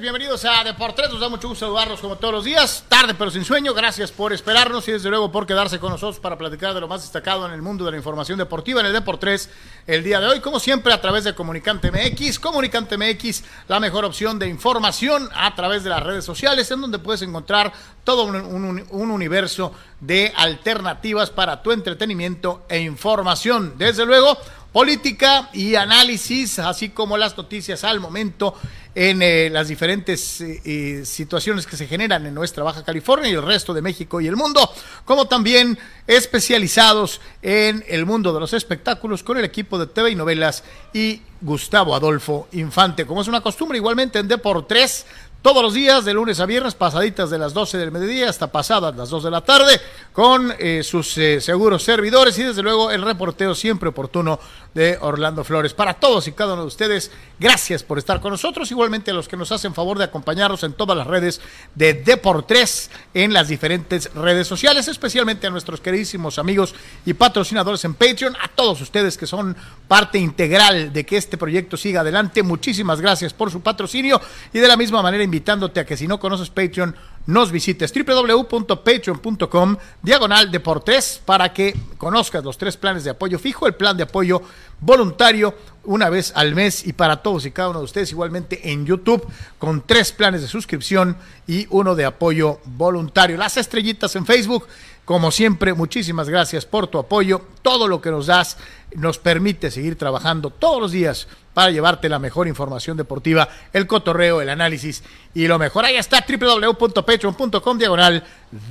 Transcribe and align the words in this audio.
Bienvenidos 0.00 0.44
a 0.46 0.64
Deportes. 0.64 1.10
Nos 1.10 1.20
da 1.20 1.28
mucho 1.28 1.48
gusto 1.48 1.66
saludarlos 1.66 2.00
como 2.00 2.16
todos 2.16 2.32
los 2.32 2.44
días. 2.44 2.84
Tarde 2.88 3.14
pero 3.14 3.30
sin 3.30 3.44
sueño. 3.44 3.74
Gracias 3.74 4.10
por 4.10 4.32
esperarnos 4.32 4.88
y 4.88 4.92
desde 4.92 5.10
luego 5.10 5.30
por 5.30 5.46
quedarse 5.46 5.78
con 5.78 5.90
nosotros 5.90 6.18
para 6.18 6.38
platicar 6.38 6.72
de 6.72 6.80
lo 6.80 6.88
más 6.88 7.02
destacado 7.02 7.46
en 7.46 7.52
el 7.52 7.60
mundo 7.60 7.84
de 7.84 7.90
la 7.90 7.96
información 7.98 8.38
deportiva 8.38 8.80
en 8.80 8.86
el 8.86 8.92
Deportes 8.92 9.50
el 9.86 10.02
día 10.02 10.20
de 10.20 10.28
hoy. 10.28 10.40
Como 10.40 10.60
siempre, 10.60 10.92
a 10.92 11.00
través 11.00 11.24
de 11.24 11.34
Comunicante 11.34 11.90
MX. 11.90 12.38
Comunicante 12.38 12.96
MX, 12.96 13.44
la 13.68 13.80
mejor 13.80 14.04
opción 14.04 14.38
de 14.38 14.48
información 14.48 15.28
a 15.34 15.54
través 15.54 15.84
de 15.84 15.90
las 15.90 16.02
redes 16.02 16.24
sociales, 16.24 16.70
en 16.70 16.80
donde 16.80 16.98
puedes 16.98 17.22
encontrar 17.22 17.72
todo 18.04 18.24
un 18.24 19.10
universo 19.10 19.74
de 20.00 20.32
alternativas 20.36 21.30
para 21.30 21.62
tu 21.62 21.70
entretenimiento 21.70 22.64
e 22.68 22.80
información. 22.80 23.74
Desde 23.76 24.06
luego, 24.06 24.38
política 24.72 25.50
y 25.52 25.74
análisis, 25.74 26.58
así 26.58 26.88
como 26.88 27.18
las 27.18 27.36
noticias 27.36 27.84
al 27.84 28.00
momento 28.00 28.54
en 28.94 29.22
eh, 29.22 29.48
las 29.50 29.68
diferentes 29.68 30.40
eh, 30.40 30.60
eh, 30.64 31.02
situaciones 31.04 31.66
que 31.66 31.76
se 31.76 31.86
generan 31.86 32.26
en 32.26 32.34
nuestra 32.34 32.62
Baja 32.62 32.84
California 32.84 33.30
y 33.30 33.34
el 33.34 33.42
resto 33.42 33.72
de 33.72 33.82
México 33.82 34.20
y 34.20 34.26
el 34.26 34.36
mundo, 34.36 34.70
como 35.04 35.26
también 35.26 35.78
especializados 36.06 37.20
en 37.40 37.84
el 37.88 38.04
mundo 38.04 38.32
de 38.32 38.40
los 38.40 38.52
espectáculos 38.52 39.22
con 39.22 39.38
el 39.38 39.44
equipo 39.44 39.78
de 39.78 39.86
TV 39.86 40.10
y 40.10 40.14
novelas 40.14 40.62
y 40.92 41.22
Gustavo 41.40 41.94
Adolfo 41.94 42.48
Infante. 42.52 43.06
Como 43.06 43.22
es 43.22 43.28
una 43.28 43.40
costumbre, 43.40 43.78
igualmente 43.78 44.18
en 44.18 44.28
Deportes 44.28 45.06
todos 45.42 45.60
los 45.60 45.74
días, 45.74 46.04
de 46.04 46.14
lunes 46.14 46.38
a 46.38 46.46
viernes, 46.46 46.76
pasaditas 46.76 47.28
de 47.28 47.36
las 47.36 47.52
12 47.52 47.76
del 47.76 47.90
mediodía 47.90 48.30
hasta 48.30 48.52
pasadas 48.52 48.94
las 48.94 49.10
2 49.10 49.24
de 49.24 49.30
la 49.32 49.40
tarde, 49.40 49.80
con 50.12 50.54
sus 50.84 51.18
eh, 51.18 51.40
seguros 51.40 51.82
servidores 51.82 52.38
y 52.38 52.44
desde 52.44 52.62
luego 52.62 52.92
el 52.92 53.02
reporteo 53.02 53.52
siempre 53.56 53.88
oportuno 53.88 54.38
de 54.74 54.98
Orlando 55.00 55.44
Flores. 55.44 55.74
Para 55.74 55.94
todos 55.94 56.26
y 56.28 56.32
cada 56.32 56.54
uno 56.54 56.62
de 56.62 56.68
ustedes, 56.68 57.10
gracias 57.38 57.82
por 57.82 57.98
estar 57.98 58.20
con 58.20 58.30
nosotros, 58.30 58.70
igualmente 58.70 59.10
a 59.10 59.14
los 59.14 59.28
que 59.28 59.36
nos 59.36 59.52
hacen 59.52 59.74
favor 59.74 59.98
de 59.98 60.04
acompañarnos 60.04 60.62
en 60.64 60.72
todas 60.72 60.96
las 60.96 61.06
redes 61.06 61.40
de 61.74 61.94
Deportes, 61.94 62.90
en 63.14 63.32
las 63.32 63.48
diferentes 63.48 64.12
redes 64.14 64.46
sociales, 64.46 64.88
especialmente 64.88 65.46
a 65.46 65.50
nuestros 65.50 65.80
queridísimos 65.80 66.38
amigos 66.38 66.74
y 67.04 67.14
patrocinadores 67.14 67.84
en 67.84 67.94
Patreon, 67.94 68.36
a 68.42 68.48
todos 68.48 68.80
ustedes 68.80 69.18
que 69.18 69.26
son 69.26 69.56
parte 69.88 70.18
integral 70.18 70.92
de 70.92 71.04
que 71.04 71.16
este 71.16 71.36
proyecto 71.36 71.76
siga 71.76 72.00
adelante. 72.00 72.42
Muchísimas 72.42 73.00
gracias 73.00 73.32
por 73.32 73.50
su 73.50 73.60
patrocinio 73.60 74.20
y 74.52 74.58
de 74.58 74.68
la 74.68 74.76
misma 74.76 75.02
manera 75.02 75.24
invitándote 75.24 75.80
a 75.80 75.86
que 75.86 75.96
si 75.96 76.06
no 76.08 76.18
conoces 76.18 76.50
Patreon, 76.50 76.96
nos 77.26 77.52
visites 77.52 77.92
www.patreon.com 77.92 79.76
diagonal 80.02 80.50
deportes 80.50 81.20
para 81.24 81.52
que 81.52 81.74
conozcas 81.98 82.42
los 82.42 82.58
tres 82.58 82.76
planes 82.76 83.04
de 83.04 83.10
apoyo 83.10 83.38
fijo, 83.38 83.66
el 83.66 83.74
plan 83.74 83.96
de 83.96 84.02
apoyo 84.04 84.42
voluntario 84.80 85.54
una 85.84 86.10
vez 86.10 86.32
al 86.34 86.54
mes 86.54 86.86
y 86.86 86.92
para 86.92 87.22
todos 87.22 87.46
y 87.46 87.50
cada 87.50 87.70
uno 87.70 87.80
de 87.80 87.84
ustedes 87.84 88.10
igualmente 88.12 88.70
en 88.70 88.86
YouTube 88.86 89.26
con 89.58 89.82
tres 89.86 90.12
planes 90.12 90.42
de 90.42 90.48
suscripción 90.48 91.16
y 91.46 91.66
uno 91.70 91.94
de 91.94 92.04
apoyo 92.04 92.60
voluntario. 92.64 93.36
Las 93.36 93.56
estrellitas 93.56 94.14
en 94.16 94.26
Facebook 94.26 94.66
como 95.04 95.32
siempre, 95.32 95.74
muchísimas 95.74 96.28
gracias 96.28 96.64
por 96.64 96.86
tu 96.86 96.98
apoyo. 96.98 97.42
Todo 97.62 97.88
lo 97.88 98.00
que 98.00 98.12
nos 98.12 98.26
das 98.26 98.56
nos 98.94 99.18
permite 99.18 99.70
seguir 99.70 99.98
trabajando 99.98 100.50
todos 100.50 100.80
los 100.80 100.92
días 100.92 101.26
para 101.54 101.70
llevarte 101.70 102.08
la 102.08 102.18
mejor 102.18 102.48
información 102.48 102.96
deportiva, 102.96 103.48
el 103.72 103.86
cotorreo, 103.86 104.40
el 104.40 104.48
análisis 104.48 105.02
y 105.34 105.46
lo 105.46 105.58
mejor. 105.58 105.84
Ahí 105.84 105.96
está 105.96 106.24
www.patreon.com 106.26 107.78
diagonal 107.78 108.24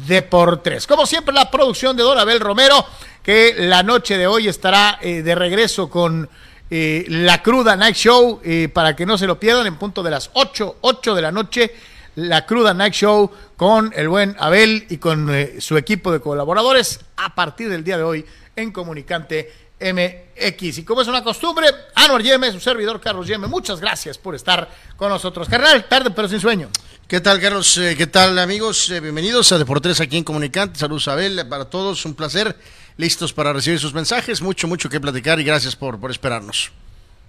deportes. 0.07 0.87
Como 0.87 1.05
siempre, 1.05 1.33
la 1.33 1.51
producción 1.51 1.95
de 1.95 2.03
Don 2.03 2.17
Abel 2.17 2.39
Romero, 2.39 2.85
que 3.21 3.55
la 3.57 3.83
noche 3.83 4.17
de 4.17 4.27
hoy 4.27 4.47
estará 4.47 4.99
eh, 5.01 5.21
de 5.21 5.35
regreso 5.35 5.89
con 5.89 6.29
eh, 6.69 7.05
la 7.09 7.43
cruda 7.43 7.75
Night 7.75 7.95
Show, 7.95 8.41
eh, 8.43 8.69
para 8.73 8.95
que 8.95 9.05
no 9.05 9.17
se 9.17 9.27
lo 9.27 9.39
pierdan 9.39 9.67
en 9.67 9.75
punto 9.75 10.01
de 10.01 10.11
las 10.11 10.31
8, 10.33 10.77
8 10.81 11.15
de 11.15 11.21
la 11.21 11.31
noche 11.31 11.73
la 12.15 12.45
Cruda 12.45 12.73
Night 12.73 12.93
Show 12.93 13.31
con 13.55 13.93
el 13.95 14.09
buen 14.09 14.35
Abel 14.37 14.85
y 14.89 14.97
con 14.97 15.31
su 15.59 15.77
equipo 15.77 16.11
de 16.11 16.19
colaboradores 16.19 16.99
a 17.15 17.33
partir 17.35 17.69
del 17.69 17.85
día 17.85 17.95
de 17.95 18.03
hoy 18.03 18.25
en 18.57 18.71
Comunicante 18.71 19.49
MX. 19.81 20.77
Y 20.79 20.83
como 20.83 21.01
es 21.01 21.07
una 21.07 21.23
costumbre, 21.23 21.67
Anuar 21.95 22.21
Yeme, 22.21 22.51
su 22.51 22.59
servidor 22.59 23.01
Carlos 23.01 23.27
Yeme, 23.27 23.47
muchas 23.47 23.79
gracias 23.79 24.17
por 24.17 24.35
estar 24.35 24.69
con 24.95 25.09
nosotros. 25.09 25.49
Carnal, 25.49 25.85
tarde 25.87 26.11
pero 26.11 26.27
sin 26.27 26.39
sueño. 26.39 26.69
¿Qué 27.07 27.19
tal, 27.19 27.41
Carlos? 27.41 27.77
Eh, 27.77 27.95
¿Qué 27.97 28.07
tal, 28.07 28.37
amigos? 28.39 28.89
Eh, 28.89 28.99
bienvenidos 28.99 29.51
a 29.51 29.57
Deportes 29.57 29.99
aquí 29.99 30.17
en 30.17 30.23
Comunicante. 30.23 30.79
Saludos, 30.79 31.07
Abel, 31.07 31.45
para 31.49 31.65
todos, 31.65 32.05
un 32.05 32.13
placer. 32.13 32.55
Listos 32.97 33.33
para 33.33 33.51
recibir 33.51 33.79
sus 33.79 33.93
mensajes. 33.93 34.41
Mucho, 34.41 34.67
mucho 34.67 34.89
que 34.89 35.01
platicar 35.01 35.39
y 35.39 35.43
gracias 35.43 35.75
por, 35.75 35.99
por 35.99 36.11
esperarnos. 36.11 36.71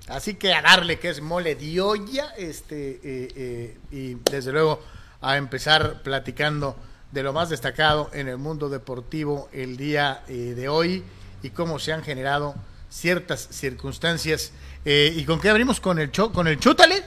Así 0.09 0.35
que 0.35 0.53
a 0.53 0.63
darle 0.63 0.99
que 0.99 1.09
es 1.09 1.21
mole 1.21 1.55
de 1.55 1.81
olla, 1.81 2.35
este, 2.37 3.01
eh, 3.03 3.79
y 3.91 4.15
desde 4.31 4.53
luego 4.53 4.83
a 5.21 5.37
empezar 5.37 6.03
platicando 6.03 6.77
de 7.11 7.23
lo 7.23 7.33
más 7.33 7.49
destacado 7.49 8.11
en 8.13 8.29
el 8.29 8.39
mundo 8.39 8.69
deportivo 8.69 9.49
el 9.53 9.77
día 9.77 10.23
de 10.29 10.69
hoy 10.69 11.05
y 11.43 11.51
cómo 11.51 11.79
se 11.79 11.93
han 11.93 12.03
generado 12.03 12.55
ciertas 12.91 13.49
circunstancias. 13.51 14.53
¿Y 14.85 15.25
con 15.25 15.41
qué 15.41 15.49
abrimos? 15.49 15.81
¿Con 15.81 15.99
el, 15.99 16.11
con 16.11 16.47
el 16.49 16.59
chútale? 16.59 17.05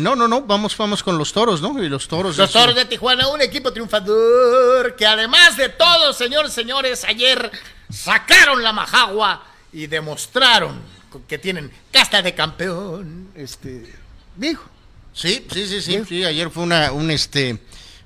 no, 0.00 0.14
no, 0.14 0.28
no, 0.28 0.42
vamos, 0.42 0.76
vamos 0.76 1.02
con 1.02 1.18
los 1.18 1.32
toros, 1.32 1.60
¿no? 1.60 1.82
Y 1.82 1.88
los 1.88 2.06
toros. 2.06 2.36
Los 2.36 2.52
toros 2.52 2.74
de 2.74 2.84
Tijuana, 2.84 3.28
un 3.28 3.40
equipo 3.40 3.72
triunfador 3.72 4.94
que 4.96 5.06
además 5.06 5.56
de 5.56 5.68
todo, 5.68 6.12
señores, 6.12 6.52
señores, 6.52 7.04
ayer 7.04 7.50
sacaron 7.90 8.62
la 8.62 8.72
majagua 8.72 9.44
y 9.72 9.86
demostraron 9.86 10.80
que 11.26 11.38
tienen 11.38 11.70
casta 11.90 12.22
de 12.22 12.34
campeón, 12.34 13.30
este, 13.34 13.92
dijo. 14.36 14.64
Sí, 15.12 15.46
sí, 15.52 15.66
sí, 15.66 15.82
sí, 15.82 16.02
sí, 16.06 16.24
ayer 16.24 16.50
fue 16.50 16.62
una, 16.62 16.92
un 16.92 17.10
este, 17.10 17.58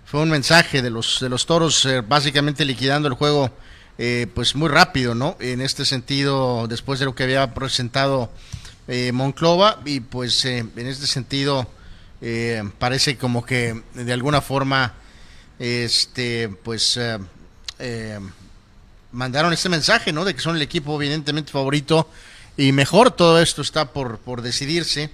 fue 0.07 0.21
un 0.21 0.31
mensaje 0.31 0.81
de 0.81 0.89
los, 0.89 1.21
de 1.21 1.29
los 1.29 1.45
toros, 1.45 1.85
eh, 1.85 2.01
básicamente 2.01 2.65
liquidando 2.65 3.09
el 3.09 3.15
juego, 3.15 3.51
eh, 3.99 4.27
pues 4.35 4.55
muy 4.55 4.69
rápido, 4.69 5.15
¿no? 5.15 5.37
En 5.41 5.61
este 5.61 5.85
sentido, 5.85 6.67
después 6.69 6.99
de 6.99 7.07
lo 7.07 7.15
que 7.15 7.25
había 7.25 7.55
presentado 7.55 8.31
eh, 8.89 9.13
Monclova, 9.13 9.81
y 9.85 10.01
pues 10.01 10.45
en 10.45 10.71
este 10.77 11.07
sentido, 11.07 11.69
parece 12.79 13.17
como 13.17 13.45
que 13.45 13.83
de 13.95 14.13
alguna 14.13 14.41
forma, 14.41 14.95
este, 15.59 16.49
pues, 16.49 16.99
mandaron 19.13 19.53
este 19.53 19.69
mensaje, 19.69 20.13
¿no? 20.13 20.25
De 20.25 20.35
que 20.35 20.41
son 20.41 20.57
el 20.57 20.63
equipo 20.63 21.01
evidentemente 21.01 21.53
favorito 21.53 22.09
y 22.57 22.73
mejor 22.73 23.11
todo 23.13 23.41
esto 23.41 23.63
está 23.63 23.93
por, 23.93 24.19
por 24.19 24.43
decidirse. 24.43 25.11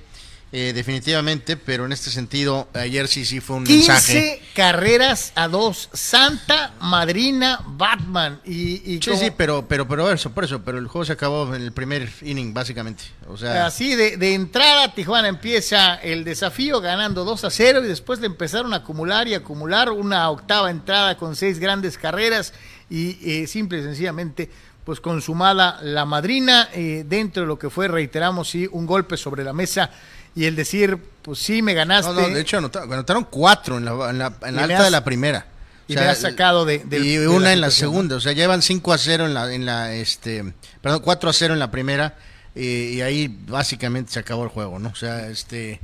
Eh, 0.50 0.72
definitivamente, 0.74 1.58
pero 1.58 1.84
en 1.84 1.92
este 1.92 2.08
sentido, 2.08 2.68
ayer 2.72 3.06
sí 3.06 3.26
sí 3.26 3.38
fue 3.40 3.56
un 3.56 3.64
15 3.64 3.92
mensaje. 3.92 4.42
carreras 4.54 5.32
a 5.34 5.46
dos, 5.46 5.90
Santa 5.92 6.72
Madrina 6.80 7.60
Batman. 7.66 8.40
Y, 8.46 8.98
sí, 9.02 9.16
sí, 9.18 9.30
pero, 9.36 9.68
pero, 9.68 9.86
pero 9.86 10.10
eso, 10.10 10.30
por 10.30 10.44
eso, 10.44 10.62
pero 10.62 10.78
el 10.78 10.86
juego 10.86 11.04
se 11.04 11.12
acabó 11.12 11.54
en 11.54 11.60
el 11.60 11.72
primer 11.72 12.08
inning, 12.22 12.54
básicamente. 12.54 13.04
O 13.28 13.36
sea, 13.36 13.66
así 13.66 13.94
de, 13.94 14.16
de 14.16 14.32
entrada, 14.32 14.94
Tijuana 14.94 15.28
empieza 15.28 15.96
el 15.96 16.24
desafío 16.24 16.80
ganando 16.80 17.24
2 17.24 17.44
a 17.44 17.50
0 17.50 17.84
y 17.84 17.88
después 17.88 18.18
de 18.20 18.26
empezaron 18.26 18.72
a 18.72 18.76
acumular 18.78 19.28
y 19.28 19.34
acumular 19.34 19.90
una 19.90 20.30
octava 20.30 20.70
entrada 20.70 21.18
con 21.18 21.36
seis 21.36 21.58
grandes 21.58 21.98
carreras 21.98 22.54
y 22.88 23.18
eh, 23.22 23.46
simple 23.46 23.80
y 23.80 23.82
sencillamente 23.82 24.48
pues 24.84 25.02
consumada 25.02 25.78
la 25.82 26.06
madrina 26.06 26.70
eh, 26.72 27.04
dentro 27.06 27.42
de 27.42 27.46
lo 27.46 27.58
que 27.58 27.68
fue, 27.68 27.88
reiteramos, 27.88 28.48
sí, 28.48 28.66
un 28.72 28.86
golpe 28.86 29.18
sobre 29.18 29.44
la 29.44 29.52
mesa 29.52 29.90
y 30.38 30.44
el 30.44 30.54
decir, 30.54 30.96
pues 31.22 31.40
sí, 31.40 31.62
me 31.62 31.74
ganaste. 31.74 32.12
No, 32.12 32.28
de 32.28 32.40
hecho 32.40 32.58
anotaron, 32.58 33.26
cuatro 33.28 33.76
en 33.78 33.84
la, 33.84 34.10
en 34.10 34.18
la, 34.18 34.62
alta 34.62 34.84
de 34.84 34.90
la 34.92 35.02
primera. 35.02 35.46
Y 35.88 35.94
me 35.96 36.02
has 36.02 36.18
sacado 36.18 36.64
de, 36.64 36.84
y 36.92 37.18
una 37.18 37.52
en 37.52 37.60
la 37.60 37.72
segunda, 37.72 38.14
o 38.14 38.20
sea, 38.20 38.32
llevan 38.34 38.62
5 38.62 38.92
a 38.92 38.98
0 38.98 39.26
en 39.26 39.34
la, 39.34 39.52
en 39.52 39.66
la, 39.66 39.94
este, 39.94 40.54
perdón, 40.80 41.00
4 41.02 41.30
a 41.30 41.32
0 41.32 41.54
en 41.54 41.58
la 41.58 41.72
primera 41.72 42.14
y, 42.54 42.66
y 42.66 43.00
ahí 43.00 43.36
básicamente 43.48 44.12
se 44.12 44.20
acabó 44.20 44.44
el 44.44 44.50
juego, 44.50 44.78
¿no? 44.78 44.90
O 44.90 44.94
sea, 44.94 45.28
este, 45.28 45.80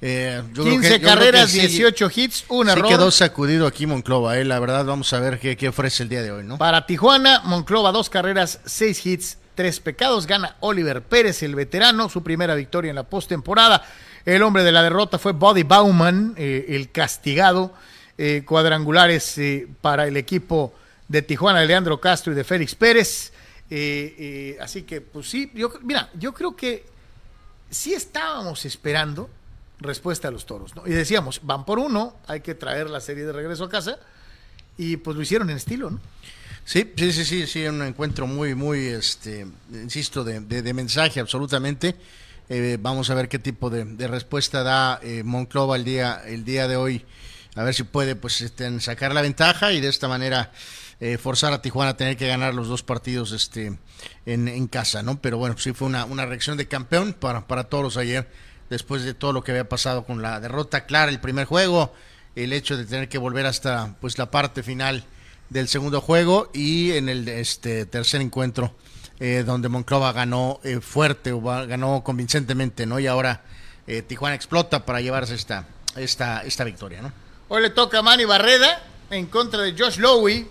eh, 0.00 0.42
15 0.52 1.00
carreras, 1.00 1.52
18 1.52 2.10
hits, 2.12 2.44
un 2.48 2.68
error. 2.68 2.88
Sí 2.88 2.92
quedó 2.92 3.10
sacudido 3.12 3.68
aquí 3.68 3.86
Monclova, 3.86 4.36
eh, 4.36 4.44
la 4.44 4.58
verdad, 4.58 4.84
vamos 4.84 5.12
a 5.12 5.20
ver 5.20 5.38
qué, 5.38 5.56
qué, 5.56 5.68
ofrece 5.68 6.02
el 6.02 6.08
día 6.08 6.22
de 6.22 6.32
hoy, 6.32 6.42
¿no? 6.42 6.58
Para 6.58 6.86
Tijuana, 6.86 7.42
Monclova, 7.44 7.92
dos 7.92 8.10
carreras, 8.10 8.58
seis 8.64 9.06
hits, 9.06 9.38
tres 9.56 9.80
pecados. 9.80 10.28
Gana 10.28 10.56
Oliver 10.60 11.02
Pérez, 11.02 11.42
el 11.42 11.56
veterano, 11.56 12.08
su 12.08 12.22
primera 12.22 12.54
victoria 12.54 12.90
en 12.90 12.94
la 12.94 13.02
postemporada. 13.02 13.82
El 14.24 14.42
hombre 14.42 14.62
de 14.62 14.70
la 14.70 14.82
derrota 14.82 15.18
fue 15.18 15.32
Buddy 15.32 15.64
Bauman, 15.64 16.34
eh, 16.36 16.66
el 16.68 16.92
castigado. 16.92 17.74
Eh, 18.18 18.44
cuadrangulares 18.46 19.36
eh, 19.36 19.68
para 19.82 20.06
el 20.06 20.16
equipo 20.16 20.72
de 21.06 21.20
Tijuana, 21.20 21.60
de 21.60 21.66
Leandro 21.66 22.00
Castro 22.00 22.32
y 22.32 22.36
de 22.36 22.44
Félix 22.44 22.74
Pérez. 22.74 23.32
así 24.60 24.82
que, 24.82 25.02
pues 25.02 25.28
sí, 25.28 25.50
yo, 25.54 25.72
mira, 25.82 26.08
yo 26.14 26.32
creo 26.32 26.56
que 26.56 26.86
sí 27.68 27.92
estábamos 27.92 28.64
esperando 28.64 29.28
respuesta 29.80 30.28
a 30.28 30.30
los 30.30 30.46
toros, 30.46 30.74
¿no? 30.74 30.86
Y 30.86 30.90
decíamos, 30.90 31.40
van 31.42 31.66
por 31.66 31.78
uno, 31.78 32.16
hay 32.26 32.40
que 32.40 32.54
traer 32.54 32.88
la 32.88 33.00
serie 33.00 33.26
de 33.26 33.32
regreso 33.32 33.64
a 33.64 33.68
casa, 33.68 33.98
y 34.78 34.96
pues 34.96 35.14
lo 35.14 35.22
hicieron 35.22 35.50
en 35.50 35.58
estilo, 35.58 35.90
¿no? 35.90 36.00
Sí, 36.66 36.92
sí, 36.96 37.12
sí, 37.12 37.24
sí, 37.24 37.46
sí, 37.46 37.64
un 37.66 37.80
encuentro 37.82 38.26
muy, 38.26 38.56
muy, 38.56 38.86
este, 38.86 39.46
insisto, 39.70 40.24
de, 40.24 40.40
de, 40.40 40.74
mensaje 40.74 41.20
absolutamente. 41.20 41.94
Eh, 42.48 42.76
vamos 42.80 43.08
a 43.08 43.14
ver 43.14 43.28
qué 43.28 43.38
tipo 43.38 43.70
de, 43.70 43.84
respuesta 44.08 44.64
da 44.64 44.98
eh, 45.00 45.22
Monclova 45.22 45.76
el 45.76 45.84
día, 45.84 46.22
el 46.26 46.44
día 46.44 46.66
de 46.66 46.76
hoy, 46.76 47.04
a 47.54 47.62
ver 47.62 47.72
si 47.72 47.84
puede, 47.84 48.16
pues, 48.16 48.40
este, 48.40 48.80
sacar 48.80 49.14
la 49.14 49.22
ventaja 49.22 49.72
y 49.72 49.80
de 49.80 49.86
esta 49.86 50.08
manera 50.08 50.50
eh, 50.98 51.18
forzar 51.18 51.52
a 51.52 51.62
Tijuana 51.62 51.92
a 51.92 51.96
tener 51.96 52.16
que 52.16 52.26
ganar 52.26 52.52
los 52.52 52.66
dos 52.66 52.82
partidos, 52.82 53.30
este, 53.30 53.78
en, 54.26 54.48
en 54.48 54.66
casa, 54.66 55.04
¿no? 55.04 55.22
Pero 55.22 55.38
bueno, 55.38 55.56
sí 55.58 55.72
fue 55.72 55.86
una, 55.86 56.04
una 56.04 56.26
reacción 56.26 56.56
de 56.56 56.66
campeón 56.66 57.12
para, 57.12 57.46
para 57.46 57.68
todos 57.68 57.96
ayer 57.96 58.28
después 58.70 59.04
de 59.04 59.14
todo 59.14 59.32
lo 59.32 59.44
que 59.44 59.52
había 59.52 59.68
pasado 59.68 60.04
con 60.04 60.20
la 60.20 60.40
derrota 60.40 60.84
clara 60.84 61.12
el 61.12 61.20
primer 61.20 61.46
juego, 61.46 61.94
el 62.34 62.52
hecho 62.52 62.76
de 62.76 62.86
tener 62.86 63.08
que 63.08 63.18
volver 63.18 63.46
hasta 63.46 63.94
pues 64.00 64.18
la 64.18 64.32
parte 64.32 64.64
final 64.64 65.04
del 65.50 65.68
segundo 65.68 66.00
juego 66.00 66.50
y 66.52 66.92
en 66.92 67.08
el 67.08 67.28
este 67.28 67.86
tercer 67.86 68.20
encuentro 68.20 68.72
eh, 69.18 69.44
donde 69.46 69.68
Monclova 69.68 70.12
ganó 70.12 70.60
eh, 70.62 70.80
fuerte 70.80 71.32
ganó 71.66 72.02
convincentemente, 72.04 72.84
¿no? 72.84 72.98
Y 72.98 73.06
ahora 73.06 73.42
eh, 73.86 74.02
Tijuana 74.02 74.34
explota 74.34 74.84
para 74.84 75.00
llevarse 75.00 75.34
esta 75.34 75.66
esta 75.96 76.42
esta 76.42 76.64
victoria, 76.64 77.00
¿no? 77.00 77.12
Hoy 77.48 77.62
le 77.62 77.70
toca 77.70 78.00
a 78.00 78.02
Manny 78.02 78.24
Barreda 78.24 78.82
en 79.10 79.26
contra 79.26 79.62
de 79.62 79.74
Josh 79.78 79.98
Lowe. 79.98 80.46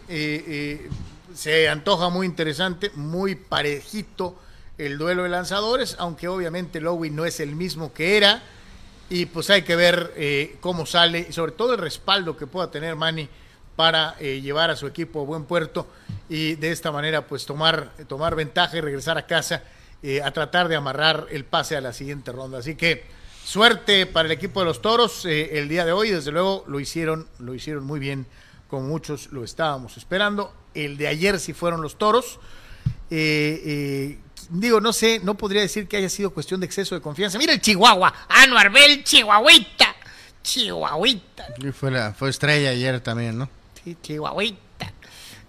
se 1.35 1.69
antoja 1.69 2.09
muy 2.09 2.25
interesante, 2.25 2.89
muy 2.95 3.35
parejito 3.35 4.39
el 4.77 4.97
duelo 4.97 5.23
de 5.23 5.29
lanzadores, 5.29 5.95
aunque 5.99 6.27
obviamente 6.27 6.79
Lowy 6.79 7.09
no 7.09 7.25
es 7.25 7.39
el 7.41 7.55
mismo 7.55 7.93
que 7.93 8.17
era. 8.17 8.41
Y 9.09 9.27
pues 9.27 9.51
hay 9.51 9.61
que 9.61 9.75
ver 9.75 10.57
cómo 10.61 10.87
sale 10.87 11.27
y 11.29 11.33
sobre 11.33 11.51
todo 11.51 11.73
el 11.73 11.79
respaldo 11.79 12.35
que 12.35 12.47
pueda 12.47 12.71
tener 12.71 12.95
Manny 12.95 13.29
para 13.75 14.15
eh, 14.19 14.41
llevar 14.41 14.71
a 14.71 14.75
su 14.75 14.87
equipo 14.87 15.21
a 15.21 15.25
buen 15.25 15.45
puerto 15.45 15.87
y 16.29 16.55
de 16.55 16.71
esta 16.71 16.91
manera 16.91 17.27
pues 17.27 17.45
tomar, 17.45 17.91
tomar 18.07 18.35
ventaja 18.35 18.77
y 18.77 18.81
regresar 18.81 19.17
a 19.17 19.25
casa 19.25 19.63
eh, 20.01 20.21
a 20.21 20.31
tratar 20.31 20.67
de 20.67 20.75
amarrar 20.75 21.27
el 21.31 21.45
pase 21.45 21.75
a 21.75 21.81
la 21.81 21.93
siguiente 21.93 22.31
ronda. 22.31 22.59
Así 22.59 22.75
que 22.75 23.05
suerte 23.43 24.05
para 24.05 24.27
el 24.27 24.31
equipo 24.31 24.61
de 24.61 24.65
los 24.65 24.81
Toros 24.81 25.25
el 25.25 25.67
día 25.67 25.85
de 25.85 25.91
hoy, 25.91 26.11
desde 26.11 26.31
luego 26.31 26.63
lo 26.67 26.79
hicieron, 26.79 27.27
lo 27.39 27.53
hicieron 27.53 27.83
muy 27.83 27.99
bien, 27.99 28.25
como 28.69 28.87
muchos 28.87 29.31
lo 29.31 29.43
estábamos 29.43 29.97
esperando. 29.97 30.53
El 30.73 30.97
de 30.97 31.07
ayer 31.07 31.39
sí 31.39 31.53
fueron 31.53 31.81
los 31.81 31.97
Toros. 31.97 32.39
Eh, 33.09 34.19
digo, 34.49 34.81
no 34.81 34.93
sé, 34.93 35.19
no 35.23 35.35
podría 35.35 35.61
decir 35.61 35.87
que 35.87 35.97
haya 35.97 36.09
sido 36.09 36.31
cuestión 36.31 36.59
de 36.59 36.65
exceso 36.65 36.95
de 36.95 37.01
confianza. 37.01 37.37
Mira 37.37 37.53
el 37.53 37.61
Chihuahua, 37.61 38.13
Anuar 38.29 38.71
Bel, 38.71 39.03
Chihuahuita, 39.03 39.95
Chihuahuita. 40.41 41.47
Y 41.57 41.71
fue, 41.71 42.13
fue 42.13 42.29
estrella 42.29 42.69
ayer 42.69 42.99
también, 43.01 43.37
¿no? 43.37 43.49
Chihuahuita. 44.01 44.91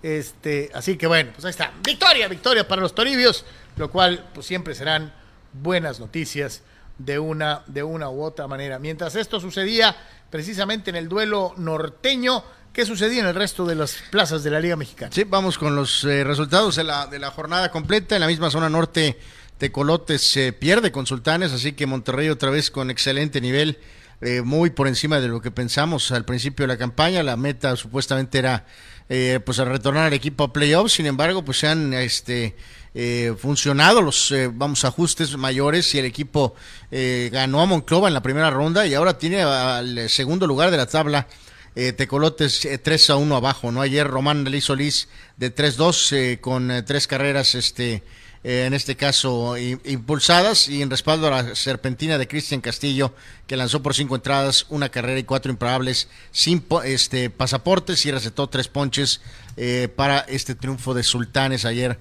Este, 0.03 0.71
así 0.75 0.97
que 0.97 1.07
bueno, 1.07 1.33
pues 1.35 1.45
ahí 1.45 1.51
está. 1.51 1.73
Victoria, 1.83 2.29
victoria 2.29 2.69
para 2.69 2.83
los 2.83 2.95
Toribios, 2.95 3.45
lo 3.77 3.91
cual 3.91 4.29
pues 4.35 4.47
siempre 4.47 4.75
serán 4.75 5.13
buenas 5.53 5.99
noticias 5.99 6.63
de 6.99 7.19
una, 7.19 7.63
de 7.67 7.83
una 7.83 8.11
u 8.11 8.23
otra 8.23 8.47
manera. 8.47 8.79
Mientras 8.79 9.17
esto 9.17 9.41
sucedía 9.41 9.97
precisamente 10.31 10.91
en 10.91 10.97
el 10.97 11.09
duelo 11.09 11.55
norteño, 11.57 12.45
¿Qué 12.77 12.85
sucedía 12.85 13.21
en 13.21 13.27
el 13.27 13.35
resto 13.35 13.65
de 13.65 13.75
las 13.75 13.97
plazas 14.11 14.45
de 14.45 14.51
la 14.51 14.61
Liga 14.61 14.77
Mexicana? 14.77 15.11
Sí, 15.11 15.25
vamos 15.25 15.57
con 15.57 15.75
los 15.75 16.05
eh, 16.05 16.25
resultados 16.25 16.77
de 16.77 16.85
la, 16.85 17.07
de 17.07 17.19
la 17.19 17.31
jornada 17.31 17.71
completa. 17.71 18.17
En 18.17 18.21
la 18.21 18.27
misma 18.27 18.51
zona 18.51 18.69
norte, 18.69 19.19
Tecolotes 19.57 20.21
se 20.21 20.53
pierde 20.53 20.93
con 20.93 21.07
Sultanes, 21.07 21.53
así 21.53 21.73
que 21.73 21.87
Monterrey 21.87 22.29
otra 22.29 22.51
vez 22.51 22.71
con 22.71 22.91
excelente 22.91 23.41
nivel, 23.41 23.79
eh, 24.21 24.43
muy 24.43 24.71
por 24.71 24.89
encima 24.89 25.21
de 25.21 25.29
lo 25.29 25.41
que 25.41 25.51
pensamos 25.51 26.13
al 26.13 26.25
principio 26.25 26.65
de 26.65 26.69
la 26.69 26.79
campaña. 26.79 27.23
La 27.23 27.37
meta 27.37 27.77
supuestamente 27.77 28.39
era 28.39 28.67
eh, 29.09 29.41
pues 29.45 29.59
a 29.59 29.65
retornar 29.65 30.07
al 30.07 30.13
equipo 30.13 30.45
a 30.45 30.53
playoffs, 30.53 30.95
sin 30.95 31.07
embargo, 31.07 31.45
pues 31.45 31.59
se 31.59 31.69
han 31.69 31.93
este, 31.95 32.57
funcionado 33.39 34.01
los 34.01 34.33
vamos 34.53 34.85
ajustes 34.87 35.37
mayores 35.37 35.95
y 35.95 35.99
el 35.99 36.07
equipo 36.07 36.55
ganó 36.91 37.61
a 37.61 37.67
Monclova 37.67 38.09
en 38.09 38.15
la 38.15 38.23
primera 38.23 38.49
ronda 38.51 38.87
y 38.87 38.95
ahora 38.95 39.19
tiene 39.19 39.43
al 39.43 40.09
segundo 40.09 40.47
lugar 40.47 40.71
de 40.71 40.79
la 40.79 40.87
tabla 40.87 41.27
eh, 41.79 41.93
Tecolotes 41.93 42.67
3 42.83 43.11
eh, 43.11 43.13
a 43.13 43.17
1 43.17 43.37
abajo, 43.37 43.71
¿no? 43.71 43.83
Ayer 43.83 44.07
Román 44.07 44.47
Solís 44.63 45.09
de 45.37 45.55
3-2 45.55 46.17
eh, 46.17 46.41
con 46.41 46.73
tres 46.87 47.07
carreras, 47.07 47.55
este, 47.55 48.03
en 48.49 48.75
este 48.75 48.95
caso 48.95 49.57
impulsadas 49.59 50.69
y 50.69 50.81
en 50.81 50.89
respaldo 50.89 51.27
a 51.27 51.43
la 51.43 51.55
serpentina 51.57 52.17
de 52.17 52.29
Cristian 52.29 52.61
Castillo 52.61 53.13
que 53.49 53.57
lanzó 53.57 53.83
por 53.83 53.95
cinco 53.95 54.15
entradas, 54.15 54.67
una 54.69 54.89
carrera 54.89 55.19
y 55.19 55.25
cuatro 55.25 55.51
imparables 55.51 56.09
sin 56.31 56.65
este, 56.85 57.29
pasaportes 57.29 58.07
y 58.07 58.13
recetó 58.13 58.49
tres 58.49 58.69
ponches 58.69 59.21
para 59.97 60.21
este 60.21 60.55
triunfo 60.55 60.95
de 60.95 61.03
Sultanes 61.03 61.65
ayer, 61.65 61.99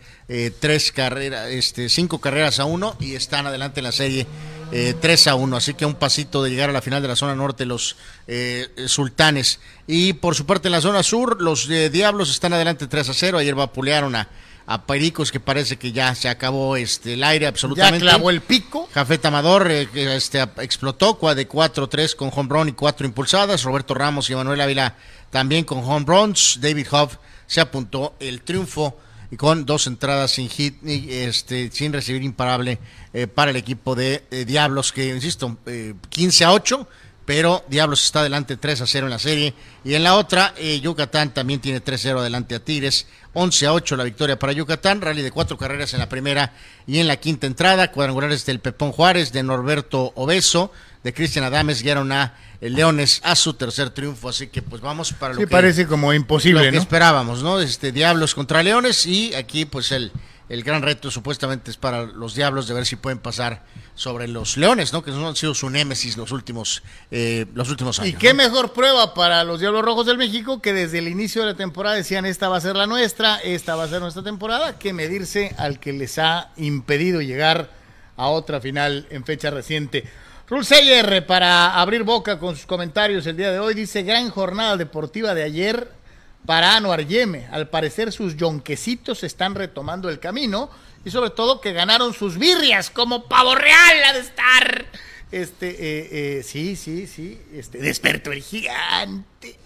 tres 0.60 0.92
carreras, 0.92 1.50
este, 1.50 1.90
cinco 1.90 2.20
carreras 2.20 2.60
a 2.60 2.66
uno 2.66 2.96
y 3.00 3.16
están 3.16 3.48
adelante 3.48 3.80
en 3.80 3.86
la 3.86 3.92
serie 3.92 4.28
eh, 4.72 4.96
3 5.00 5.28
a 5.28 5.36
1. 5.36 5.58
Así 5.58 5.74
que 5.74 5.86
un 5.86 5.96
pasito 5.96 6.44
de 6.44 6.50
llegar 6.50 6.70
a 6.70 6.74
la 6.74 6.82
final 6.82 7.02
de 7.02 7.08
la 7.08 7.16
zona 7.16 7.36
norte 7.36 7.66
los 7.66 7.98
eh, 8.28 8.68
sultanes. 8.88 9.60
Y 9.88 10.14
por 10.14 10.36
su 10.36 10.46
parte 10.46 10.68
en 10.68 10.74
la 10.74 10.82
zona 10.82 11.04
sur, 11.04 11.42
los 11.42 11.70
eh, 11.70 11.90
Diablos 11.90 12.30
están 12.30 12.54
adelante 12.54 12.88
3 12.88 13.10
a 13.10 13.14
0. 13.14 13.38
Ayer 13.38 13.56
vapulearon 13.56 14.16
a, 14.16 14.28
a 14.68 14.86
Pericos, 14.86 15.32
que 15.32 15.40
parece 15.40 15.78
que 15.78 15.92
ya 15.92 16.14
se 16.16 16.28
acabó 16.28 16.76
este 16.76 17.14
el 17.14 17.24
aire 17.24 17.48
absolutamente. 17.48 18.06
Ya 18.06 18.12
clavó 18.12 18.30
el 18.30 18.42
pico. 18.42 18.90
Jafet 18.94 19.26
Amador 19.26 19.70
eh, 19.72 19.88
este, 19.94 20.42
explotó 20.62 21.18
de 21.36 21.48
4-3 21.48 22.16
con 22.16 22.32
home 22.34 22.50
run 22.50 22.70
y 22.70 22.74
4 22.74 23.06
impulsadas. 23.06 23.64
Roberto 23.64 23.94
Ramos 23.94 24.30
y 24.30 24.36
Manuel 24.36 24.62
Ávila 24.62 24.96
también 25.30 25.66
con 25.66 25.80
home 25.80 26.06
runs. 26.08 26.60
David 26.62 26.88
Hoff 26.92 27.18
se 27.48 27.62
apuntó 27.62 28.16
el 28.20 28.42
triunfo 28.42 28.98
y 29.32 29.38
con 29.38 29.66
dos 29.66 29.88
entradas 29.88 30.32
sin 30.32 30.50
hit, 30.50 30.78
este, 30.84 31.72
sin 31.72 31.94
recibir 31.94 32.24
imparable 32.24 32.80
eh, 33.14 33.28
para 33.28 33.52
el 33.52 33.58
equipo 33.58 33.96
de 33.96 34.24
eh, 34.32 34.46
Diablos, 34.46 34.92
que 34.92 35.08
insisto, 35.08 35.58
15 36.10 36.44
eh, 36.44 36.48
a 36.48 36.54
8, 36.54 36.88
pero 37.26 37.64
Diablos 37.68 38.06
está 38.06 38.20
adelante 38.20 38.56
3 38.56 38.82
a 38.82 38.88
0 38.88 39.08
en 39.08 39.12
la 39.12 39.20
serie. 39.20 39.54
Y 39.84 39.96
en 39.96 40.04
la 40.04 40.16
otra, 40.16 40.54
Yucatán 40.60 41.34
también 41.34 41.60
tiene 41.60 41.84
3-0 41.84 42.20
adelante 42.20 42.56
a 42.56 42.60
Tigres, 42.60 43.08
11 43.34 43.66
a 43.66 43.74
8 43.74 43.96
la 43.98 44.04
victoria 44.04 44.40
para 44.40 44.54
Yucatán, 44.54 45.02
rally 45.02 45.22
de 45.22 45.32
cuatro 45.32 45.58
carreras 45.58 45.94
en 45.94 46.00
la 46.00 46.08
primera 46.08 46.54
y 46.88 47.00
en 47.00 47.08
la 47.08 47.18
quinta 47.18 47.48
entrada, 47.48 47.92
cuadrangulares 47.92 48.46
del 48.46 48.60
Pepón 48.60 48.92
Juárez, 48.92 49.32
de 49.32 49.44
Norberto 49.44 50.14
Obeso, 50.16 50.72
de 51.04 51.14
Cristian 51.14 51.46
Adames, 51.46 51.82
guiaron 51.82 52.12
a 52.12 52.36
Leones 52.62 53.22
a 53.24 53.36
su 53.36 53.54
tercer 53.54 53.90
triunfo, 53.90 54.30
así 54.30 54.48
que 54.48 54.62
pues 54.62 54.82
vamos 54.82 55.14
para 55.14 55.34
lo 55.34 55.42
sí, 55.42 55.46
parece 55.46 55.86
como 55.88 56.14
imposible, 56.14 56.66
lo 56.66 56.72
que 56.72 56.78
esperábamos, 56.78 57.44
¿no? 57.44 57.60
Este 57.60 57.92
Diablos 57.92 58.34
contra 58.34 58.64
Leones 58.64 59.06
y 59.06 59.34
aquí 59.36 59.66
pues 59.66 59.92
el 59.92 60.12
el 60.48 60.64
gran 60.64 60.82
reto 60.82 61.10
supuestamente 61.10 61.72
es 61.72 61.78
para 61.78 62.04
los 62.04 62.36
Diablos 62.36 62.68
de 62.68 62.74
ver 62.74 62.86
si 62.86 62.96
pueden 62.96 63.20
pasar 63.20 63.64
sobre 63.96 64.28
los 64.28 64.58
Leones, 64.58 64.94
¿no? 64.94 65.04
Que 65.04 65.12
han 65.12 65.36
sido 65.36 65.54
su 65.56 65.70
némesis 65.70 66.18
los 66.18 66.32
últimos 66.32 66.84
eh, 67.10 67.46
los 67.56 67.70
últimos 67.70 68.00
años. 68.00 68.14
Y 68.14 68.18
qué 68.18 68.34
mejor 68.34 68.74
prueba 68.74 69.14
para 69.14 69.44
los 69.44 69.60
Diablos 69.60 69.84
Rojos 69.84 70.06
del 70.06 70.18
México 70.18 70.62
que 70.62 70.74
desde 70.74 71.00
el 71.00 71.08
inicio 71.08 71.42
de 71.42 71.52
la 71.52 71.56
temporada 71.56 71.96
decían 71.96 72.26
esta 72.26 72.50
va 72.50 72.58
a 72.58 72.62
ser 72.62 72.76
la 72.76 72.86
nuestra, 72.86 73.38
esta 73.38 73.76
va 73.76 73.86
a 73.86 73.88
ser 73.88 74.02
nuestra 74.02 74.24
temporada, 74.24 74.78
que 74.78 74.94
medirse 74.94 75.56
al 75.58 75.80
que 75.80 75.94
les 75.94 76.20
ha 76.20 76.52
impedido 76.58 77.22
llegar 77.22 77.72
a 78.18 78.28
otra 78.28 78.62
final 78.62 79.08
en 79.10 79.26
fecha 79.26 79.50
reciente. 79.50 80.04
Rulseyer, 80.48 81.26
para 81.26 81.82
abrir 81.82 82.04
boca 82.04 82.38
con 82.38 82.56
sus 82.56 82.68
comentarios 82.68 83.26
el 83.26 83.36
día 83.36 83.52
de 83.52 83.58
hoy, 83.58 83.74
dice, 83.74 84.04
gran 84.04 84.30
jornada 84.30 84.78
deportiva 84.78 85.34
de 85.34 85.42
ayer 85.42 85.90
para 86.46 86.76
Anuar 86.76 87.06
Yeme. 87.06 87.48
Al 87.52 87.70
parecer 87.70 88.12
sus 88.12 88.36
yonquecitos 88.36 89.24
están 89.24 89.56
retomando 89.56 90.10
el 90.10 90.20
camino 90.20 90.70
y 91.04 91.12
sobre 91.12 91.30
todo 91.30 91.62
que 91.62 91.74
ganaron 91.74 92.14
sus 92.14 92.38
birrias 92.38 92.90
como 92.90 93.26
pavo 93.26 93.56
real 93.56 94.04
ha 94.08 94.14
de 94.14 94.20
estar. 94.20 94.86
Este, 95.32 95.70
eh, 95.70 96.38
eh, 96.40 96.44
sí, 96.44 96.76
sí, 96.76 97.08
sí, 97.08 97.42
este, 97.54 97.80
despertó 97.80 98.32
el 98.32 98.42
gigante. 98.42 99.58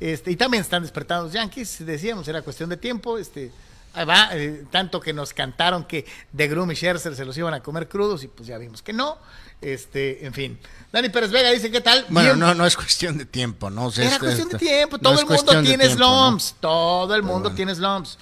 Este, 0.00 0.30
y 0.30 0.36
también 0.36 0.62
están 0.62 0.82
despertando 0.82 1.24
los 1.24 1.32
Yankees, 1.32 1.84
decíamos, 1.86 2.26
era 2.28 2.42
cuestión 2.42 2.68
de 2.68 2.76
tiempo, 2.76 3.16
este, 3.16 3.50
va, 3.96 4.30
eh, 4.32 4.64
tanto 4.70 5.00
que 5.00 5.12
nos 5.12 5.32
cantaron 5.32 5.84
que 5.84 6.04
De 6.32 6.48
Grum 6.48 6.70
y 6.72 6.74
Scherzer 6.74 7.14
se 7.14 7.24
los 7.24 7.38
iban 7.38 7.54
a 7.54 7.62
comer 7.62 7.88
crudos 7.88 8.24
y 8.24 8.28
pues 8.28 8.48
ya 8.48 8.58
vimos 8.58 8.82
que 8.82 8.92
no. 8.92 9.18
Este, 9.60 10.26
en 10.26 10.32
fin. 10.34 10.58
Dani 10.92 11.08
Pérez 11.08 11.30
Vega 11.30 11.50
dice, 11.50 11.70
¿qué 11.70 11.80
tal? 11.80 12.06
Bueno, 12.08 12.36
no, 12.36 12.54
no 12.54 12.66
es 12.66 12.76
cuestión 12.76 13.18
de 13.18 13.24
tiempo, 13.24 13.70
¿no? 13.70 13.90
Era 13.96 14.18
cuestión 14.18 14.48
de 14.48 14.58
tiempo. 14.58 14.98
Todo 14.98 15.18
el 15.18 15.26
mundo 15.26 15.62
tiene 15.62 15.88
slumps. 15.88 16.54
Todo 16.60 17.14
el 17.14 17.22
mundo 17.22 17.52
tiene 17.52 17.74
slumps. 17.74 18.18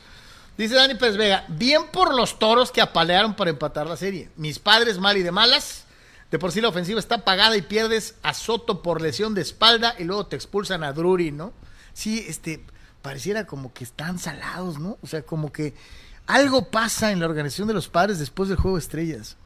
Dice 0.57 0.75
Dani 0.75 0.95
Pérez 0.95 1.17
Vega, 1.17 1.45
bien 1.49 1.89
por 1.91 2.15
los 2.15 2.39
toros 2.39 2.71
que 2.71 2.81
apalearon 2.81 3.35
para 3.35 3.51
empatar 3.51 3.87
la 3.87 3.97
serie. 3.97 4.31
Mis 4.37 4.59
padres 4.59 4.99
mal 4.99 5.17
y 5.17 5.23
de 5.23 5.33
malas. 5.33 5.85
De 6.31 6.39
por 6.39 6.51
sí 6.51 6.63
la 6.63 6.69
ofensiva 6.69 6.99
está 6.99 7.25
pagada 7.25 7.57
y 7.59 7.63
pierdes 7.63 8.15
a 8.23 8.33
Soto 8.33 8.81
por 8.81 9.03
lesión 9.03 9.35
de 9.35 9.43
espalda 9.43 9.95
y 9.99 10.05
luego 10.05 10.27
te 10.27 10.37
expulsan 10.37 10.83
a 10.83 10.93
Drury, 10.95 11.31
¿no? 11.31 11.53
Sí, 11.93 12.25
este, 12.27 12.65
pareciera 13.03 13.47
como 13.47 13.75
que 13.75 13.85
están 13.85 14.19
salados, 14.19 14.79
¿no? 14.79 14.97
O 15.03 15.07
sea, 15.07 15.23
como 15.23 15.53
que 15.53 15.75
algo 16.27 16.71
pasa 16.71 17.13
en 17.13 17.21
la 17.21 17.27
organización 17.27 17.69
de 17.69 17.75
los 17.75 17.89
padres 17.89 18.19
después 18.19 18.49
del 18.49 18.57
juego 18.57 18.79
de 18.79 18.83
estrellas. 18.83 19.37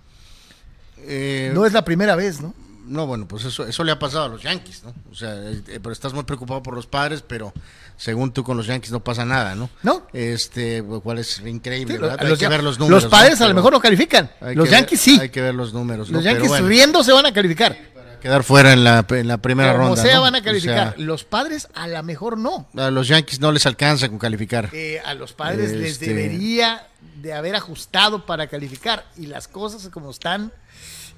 Eh, 0.98 1.50
no 1.54 1.66
es 1.66 1.72
la 1.72 1.84
primera 1.84 2.16
vez, 2.16 2.40
¿no? 2.40 2.54
No, 2.86 3.04
bueno, 3.06 3.26
pues 3.26 3.44
eso, 3.44 3.66
eso 3.66 3.82
le 3.82 3.90
ha 3.90 3.98
pasado 3.98 4.26
a 4.26 4.28
los 4.28 4.42
Yankees, 4.42 4.84
¿no? 4.84 4.94
O 5.10 5.14
sea, 5.14 5.34
eh, 5.34 5.60
pero 5.82 5.90
estás 5.90 6.12
muy 6.12 6.22
preocupado 6.22 6.62
por 6.62 6.72
los 6.74 6.86
padres, 6.86 7.20
pero 7.26 7.52
según 7.96 8.32
tú 8.32 8.44
con 8.44 8.56
los 8.56 8.66
Yankees 8.68 8.92
no 8.92 9.00
pasa 9.02 9.24
nada, 9.24 9.56
¿no? 9.56 9.68
No. 9.82 10.06
Este, 10.12 10.82
lo 10.82 11.00
cual 11.00 11.18
es 11.18 11.40
increíble, 11.40 11.94
Sí, 11.96 12.00
¿verdad? 12.00 12.20
los, 12.22 12.30
hay 12.32 12.36
que 12.38 12.48
ver 12.48 12.62
los 12.62 12.78
números. 12.78 13.02
los 13.02 13.10
padres 13.10 13.40
¿no? 13.40 13.46
a 13.46 13.48
lo 13.48 13.54
mejor 13.56 13.72
no 13.72 13.80
califican. 13.80 14.30
Los 14.40 14.68
ver- 14.70 14.70
Yankees 14.70 15.00
sí. 15.00 15.18
Hay 15.20 15.30
que 15.30 15.40
ver 15.42 15.54
los 15.54 15.72
números. 15.74 16.10
Los 16.10 16.22
Yankees 16.22 16.48
bueno, 16.48 16.68
riendo 16.68 17.02
se 17.02 17.10
van 17.12 17.26
a 17.26 17.32
calificar. 17.32 17.76
quedar 18.22 18.44
fuera 18.44 18.72
en 18.72 18.84
la, 18.84 19.04
en 19.10 19.26
la 19.26 19.38
primera 19.38 19.72
Como 19.72 19.88
ronda. 19.88 20.02
sea 20.02 20.14
¿no? 20.16 20.20
van 20.22 20.36
a 20.36 20.38
O 20.38 20.42
calificar. 20.44 20.94
sea, 20.96 21.04
los 21.04 21.24
padres 21.24 21.66
a 21.74 21.88
lo 21.88 22.00
mejor 22.04 22.38
no. 22.38 22.68
a 22.76 22.90
los 22.92 23.08
Yankees 23.08 23.40
no 23.40 23.50
les 23.50 23.66
alcanza 23.66 24.08
con 24.08 24.18
calificar. 24.20 24.70
Eh, 24.72 25.00
a 25.04 25.12
los 25.14 25.32
padres 25.32 25.72
les 25.72 25.92
Este- 25.94 26.06
debería 26.14 26.86
de 27.20 27.32
haber 27.32 27.56
ajustado 27.56 28.26
para 28.26 28.46
calificar. 28.46 29.04
Y 29.16 29.26
las 29.26 29.48
cosas 29.48 29.88
como 29.88 30.10
están, 30.10 30.52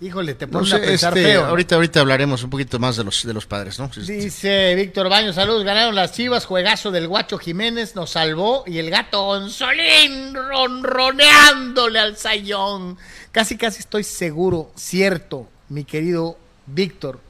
híjole, 0.00 0.34
te 0.34 0.46
No 0.46 0.64
sé, 0.64 0.76
a 0.76 0.80
pensar 0.80 1.16
este, 1.16 1.30
feo. 1.32 1.46
ahorita, 1.46 1.74
ahorita 1.74 2.00
hablaremos 2.00 2.42
un 2.42 2.50
poquito 2.50 2.78
más 2.78 2.96
de 2.96 3.04
los, 3.04 3.24
de 3.24 3.34
los 3.34 3.46
padres, 3.46 3.78
¿no? 3.78 3.88
Dice 3.88 4.74
Víctor 4.74 5.08
Baños, 5.08 5.34
saludos, 5.34 5.64
ganaron 5.64 5.94
las 5.94 6.12
chivas, 6.12 6.44
juegazo 6.44 6.90
del 6.90 7.08
guacho 7.08 7.38
Jiménez, 7.38 7.94
nos 7.94 8.10
salvó 8.10 8.64
y 8.66 8.78
el 8.78 8.90
gato 8.90 9.24
Gonzolín 9.24 10.34
ronroneándole 10.34 11.98
al 11.98 12.16
sayón. 12.16 12.96
Casi, 13.32 13.56
casi 13.56 13.80
estoy 13.80 14.04
seguro, 14.04 14.70
cierto, 14.76 15.48
mi 15.68 15.84
querido 15.84 16.38
Víctor, 16.66 17.20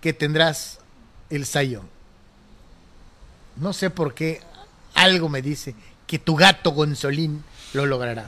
que 0.00 0.12
tendrás 0.12 0.78
el 1.30 1.46
sayón. 1.46 1.88
No 3.56 3.72
sé 3.72 3.90
por 3.90 4.14
qué, 4.14 4.40
algo 4.94 5.28
me 5.28 5.42
dice 5.42 5.74
que 6.06 6.18
tu 6.18 6.36
gato 6.36 6.70
Gonzolín 6.70 7.42
lo 7.72 7.86
logrará. 7.86 8.26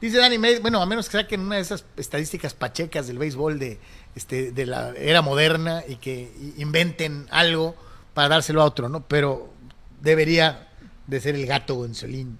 Dice 0.00 0.18
Dani, 0.18 0.38
May- 0.38 0.60
bueno, 0.60 0.80
a 0.80 0.86
menos 0.86 1.08
que 1.08 1.18
saquen 1.18 1.40
una 1.40 1.56
de 1.56 1.62
esas 1.62 1.84
estadísticas 1.96 2.54
pachecas 2.54 3.08
del 3.08 3.18
béisbol 3.18 3.58
de, 3.58 3.80
este, 4.14 4.52
de 4.52 4.66
la 4.66 4.90
era 4.96 5.22
moderna 5.22 5.82
y 5.88 5.96
que 5.96 6.30
inventen 6.56 7.26
algo 7.30 7.74
para 8.14 8.28
dárselo 8.28 8.62
a 8.62 8.64
otro, 8.64 8.88
¿no? 8.88 9.04
Pero 9.06 9.52
debería 10.00 10.68
de 11.06 11.20
ser 11.20 11.34
el 11.34 11.46
gato 11.46 11.74
Gonzolín. 11.74 12.38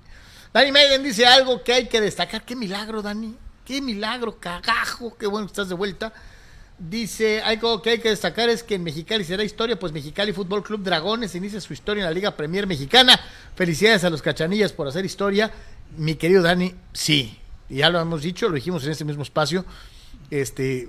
Dani 0.53 0.71
Maiden 0.71 1.03
dice 1.03 1.27
algo 1.27 1.63
que 1.65 1.73
hay 1.73 1.89
que 1.89 2.01
destacar. 2.01 2.45
Qué 2.45 2.55
milagro, 2.55 3.03
Dani. 3.03 3.35
Qué 3.65 3.83
milagro, 3.83 4.39
cagajo. 4.39 5.17
Qué 5.17 5.27
bueno 5.27 5.47
que 5.47 5.51
estás 5.53 5.69
de 5.69 5.75
vuelta. 5.75 6.13
Dice, 6.79 7.43
algo 7.43 7.83
que 7.83 7.91
hay 7.91 7.99
que 7.99 8.11
destacar 8.11 8.49
es 8.49 8.63
que 8.63 8.77
en 8.77 8.85
Mexicali 8.85 9.25
será 9.25 9.43
historia, 9.43 9.77
pues 9.77 9.93
Mexicali 9.93 10.33
Fútbol 10.33 10.63
Club 10.63 10.85
Dragones 10.85 11.35
inicia 11.35 11.61
su 11.61 11.73
historia 11.73 12.03
en 12.03 12.07
la 12.07 12.13
Liga 12.15 12.37
Premier 12.37 12.69
Mexicana. 12.69 13.19
Felicidades 13.57 14.05
a 14.05 14.11
los 14.11 14.23
cachanillas 14.23 14.73
por 14.73 14.87
hacer 14.87 15.05
historia. 15.05 15.51
Mi 15.97 16.15
querido 16.15 16.41
Dani, 16.43 16.75
sí, 16.93 17.37
ya 17.77 17.91
lo 17.91 18.01
hemos 18.01 18.23
dicho, 18.23 18.49
lo 18.49 18.55
dijimos 18.55 18.85
en 18.85 18.93
este 18.93 19.05
mismo 19.05 19.23
espacio, 19.23 19.65
este, 20.31 20.89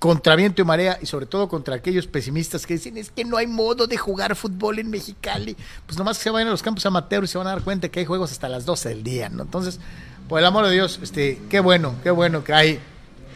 contra 0.00 0.34
viento 0.34 0.62
y 0.62 0.64
marea 0.64 0.98
y 1.00 1.06
sobre 1.06 1.26
todo 1.26 1.46
contra 1.48 1.74
aquellos 1.74 2.06
pesimistas 2.06 2.66
que 2.66 2.74
dicen 2.74 2.96
es 2.96 3.10
que 3.10 3.24
no 3.24 3.36
hay 3.36 3.46
modo 3.46 3.86
de 3.86 3.98
jugar 3.98 4.34
fútbol 4.34 4.78
en 4.78 4.88
Mexicali. 4.90 5.56
Pues 5.86 5.98
nomás 5.98 6.16
que 6.16 6.24
se 6.24 6.30
vayan 6.30 6.48
a 6.48 6.52
los 6.52 6.62
campos 6.62 6.86
amateur 6.86 7.22
y 7.22 7.26
se 7.26 7.36
van 7.36 7.46
a 7.46 7.50
dar 7.50 7.62
cuenta 7.62 7.90
que 7.90 8.00
hay 8.00 8.06
juegos 8.06 8.32
hasta 8.32 8.48
las 8.48 8.64
12 8.64 8.88
del 8.88 9.02
día, 9.04 9.28
¿no? 9.28 9.42
Entonces, 9.42 9.78
por 10.26 10.38
el 10.38 10.46
amor 10.46 10.66
de 10.66 10.72
Dios, 10.72 10.98
este, 11.02 11.38
qué 11.50 11.60
bueno, 11.60 11.94
qué 12.02 12.10
bueno 12.10 12.42
que 12.42 12.54
hay 12.54 12.80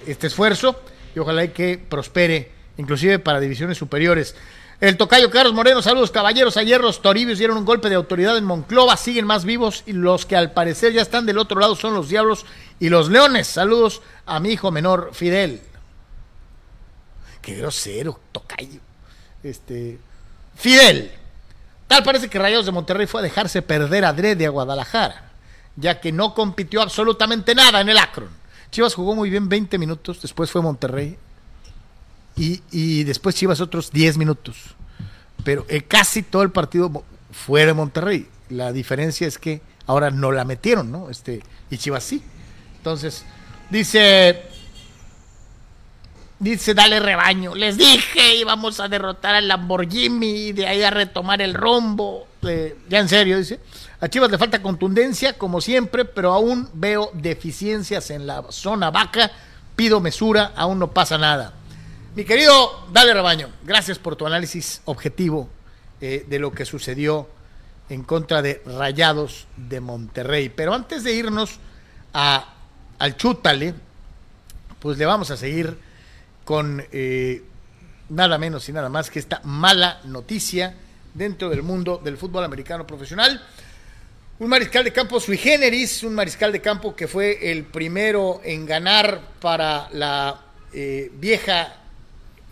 este 0.07 0.26
esfuerzo 0.26 0.81
y 1.14 1.19
ojalá 1.19 1.45
y 1.45 1.49
que 1.50 1.76
prospere, 1.76 2.50
inclusive 2.78 3.19
para 3.19 3.40
divisiones 3.40 3.76
superiores. 3.76 4.35
El 4.85 4.99
tocayo 4.99 5.31
Carlos 5.31 5.55
Moreno, 5.55 5.81
saludos 5.81 6.11
caballeros. 6.11 6.59
Ayer 6.59 6.79
los 6.79 7.00
Toribios 7.00 7.38
dieron 7.38 7.57
un 7.57 7.64
golpe 7.64 7.88
de 7.88 7.95
autoridad 7.95 8.37
en 8.37 8.45
Monclova, 8.45 8.99
siguen 8.99 9.25
más 9.25 9.47
vivos 9.47 9.83
y 9.87 9.95
los 9.95 10.26
que 10.26 10.37
al 10.37 10.53
parecer 10.53 10.93
ya 10.93 11.00
están 11.00 11.25
del 11.25 11.38
otro 11.38 11.59
lado 11.59 11.75
son 11.75 11.95
los 11.95 12.11
Diablos 12.11 12.45
y 12.79 12.91
los 12.91 13.09
Leones. 13.09 13.47
Saludos 13.47 14.03
a 14.26 14.41
mi 14.41 14.50
hijo 14.50 14.71
menor 14.71 15.12
Fidel. 15.14 15.62
Qué 17.41 17.55
grosero, 17.55 18.21
tocayo. 18.31 18.79
Este, 19.43 19.99
Fidel. 20.55 21.12
Tal 21.88 22.05
parece 22.05 22.29
que 22.29 22.38
Rayados 22.38 22.67
de 22.67 22.73
Monterrey 22.73 23.07
fue 23.07 23.23
a 23.23 23.25
dejarse 23.25 23.62
perder 23.62 24.05
adrede 24.05 24.45
a 24.45 24.50
Guadalajara, 24.50 25.31
ya 25.76 25.99
que 25.99 26.12
no 26.12 26.35
compitió 26.35 26.83
absolutamente 26.83 27.55
nada 27.55 27.81
en 27.81 27.88
el 27.88 27.97
Akron. 27.97 28.29
Chivas 28.71 28.93
jugó 28.93 29.14
muy 29.14 29.31
bien 29.31 29.49
20 29.49 29.79
minutos, 29.79 30.21
después 30.21 30.50
fue 30.50 30.61
Monterrey 30.61 31.17
y, 32.37 32.62
y 32.71 33.05
después 33.05 33.35
Chivas 33.35 33.61
otros 33.61 33.91
10 33.91 34.17
minutos. 34.19 34.57
Pero 35.45 35.64
eh, 35.69 35.83
casi 35.83 36.23
todo 36.23 36.43
el 36.43 36.50
partido 36.50 36.88
mo- 36.88 37.05
fue 37.33 37.67
de 37.67 37.75
Monterrey. 37.75 38.29
La 38.49 38.73
diferencia 38.73 39.26
es 39.26 39.38
que 39.38 39.61
ahora 39.87 40.11
no 40.11 40.33
la 40.33 40.45
metieron, 40.45 40.91
¿no? 40.91 41.11
Este, 41.11 41.43
y 41.71 41.79
Chivas 41.79 42.05
sí. 42.05 42.23
Entonces, 42.79 43.25
dice 43.71 44.43
Dice, 46.38 46.75
dale 46.75 47.00
rebaño. 47.00 47.55
Les 47.55 47.76
dije, 47.79 48.35
íbamos 48.37 48.81
a 48.81 48.88
derrotar 48.88 49.35
al 49.35 49.49
Lamborghini 49.49 50.49
y 50.49 50.53
de 50.53 50.67
ahí 50.67 50.83
a 50.83 50.91
retomar 50.91 51.41
el 51.41 51.55
rombo. 51.55 52.26
Eh, 52.43 52.76
ya 52.88 52.99
en 52.99 53.09
serio, 53.09 53.38
dice. 53.38 53.61
A 54.00 54.09
Chivas 54.09 54.31
le 54.31 54.37
falta 54.37 54.61
contundencia, 54.61 55.38
como 55.38 55.61
siempre, 55.61 56.05
pero 56.05 56.33
aún 56.33 56.69
veo 56.75 57.11
deficiencias 57.14 58.11
en 58.11 58.26
la 58.26 58.45
zona 58.50 58.91
vaca. 58.91 59.31
Pido 59.76 60.00
mesura, 60.00 60.53
aún 60.57 60.79
no 60.81 60.91
pasa 60.91 61.17
nada. 61.17 61.55
Mi 62.14 62.25
querido, 62.25 62.87
dale 62.92 63.12
rebaño, 63.12 63.50
gracias 63.64 63.99
por 63.99 64.14
tu 64.14 64.25
análisis 64.25 64.83
objetivo 64.85 65.49
eh, 66.00 66.25
de 66.28 66.38
lo 66.38 66.52
que 66.52 66.64
sucedió 66.64 67.28
en 67.88 68.04
contra 68.04 68.40
de 68.40 68.62
Rayados 68.64 69.49
de 69.56 69.80
Monterrey. 69.80 70.49
Pero 70.49 70.75
antes 70.75 71.02
de 71.02 71.12
irnos 71.12 71.59
a, 72.12 72.54
al 73.00 73.16
chútale, 73.16 73.75
pues 74.78 74.97
le 74.97 75.06
vamos 75.06 75.33
a 75.33 75.37
seguir 75.37 75.76
con 76.44 76.87
eh, 76.92 77.42
nada 78.11 78.38
menos 78.38 78.68
y 78.68 78.73
nada 78.73 78.88
más 78.88 79.11
que 79.11 79.18
esta 79.18 79.40
mala 79.42 80.00
noticia 80.04 80.73
dentro 81.14 81.50
del 81.50 81.64
mundo 81.64 82.00
del 82.02 82.16
fútbol 82.16 82.44
americano 82.44 82.87
profesional. 82.87 83.44
Un 84.38 84.49
mariscal 84.50 84.85
de 84.85 84.92
campo 84.92 85.18
sui 85.18 85.37
generis, 85.37 86.04
un 86.04 86.14
mariscal 86.14 86.52
de 86.52 86.61
campo 86.61 86.94
que 86.94 87.09
fue 87.09 87.50
el 87.50 87.64
primero 87.64 88.40
en 88.44 88.66
ganar 88.66 89.21
para 89.40 89.88
la 89.90 90.40
eh, 90.73 91.11
vieja 91.12 91.80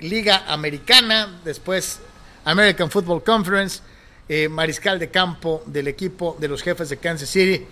liga 0.02 0.44
americana, 0.48 1.40
después 1.44 2.00
American 2.44 2.90
Football 2.90 3.22
Conference, 3.22 3.80
eh, 4.28 4.48
mariscal 4.48 4.98
de 4.98 5.10
campo 5.10 5.62
del 5.66 5.88
equipo 5.88 6.36
de 6.40 6.48
los 6.48 6.62
jefes 6.62 6.88
de 6.88 6.96
Kansas 6.96 7.28
City, 7.28 7.64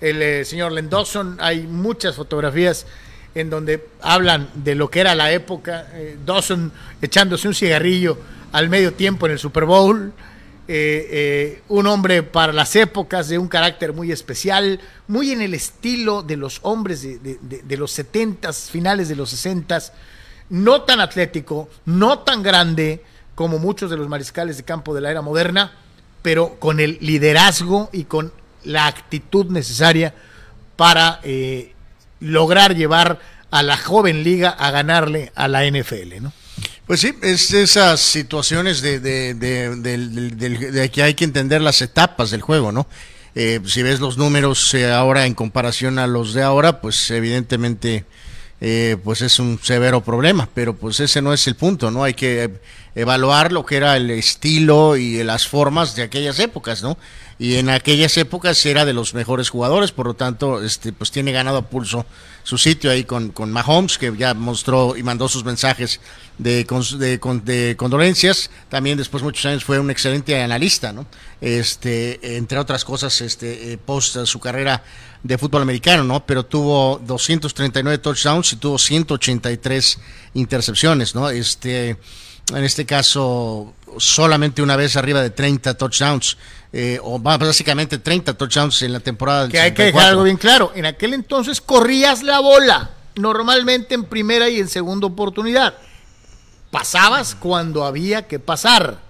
el 0.00 0.20
eh, 0.22 0.44
señor 0.44 0.72
Len 0.72 0.88
Dawson. 0.90 1.36
Hay 1.40 1.66
muchas 1.66 2.16
fotografías 2.16 2.86
en 3.34 3.50
donde 3.50 3.86
hablan 4.00 4.48
de 4.54 4.74
lo 4.74 4.90
que 4.90 5.00
era 5.00 5.14
la 5.14 5.30
época. 5.32 5.88
eh, 5.92 6.16
Dawson 6.24 6.72
echándose 7.02 7.48
un 7.48 7.54
cigarrillo 7.54 8.18
al 8.52 8.68
medio 8.68 8.92
tiempo 8.94 9.26
en 9.26 9.32
el 9.32 9.38
Super 9.38 9.64
Bowl. 9.64 10.12
eh, 10.68 11.62
un 11.68 11.86
hombre 11.86 12.24
para 12.24 12.52
las 12.52 12.74
épocas 12.74 13.28
de 13.28 13.38
un 13.38 13.46
carácter 13.46 13.92
muy 13.92 14.10
especial, 14.10 14.80
muy 15.06 15.30
en 15.30 15.40
el 15.40 15.54
estilo 15.54 16.24
de 16.24 16.36
los 16.36 16.58
hombres 16.62 17.02
de- 17.02 17.38
de 17.40 17.76
los 17.76 17.92
70s, 17.92 18.68
finales 18.68 19.08
de 19.08 19.14
los 19.14 19.30
60s, 19.32 19.92
no 20.50 20.82
tan 20.82 21.00
atlético, 21.00 21.68
no 21.84 22.20
tan 22.20 22.42
grande 22.42 23.02
como 23.34 23.58
muchos 23.58 23.90
de 23.90 23.96
los 23.96 24.08
mariscales 24.08 24.56
de 24.56 24.64
campo 24.64 24.94
de 24.94 25.00
la 25.00 25.10
era 25.10 25.22
moderna, 25.22 25.72
pero 26.22 26.58
con 26.58 26.80
el 26.80 26.98
liderazgo 27.00 27.90
y 27.92 28.04
con 28.04 28.32
la 28.64 28.86
actitud 28.86 29.46
necesaria 29.46 30.14
para 30.76 31.20
eh, 31.22 31.74
lograr 32.20 32.74
llevar 32.74 33.20
a 33.50 33.62
la 33.62 33.76
joven 33.76 34.22
liga 34.24 34.50
a 34.50 34.70
ganarle 34.70 35.32
a 35.34 35.48
la 35.48 35.64
NFL, 35.64 36.20
¿no? 36.20 36.32
Pues 36.86 37.00
sí, 37.00 37.14
es 37.22 37.52
esas 37.52 38.00
situaciones 38.00 38.80
de, 38.80 39.00
de, 39.00 39.34
de, 39.34 40.70
de 40.70 40.90
que 40.90 41.02
hay 41.02 41.14
que 41.14 41.24
entender 41.24 41.60
las 41.60 41.82
etapas 41.82 42.30
del 42.30 42.42
juego, 42.42 42.70
¿no? 42.70 42.86
Eh, 43.34 43.60
si 43.66 43.82
ves 43.82 44.00
los 44.00 44.16
números 44.16 44.72
eh, 44.72 44.90
ahora 44.90 45.26
en 45.26 45.34
comparación 45.34 45.98
a 45.98 46.06
los 46.06 46.32
de 46.32 46.42
ahora, 46.42 46.80
pues 46.80 47.10
evidentemente 47.10 48.06
eh, 48.60 48.96
pues 49.04 49.20
es 49.22 49.38
un 49.38 49.58
severo 49.62 50.02
problema, 50.02 50.48
pero 50.54 50.74
pues 50.74 51.00
ese 51.00 51.20
no 51.20 51.32
es 51.32 51.46
el 51.46 51.56
punto, 51.56 51.90
¿no? 51.90 52.04
Hay 52.04 52.14
que 52.14 52.60
evaluar 52.94 53.52
lo 53.52 53.66
que 53.66 53.76
era 53.76 53.96
el 53.96 54.10
estilo 54.10 54.96
y 54.96 55.22
las 55.22 55.46
formas 55.46 55.94
de 55.94 56.02
aquellas 56.02 56.38
épocas, 56.38 56.82
¿no? 56.82 56.96
Y 57.38 57.56
en 57.56 57.68
aquellas 57.68 58.16
épocas 58.16 58.64
era 58.64 58.86
de 58.86 58.94
los 58.94 59.12
mejores 59.12 59.50
jugadores, 59.50 59.92
por 59.92 60.06
lo 60.06 60.14
tanto, 60.14 60.62
este, 60.62 60.94
pues 60.94 61.10
tiene 61.10 61.32
ganado 61.32 61.58
a 61.58 61.62
pulso 61.68 62.06
su 62.44 62.56
sitio 62.56 62.90
ahí 62.90 63.04
con, 63.04 63.28
con 63.30 63.52
Mahomes, 63.52 63.98
que 63.98 64.14
ya 64.16 64.32
mostró 64.32 64.96
y 64.96 65.02
mandó 65.02 65.28
sus 65.28 65.44
mensajes 65.44 66.00
de, 66.38 66.64
de, 66.64 67.18
de, 67.44 67.76
condolencias. 67.76 68.50
También 68.70 68.96
después 68.96 69.22
muchos 69.22 69.44
años 69.44 69.64
fue 69.64 69.78
un 69.78 69.90
excelente 69.90 70.40
analista, 70.40 70.94
¿no? 70.94 71.04
Este, 71.42 72.36
entre 72.38 72.58
otras 72.58 72.86
cosas, 72.86 73.20
este, 73.20 73.72
eh, 73.72 73.78
post 73.78 74.24
su 74.24 74.40
carrera 74.40 74.82
de 75.26 75.38
fútbol 75.38 75.62
americano, 75.62 76.04
¿no? 76.04 76.24
Pero 76.24 76.44
tuvo 76.44 77.00
239 77.04 77.98
touchdowns 77.98 78.52
y 78.52 78.56
tuvo 78.56 78.78
183 78.78 79.98
intercepciones, 80.34 81.14
¿no? 81.14 81.28
Este, 81.30 81.96
en 82.54 82.64
este 82.64 82.86
caso, 82.86 83.74
solamente 83.98 84.62
una 84.62 84.76
vez 84.76 84.96
arriba 84.96 85.22
de 85.22 85.30
30 85.30 85.74
touchdowns, 85.74 86.36
eh, 86.72 86.98
o 87.02 87.18
básicamente 87.18 87.98
30 87.98 88.34
touchdowns 88.34 88.82
en 88.82 88.92
la 88.92 89.00
temporada 89.00 89.42
del 89.42 89.50
Que 89.50 89.60
hay 89.60 89.74
que 89.74 89.84
dejar 89.84 90.10
algo 90.10 90.24
bien 90.24 90.36
claro, 90.36 90.72
en 90.74 90.86
aquel 90.86 91.14
entonces 91.14 91.60
corrías 91.60 92.22
la 92.22 92.40
bola, 92.40 92.90
normalmente 93.16 93.94
en 93.94 94.04
primera 94.04 94.48
y 94.48 94.60
en 94.60 94.68
segunda 94.68 95.06
oportunidad. 95.06 95.74
Pasabas 96.70 97.34
cuando 97.34 97.84
había 97.84 98.26
que 98.26 98.38
pasar. 98.38 99.05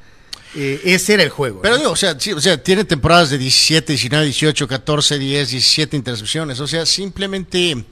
Eh, 0.56 0.80
ese 0.84 1.14
era 1.14 1.22
el 1.22 1.28
juego. 1.28 1.60
Pero 1.60 1.76
digo, 1.76 1.90
o 1.90 1.96
sea, 1.96 2.16
o 2.34 2.40
sea, 2.40 2.62
tiene 2.62 2.84
temporadas 2.84 3.28
de 3.28 3.36
17, 3.36 3.92
19, 3.92 4.24
18, 4.24 4.66
14, 4.66 5.18
10, 5.18 5.50
17 5.50 5.96
intercepciones. 5.96 6.60
O 6.60 6.66
sea, 6.66 6.86
simplemente 6.86 7.84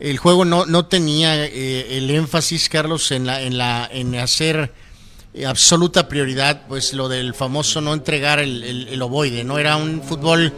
el 0.00 0.18
juego 0.18 0.44
no, 0.44 0.66
no 0.66 0.86
tenía 0.86 1.46
eh, 1.46 1.96
el 1.96 2.10
énfasis, 2.10 2.68
Carlos, 2.68 3.12
en 3.12 3.26
la, 3.26 3.40
en 3.42 3.56
la, 3.56 3.88
en 3.92 4.16
hacer 4.16 4.72
absoluta 5.46 6.08
prioridad, 6.08 6.66
pues 6.68 6.92
lo 6.94 7.08
del 7.08 7.34
famoso 7.34 7.80
no 7.80 7.94
entregar 7.94 8.38
el, 8.38 8.62
el, 8.88 9.02
ovoide, 9.02 9.42
¿no? 9.42 9.58
Era 9.58 9.76
un 9.76 10.02
fútbol 10.02 10.52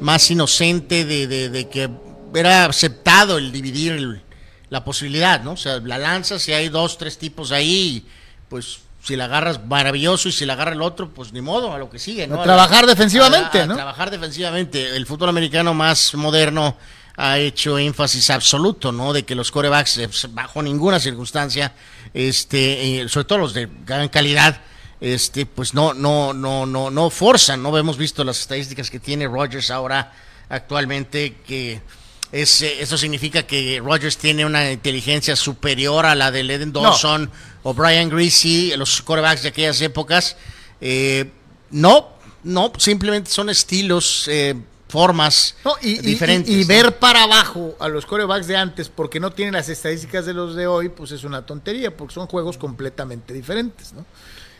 más 0.00 0.30
inocente 0.30 1.04
de, 1.04 1.26
de, 1.26 1.68
que 1.68 1.90
era 2.34 2.66
aceptado 2.66 3.38
el 3.38 3.52
dividir 3.52 4.22
la 4.68 4.84
posibilidad, 4.84 5.42
¿no? 5.42 5.52
O 5.52 5.56
sea, 5.56 5.80
la 5.80 5.98
lanza, 5.98 6.38
si 6.38 6.52
hay 6.52 6.68
dos, 6.68 6.98
tres 6.98 7.16
tipos 7.16 7.52
ahí, 7.52 8.06
pues 8.48 8.80
si 9.08 9.16
la 9.16 9.24
agarras 9.24 9.64
maravilloso 9.64 10.28
y 10.28 10.32
si 10.32 10.44
la 10.44 10.52
agarra 10.52 10.72
el 10.72 10.82
otro, 10.82 11.08
pues 11.08 11.32
ni 11.32 11.40
modo, 11.40 11.72
a 11.72 11.78
lo 11.78 11.88
que 11.88 11.98
sigue, 11.98 12.26
¿no? 12.26 12.42
trabajar 12.42 12.86
defensivamente, 12.86 13.66
¿no? 13.66 13.74
Trabajar 13.74 14.10
defensivamente. 14.10 14.94
El 14.94 15.06
fútbol 15.06 15.30
americano 15.30 15.72
más 15.72 16.14
moderno 16.14 16.76
ha 17.16 17.38
hecho 17.38 17.78
énfasis 17.78 18.28
absoluto, 18.28 18.92
¿no? 18.92 19.14
De 19.14 19.22
que 19.22 19.34
los 19.34 19.50
corebacks, 19.50 19.96
eh, 19.96 20.08
pues, 20.08 20.28
bajo 20.34 20.62
ninguna 20.62 21.00
circunstancia, 21.00 21.72
este, 22.12 23.06
sobre 23.08 23.24
todo 23.24 23.38
los 23.38 23.54
de 23.54 23.70
gran 23.86 24.10
calidad, 24.10 24.60
este, 25.00 25.46
pues 25.46 25.72
no, 25.72 25.94
no, 25.94 26.34
no, 26.34 26.66
no, 26.66 26.90
no 26.90 27.08
forzan, 27.08 27.62
¿no? 27.62 27.78
Hemos 27.78 27.96
visto 27.96 28.24
las 28.24 28.38
estadísticas 28.38 28.90
que 28.90 29.00
tiene 29.00 29.26
Rogers 29.26 29.70
ahora 29.70 30.12
actualmente 30.50 31.36
que 31.46 31.80
es, 32.32 32.62
eh, 32.62 32.82
eso 32.82 32.98
significa 32.98 33.44
que 33.44 33.80
Rogers 33.82 34.18
tiene 34.18 34.44
una 34.44 34.70
inteligencia 34.70 35.34
superior 35.36 36.04
a 36.06 36.14
la 36.14 36.30
de 36.30 36.40
Eden 36.40 36.72
Dawson 36.72 37.30
o 37.62 37.74
Brian 37.74 38.08
Greasy, 38.08 38.72
los 38.76 39.02
quarterbacks 39.02 39.42
de 39.42 39.48
aquellas 39.48 39.80
épocas. 39.80 40.36
Eh, 40.80 41.30
no, 41.70 42.08
no, 42.44 42.72
simplemente 42.76 43.30
son 43.30 43.48
estilos, 43.50 44.26
eh, 44.28 44.54
formas 44.88 45.56
diferentes. 45.82 46.54
Y, 46.54 46.64
ver 46.64 46.98
para 46.98 47.24
abajo 47.24 47.76
a 47.78 47.88
los 47.88 48.06
quarterbacks 48.06 48.46
de 48.46 48.56
antes 48.56 48.88
porque 48.88 49.20
no 49.20 49.32
tienen 49.32 49.54
las 49.54 49.68
estadísticas 49.68 50.26
de 50.26 50.34
los 50.34 50.54
de 50.54 50.66
hoy, 50.66 50.88
pues 50.88 51.12
es 51.12 51.24
una 51.24 51.44
tontería, 51.44 51.96
porque 51.96 52.14
son 52.14 52.26
juegos 52.26 52.58
completamente 52.58 53.32
diferentes, 53.32 53.92
¿no? 53.92 54.04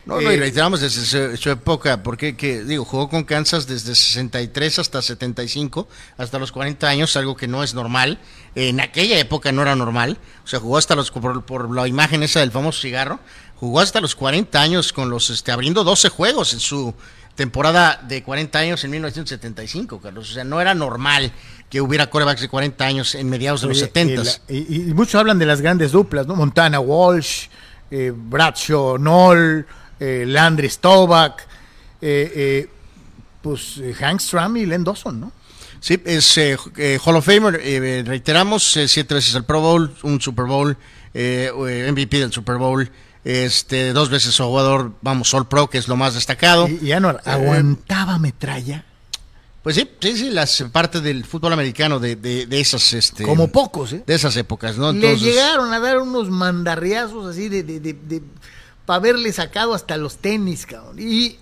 No, 0.05 0.19
no, 0.21 0.31
y 0.31 0.35
eh, 0.35 0.37
reiteramos 0.37 0.81
desde 0.81 1.37
su, 1.37 1.49
época, 1.49 2.01
porque 2.03 2.35
que, 2.35 2.63
digo, 2.63 2.85
jugó 2.85 3.09
con 3.09 3.23
Kansas 3.23 3.67
desde 3.67 3.93
63 3.95 4.79
hasta 4.79 5.01
75, 5.01 5.87
hasta 6.17 6.39
los 6.39 6.51
40 6.51 6.87
años, 6.87 7.15
algo 7.15 7.35
que 7.35 7.47
no 7.47 7.63
es 7.63 7.73
normal. 7.73 8.19
En 8.55 8.79
aquella 8.79 9.19
época 9.19 9.51
no 9.51 9.61
era 9.61 9.75
normal, 9.75 10.17
o 10.43 10.47
sea, 10.47 10.59
jugó 10.59 10.77
hasta 10.77 10.95
los, 10.95 11.11
por, 11.11 11.73
la 11.73 11.87
imagen 11.87 12.23
esa 12.23 12.39
del 12.39 12.51
famoso 12.51 12.81
cigarro, 12.81 13.19
jugó 13.55 13.81
hasta 13.81 14.01
los 14.01 14.15
40 14.15 14.59
años 14.59 14.93
con 14.93 15.09
los, 15.09 15.29
este, 15.29 15.51
abriendo 15.51 15.83
12 15.83 16.09
juegos 16.09 16.53
en 16.53 16.59
su 16.59 16.93
temporada 17.35 18.01
de 18.05 18.21
40 18.21 18.59
años 18.59 18.83
en 18.83 18.91
1975, 18.91 20.01
Carlos. 20.01 20.31
O 20.31 20.33
sea, 20.33 20.43
no 20.43 20.59
era 20.59 20.73
normal 20.73 21.31
que 21.69 21.79
hubiera 21.79 22.09
corebacks 22.09 22.41
de 22.41 22.49
40 22.49 22.85
años 22.85 23.15
en 23.15 23.29
mediados 23.29 23.61
de 23.61 23.67
los 23.67 23.79
70. 23.79 24.23
Y, 24.49 24.93
muchos 24.93 25.15
hablan 25.15 25.39
de 25.39 25.45
las 25.45 25.61
grandes 25.61 25.91
duplas, 25.91 26.27
¿no? 26.27 26.35
Montana 26.35 26.79
Walsh, 26.79 27.47
eh, 27.91 28.11
Bradshaw 28.13 28.97
Noll 28.97 29.65
eh, 29.99 30.23
Landry 30.25 30.69
Stovak, 30.69 31.47
eh, 32.01 32.31
eh, 32.35 32.69
pues 33.41 33.81
Hank 33.99 34.19
Stram 34.19 34.57
y 34.57 34.65
Len 34.65 34.83
Dawson, 34.83 35.19
¿no? 35.19 35.31
Sí, 35.81 36.01
es 36.05 36.37
Hall 37.05 37.15
of 37.15 37.25
Famer, 37.25 37.53
reiteramos, 38.05 38.77
siete 38.87 39.13
veces 39.13 39.33
al 39.35 39.45
Pro 39.45 39.61
Bowl, 39.61 39.95
un 40.03 40.19
Super 40.19 40.43
Bowl, 40.45 40.77
MVP 41.13 42.19
del 42.19 42.33
Super 42.33 42.57
Bowl, 42.57 42.91
este, 43.23 43.93
dos 43.93 44.09
veces 44.09 44.35
jugador, 44.37 44.91
vamos, 45.01 45.33
All 45.33 45.47
Pro, 45.47 45.69
que 45.69 45.77
es 45.77 45.87
lo 45.87 45.95
más 45.95 46.15
destacado. 46.15 46.67
Y, 46.67 46.91
no, 46.99 47.17
aguantaba 47.23 48.19
metralla. 48.19 48.83
Pues 49.63 49.75
sí, 49.75 49.89
sí, 50.01 50.17
sí, 50.17 50.29
las 50.31 50.65
parte 50.71 50.99
del 50.99 51.23
fútbol 51.23 51.53
americano 51.53 51.99
de, 51.99 52.15
de, 52.15 52.59
esas, 52.59 52.91
este, 52.93 53.23
como 53.23 53.49
pocos, 53.49 53.93
¿eh? 53.93 54.03
De 54.05 54.15
esas 54.15 54.35
épocas, 54.35 54.77
¿no? 54.77 54.91
Le 54.91 55.17
llegaron 55.17 55.71
a 55.73 55.79
dar 55.79 55.99
unos 55.99 56.29
mandarriazos 56.29 57.25
así 57.25 57.47
de, 57.47 57.63
de, 57.63 57.79
de 57.79 58.21
para 58.89 58.97
haberle 58.97 59.31
sacado 59.31 59.75
hasta 59.75 59.97
los 59.97 60.17
tenis, 60.17 60.65
cabrón. 60.65 60.97
Y, 60.97 61.37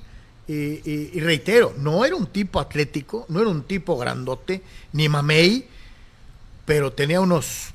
reitero, 1.18 1.74
no 1.78 2.04
era 2.04 2.14
un 2.14 2.28
tipo 2.28 2.60
atlético, 2.60 3.26
no 3.30 3.40
era 3.40 3.48
un 3.50 3.64
tipo 3.64 3.98
grandote, 3.98 4.62
ni 4.92 5.08
mamey, 5.08 5.66
pero 6.66 6.92
tenía 6.92 7.22
unos... 7.22 7.70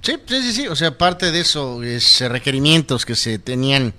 Sí, 0.00 0.14
sí, 0.26 0.52
sí, 0.54 0.68
o 0.68 0.74
sea, 0.74 0.96
parte 0.96 1.30
de 1.30 1.40
eso 1.40 1.82
es 1.82 2.22
requerimientos 2.22 3.04
que 3.04 3.14
se 3.14 3.38
tenían 3.38 3.92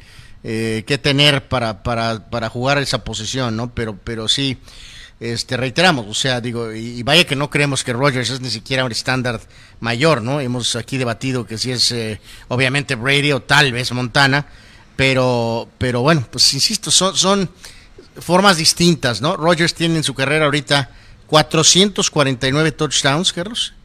eh, 0.43 0.84
que 0.88 0.97
tener 0.97 1.47
para, 1.47 1.84
para, 1.84 2.32
para 2.32 2.50
jugar 2.50 2.80
esa 2.80 3.04
posición, 3.04 3.56
¿no? 3.56 3.76
Pero, 3.76 3.95
pero 4.04 4.28
sí, 4.28 4.58
este, 5.21 5.55
reiteramos, 5.55 6.07
o 6.07 6.15
sea, 6.15 6.41
digo, 6.41 6.73
y, 6.73 7.03
vaya 7.03 7.25
que 7.25 7.36
no 7.36 7.51
creemos 7.51 7.84
que 7.84 7.93
Rogers 7.93 8.31
es 8.31 8.41
ni 8.41 8.49
siquiera 8.49 8.86
un 8.86 8.91
estándar 8.91 9.39
mayor, 9.79 10.23
¿no? 10.23 10.41
Hemos 10.41 10.75
aquí 10.75 10.97
debatido 10.97 11.45
que 11.45 11.60
si 11.60 11.71
es 11.71 11.91
eh, 11.91 12.19
obviamente 12.47 12.95
Brady 12.95 13.31
o 13.31 13.39
tal 13.39 13.71
vez 13.71 13.91
Montana, 13.91 14.47
pero, 14.95 15.69
pero 15.77 16.01
bueno, 16.01 16.27
pues 16.31 16.51
insisto, 16.55 16.89
son, 16.89 17.15
son 17.15 17.51
formas 18.17 18.57
distintas, 18.57 19.21
¿no? 19.21 19.38
Rogers 19.38 19.75
tiene 19.75 19.97
en 19.97 20.03
su 20.03 20.15
carrera 20.15 20.45
ahorita 20.45 20.89
449 21.27 22.71
touchdowns, 22.71 23.31
Carlos, 23.31 23.75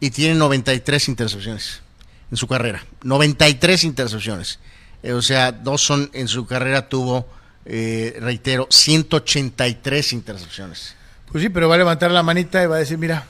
y 0.00 0.08
tiene 0.08 0.36
93 0.36 1.08
intercepciones 1.08 1.82
en 2.30 2.38
su 2.38 2.48
carrera, 2.48 2.82
93 3.02 3.84
intercepciones. 3.84 4.58
Eh, 5.02 5.12
o 5.12 5.20
sea, 5.20 5.52
Dawson 5.52 6.08
en 6.14 6.28
su 6.28 6.46
carrera 6.46 6.88
tuvo 6.88 7.28
eh, 7.64 8.16
reitero, 8.20 8.66
183 8.70 10.12
intercepciones. 10.12 10.94
Pues 11.30 11.42
sí, 11.42 11.48
pero 11.48 11.68
va 11.68 11.76
a 11.76 11.78
levantar 11.78 12.10
la 12.10 12.22
manita 12.22 12.62
y 12.62 12.66
va 12.66 12.76
a 12.76 12.78
decir, 12.80 12.98
mira. 12.98 13.26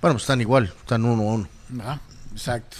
Bueno, 0.00 0.14
pues 0.14 0.22
están 0.22 0.40
igual, 0.40 0.72
están 0.78 1.04
uno 1.04 1.22
a 1.22 1.34
uno. 1.34 1.48
Ah, 1.80 2.00
exacto. 2.32 2.76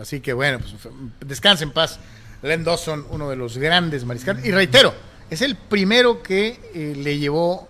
así 0.00 0.20
que 0.20 0.32
bueno, 0.32 0.58
pues 0.58 0.76
descanse 1.20 1.64
en 1.64 1.72
paz. 1.72 1.98
Len 2.42 2.62
Dawson, 2.62 3.06
uno 3.10 3.30
de 3.30 3.36
los 3.36 3.58
grandes 3.58 4.04
mariscales. 4.04 4.44
Y 4.44 4.52
reitero, 4.52 4.94
es 5.30 5.42
el 5.42 5.56
primero 5.56 6.22
que 6.22 6.60
eh, 6.74 6.94
le 6.96 7.18
llevó 7.18 7.68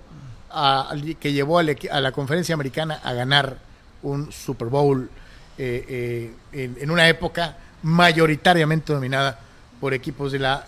a, 0.51 0.94
que 1.18 1.33
llevó 1.33 1.59
a, 1.59 1.62
la 1.62 2.12
conferencia 2.12 2.55
americana 2.55 3.01
a 3.03 3.12
ganar 3.12 3.59
un 4.03 4.31
Super 4.31 4.68
Bowl 4.68 5.11
eh, 5.57 6.33
en, 6.53 6.77
en, 6.81 6.90
una 6.90 7.09
época 7.09 7.57
mayoritariamente 7.83 8.92
dominada 8.92 9.40
por 9.81 9.95
equipos 9.95 10.33
de 10.33 10.38
la 10.38 10.64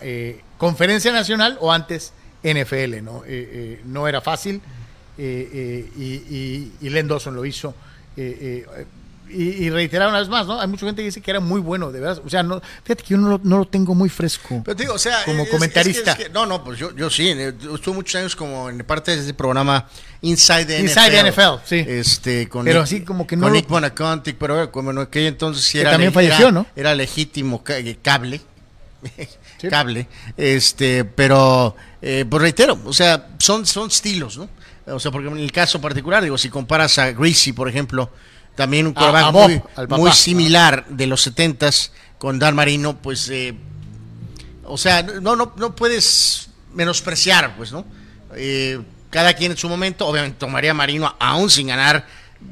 Conferencia 0.57 1.11
Nacional 1.11 1.57
o 1.59 1.71
antes 1.71 2.13
NFL, 2.43 3.03
¿no? 3.03 3.23
Eh, 3.25 3.27
eh, 3.27 3.81
no 3.85 4.07
era 4.07 4.21
fácil 4.21 4.61
eh, 5.17 5.89
y, 5.97 6.71
y, 6.81 6.89
Len 6.89 7.07
Dawson 7.07 7.35
lo 7.35 7.45
hizo. 7.45 7.75
Y, 9.33 9.69
reiterar 9.69 10.09
una 10.09 10.19
vez 10.19 10.27
más, 10.27 10.45
¿no? 10.45 10.59
Hay 10.59 10.67
mucha 10.67 10.85
gente 10.85 11.01
que 11.01 11.05
dice 11.05 11.21
que 11.21 11.31
era 11.31 11.39
muy 11.39 11.61
bueno, 11.61 11.91
de 11.91 12.01
verdad. 12.01 12.21
O 12.25 12.29
sea, 12.29 12.43
no, 12.43 12.61
fíjate 12.83 13.03
que 13.03 13.09
yo 13.09 13.17
no 13.17 13.39
lo, 13.41 13.65
tengo 13.65 13.95
muy 13.95 14.09
fresco. 14.09 14.61
Pero 14.65 14.75
digo, 14.75 14.93
o 14.93 14.99
sea, 14.99 15.23
como 15.23 15.47
comentarista. 15.47 16.17
no, 16.33 16.45
no, 16.45 16.63
pues 16.63 16.79
yo, 16.79 16.93
yo 16.95 17.09
sí. 17.09 17.29
Estuve 17.29 17.95
muchos 17.95 18.15
años 18.15 18.35
como 18.35 18.69
en 18.69 18.79
parte 18.79 19.15
de 19.15 19.21
ese 19.21 19.33
programa 19.33 19.87
Inside 20.21 20.65
the 20.65 20.79
Inside 20.79 21.23
NFL. 21.23 21.29
NFL, 21.29 21.65
sí. 21.65 21.85
Este, 21.87 22.49
con 22.49 22.65
pero 22.65 22.81
así 22.81 23.01
como 23.01 23.25
que 23.25 23.37
no. 23.37 23.43
Con 23.43 23.53
Nick 23.53 23.67
Bonacontic, 23.67 24.37
pero 24.37 24.69
como 24.71 24.91
en 24.91 24.97
aquel 24.97 25.27
entonces 25.27 25.63
sí 25.63 25.79
era. 25.79 25.91
También 25.91 26.11
falleció, 26.11 26.51
¿no? 26.51 26.65
Era 26.75 26.93
legítimo 26.93 27.63
cable. 27.63 28.41
Cable. 29.69 30.07
Este, 30.37 31.05
pero, 31.05 31.75
eh, 32.01 32.25
pues 32.29 32.41
reitero, 32.41 32.79
o 32.85 32.93
sea, 32.93 33.29
son, 33.39 33.65
son 33.65 33.87
estilos, 33.89 34.37
¿no? 34.37 34.49
O 34.87 34.99
sea, 34.99 35.11
porque 35.11 35.27
en 35.27 35.37
el 35.37 35.51
caso 35.51 35.79
particular, 35.79 36.23
digo, 36.23 36.37
si 36.37 36.49
comparas 36.49 36.97
a 36.97 37.11
Greasy, 37.11 37.53
por 37.53 37.69
ejemplo, 37.69 38.09
también 38.55 38.87
un 38.87 38.93
A- 38.97 38.99
quarterback 38.99 39.63
papá. 39.75 39.97
muy 39.97 40.11
similar 40.11 40.85
de 40.89 41.07
los 41.07 41.25
70s 41.27 41.91
con 42.17 42.39
Dan 42.39 42.55
Marino, 42.55 42.97
pues, 43.01 43.29
eh, 43.29 43.53
o 44.65 44.77
sea, 44.77 45.03
no, 45.03 45.35
no, 45.35 45.53
no 45.55 45.75
puedes 45.75 46.49
menospreciar, 46.73 47.55
pues, 47.57 47.71
¿no? 47.71 47.85
Eh, 48.35 48.79
cada 49.09 49.33
quien 49.33 49.51
en 49.51 49.57
su 49.57 49.67
momento, 49.67 50.07
obviamente 50.07 50.37
tomaría 50.39 50.73
Marino, 50.73 51.15
aún 51.19 51.49
sin 51.49 51.67
ganar, 51.67 52.05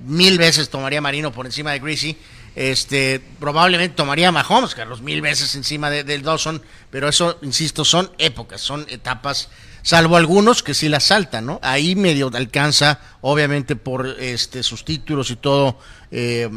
mil 0.06 0.38
veces 0.38 0.70
tomaría 0.70 1.02
Marino 1.02 1.32
por 1.32 1.46
encima 1.46 1.72
de 1.72 1.80
Greasy. 1.80 2.18
Este, 2.62 3.22
probablemente 3.40 3.96
tomaría 3.96 4.34
Mahomes, 4.34 4.76
Carlos, 4.76 5.02
mil 5.02 5.22
veces 5.22 5.56
encima 5.56 5.90
de- 5.90 6.04
del 6.04 6.24
Dawson, 6.24 6.62
pero 6.92 7.08
eso, 7.08 7.38
insisto, 7.42 7.86
son 7.86 8.12
épocas, 8.18 8.60
son 8.60 8.86
etapas, 8.90 9.48
salvo 9.82 10.18
algunos 10.18 10.62
que 10.62 10.74
sí 10.74 10.90
las 10.90 11.06
saltan, 11.06 11.46
¿no? 11.46 11.62
Ahí 11.64 11.96
medio 11.96 12.30
alcanza, 12.34 13.00
obviamente, 13.22 13.78
por 13.78 14.06
este 14.20 14.62
sus 14.64 14.84
títulos 14.84 15.32
y 15.32 15.38
todo, 15.38 15.80
eh, 16.12 16.50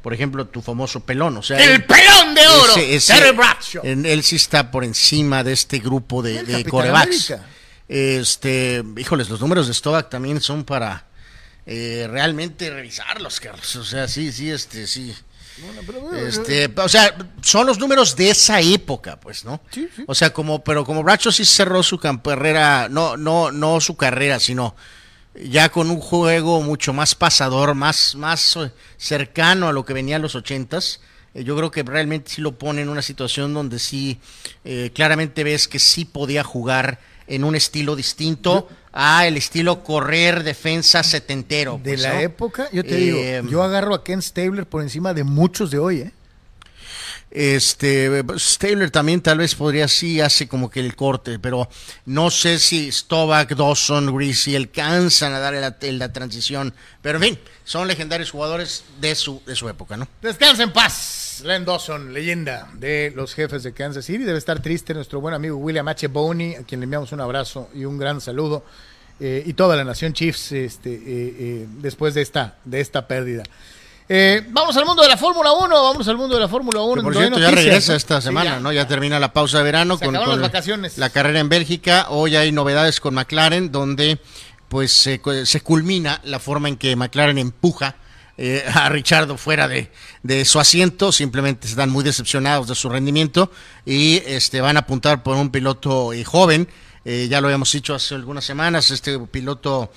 por 0.00 0.14
ejemplo, 0.14 0.46
tu 0.46 0.62
famoso 0.62 1.00
pelón, 1.00 1.36
o 1.38 1.42
sea, 1.42 1.58
¡El 1.58 1.70
él- 1.72 1.84
pelón 1.86 2.36
de 2.36 2.46
oro! 2.46 2.72
ese- 2.76 2.94
ese- 2.94 3.12
en- 3.82 4.06
él 4.06 4.22
sí 4.22 4.36
está 4.36 4.70
por 4.70 4.84
encima 4.84 5.42
de 5.42 5.54
este 5.54 5.80
grupo 5.80 6.22
de, 6.22 6.44
de 6.44 6.64
corebacks. 6.64 7.32
América. 7.32 7.48
Este, 7.88 8.84
híjoles, 8.96 9.28
los 9.28 9.40
números 9.40 9.66
de 9.66 9.74
Stovak 9.74 10.08
también 10.08 10.40
son 10.40 10.62
para 10.62 11.06
eh, 11.66 12.06
realmente 12.08 12.70
revisarlos, 12.70 13.40
Carlos. 13.40 13.74
O 13.76 13.84
sea, 13.84 14.06
sí, 14.08 14.30
sí, 14.32 14.50
este, 14.50 14.86
sí. 14.86 15.14
Este, 16.26 16.72
o 16.76 16.88
sea, 16.88 17.14
son 17.42 17.66
los 17.66 17.78
números 17.78 18.16
de 18.16 18.30
esa 18.30 18.60
época, 18.60 19.18
pues, 19.20 19.44
¿no? 19.44 19.60
Sí, 19.70 19.88
sí. 19.94 20.04
O 20.06 20.14
sea, 20.14 20.32
como, 20.32 20.62
pero 20.62 20.84
como 20.84 21.02
Bracho 21.02 21.32
sí 21.32 21.44
cerró 21.44 21.82
su 21.82 21.98
carrera, 21.98 22.88
no, 22.90 23.16
no, 23.16 23.50
no 23.52 23.80
su 23.80 23.96
carrera, 23.96 24.38
sino 24.40 24.74
ya 25.40 25.68
con 25.68 25.90
un 25.90 26.00
juego 26.00 26.62
mucho 26.62 26.92
más 26.92 27.14
pasador, 27.14 27.74
más, 27.74 28.14
más 28.16 28.56
eh, 28.56 28.72
cercano 28.96 29.68
a 29.68 29.72
lo 29.72 29.84
que 29.84 29.92
venía 29.92 30.16
en 30.16 30.22
los 30.22 30.34
ochentas. 30.34 31.00
eh, 31.34 31.44
Yo 31.44 31.56
creo 31.56 31.70
que 31.70 31.82
realmente 31.82 32.30
sí 32.32 32.40
lo 32.40 32.58
pone 32.58 32.82
en 32.82 32.88
una 32.88 33.02
situación 33.02 33.54
donde 33.54 33.78
sí 33.78 34.18
eh, 34.64 34.90
claramente 34.94 35.44
ves 35.44 35.68
que 35.68 35.78
sí 35.78 36.04
podía 36.04 36.42
jugar 36.42 36.98
en 37.28 37.44
un 37.44 37.54
estilo 37.54 37.94
distinto 37.96 38.68
a 38.92 39.26
el 39.26 39.36
estilo 39.36 39.84
correr 39.84 40.42
defensa 40.42 41.02
setentero. 41.02 41.80
De 41.82 41.90
pues, 41.92 42.00
la 42.02 42.14
¿no? 42.14 42.20
época, 42.20 42.68
yo 42.72 42.82
te 42.82 42.94
Eh, 42.94 43.40
digo, 43.40 43.50
yo 43.50 43.62
agarro 43.62 43.94
a 43.94 44.02
Ken 44.02 44.20
Stabler 44.22 44.66
por 44.66 44.82
encima 44.82 45.14
de 45.14 45.24
muchos 45.24 45.70
de 45.70 45.78
hoy, 45.78 46.00
¿eh? 46.00 46.12
Este, 47.40 48.24
Stabler 48.36 48.90
también 48.90 49.20
tal 49.20 49.38
vez 49.38 49.54
podría 49.54 49.86
sí 49.86 50.20
hace 50.20 50.48
como 50.48 50.68
que 50.68 50.80
el 50.80 50.96
corte, 50.96 51.38
pero 51.38 51.68
no 52.04 52.32
sé 52.32 52.58
si 52.58 52.90
Stovak, 52.90 53.54
Dawson, 53.54 54.12
Greasy 54.12 54.56
alcanzan 54.56 55.32
a 55.34 55.38
dar 55.38 55.54
la, 55.54 55.76
la 55.80 56.12
transición. 56.12 56.74
Pero 57.00 57.18
en 57.18 57.22
fin, 57.22 57.38
son 57.62 57.86
legendarios 57.86 58.32
jugadores 58.32 58.82
de 59.00 59.14
su, 59.14 59.40
de 59.46 59.54
su 59.54 59.68
época, 59.68 59.96
¿no? 59.96 60.08
Descansa 60.20 60.64
en 60.64 60.72
paz, 60.72 61.42
Len 61.44 61.64
Dawson, 61.64 62.12
leyenda 62.12 62.72
de 62.74 63.12
los 63.14 63.34
jefes 63.34 63.62
de 63.62 63.72
Kansas 63.72 64.04
City. 64.04 64.24
Debe 64.24 64.38
estar 64.38 64.60
triste 64.60 64.92
nuestro 64.92 65.20
buen 65.20 65.32
amigo 65.32 65.58
William 65.58 65.86
H. 65.86 66.08
Boney, 66.08 66.56
a 66.56 66.64
quien 66.64 66.80
le 66.80 66.84
enviamos 66.84 67.12
un 67.12 67.20
abrazo 67.20 67.70
y 67.72 67.84
un 67.84 67.98
gran 67.98 68.20
saludo. 68.20 68.64
eh, 69.20 69.42
y 69.46 69.52
toda 69.54 69.76
la 69.76 69.84
nación 69.84 70.12
Chiefs 70.12 70.52
este, 70.52 70.92
eh, 70.92 71.00
eh, 71.06 71.66
después 71.80 72.14
de 72.14 72.22
esta, 72.22 72.56
de 72.64 72.80
esta 72.80 73.06
pérdida. 73.06 73.42
Eh, 74.10 74.42
vamos 74.50 74.74
al 74.76 74.86
mundo 74.86 75.02
de 75.02 75.08
la 75.08 75.18
Fórmula 75.18 75.52
1, 75.52 75.82
vamos 75.82 76.08
al 76.08 76.16
mundo 76.16 76.34
de 76.36 76.40
la 76.40 76.48
Fórmula 76.48 76.80
1. 76.80 76.94
Que 76.94 77.02
por 77.02 77.14
cierto, 77.14 77.38
ya 77.38 77.50
regresa 77.50 77.94
esta 77.94 78.20
Sí, 78.20 78.28
semana, 78.28 78.52
ya. 78.52 78.60
¿no? 78.60 78.72
Ya 78.72 78.86
termina 78.88 79.20
la 79.20 79.32
pausa 79.34 79.58
de 79.58 79.64
verano 79.64 79.98
Se 79.98 80.04
con, 80.06 80.14
las 80.14 80.40
vacaciones. 80.40 80.96
la 80.96 81.10
carrera 81.10 81.40
en 81.40 81.48
Bélgica. 81.50 82.06
Hoy 82.08 82.34
hay 82.36 82.50
novedades 82.50 83.00
con 83.00 83.14
McLaren, 83.14 83.70
donde 83.70 84.18
pues 84.68 84.92
se, 84.92 85.20
se 85.44 85.60
culmina 85.60 86.20
la 86.24 86.38
forma 86.38 86.68
en 86.68 86.76
que 86.78 86.96
McLaren 86.96 87.36
empuja 87.38 87.96
eh, 88.38 88.64
a 88.72 88.88
Richardo 88.88 89.36
fuera 89.36 89.68
de, 89.68 89.90
de 90.22 90.44
su 90.46 90.58
asiento. 90.58 91.12
Simplemente 91.12 91.66
están 91.68 91.90
muy 91.90 92.02
decepcionados 92.02 92.66
de 92.68 92.74
su 92.74 92.88
rendimiento 92.88 93.50
y 93.84 94.22
este 94.26 94.62
van 94.62 94.76
a 94.78 94.80
apuntar 94.80 95.22
por 95.22 95.36
un 95.36 95.50
piloto 95.50 96.12
eh, 96.14 96.24
joven. 96.24 96.68
Ya 97.04 97.40
lo 97.40 97.46
habíamos 97.46 97.72
dicho 97.72 97.94
hace 97.94 98.14
algunas 98.14 98.44
semanas, 98.44 98.90
este 98.90 99.18
piloto 99.18 99.90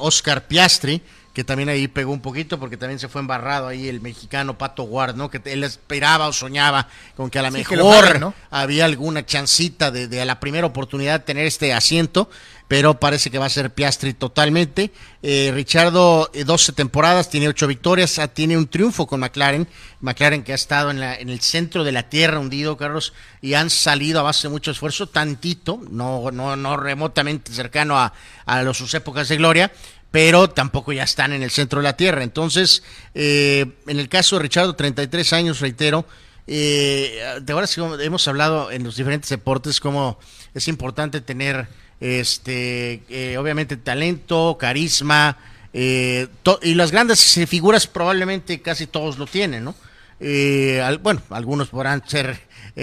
Oscar 0.00 0.48
Piastri, 0.48 1.00
que 1.38 1.44
también 1.44 1.68
ahí 1.68 1.86
pegó 1.86 2.10
un 2.12 2.20
poquito 2.20 2.58
porque 2.58 2.76
también 2.76 2.98
se 2.98 3.06
fue 3.06 3.20
embarrado 3.20 3.68
ahí 3.68 3.86
el 3.88 4.00
mexicano 4.00 4.58
Pato 4.58 4.82
Ward, 4.82 5.14
¿no? 5.14 5.30
Que 5.30 5.40
él 5.44 5.62
esperaba 5.62 6.26
o 6.26 6.32
soñaba 6.32 6.88
con 7.16 7.30
que 7.30 7.38
a 7.38 7.42
lo 7.42 7.52
Sí, 7.52 7.58
mejor 7.58 8.34
había 8.50 8.86
alguna 8.86 9.24
chancita 9.24 9.92
de, 9.92 10.08
de 10.08 10.20
a 10.20 10.24
la 10.24 10.40
primera 10.40 10.66
oportunidad 10.66 11.22
tener 11.22 11.46
este 11.46 11.72
asiento, 11.72 12.28
pero 12.66 12.98
parece 12.98 13.30
que 13.30 13.38
va 13.38 13.46
a 13.46 13.50
ser 13.50 13.72
Piastri 13.72 14.14
totalmente. 14.14 14.90
Eh, 15.22 15.52
Richardo, 15.54 16.28
eh, 16.34 16.42
12 16.42 16.72
temporadas, 16.72 17.30
tiene 17.30 17.46
8 17.48 17.68
victorias, 17.68 18.18
ah, 18.18 18.26
tiene 18.26 18.56
un 18.58 18.66
triunfo 18.66 19.06
con 19.06 19.20
McLaren. 19.20 19.68
McLaren 20.00 20.42
que 20.42 20.50
ha 20.52 20.56
estado 20.56 20.90
en, 20.90 20.98
la, 20.98 21.14
en 21.14 21.28
el 21.28 21.40
centro 21.40 21.84
de 21.84 21.92
la 21.92 22.08
tierra 22.10 22.40
hundido, 22.40 22.76
Carlos, 22.76 23.12
y 23.40 23.54
han 23.54 23.70
salido 23.70 24.18
a 24.18 24.24
base 24.24 24.48
de 24.48 24.52
mucho 24.52 24.72
esfuerzo, 24.72 25.06
tantito, 25.08 25.80
no, 25.88 26.30
no, 26.32 26.56
no 26.56 26.76
remotamente 26.76 27.52
cercano 27.52 27.96
a, 27.96 28.12
a 28.44 28.62
los- 28.62 28.76
sus 28.78 28.92
épocas 28.94 29.28
de 29.28 29.36
gloria, 29.36 29.72
pero 30.10 30.48
tampoco 30.48 30.92
ya 30.92 31.02
están 31.02 31.32
en 31.32 31.42
el 31.42 31.50
centro 31.50 31.80
de 31.80 31.84
la 31.84 31.96
tierra. 31.96 32.22
Entonces, 32.22 32.82
eh, 33.14 33.66
en 33.86 33.98
el 33.98 34.08
caso 34.08 34.36
de 34.36 34.42
Richardo, 34.42 34.74
33 34.74 35.32
años, 35.34 35.60
reitero, 35.60 36.06
eh, 36.46 37.20
de 37.42 37.52
ahora 37.52 37.66
sí 37.66 37.80
hemos 38.00 38.26
hablado 38.26 38.70
en 38.70 38.82
los 38.84 38.96
diferentes 38.96 39.28
deportes 39.28 39.80
cómo 39.80 40.18
es 40.54 40.66
importante 40.68 41.20
tener 41.20 41.68
este 42.00 43.02
eh, 43.10 43.36
obviamente 43.38 43.76
talento, 43.76 44.56
carisma 44.58 45.36
eh, 45.74 46.26
y 46.62 46.74
las 46.74 46.90
grandes 46.90 47.38
figuras 47.46 47.86
probablemente 47.86 48.62
casi 48.62 48.86
todos 48.86 49.18
lo 49.18 49.26
tienen, 49.26 49.64
¿no? 49.64 49.74
Eh, 50.20 50.80
al- 50.82 50.98
bueno, 50.98 51.20
algunos 51.30 51.68
podrán 51.68 52.02
ser 52.08 52.40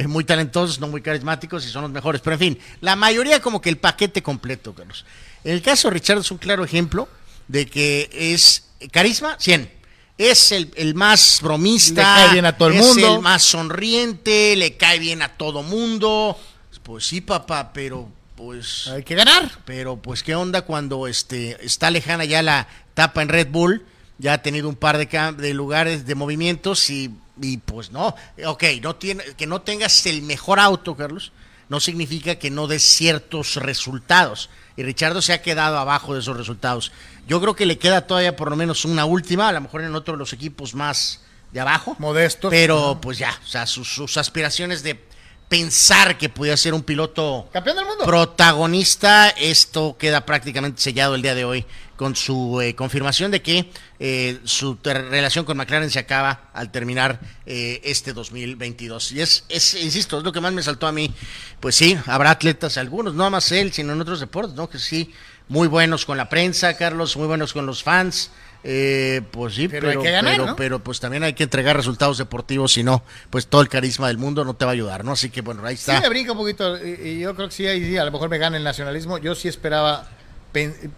muy 0.07 0.25
talentosos, 0.25 0.79
no 0.79 0.87
muy 0.89 1.01
carismáticos 1.01 1.65
y 1.65 1.69
son 1.69 1.83
los 1.83 1.91
mejores, 1.91 2.21
pero 2.21 2.33
en 2.35 2.39
fin, 2.39 2.59
la 2.81 2.95
mayoría 2.97 3.41
como 3.41 3.61
que 3.61 3.69
el 3.69 3.77
paquete 3.77 4.21
completo, 4.21 4.73
Carlos. 4.75 5.05
El 5.45 5.61
caso 5.61 5.87
de 5.87 5.93
Richard 5.93 6.17
es 6.19 6.31
un 6.31 6.37
claro 6.37 6.65
ejemplo 6.65 7.07
de 7.47 7.67
que 7.67 8.09
es 8.11 8.65
carisma 8.91 9.37
100. 9.39 9.71
Es 10.17 10.51
el, 10.51 10.71
el 10.75 10.95
más 10.95 11.39
bromista, 11.41 12.01
Le 12.01 12.23
cae 12.23 12.33
bien 12.33 12.45
a 12.45 12.57
todo 12.57 12.69
el 12.69 12.75
es 12.75 12.81
mundo. 12.81 13.15
el 13.15 13.21
más 13.21 13.43
sonriente, 13.43 14.55
le 14.55 14.75
cae 14.75 14.97
bien 14.99 15.21
a 15.21 15.29
todo 15.29 15.61
mundo. 15.61 16.37
Pues 16.83 17.05
sí, 17.05 17.21
papá, 17.21 17.71
pero 17.73 18.09
pues 18.35 18.87
Hay 18.87 19.03
que 19.03 19.15
ganar. 19.15 19.51
pero 19.65 19.97
pues 19.97 20.23
qué 20.23 20.35
onda 20.35 20.63
cuando 20.63 21.07
este 21.07 21.57
está 21.65 21.89
lejana 21.89 22.25
ya 22.25 22.41
la 22.41 22.67
etapa 22.91 23.21
en 23.21 23.29
Red 23.29 23.47
Bull, 23.49 23.85
ya 24.17 24.33
ha 24.33 24.41
tenido 24.41 24.67
un 24.69 24.75
par 24.75 24.97
de 24.97 25.53
lugares 25.53 26.05
de 26.05 26.15
movimientos 26.15 26.89
y, 26.89 27.11
y, 27.41 27.57
pues 27.57 27.91
no, 27.91 28.15
ok, 28.45 28.63
no 28.81 28.95
tiene, 28.95 29.23
que 29.37 29.47
no 29.47 29.61
tengas 29.61 30.05
el 30.05 30.21
mejor 30.21 30.59
auto, 30.59 30.95
Carlos, 30.95 31.31
no 31.69 31.79
significa 31.79 32.35
que 32.35 32.51
no 32.51 32.67
des 32.67 32.83
ciertos 32.83 33.55
resultados. 33.55 34.49
Y 34.77 34.83
Richardo 34.83 35.21
se 35.21 35.33
ha 35.33 35.41
quedado 35.41 35.77
abajo 35.77 36.13
de 36.13 36.19
esos 36.19 36.35
resultados. 36.35 36.91
Yo 37.27 37.39
creo 37.41 37.55
que 37.55 37.65
le 37.65 37.77
queda 37.77 38.07
todavía 38.07 38.35
por 38.35 38.49
lo 38.49 38.55
menos 38.55 38.85
una 38.85 39.05
última, 39.05 39.49
a 39.49 39.53
lo 39.53 39.61
mejor 39.61 39.81
en 39.81 39.95
otro 39.95 40.13
de 40.13 40.19
los 40.19 40.33
equipos 40.33 40.75
más 40.75 41.21
de 41.51 41.61
abajo. 41.61 41.95
Modestos. 41.99 42.51
Pero 42.51 42.99
pues 43.01 43.17
ya, 43.17 43.37
o 43.43 43.47
sea, 43.47 43.65
sus, 43.65 43.87
sus 43.87 44.17
aspiraciones 44.17 44.83
de 44.83 44.99
pensar 45.47 46.17
que 46.17 46.27
podía 46.27 46.57
ser 46.57 46.73
un 46.73 46.83
piloto 46.83 47.47
Campeón 47.53 47.77
del 47.77 47.85
mundo. 47.85 48.03
protagonista, 48.05 49.29
esto 49.29 49.95
queda 49.97 50.25
prácticamente 50.25 50.81
sellado 50.81 51.15
el 51.15 51.21
día 51.21 51.35
de 51.35 51.45
hoy 51.45 51.65
con 51.95 52.15
su 52.15 52.59
eh, 52.61 52.75
confirmación 52.75 53.31
de 53.31 53.41
que 53.41 53.69
eh, 53.99 54.39
su 54.43 54.77
relación 54.83 55.45
con 55.45 55.57
McLaren 55.57 55.89
se 55.89 55.99
acaba 55.99 56.49
al 56.53 56.71
terminar 56.71 57.19
eh, 57.45 57.81
este 57.83 58.13
2022. 58.13 59.11
Y 59.13 59.21
es, 59.21 59.45
es, 59.49 59.73
insisto, 59.75 60.17
es 60.17 60.23
lo 60.23 60.31
que 60.31 60.41
más 60.41 60.53
me 60.53 60.61
saltó 60.63 60.87
a 60.87 60.91
mí. 60.91 61.13
Pues 61.59 61.75
sí, 61.75 61.97
habrá 62.05 62.31
atletas, 62.31 62.77
algunos, 62.77 63.13
no 63.13 63.29
más 63.29 63.51
él, 63.51 63.71
sino 63.73 63.93
en 63.93 64.01
otros 64.01 64.19
deportes, 64.19 64.55
¿no? 64.55 64.69
Que 64.69 64.79
sí, 64.79 65.13
muy 65.47 65.67
buenos 65.67 66.05
con 66.05 66.17
la 66.17 66.27
prensa, 66.29 66.75
Carlos, 66.77 67.15
muy 67.17 67.27
buenos 67.27 67.53
con 67.53 67.65
los 67.65 67.83
fans. 67.83 68.31
Eh, 68.67 69.21
pues 69.29 69.53
sí, 69.53 69.67
Pero 69.67 69.87
pero, 69.89 69.99
hay 69.99 70.05
que 70.07 70.11
ganar, 70.11 70.33
pero, 70.33 70.45
¿no? 70.47 70.55
pero 70.55 70.83
pues 70.83 70.99
también 70.99 71.21
hay 71.21 71.33
que 71.33 71.43
entregar 71.43 71.77
resultados 71.77 72.17
deportivos, 72.17 72.73
si 72.73 72.81
no, 72.83 73.03
pues 73.29 73.45
todo 73.45 73.61
el 73.61 73.69
carisma 73.69 74.07
del 74.07 74.17
mundo 74.17 74.43
no 74.43 74.55
te 74.55 74.65
va 74.65 74.71
a 74.71 74.73
ayudar, 74.73 75.05
¿no? 75.05 75.11
Así 75.11 75.29
que 75.29 75.41
bueno, 75.41 75.63
ahí 75.63 75.77
Sí 75.77 75.91
está. 75.91 76.01
me 76.01 76.09
brinca 76.09 76.31
un 76.31 76.39
poquito 76.39 76.75
y, 76.83 77.09
y 77.09 77.19
yo 77.19 77.35
creo 77.35 77.47
que 77.47 77.53
sí, 77.53 77.67
ahí 77.67 77.85
sí, 77.85 77.95
a 77.95 78.03
lo 78.05 78.11
mejor 78.11 78.27
me 78.27 78.39
gana 78.39 78.57
el 78.57 78.63
nacionalismo. 78.63 79.19
Yo 79.19 79.35
sí 79.35 79.47
esperaba, 79.47 80.09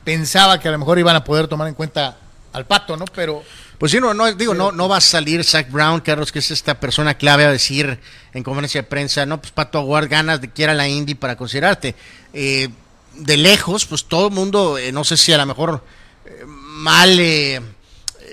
pensaba 0.04 0.60
que 0.60 0.68
a 0.68 0.72
lo 0.72 0.78
mejor 0.78 1.00
iban 1.00 1.16
a 1.16 1.24
poder 1.24 1.48
tomar 1.48 1.68
en 1.68 1.74
cuenta 1.74 2.18
al 2.54 2.66
pato, 2.66 2.98
¿no? 2.98 3.06
Pero 3.14 3.44
Pues 3.78 3.92
sí, 3.92 4.00
no, 4.00 4.14
no 4.14 4.34
digo, 4.34 4.54
no, 4.56 4.72
no 4.72 4.90
va 4.90 4.98
a 4.98 5.02
salir 5.02 5.44
Zach 5.44 5.70
Brown, 5.70 6.00
Carlos, 6.02 6.32
que 6.32 6.40
es 6.40 6.50
esta 6.50 6.80
persona 6.80 7.16
clave 7.16 7.46
a 7.46 7.52
decir 7.52 8.00
en 8.34 8.44
conferencia 8.44 8.82
de 8.82 8.88
prensa, 8.88 9.26
no, 9.26 9.40
pues 9.40 9.52
Pato 9.52 9.78
Aguard 9.78 10.10
ganas 10.10 10.42
de 10.42 10.50
quiera 10.50 10.74
la 10.74 10.88
Indy 10.88 11.14
para 11.14 11.36
considerarte. 11.36 11.94
Eh, 12.34 12.70
de 13.14 13.38
lejos, 13.38 13.86
pues 13.86 14.06
todo 14.06 14.28
el 14.28 14.34
mundo, 14.34 14.78
eh, 14.78 14.92
no 14.92 15.04
sé 15.04 15.18
si 15.18 15.32
a 15.32 15.38
lo 15.38 15.46
mejor 15.46 15.84
eh, 16.26 16.44
mal, 16.46 17.20
eh, 17.20 17.62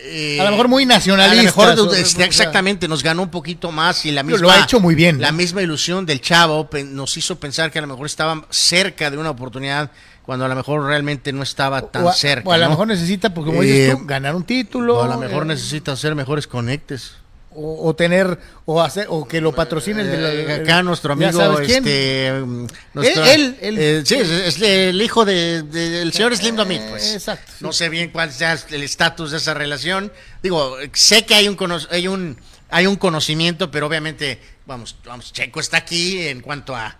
Eh, 0.07 0.39
a 0.39 0.45
lo 0.45 0.51
mejor 0.51 0.69
muy 0.69 0.85
nacionalista. 0.85 1.63
A 1.63 1.75
lo 1.75 1.87
mejor, 1.87 1.97
exactamente, 2.21 2.87
nos 2.89 3.03
ganó 3.03 3.23
un 3.23 3.31
poquito 3.31 3.73
más 3.73 4.05
y 4.05 4.13
la 4.13 4.23
misma. 4.23 4.41
Lo 4.41 4.51
ha 4.51 4.61
hecho 4.61 4.79
muy 4.79 4.95
bien. 4.95 5.19
La 5.19 5.33
misma 5.33 5.63
ilusión 5.63 6.05
del 6.05 6.21
chavo 6.21 6.69
nos 6.87 7.17
hizo 7.17 7.37
pensar 7.37 7.71
que 7.71 7.79
a 7.79 7.83
lo 7.83 7.89
mejor 7.89 8.05
estaba 8.07 8.47
cerca 8.51 9.11
de 9.11 9.17
una 9.17 9.31
oportunidad 9.31 9.91
cuando 10.25 10.47
a 10.47 10.49
lo 10.49 10.55
mejor 10.55 10.85
realmente 10.85 11.33
no 11.33 11.43
estaba 11.43 11.83
tan 11.83 12.13
cerca. 12.15 12.49
O 12.49 12.53
a 12.53 12.59
lo 12.59 12.69
mejor 12.69 12.87
necesita, 12.89 13.35
porque 13.35 13.51
como 13.51 13.63
dices 13.63 13.95
tú, 13.95 13.99
eh, 13.99 14.05
ganar 14.07 14.35
un 14.35 14.45
título. 14.45 14.99
O 14.99 15.03
a 15.03 15.09
lo 15.09 15.19
mejor 15.19 15.47
necesita 15.47 15.93
hacer 15.93 16.15
mejores 16.15 16.47
conectes. 16.47 17.17
o, 17.57 17.95
tener 17.95 18.41
o 18.65 18.83
hacer 18.83 19.07
o 19.11 19.29
que 19.29 19.41
lo 19.41 19.53
patrocine 19.53 20.01
el, 20.01 20.51
acá 20.51 20.83
nuestro 20.83 21.13
amigo 21.13 21.61
este 21.61 22.27
él, 22.27 23.57
eh, 23.61 24.03
sí 24.05 24.17
es, 24.17 24.61
el 24.61 25.01
hijo 25.01 25.25
del 25.25 25.71
de, 25.71 26.11
señor 26.13 26.37
Slim 26.37 26.57
Domit 26.57 26.83
pues. 26.91 27.15
exacto 27.15 27.53
no 27.61 27.73
sé 27.73 27.89
bien 27.91 28.11
cuál 28.11 28.33
sea 28.33 28.59
el 28.71 28.83
estatus 28.83 29.31
de 29.31 29.37
esa 29.37 29.55
relación. 29.55 30.11
Digo 30.43 30.77
sé 30.95 31.25
que 31.27 31.37
hay 31.37 31.47
un 31.47 31.57
hay 31.93 32.09
un 32.09 32.37
hay 32.71 32.89
un 32.89 32.97
conocimiento 32.97 33.71
pero 33.71 33.87
obviamente 33.87 34.41
vamos 34.67 34.97
vamos 35.05 35.33
Checo 35.33 35.61
está 35.61 35.77
aquí 35.77 36.27
en 36.27 36.41
cuanto 36.41 36.75
a 36.75 36.99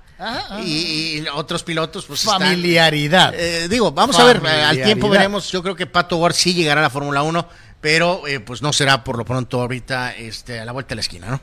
Y, 0.65 1.25
otros 1.35 1.65
pilotos 1.65 2.07
pues 2.07 2.23
familiaridad 2.23 3.35
eh, 3.35 3.67
digo 3.69 3.91
vamos 3.91 4.17
a 4.19 4.25
ver 4.25 4.47
al 4.47 4.81
tiempo 4.81 5.09
veremos 5.09 5.51
yo 5.51 5.61
creo 5.61 5.75
que 5.75 5.87
Pato 5.87 6.19
Ward 6.19 6.35
sí 6.35 6.55
llegará 6.55 6.81
a 6.81 6.85
la 6.85 6.91
Fórmula 6.91 7.23
1 7.23 7.49
pero 7.85 8.27
eh, 8.27 8.41
pues 8.41 8.63
no 8.63 8.73
será 8.73 9.05
por 9.05 9.19
lo 9.19 9.27
pronto 9.27 9.61
ahorita 9.61 10.17
este, 10.17 10.59
a 10.59 10.65
la 10.65 10.73
vuelta 10.73 10.91
de 10.91 10.95
la 10.95 11.01
esquina, 11.03 11.29
¿no? 11.29 11.41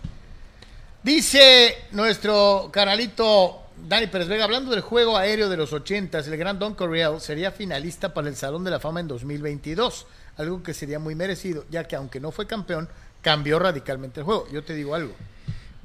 Dice 1.03 1.85
nuestro 1.91 2.71
canalito 2.73 3.61
Dani 3.87 4.07
Pérez 4.07 4.27
Vega, 4.27 4.45
hablando 4.45 4.71
del 4.71 4.81
juego 4.81 5.15
aéreo 5.17 5.49
de 5.49 5.57
los 5.57 5.71
80, 5.71 6.17
el 6.17 6.37
gran 6.37 6.57
Don 6.57 6.73
Correal 6.73 7.21
sería 7.21 7.51
finalista 7.51 8.15
para 8.15 8.27
el 8.27 8.35
Salón 8.35 8.63
de 8.63 8.71
la 8.71 8.79
Fama 8.79 9.01
en 9.01 9.07
2022, 9.07 10.07
algo 10.37 10.63
que 10.63 10.73
sería 10.73 10.97
muy 10.97 11.13
merecido, 11.13 11.63
ya 11.69 11.83
que 11.83 11.95
aunque 11.95 12.19
no 12.19 12.31
fue 12.31 12.47
campeón, 12.47 12.89
cambió 13.21 13.59
radicalmente 13.59 14.21
el 14.21 14.25
juego. 14.25 14.47
Yo 14.51 14.63
te 14.63 14.73
digo 14.73 14.95
algo. 14.95 15.13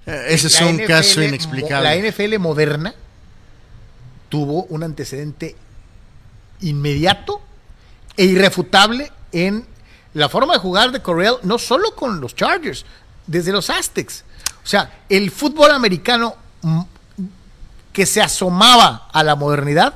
Eh, 0.07 0.27
ese 0.29 0.47
es 0.47 0.61
un 0.61 0.79
caso 0.79 1.23
inexplicable. 1.23 2.03
La 2.03 2.11
NFL 2.11 2.39
moderna 2.39 2.95
tuvo 4.29 4.65
un 4.65 4.83
antecedente 4.83 5.57
inmediato 6.61 7.41
e 8.17 8.25
irrefutable 8.25 9.11
en 9.33 9.67
la 10.15 10.29
forma 10.29 10.55
de 10.55 10.61
jugar 10.61 10.93
de 10.93 11.03
Correa, 11.03 11.33
no 11.43 11.59
solo 11.59 11.95
con 11.95 12.21
los 12.21 12.35
Chargers, 12.35 12.87
desde 13.27 13.53
los 13.53 13.69
Aztecs. 13.69 14.25
O 14.65 14.67
sea, 14.67 14.91
el 15.09 15.31
fútbol 15.31 15.71
americano 15.71 16.37
mm, 16.63 16.81
que 17.93 18.07
se 18.07 18.23
asomaba 18.23 19.09
a 19.13 19.23
la 19.23 19.37
modernidad 19.37 19.95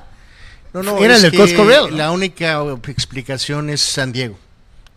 no, 0.73 0.83
no, 0.83 0.99
era 0.99 1.17
el 1.17 1.35
Coach 1.35 1.55
Correa. 1.55 1.89
La 1.91 2.13
única 2.13 2.63
explicación 2.87 3.71
es 3.71 3.81
San 3.81 4.13
Diego. 4.13 4.39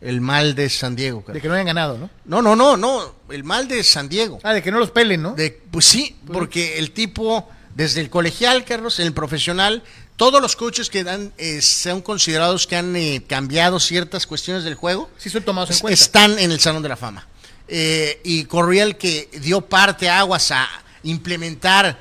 El 0.03 0.19
mal 0.19 0.53
de 0.53 0.69
San 0.69 0.95
Diego. 0.95 1.23
De 1.25 1.39
que 1.39 1.47
no 1.47 1.53
hayan 1.53 1.67
ganado, 1.67 1.97
¿no? 1.97 2.09
No, 2.25 2.41
no, 2.41 2.55
no, 2.55 2.75
no. 2.75 3.15
El 3.29 3.43
mal 3.45 3.67
de 3.69 3.83
San 3.83 4.09
Diego. 4.09 4.39
Ah, 4.43 4.53
de 4.53 4.61
que 4.61 4.71
no 4.71 4.79
los 4.79 4.91
pelen, 4.91 5.21
¿no? 5.21 5.33
De, 5.33 5.61
pues 5.71 5.85
sí, 5.85 6.17
pues 6.25 6.37
porque 6.37 6.77
el 6.77 6.91
tipo, 6.91 7.49
desde 7.73 8.01
el 8.01 8.09
colegial, 8.09 8.65
Carlos, 8.65 8.99
el 8.99 9.13
profesional, 9.13 9.81
todos 10.17 10.41
los 10.41 10.55
coaches 10.57 10.89
que 10.89 11.03
dan, 11.03 11.31
eh, 11.37 11.61
sean 11.61 12.01
considerados 12.01 12.67
que 12.67 12.75
han 12.75 12.95
eh, 12.95 13.23
cambiado 13.27 13.79
ciertas 13.79 14.27
cuestiones 14.27 14.63
del 14.63 14.75
juego, 14.75 15.09
sí 15.17 15.29
son 15.29 15.43
tomados 15.43 15.71
en 15.71 15.79
cuenta. 15.79 15.93
están 15.93 16.37
en 16.37 16.51
el 16.51 16.59
Salón 16.59 16.83
de 16.83 16.89
la 16.89 16.97
Fama. 16.97 17.25
Eh, 17.67 18.19
y 18.25 18.43
Corriel 18.43 18.97
que 18.97 19.29
dio 19.41 19.61
parte 19.61 20.09
a 20.09 20.19
aguas 20.19 20.51
a 20.51 20.67
implementar 21.03 21.97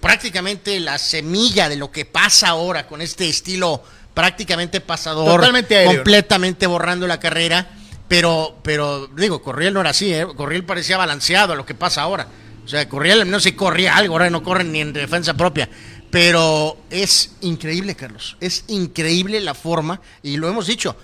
prácticamente 0.00 0.80
la 0.80 0.98
semilla 0.98 1.68
de 1.68 1.76
lo 1.76 1.90
que 1.90 2.04
pasa 2.04 2.48
ahora 2.48 2.86
con 2.86 3.02
este 3.02 3.28
estilo 3.28 3.82
prácticamente 4.16 4.80
pasador, 4.80 5.42
completamente 5.84 6.66
borrando 6.66 7.06
la 7.06 7.20
carrera, 7.20 7.68
pero, 8.08 8.56
pero 8.62 9.08
digo, 9.08 9.42
Corriel 9.42 9.74
no 9.74 9.80
era 9.80 9.90
así, 9.90 10.10
¿eh? 10.10 10.26
Corriel 10.34 10.64
parecía 10.64 10.96
balanceado 10.96 11.52
a 11.52 11.56
lo 11.56 11.66
que 11.66 11.74
pasa 11.74 12.00
ahora. 12.00 12.26
O 12.64 12.66
sea, 12.66 12.88
Corriel 12.88 13.30
no 13.30 13.38
se 13.40 13.54
corría 13.54 13.94
algo, 13.94 14.14
ahora 14.14 14.30
no 14.30 14.42
corren 14.42 14.72
ni 14.72 14.80
en 14.80 14.94
defensa 14.94 15.34
propia. 15.34 15.68
Pero 16.10 16.78
es 16.88 17.32
increíble, 17.42 17.94
Carlos. 17.94 18.38
Es 18.40 18.64
increíble 18.68 19.38
la 19.42 19.52
forma, 19.52 20.00
y 20.22 20.38
lo 20.38 20.48
hemos 20.48 20.66
dicho, 20.66 20.96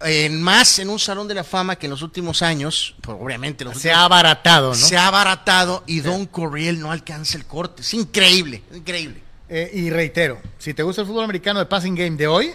en 0.00 0.42
más 0.42 0.80
en 0.80 0.90
un 0.90 0.98
salón 0.98 1.28
de 1.28 1.34
la 1.34 1.44
fama 1.44 1.76
que 1.76 1.86
en 1.86 1.90
los 1.90 2.02
últimos 2.02 2.42
años, 2.42 2.96
pues 3.00 3.16
obviamente 3.20 3.64
se 3.76 3.92
ha 3.92 4.02
abaratado, 4.02 4.70
¿no? 4.70 4.74
Se 4.74 4.96
ha 4.96 5.06
abaratado 5.06 5.84
y 5.86 6.00
Don 6.00 6.26
Corriel 6.26 6.80
no 6.80 6.90
alcanza 6.90 7.38
el 7.38 7.46
corte. 7.46 7.82
Es 7.82 7.94
increíble, 7.94 8.64
increíble. 8.74 9.29
Eh, 9.52 9.68
y 9.74 9.90
reitero, 9.90 10.38
si 10.58 10.74
te 10.74 10.84
gusta 10.84 11.02
el 11.02 11.08
fútbol 11.08 11.24
americano 11.24 11.58
de 11.58 11.66
passing 11.66 11.96
game 11.96 12.16
de 12.16 12.28
hoy, 12.28 12.52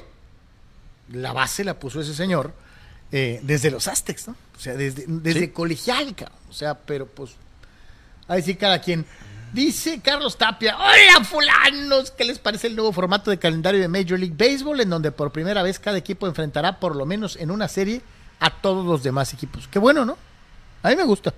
la 1.12 1.34
base 1.34 1.66
la 1.66 1.78
puso 1.78 2.00
ese 2.00 2.16
señor 2.16 2.54
eh, 3.12 3.42
desde 3.44 3.70
los 3.70 3.90
Aztecs, 3.90 4.30
¿no? 4.30 4.36
O 4.56 4.60
sea, 4.60 4.76
desde, 4.76 5.04
desde 5.06 5.52
colegial, 5.52 6.16
o 6.50 6.54
sea, 6.54 6.74
pero 6.74 7.06
pues, 7.06 7.32
ahí 8.30 8.42
sí 8.42 8.56
cada 8.56 8.80
quien. 8.80 9.06
Dice 9.52 10.00
Carlos 10.02 10.38
Tapia, 10.38 10.78
hola 10.78 11.24
fulanos, 11.26 12.12
¿qué 12.12 12.24
les 12.24 12.40
parece 12.40 12.68
el 12.68 12.76
nuevo 12.78 12.94
formato 12.94 13.30
de 13.30 13.40
calendario 13.40 13.82
de 13.82 13.90
Major 13.90 14.18
League 14.18 14.36
Baseball 14.38 14.80
en 14.80 14.90
donde 14.90 15.12
por 15.12 15.32
primera 15.32 15.64
vez 15.64 15.80
cada 15.80 15.98
equipo 15.98 16.28
enfrentará 16.28 16.80
por 16.80 16.96
lo 16.96 17.06
menos 17.06 17.36
en 17.36 17.52
una 17.52 17.68
serie 17.68 18.02
a 18.40 18.50
todos 18.50 18.86
los 18.86 19.04
demás 19.04 19.34
equipos? 19.34 19.68
Qué 19.70 19.80
bueno, 19.80 20.06
¿no? 20.06 20.18
A 20.82 20.90
mí 20.90 20.96
me 20.96 21.04
gusta. 21.04 21.34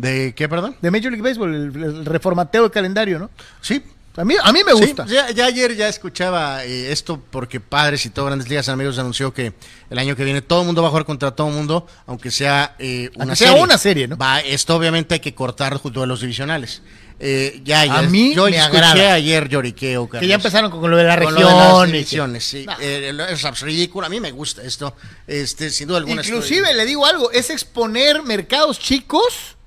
¿De 0.00 0.34
qué, 0.34 0.48
perdón? 0.48 0.76
De 0.80 0.90
Major 0.90 1.12
League 1.12 1.22
Baseball, 1.22 1.54
el, 1.54 2.06
reformateo 2.06 2.64
de 2.64 2.70
calendario, 2.70 3.18
¿no? 3.18 3.30
Sí, 3.60 3.82
a 4.16 4.24
mí, 4.24 4.34
a 4.42 4.50
mí 4.50 4.60
me 4.64 4.72
gusta. 4.72 5.04
ya, 5.06 5.44
ayer 5.44 5.76
ya 5.76 5.88
escuchaba 5.88 6.64
eh, 6.64 6.90
esto 6.90 7.22
porque 7.30 7.60
Padres 7.60 8.06
y 8.06 8.10
todo 8.10 8.24
Grandes 8.24 8.48
Ligas 8.48 8.70
Amigos 8.70 8.98
anunció 8.98 9.34
que 9.34 9.52
el 9.90 9.98
año 9.98 10.16
que 10.16 10.24
viene 10.24 10.40
todo 10.40 10.60
el 10.60 10.66
mundo 10.66 10.80
va 10.80 10.88
a 10.88 10.90
jugar 10.90 11.04
contra 11.04 11.32
todo 11.32 11.48
el 11.48 11.54
mundo, 11.54 11.86
aunque 12.06 12.30
sea 12.30 12.76
eh, 12.78 13.10
una 13.16 13.36
serie. 13.36 13.52
sea 13.52 13.62
una 13.62 13.76
serie, 13.76 14.08
¿no? 14.08 14.16
Va, 14.16 14.40
esto 14.40 14.74
obviamente 14.74 15.14
hay 15.14 15.20
que 15.20 15.34
cortar 15.34 15.76
junto 15.76 16.02
a 16.02 16.06
los 16.06 16.22
divisionales. 16.22 16.80
Eh, 17.22 17.60
ya, 17.62 17.82
a 17.82 18.02
mí 18.02 18.34
yo 18.34 18.46
me 18.46 18.56
escuché 18.56 19.10
ayer 19.10 19.48
lloriqueo. 19.50 20.08
Que 20.08 20.26
ya 20.26 20.36
empezaron 20.36 20.70
con 20.70 20.90
lo 20.90 20.96
de 20.96 21.04
la 21.04 21.16
región. 21.16 21.42
Lo 21.42 22.40
sí. 22.40 22.66
es 22.78 23.60
ridículo. 23.60 24.06
A 24.06 24.08
mí 24.08 24.18
me 24.18 24.30
gusta 24.30 24.62
esto. 24.62 24.96
Este, 25.26 25.68
sin 25.68 25.88
duda 25.88 25.98
alguna. 25.98 26.22
Inclusive, 26.22 26.72
le 26.72 26.86
digo 26.86 27.04
algo, 27.04 27.30
es 27.30 27.50
exponer 27.50 28.22
mercados 28.22 28.78
chicos 28.78 29.58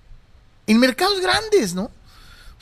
en 0.67 0.79
mercados 0.79 1.19
grandes, 1.21 1.73
¿no? 1.73 1.91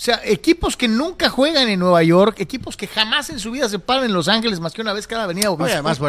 O 0.01 0.03
sea, 0.03 0.19
equipos 0.23 0.75
que 0.75 0.87
nunca 0.87 1.29
juegan 1.29 1.69
en 1.69 1.79
Nueva 1.79 2.01
York, 2.01 2.39
equipos 2.39 2.75
que 2.75 2.87
jamás 2.87 3.29
en 3.29 3.37
su 3.37 3.51
vida 3.51 3.69
se 3.69 3.77
paran 3.77 4.05
en 4.05 4.13
Los 4.13 4.27
Ángeles 4.27 4.59
más 4.59 4.73
que 4.73 4.81
una 4.81 4.93
vez 4.93 5.05
cada 5.05 5.25
avenida 5.25 5.51
o 5.51 5.63
además, 5.63 5.99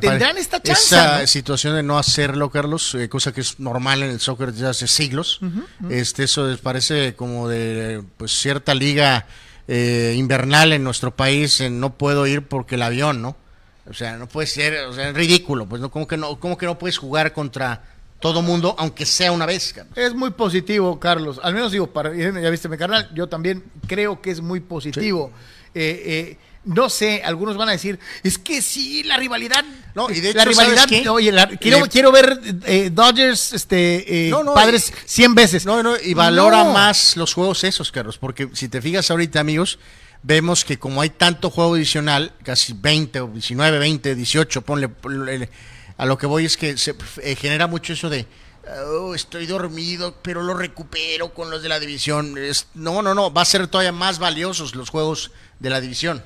tendrán 0.00 0.38
esta 0.38 0.62
chance. 0.62 0.96
Esa 0.96 1.26
situación 1.26 1.74
de 1.74 1.82
no 1.82 1.98
hacerlo, 1.98 2.48
Carlos, 2.48 2.94
eh, 2.94 3.10
cosa 3.10 3.32
que 3.32 3.42
es 3.42 3.60
normal 3.60 4.02
en 4.02 4.08
el 4.08 4.20
soccer 4.20 4.52
desde 4.52 4.68
hace 4.68 4.86
siglos. 4.86 5.40
Este, 5.90 6.22
eso 6.22 6.48
parece 6.62 7.14
como 7.14 7.46
de 7.46 8.02
pues 8.16 8.32
cierta 8.32 8.74
liga 8.74 9.26
eh, 9.68 10.14
invernal 10.16 10.72
en 10.72 10.82
nuestro 10.82 11.14
país. 11.14 11.62
no 11.70 11.98
puedo 11.98 12.26
ir 12.26 12.48
porque 12.48 12.76
el 12.76 12.82
avión, 12.82 13.20
¿no? 13.20 13.36
O 13.86 13.92
sea, 13.92 14.16
no 14.16 14.28
puede 14.28 14.46
ser, 14.46 14.86
o 14.86 14.94
sea, 14.94 15.10
es 15.10 15.14
ridículo, 15.14 15.66
pues 15.66 15.82
no, 15.82 15.90
como 15.90 16.06
que 16.06 16.16
no, 16.16 16.40
como 16.40 16.56
que 16.56 16.64
no 16.64 16.78
puedes 16.78 16.96
jugar 16.96 17.34
contra 17.34 17.82
todo 18.22 18.40
mundo, 18.40 18.74
aunque 18.78 19.04
sea 19.04 19.32
una 19.32 19.44
vez. 19.44 19.74
Es 19.96 20.14
muy 20.14 20.30
positivo, 20.30 20.98
Carlos. 20.98 21.40
Al 21.42 21.54
menos 21.54 21.72
digo, 21.72 21.88
para, 21.88 22.14
ya 22.14 22.50
viste 22.50 22.68
mi 22.68 22.78
carnal, 22.78 23.10
yo 23.14 23.28
también 23.28 23.64
creo 23.88 24.22
que 24.22 24.30
es 24.30 24.40
muy 24.40 24.60
positivo. 24.60 25.32
Eh, 25.74 26.02
eh, 26.06 26.38
no 26.64 26.88
sé, 26.88 27.22
algunos 27.24 27.56
van 27.56 27.70
a 27.70 27.72
decir, 27.72 27.98
es 28.22 28.38
que 28.38 28.62
sí, 28.62 29.02
la 29.02 29.16
rivalidad. 29.16 29.64
No, 29.96 30.08
y 30.08 30.20
de 30.20 30.30
hecho, 30.30 30.38
la 30.38 30.44
rivalidad. 30.44 30.86
Oye, 31.10 31.34
quiero, 31.60 31.80
quiero 31.88 32.12
ver 32.12 32.40
eh, 32.64 32.90
Dodgers, 32.92 33.54
este, 33.54 34.30
padres 34.54 34.92
100 35.04 35.34
veces. 35.34 35.66
No, 35.66 35.82
no, 35.82 35.96
y 36.00 36.14
valora 36.14 36.62
más 36.62 37.16
los 37.16 37.34
juegos 37.34 37.64
esos, 37.64 37.90
Carlos, 37.90 38.18
porque 38.18 38.48
si 38.52 38.68
te 38.68 38.80
fijas 38.80 39.10
ahorita, 39.10 39.40
amigos, 39.40 39.80
vemos 40.22 40.64
que 40.64 40.78
como 40.78 41.00
hay 41.00 41.10
tanto 41.10 41.50
juego 41.50 41.74
adicional, 41.74 42.32
casi 42.44 42.72
20 42.72 43.20
o 43.20 43.26
19, 43.26 43.80
20, 43.80 44.14
18, 44.14 44.62
ponle, 44.62 44.88
ponle 44.88 45.50
a 46.02 46.04
lo 46.04 46.18
que 46.18 46.26
voy 46.26 46.44
es 46.44 46.56
que 46.56 46.76
se 46.78 46.96
eh, 47.22 47.36
genera 47.36 47.68
mucho 47.68 47.92
eso 47.92 48.10
de, 48.10 48.26
oh, 48.88 49.14
estoy 49.14 49.46
dormido, 49.46 50.16
pero 50.20 50.42
lo 50.42 50.52
recupero 50.52 51.32
con 51.32 51.48
los 51.48 51.62
de 51.62 51.68
la 51.68 51.78
división. 51.78 52.34
no, 52.74 53.02
no, 53.02 53.14
no, 53.14 53.32
va 53.32 53.42
a 53.42 53.44
ser 53.44 53.68
todavía 53.68 53.92
más 53.92 54.18
valiosos 54.18 54.74
los 54.74 54.90
juegos 54.90 55.30
de 55.60 55.70
la 55.70 55.80
división. 55.80 56.20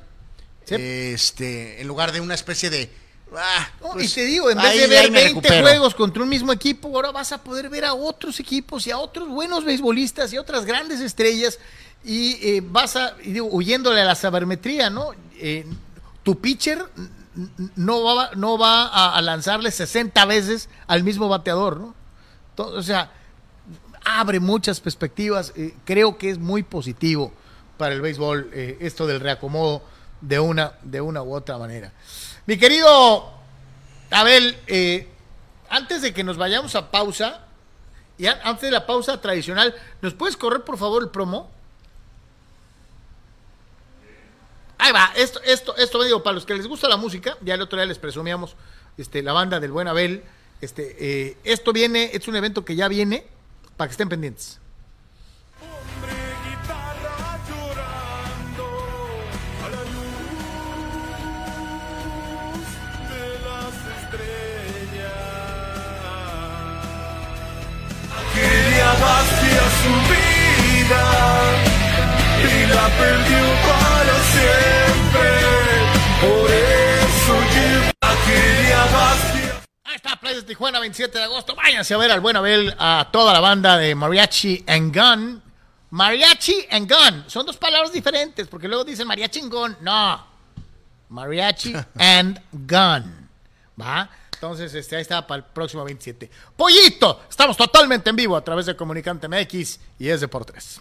Este, 0.66 1.78
en 1.78 1.88
lugar 1.88 2.12
de 2.12 2.22
una 2.22 2.32
especie 2.32 2.70
de... 2.70 2.90
Ah, 3.36 3.68
y 3.80 3.92
pues, 3.92 4.14
te 4.14 4.24
digo, 4.24 4.50
en 4.50 4.56
vez 4.56 4.80
de 4.80 4.86
ver 4.86 5.10
20 5.10 5.60
juegos 5.60 5.94
contra 5.94 6.22
un 6.22 6.30
mismo 6.30 6.54
equipo, 6.54 6.88
ahora 6.88 7.10
vas 7.10 7.32
a 7.32 7.44
poder 7.44 7.68
ver 7.68 7.84
a 7.84 7.92
otros 7.92 8.40
equipos 8.40 8.86
y 8.86 8.92
a 8.92 8.96
otros 8.96 9.28
buenos 9.28 9.62
beisbolistas 9.62 10.32
y 10.32 10.38
otras 10.38 10.64
grandes 10.64 11.00
estrellas 11.00 11.58
y 12.02 12.38
eh, 12.40 12.62
vas 12.64 12.96
a, 12.96 13.14
y 13.22 13.32
digo, 13.32 13.48
huyéndole 13.50 14.00
a 14.00 14.06
la 14.06 14.14
sabermetría, 14.14 14.88
¿no? 14.88 15.10
Eh, 15.38 15.66
tu 16.22 16.40
pitcher 16.40 16.82
no 17.76 18.02
va, 18.02 18.30
no 18.34 18.58
va 18.58 18.86
a, 19.14 19.20
lanzarle 19.22 19.70
60 19.70 20.24
veces 20.24 20.68
al 20.86 21.02
mismo 21.02 21.28
bateador, 21.28 21.80
¿no? 21.80 21.94
o 22.56 22.82
sea, 22.82 23.10
abre 24.04 24.40
muchas 24.40 24.80
perspectivas. 24.80 25.52
Eh, 25.56 25.74
creo 25.84 26.16
que 26.16 26.30
es 26.30 26.38
muy 26.38 26.62
positivo 26.62 27.32
para 27.76 27.94
el 27.94 28.00
béisbol 28.00 28.50
eh, 28.52 28.78
esto 28.80 29.06
del 29.06 29.20
reacomodo 29.20 29.82
de 30.20 30.38
una, 30.38 30.72
de 30.82 31.00
una 31.00 31.22
u 31.22 31.34
otra 31.34 31.58
manera. 31.58 31.92
Mi 32.46 32.56
querido 32.56 33.30
Abel, 34.10 34.56
eh, 34.66 35.08
antes 35.68 36.02
de 36.02 36.14
que 36.14 36.24
nos 36.24 36.36
vayamos 36.36 36.74
a 36.74 36.90
pausa, 36.90 37.42
y 38.18 38.26
antes 38.26 38.62
de 38.62 38.70
la 38.70 38.86
pausa 38.86 39.20
tradicional, 39.20 39.74
¿nos 40.00 40.14
puedes 40.14 40.36
correr 40.36 40.62
por 40.62 40.78
favor 40.78 41.02
el 41.02 41.10
promo? 41.10 41.50
Ahí 44.78 44.92
va, 44.92 45.12
esto, 45.16 45.40
esto, 45.42 45.76
esto 45.76 45.98
me 45.98 46.06
digo, 46.06 46.22
para 46.22 46.34
los 46.34 46.44
que 46.44 46.54
les 46.54 46.66
gusta 46.66 46.88
la 46.88 46.96
música, 46.96 47.36
ya 47.42 47.54
el 47.54 47.62
otro 47.62 47.78
día 47.78 47.86
les 47.86 47.98
presumíamos 47.98 48.56
este, 48.98 49.22
la 49.22 49.32
banda 49.32 49.60
del 49.60 49.72
Buen 49.72 49.88
Abel. 49.88 50.22
Este, 50.60 50.96
eh, 50.98 51.36
esto 51.44 51.72
viene, 51.72 52.10
es 52.12 52.28
un 52.28 52.36
evento 52.36 52.64
que 52.64 52.76
ya 52.76 52.88
viene, 52.88 53.26
para 53.76 53.88
que 53.88 53.92
estén 53.92 54.08
pendientes. 54.08 54.60
su 69.82 69.92
vida 70.10 71.04
y 72.42 72.66
la 72.66 72.86
perdió 72.98 73.85
siempre. 74.46 75.30
Por 76.20 76.50
eso 76.50 77.34
Ahí 79.84 79.96
está, 79.96 80.16
Play 80.16 80.34
de 80.34 80.42
Tijuana, 80.42 80.80
27 80.80 81.18
de 81.18 81.24
agosto. 81.24 81.54
Váyanse 81.54 81.94
a 81.94 81.98
ver 81.98 82.10
al 82.10 82.20
buen 82.20 82.36
Abel, 82.36 82.74
a 82.78 83.08
toda 83.12 83.32
la 83.32 83.40
banda 83.40 83.76
de 83.76 83.94
Mariachi 83.94 84.64
and 84.66 84.94
Gun. 84.94 85.42
Mariachi 85.90 86.66
and 86.70 86.90
Gun. 86.90 87.24
Son 87.28 87.46
dos 87.46 87.56
palabras 87.56 87.92
diferentes, 87.92 88.48
porque 88.48 88.68
luego 88.68 88.84
dicen 88.84 89.06
mariachi 89.06 89.40
and 89.40 89.52
gun. 89.52 89.76
No. 89.80 90.26
Mariachi 91.08 91.74
and 91.98 92.40
Gun. 92.52 93.28
¿Va? 93.80 94.10
Entonces, 94.32 94.74
este, 94.74 94.96
ahí 94.96 95.02
está 95.02 95.26
para 95.26 95.38
el 95.38 95.44
próximo 95.44 95.82
27. 95.84 96.30
Pollito, 96.56 97.22
estamos 97.28 97.56
totalmente 97.56 98.10
en 98.10 98.16
vivo 98.16 98.36
a 98.36 98.44
través 98.44 98.66
de 98.66 98.76
Comunicante 98.76 99.28
MX 99.28 99.80
y 99.98 100.08
es 100.08 100.20
de 100.20 100.28
por 100.28 100.44
tres. 100.44 100.80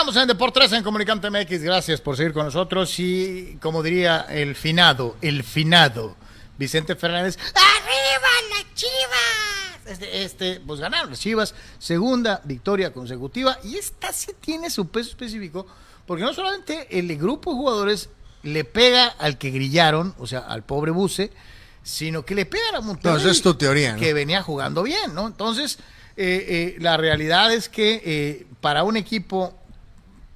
Regresamos 0.00 0.22
en 0.22 0.28
Deportes 0.28 0.72
en 0.72 0.82
Comunicante 0.82 1.28
MX. 1.28 1.62
Gracias 1.62 2.00
por 2.00 2.16
seguir 2.16 2.32
con 2.32 2.46
nosotros. 2.46 2.98
Y 2.98 3.58
como 3.60 3.82
diría 3.82 4.24
el 4.30 4.54
finado, 4.54 5.18
el 5.20 5.44
finado, 5.44 6.16
Vicente 6.56 6.96
Fernández, 6.96 7.36
¡Arriba 7.38 8.28
las 8.48 8.74
chivas! 8.74 9.80
Este, 9.84 10.24
este, 10.24 10.60
pues 10.66 10.80
ganaron 10.80 11.10
las 11.10 11.20
chivas. 11.20 11.54
Segunda 11.78 12.40
victoria 12.44 12.94
consecutiva. 12.94 13.58
Y 13.62 13.76
esta 13.76 14.10
sí 14.14 14.32
tiene 14.40 14.70
su 14.70 14.88
peso 14.88 15.10
específico. 15.10 15.66
Porque 16.06 16.24
no 16.24 16.32
solamente 16.32 16.98
el 16.98 17.14
grupo 17.18 17.50
de 17.50 17.56
jugadores 17.58 18.08
le 18.42 18.64
pega 18.64 19.06
al 19.18 19.36
que 19.36 19.50
grillaron, 19.50 20.14
o 20.18 20.26
sea, 20.26 20.38
al 20.38 20.62
pobre 20.62 20.92
Buce, 20.92 21.30
sino 21.82 22.24
que 22.24 22.34
le 22.34 22.46
pega 22.46 22.78
a 22.78 22.80
Monterrey. 22.80 23.22
No, 23.22 23.30
es 23.30 23.42
tu 23.42 23.52
teoría, 23.52 23.96
Que 23.96 24.14
venía 24.14 24.42
jugando 24.42 24.82
bien, 24.82 25.14
¿no? 25.14 25.26
Entonces, 25.26 25.78
eh, 26.16 26.46
eh, 26.48 26.76
la 26.80 26.96
realidad 26.96 27.52
es 27.52 27.68
que 27.68 28.00
eh, 28.02 28.46
para 28.62 28.82
un 28.82 28.96
equipo 28.96 29.59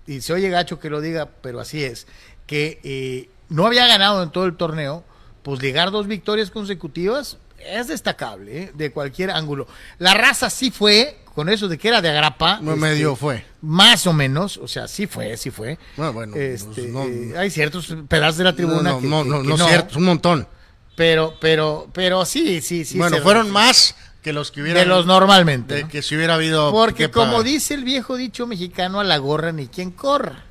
y 0.07 0.21
se 0.21 0.33
oye 0.33 0.49
gacho 0.51 0.81
que 0.81 0.91
lo 0.91 1.01
diga, 1.01 1.29
pero 1.43 1.61
así 1.61 1.83
es, 1.83 2.07
que 2.47 2.81
eh, 2.85 3.29
no 3.49 3.67
había 3.67 3.87
ganado 3.87 4.23
en 4.23 4.31
todo 4.31 4.47
el 4.47 4.57
torneo, 4.57 5.05
pues 5.43 5.61
llegar 5.61 5.91
dos 5.91 6.07
victorias 6.07 6.51
consecutivas 6.51 7.39
es 7.59 7.89
destacable, 7.89 8.63
¿eh? 8.63 8.71
de 8.75 8.91
cualquier 8.91 9.31
ángulo. 9.31 9.67
La 9.99 10.15
raza 10.15 10.51
sí 10.51 10.71
fue, 10.71 11.19
con 11.35 11.49
eso 11.49 11.69
de 11.69 11.79
que 11.79 11.89
era 11.89 12.03
de 12.03 12.11
agrapa. 12.11 12.59
No 12.61 12.73
este, 12.75 12.81
medio 12.81 13.17
fue. 13.17 13.45
Más 13.63 14.07
o 14.07 14.13
menos, 14.13 14.57
o 14.59 14.69
sea, 14.69 14.87
sí 14.89 15.07
fue, 15.07 15.37
sí 15.37 15.51
fue. 15.51 15.79
Bueno, 15.97 16.13
bueno 16.13 16.37
este, 16.37 16.85
pues 16.85 17.37
hay 17.37 17.51
ciertos 17.51 17.95
pedazos 18.09 18.39
de 18.39 18.45
la 18.45 18.55
tribuna 18.55 18.93
no, 18.93 19.01
no, 19.01 19.25
no, 19.25 19.43
no, 19.43 19.69
cierto, 19.69 19.99
un 19.99 20.05
montón. 20.05 20.49
Pero, 20.97 21.35
pero, 21.41 21.89
pero 21.93 22.25
sí, 22.25 22.61
sí, 22.61 22.85
sí. 22.85 22.99
Bueno, 22.99 23.19
fueron 23.19 23.51
más 23.51 23.97
que 24.25 24.33
los 24.33 24.51
que 24.51 24.63
hubieran. 24.63 24.83
De 24.83 24.89
los 24.89 25.07
normalmente. 25.07 25.75
De 25.75 25.89
que 25.89 26.03
si 26.03 26.17
hubiera 26.17 26.35
habido. 26.35 26.73
Porque 26.73 27.11
como 27.11 27.45
dice 27.45 27.75
el 27.75 27.85
viejo 27.85 28.17
dicho 28.17 28.47
mexicano, 28.47 28.99
a 28.99 29.05
la 29.05 29.19
gorra 29.19 29.53
ni 29.53 29.69
quien 29.69 29.91
corra. 29.93 30.43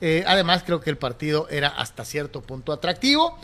Eh, 0.00 0.24
además, 0.26 0.64
creo 0.66 0.80
que 0.80 0.90
el 0.90 0.98
partido 0.98 1.48
era 1.48 1.68
hasta 1.68 2.04
cierto 2.04 2.42
punto 2.42 2.72
atractivo. 2.72 3.38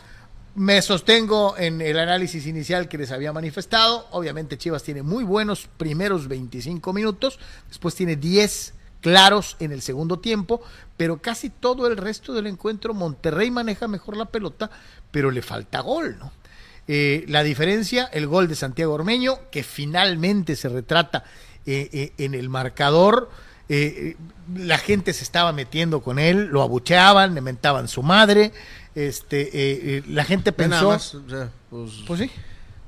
Me 0.56 0.82
sostengo 0.82 1.56
en 1.56 1.80
el 1.80 2.00
análisis 2.00 2.46
inicial 2.46 2.88
que 2.88 2.98
les 2.98 3.12
había 3.12 3.32
manifestado. 3.32 4.08
Obviamente 4.10 4.58
Chivas 4.58 4.82
tiene 4.82 5.02
muy 5.02 5.22
buenos 5.22 5.68
primeros 5.76 6.26
25 6.26 6.92
minutos, 6.92 7.38
después 7.68 7.94
tiene 7.94 8.16
10 8.16 8.74
claros 9.00 9.56
en 9.60 9.70
el 9.70 9.80
segundo 9.80 10.18
tiempo, 10.18 10.60
pero 10.96 11.22
casi 11.22 11.48
todo 11.48 11.86
el 11.86 11.96
resto 11.96 12.34
del 12.34 12.48
encuentro 12.48 12.92
Monterrey 12.92 13.52
maneja 13.52 13.86
mejor 13.86 14.16
la 14.16 14.26
pelota, 14.26 14.68
pero 15.12 15.30
le 15.30 15.40
falta 15.40 15.80
gol, 15.80 16.18
¿no? 16.18 16.32
Eh, 16.92 17.24
la 17.28 17.44
diferencia, 17.44 18.10
el 18.12 18.26
gol 18.26 18.48
de 18.48 18.56
Santiago 18.56 18.94
Ormeño, 18.94 19.38
que 19.52 19.62
finalmente 19.62 20.56
se 20.56 20.68
retrata 20.68 21.22
eh, 21.64 21.88
eh, 21.92 22.12
en 22.18 22.34
el 22.34 22.48
marcador. 22.48 23.30
la 23.68 24.76
gente 24.76 25.12
se 25.12 25.22
estaba 25.22 25.52
metiendo 25.52 26.02
con 26.02 26.18
él, 26.18 26.46
lo 26.46 26.62
abucheaban, 26.62 27.36
le 27.36 27.42
mentaban 27.42 27.86
su 27.86 28.02
madre. 28.02 28.52
Este, 28.96 30.02
la 30.08 30.24
gente 30.24 30.50
pensó. 30.50 30.88
pues, 31.70 31.92
pues, 32.08 32.20
sí. 32.22 32.30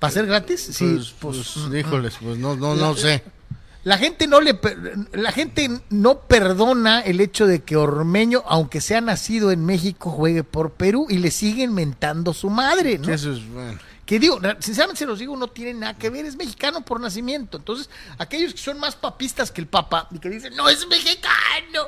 ¿Para 0.01 0.13
ser 0.13 0.27
gratis? 0.27 0.61
Sí, 0.73 0.95
pues, 0.97 1.15
pues, 1.21 1.53
pues 1.55 1.81
híjoles, 1.81 2.15
pues 2.21 2.39
no, 2.39 2.57
no, 2.57 2.75
no 2.75 2.97
sé. 2.97 3.23
La 3.85 3.99
gente 3.99 4.27
no 4.27 4.41
le 4.41 4.59
la 5.13 5.31
gente 5.31 5.69
no 5.91 6.23
perdona 6.23 7.03
el 7.03 7.21
hecho 7.21 7.47
de 7.47 7.63
que 7.63 7.77
Ormeño, 7.77 8.43
aunque 8.49 8.81
sea 8.81 9.01
nacido 9.01 9.53
en 9.53 9.65
México, 9.65 10.11
juegue 10.11 10.43
por 10.43 10.73
Perú 10.73 11.07
y 11.09 11.19
le 11.19 11.31
siguen 11.31 11.73
mentando 11.73 12.35
su 12.35 12.51
madre, 12.51 12.99
¿no? 12.99 13.13
Eso 13.13 13.33
es 13.33 13.49
bueno. 13.49 13.79
Que 14.07 14.19
digo, 14.19 14.41
sinceramente 14.59 14.99
se 14.99 15.07
los 15.07 15.19
digo, 15.19 15.37
no 15.37 15.49
tiene 15.49 15.75
nada 15.75 15.97
que 15.97 16.11
ver, 16.11 16.25
es 16.25 16.37
mexicano 16.37 16.85
por 16.85 17.01
nacimiento. 17.01 17.59
Entonces, 17.59 17.89
aquellos 18.19 18.53
que 18.53 18.59
son 18.59 18.81
más 18.81 18.97
papistas 18.97 19.53
que 19.53 19.61
el 19.61 19.69
papa 19.69 20.09
y 20.11 20.19
que 20.19 20.29
dicen, 20.29 20.57
no 20.57 20.69
es 20.69 20.87
mexicano, 20.89 21.87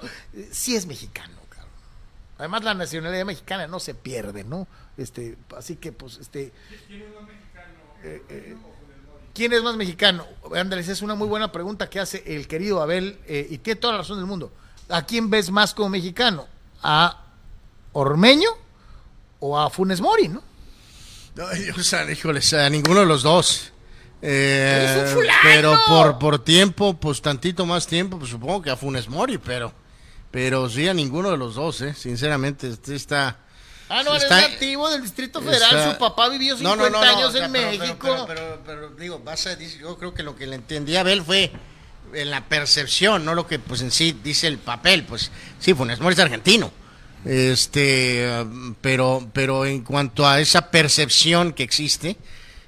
sí 0.52 0.76
es 0.76 0.86
mexicano, 0.86 1.34
cabrón. 1.48 1.72
Además, 2.38 2.62
la 2.62 2.74
nacionalidad 2.74 3.24
mexicana 3.24 3.66
no 3.66 3.80
se 3.80 3.94
pierde, 3.94 4.44
¿no? 4.44 4.68
Este, 4.96 5.36
así 5.56 5.76
que, 5.76 5.90
pues, 5.90 6.18
este. 6.18 6.52
¿Quién 6.86 7.02
es 7.02 7.14
más 7.14 7.26
mexicano? 7.26 7.74
Eh, 8.04 8.22
eh, 8.28 8.56
¿quién 9.34 9.52
es 9.52 9.62
más 9.62 9.76
mexicano? 9.76 10.26
Andrés, 10.54 10.88
es 10.88 11.02
una 11.02 11.16
muy 11.16 11.26
buena 11.26 11.50
pregunta 11.50 11.90
que 11.90 11.98
hace 11.98 12.22
el 12.26 12.46
querido 12.46 12.80
Abel 12.80 13.18
eh, 13.26 13.46
y 13.50 13.58
tiene 13.58 13.80
toda 13.80 13.94
la 13.94 13.98
razón 13.98 14.18
del 14.18 14.26
mundo. 14.26 14.52
¿A 14.88 15.04
quién 15.04 15.30
ves 15.30 15.50
más 15.50 15.74
como 15.74 15.88
mexicano? 15.88 16.46
¿A 16.82 17.24
Ormeño 17.92 18.50
o 19.40 19.58
a 19.58 19.68
Funes 19.68 20.00
Mori, 20.00 20.28
no? 20.28 20.53
Ay, 21.50 21.70
o 21.78 21.82
sea, 21.82 22.10
híjoles, 22.10 22.52
a 22.54 22.68
ninguno 22.70 23.00
de 23.00 23.06
los 23.06 23.22
dos. 23.22 23.70
Eh, 24.22 24.86
Eres 25.12 25.14
pero 25.42 25.78
por, 25.86 26.18
por 26.18 26.42
tiempo, 26.42 26.94
pues 26.94 27.20
tantito 27.20 27.66
más 27.66 27.86
tiempo, 27.86 28.18
pues 28.18 28.30
supongo 28.30 28.62
que 28.62 28.70
a 28.70 28.76
Funes 28.76 29.08
Mori, 29.08 29.36
pero, 29.36 29.72
pero 30.30 30.68
sí 30.70 30.88
a 30.88 30.94
ninguno 30.94 31.30
de 31.30 31.36
los 31.36 31.56
dos, 31.56 31.80
eh, 31.82 31.92
sinceramente, 31.94 32.68
este 32.70 32.94
está... 32.94 33.38
Ah, 33.90 34.02
no, 34.02 34.12
eres 34.12 34.22
Está- 34.22 34.40
nativo 34.48 34.88
del 34.88 35.02
Distrito 35.02 35.42
Federal. 35.42 35.76
está- 35.76 35.92
Su 35.92 35.98
papá 35.98 36.30
vivió 36.30 36.54
No, 36.54 36.70
50 36.74 36.76
no, 36.76 36.90
no, 36.90 37.04
no, 37.04 37.18
años 37.18 37.34
en 37.34 37.52
pero- 37.52 37.70
México. 37.70 38.24
Pero, 38.26 38.62
pero, 38.64 38.88
digo, 38.98 39.20
vas 39.22 39.46
a 39.46 39.58
yo 39.58 39.98
creo 39.98 40.14
que 40.14 40.22
lo 40.22 40.34
que 40.36 40.46
le 40.46 40.56
entendí 40.56 40.96
a 40.96 41.00
Abel 41.00 41.22
fue 41.22 41.52
en 42.14 42.30
la 42.30 42.48
percepción, 42.48 43.26
no 43.26 43.34
lo 43.34 43.46
que 43.46 43.58
pues 43.58 43.82
en 43.82 43.90
sí 43.90 44.18
dice 44.24 44.46
el 44.46 44.56
papel, 44.56 45.04
pues 45.04 45.30
sí, 45.58 45.74
Funes 45.74 46.00
Mori 46.00 46.14
es 46.14 46.20
argentino. 46.20 46.72
Este, 47.24 48.26
pero, 48.80 49.26
pero 49.32 49.64
en 49.64 49.82
cuanto 49.82 50.26
a 50.26 50.40
esa 50.40 50.70
percepción 50.70 51.52
que 51.52 51.62
existe, 51.62 52.16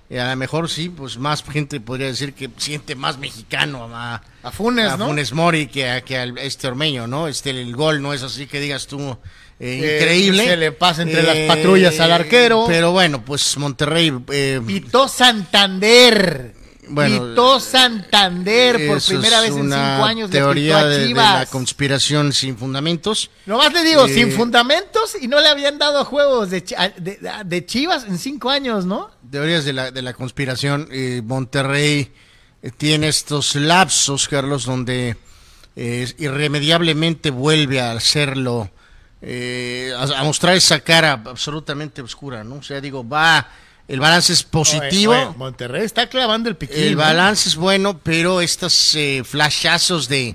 eh, 0.08 0.20
a 0.20 0.30
lo 0.30 0.36
mejor 0.36 0.70
sí, 0.70 0.88
pues 0.88 1.18
más 1.18 1.42
gente 1.44 1.80
podría 1.80 2.06
decir 2.06 2.32
que 2.32 2.48
siente 2.56 2.94
más 2.94 3.18
mexicano 3.18 3.88
a, 3.92 4.22
A 4.42 4.50
Funes, 4.50 4.92
a 4.92 4.96
¿no? 4.96 5.06
Funes 5.08 5.32
Mori 5.32 5.66
que 5.66 5.90
a, 5.90 6.00
que 6.02 6.16
a 6.16 6.24
este 6.24 6.68
ormeño, 6.68 7.06
¿no? 7.06 7.28
Este, 7.28 7.50
el 7.50 7.74
gol 7.76 8.00
no 8.00 8.14
es 8.14 8.22
así 8.22 8.46
que 8.46 8.60
digas 8.60 8.86
tú 8.86 8.98
eh, 9.00 9.80
Eh, 9.82 9.98
increíble. 10.00 10.44
se 10.44 10.56
le 10.56 10.72
pasa 10.72 11.02
entre 11.02 11.22
las 11.22 11.36
patrullas 11.48 11.98
al 12.00 12.12
arquero. 12.12 12.64
Pero 12.66 12.92
bueno, 12.92 13.24
pues 13.24 13.56
Monterrey. 13.56 14.10
Pitó 14.66 15.08
Santander. 15.08 16.54
Bueno, 16.88 17.30
Pitó 17.30 17.58
Santander 17.58 18.86
por 18.86 19.02
primera 19.02 19.40
vez 19.40 19.50
en 19.50 19.62
cinco 19.64 19.74
años. 20.04 20.30
le 20.30 20.38
Teoría 20.38 20.76
pitó 20.76 20.86
a 20.86 20.88
de, 20.88 20.98
de 20.98 21.06
Chivas. 21.08 21.34
la 21.40 21.46
conspiración 21.46 22.32
sin 22.32 22.56
fundamentos. 22.56 23.30
Nomás 23.46 23.72
le 23.72 23.82
digo, 23.82 24.06
Eh, 24.06 24.14
sin 24.14 24.30
fundamentos 24.32 25.16
y 25.20 25.26
no 25.28 25.40
le 25.40 25.48
habían 25.48 25.78
dado 25.78 26.04
juegos 26.04 26.50
de, 26.50 26.60
de, 26.98 27.18
de 27.44 27.66
Chivas 27.66 28.04
en 28.04 28.18
cinco 28.18 28.50
años, 28.50 28.84
¿no? 28.86 29.10
Teorías 29.30 29.64
de 29.64 29.72
la, 29.72 29.90
de 29.90 30.02
la 30.02 30.12
conspiración. 30.14 30.88
eh, 30.92 31.22
Monterrey 31.24 32.12
eh, 32.62 32.70
tiene 32.76 33.08
estos 33.08 33.56
lapsos, 33.56 34.28
Carlos, 34.28 34.64
donde 34.64 35.16
irremediablemente 36.18 37.30
vuelve 37.30 37.80
a 37.80 37.92
hacerlo, 37.92 38.70
a, 39.22 40.02
a 40.20 40.24
mostrar 40.24 40.56
esa 40.56 40.80
cara 40.80 41.20
absolutamente 41.24 42.00
oscura, 42.02 42.44
¿no? 42.44 42.56
O 42.56 42.62
sea, 42.62 42.80
digo, 42.80 43.06
va, 43.06 43.48
el 43.88 44.00
balance 44.00 44.32
es 44.32 44.42
positivo. 44.42 45.12
Oye, 45.12 45.26
oye, 45.26 45.36
Monterrey 45.36 45.84
está 45.84 46.08
clavando 46.08 46.48
el 46.48 46.56
piquín. 46.56 46.76
El 46.82 46.92
¿no? 46.92 46.98
balance 46.98 47.48
es 47.48 47.56
bueno, 47.56 47.98
pero 48.02 48.40
estos 48.40 48.94
eh, 48.96 49.22
flashazos 49.24 50.08
de, 50.08 50.34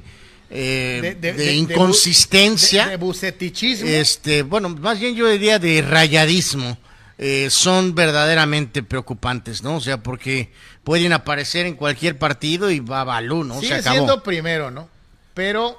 eh, 0.49 1.17
de, 1.19 1.53
inconsistencia, 1.55 2.85
De, 2.85 2.91
de 2.91 2.97
bucetichismo. 2.97 3.87
este, 3.87 4.43
bueno, 4.43 4.69
más 4.69 4.99
bien 4.99 5.15
yo 5.15 5.27
diría 5.27 5.59
de 5.59 5.81
rayadismo, 5.81 6.77
eh, 7.17 7.49
son 7.49 7.93
verdaderamente 7.93 8.83
preocupantes, 8.83 9.61
¿no? 9.63 9.75
O 9.75 9.81
sea, 9.81 10.01
porque 10.01 10.51
pueden 10.83 11.13
aparecer 11.13 11.65
en 11.65 11.75
cualquier 11.75 12.17
partido 12.17 12.71
y 12.71 12.79
va 12.79 13.03
balú, 13.03 13.43
¿no? 13.43 13.55
Se 13.55 13.61
Sigue 13.61 13.75
acabó. 13.75 13.95
siendo 13.95 14.23
primero, 14.23 14.71
¿no? 14.71 14.89
Pero 15.33 15.77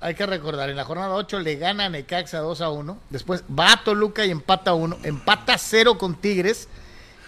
hay 0.00 0.14
que 0.14 0.24
recordar, 0.24 0.70
en 0.70 0.76
la 0.76 0.84
jornada 0.84 1.14
8 1.14 1.40
le 1.40 1.56
gana 1.56 1.84
a 1.86 1.88
Necaxa 1.90 2.38
2 2.38 2.60
a 2.62 2.70
1. 2.70 2.98
Después 3.10 3.44
va 3.56 3.72
a 3.72 3.84
Toluca 3.84 4.24
y 4.24 4.30
empata 4.30 4.72
1. 4.72 5.00
Empata 5.02 5.58
0 5.58 5.98
con 5.98 6.14
Tigres. 6.20 6.68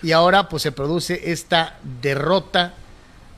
Y 0.03 0.12
ahora 0.12 0.48
pues 0.48 0.62
se 0.62 0.72
produce 0.72 1.30
esta 1.32 1.78
derrota 2.00 2.74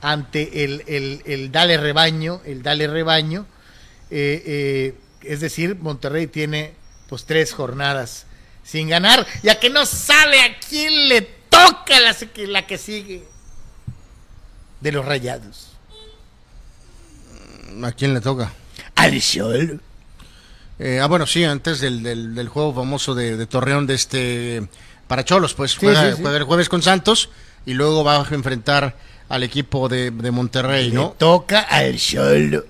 ante 0.01 0.65
el, 0.65 0.83
el- 0.87 1.23
el 1.27 1.53
Dale 1.53 1.77
Rebaño. 1.77 2.41
El 2.45 2.63
Dale 2.63 2.87
Rebaño. 2.87 3.47
Eh, 4.11 4.43
eh, 4.47 4.95
es 5.23 5.41
decir, 5.41 5.77
Monterrey 5.77 6.27
tiene 6.27 6.75
pues 7.09 7.25
tres 7.25 7.53
jornadas 7.53 8.27
sin 8.63 8.89
ganar. 8.89 9.27
Ya 9.43 9.59
que 9.61 9.71
no 9.71 9.85
sabe 9.87 10.41
a 10.41 10.59
quién 10.59 11.09
le 11.09 11.23
toca 11.23 12.01
la, 12.01 12.17
la 12.49 12.67
que 12.67 12.79
sigue. 12.79 13.25
De 14.81 14.93
los 14.93 15.05
rayados. 15.05 15.71
¿A 17.83 17.93
quién 17.93 18.15
le 18.15 18.21
toca? 18.21 18.53
Al 18.95 19.21
sol. 19.21 19.81
Eh, 20.79 21.01
ah, 21.01 21.07
bueno, 21.07 21.27
sí, 21.27 21.45
antes 21.45 21.81
del, 21.81 22.03
del, 22.03 22.35
del 22.35 22.49
juego 22.49 22.75
famoso 22.75 23.15
de, 23.15 23.37
de 23.37 23.47
Torreón 23.47 23.87
de 23.87 23.95
este 23.95 24.69
para 25.15 25.25
Cholos, 25.25 25.55
pues 25.55 25.77
juega, 25.77 26.11
sí, 26.11 26.17
sí. 26.17 26.23
juega 26.23 26.39
el 26.39 26.43
jueves 26.43 26.69
con 26.69 26.83
Santos 26.83 27.29
y 27.65 27.75
luego 27.75 28.03
va 28.03 28.17
a 28.17 28.27
enfrentar 28.35 28.97
al 29.29 29.45
equipo 29.45 29.89
de, 29.89 30.11
de 30.11 30.31
Monterrey, 30.33 30.89
Le 30.89 30.95
¿no? 30.97 31.15
toca 31.17 31.61
al 31.61 32.01
sol. 32.01 32.67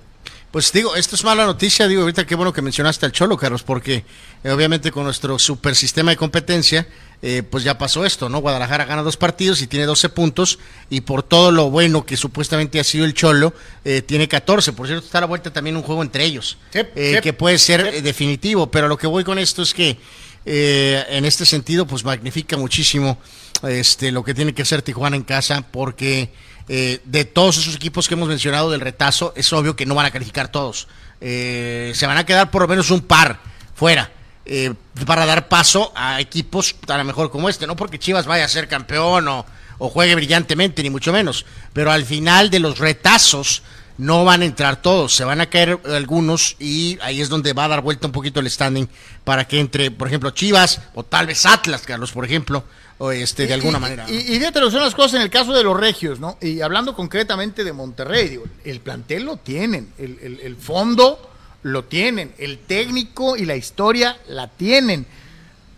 Pues 0.51 0.71
digo, 0.71 0.95
esto 0.95 1.15
es 1.15 1.23
mala 1.23 1.43
noticia, 1.47 1.87
digo, 1.87 2.03
ahorita 2.03 2.27
qué 2.27 2.35
bueno 2.35 2.53
que 2.53 2.61
mencionaste 2.61 3.03
al 3.07 3.11
Cholo, 3.11 3.35
Carlos, 3.35 3.63
porque 3.63 4.05
eh, 4.43 4.51
obviamente 4.51 4.91
con 4.91 5.05
nuestro 5.05 5.39
super 5.39 5.75
sistema 5.75 6.11
de 6.11 6.17
competencia, 6.17 6.87
eh, 7.23 7.41
pues 7.49 7.63
ya 7.63 7.79
pasó 7.79 8.05
esto, 8.05 8.29
¿no? 8.29 8.41
Guadalajara 8.41 8.85
gana 8.85 9.01
dos 9.01 9.17
partidos 9.17 9.63
y 9.63 9.67
tiene 9.67 9.87
12 9.87 10.09
puntos, 10.09 10.59
y 10.91 11.01
por 11.01 11.23
todo 11.23 11.51
lo 11.51 11.71
bueno 11.71 12.05
que 12.05 12.15
supuestamente 12.15 12.79
ha 12.79 12.83
sido 12.83 13.05
el 13.05 13.15
Cholo, 13.15 13.55
eh, 13.83 14.03
tiene 14.03 14.27
14. 14.27 14.71
Por 14.73 14.85
cierto, 14.85 15.03
está 15.03 15.17
a 15.17 15.21
la 15.21 15.27
vuelta 15.27 15.51
también 15.51 15.75
un 15.77 15.81
juego 15.83 16.03
entre 16.03 16.23
ellos, 16.23 16.57
Sí, 16.71 16.79
eh, 16.95 17.13
sí, 17.15 17.21
que 17.21 17.33
puede 17.33 17.57
ser 17.57 17.81
sí. 17.91 17.97
eh, 17.97 18.01
definitivo, 18.03 18.69
pero 18.69 18.87
lo 18.87 18.97
que 18.99 19.07
voy 19.07 19.23
con 19.23 19.39
esto 19.39 19.63
es 19.63 19.73
que 19.73 19.97
eh, 20.45 21.03
en 21.09 21.25
este 21.25 21.45
sentido, 21.45 21.87
pues 21.87 22.03
magnifica 22.03 22.57
muchísimo 22.57 23.17
este 23.63 24.11
lo 24.11 24.23
que 24.23 24.33
tiene 24.33 24.53
que 24.53 24.61
hacer 24.61 24.81
Tijuana 24.81 25.15
en 25.15 25.23
casa, 25.23 25.65
porque 25.71 26.29
eh, 26.67 26.99
de 27.05 27.25
todos 27.25 27.57
esos 27.57 27.75
equipos 27.75 28.07
que 28.07 28.15
hemos 28.15 28.27
mencionado 28.27 28.71
del 28.71 28.81
retazo, 28.81 29.33
es 29.35 29.51
obvio 29.53 29.75
que 29.75 29.85
no 29.85 29.95
van 29.95 30.07
a 30.07 30.11
calificar 30.11 30.49
todos. 30.49 30.87
Eh, 31.21 31.91
se 31.95 32.07
van 32.07 32.17
a 32.17 32.25
quedar 32.25 32.51
por 32.51 32.61
lo 32.63 32.67
menos 32.67 32.91
un 32.91 33.01
par 33.01 33.39
fuera. 33.75 34.11
eh, 34.45 34.73
para 35.05 35.25
dar 35.25 35.47
paso 35.47 35.91
a 35.95 36.21
equipos 36.21 36.75
a 36.87 36.97
lo 36.97 37.03
mejor 37.03 37.31
como 37.31 37.49
este, 37.49 37.65
no 37.65 37.75
porque 37.75 37.97
Chivas 37.97 38.27
vaya 38.27 38.45
a 38.45 38.47
ser 38.47 38.67
campeón 38.67 39.27
o, 39.27 39.45
o 39.79 39.89
juegue 39.89 40.15
brillantemente, 40.15 40.83
ni 40.83 40.89
mucho 40.89 41.11
menos, 41.11 41.45
pero 41.73 41.91
al 41.91 42.05
final 42.05 42.49
de 42.49 42.59
los 42.59 42.77
retazos 42.77 43.63
no 43.97 44.25
van 44.25 44.41
a 44.41 44.45
entrar 44.45 44.81
todos, 44.81 45.13
se 45.15 45.23
van 45.23 45.39
a 45.41 45.45
caer 45.49 45.79
algunos 45.85 46.55
y 46.59 46.97
ahí 47.01 47.21
es 47.21 47.29
donde 47.29 47.53
va 47.53 47.65
a 47.65 47.67
dar 47.69 47.81
vuelta 47.81 48.07
un 48.07 48.11
poquito 48.13 48.39
el 48.41 48.49
standing 48.49 48.87
para 49.23 49.47
que 49.47 49.59
entre, 49.59 49.89
por 49.91 50.07
ejemplo, 50.07 50.31
Chivas 50.31 50.81
o 50.93 51.03
tal 51.03 51.27
vez 51.27 51.45
Atlas, 51.45 51.81
Carlos, 51.83 52.11
por 52.11 52.25
ejemplo, 52.25 52.63
o 52.97 53.11
este 53.11 53.47
de 53.47 53.53
alguna 53.53 53.77
Y- 53.77 53.81
manera. 53.81 54.05
Y, 54.09 54.15
y 54.15 54.37
fíjate 54.39 54.59
son 54.71 54.81
las 54.81 54.95
cosas 54.95 55.15
en 55.15 55.21
el 55.21 55.29
caso 55.29 55.53
de 55.53 55.63
los 55.63 55.77
regios, 55.79 56.19
¿no? 56.19 56.37
Y 56.41 56.61
hablando 56.61 56.93
concretamente 56.95 57.63
de 57.63 57.71
Monterrey, 57.73 58.27
digo, 58.29 58.43
el 58.65 58.79
plantel 58.81 59.23
lo 59.23 59.37
tienen, 59.37 59.91
el, 59.97 60.17
el- 60.21 60.39
el 60.41 60.55
fondo 60.57 61.31
lo 61.63 61.85
tienen, 61.85 62.33
el 62.37 62.59
técnico 62.59 63.35
y 63.37 63.45
la 63.45 63.55
historia 63.55 64.17
la 64.27 64.47
tienen. 64.49 65.05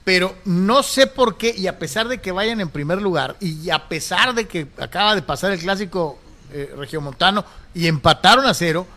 Pero 0.04 0.36
no 0.46 0.84
sé 0.84 1.06
por 1.08 1.38
qué, 1.38 1.54
y 1.58 1.68
a 1.68 1.80
pesar 1.80 2.08
de 2.08 2.20
que 2.20 2.32
vayan 2.32 2.62
en 2.62 2.70
primer 2.70 3.02
lugar, 3.02 3.36
y 3.42 3.70
a 3.70 3.90
pesar 3.90 4.34
de 4.34 4.48
que 4.48 4.66
acaba 4.80 5.16
de 5.16 5.22
pasar 5.22 5.52
el 5.52 5.60
clásico 5.60 6.18
eh, 6.52 6.74
regiomontano 6.78 7.46
y 7.74 7.88
empataron 7.88 8.46
a 8.46 8.54
cero, 8.54 8.88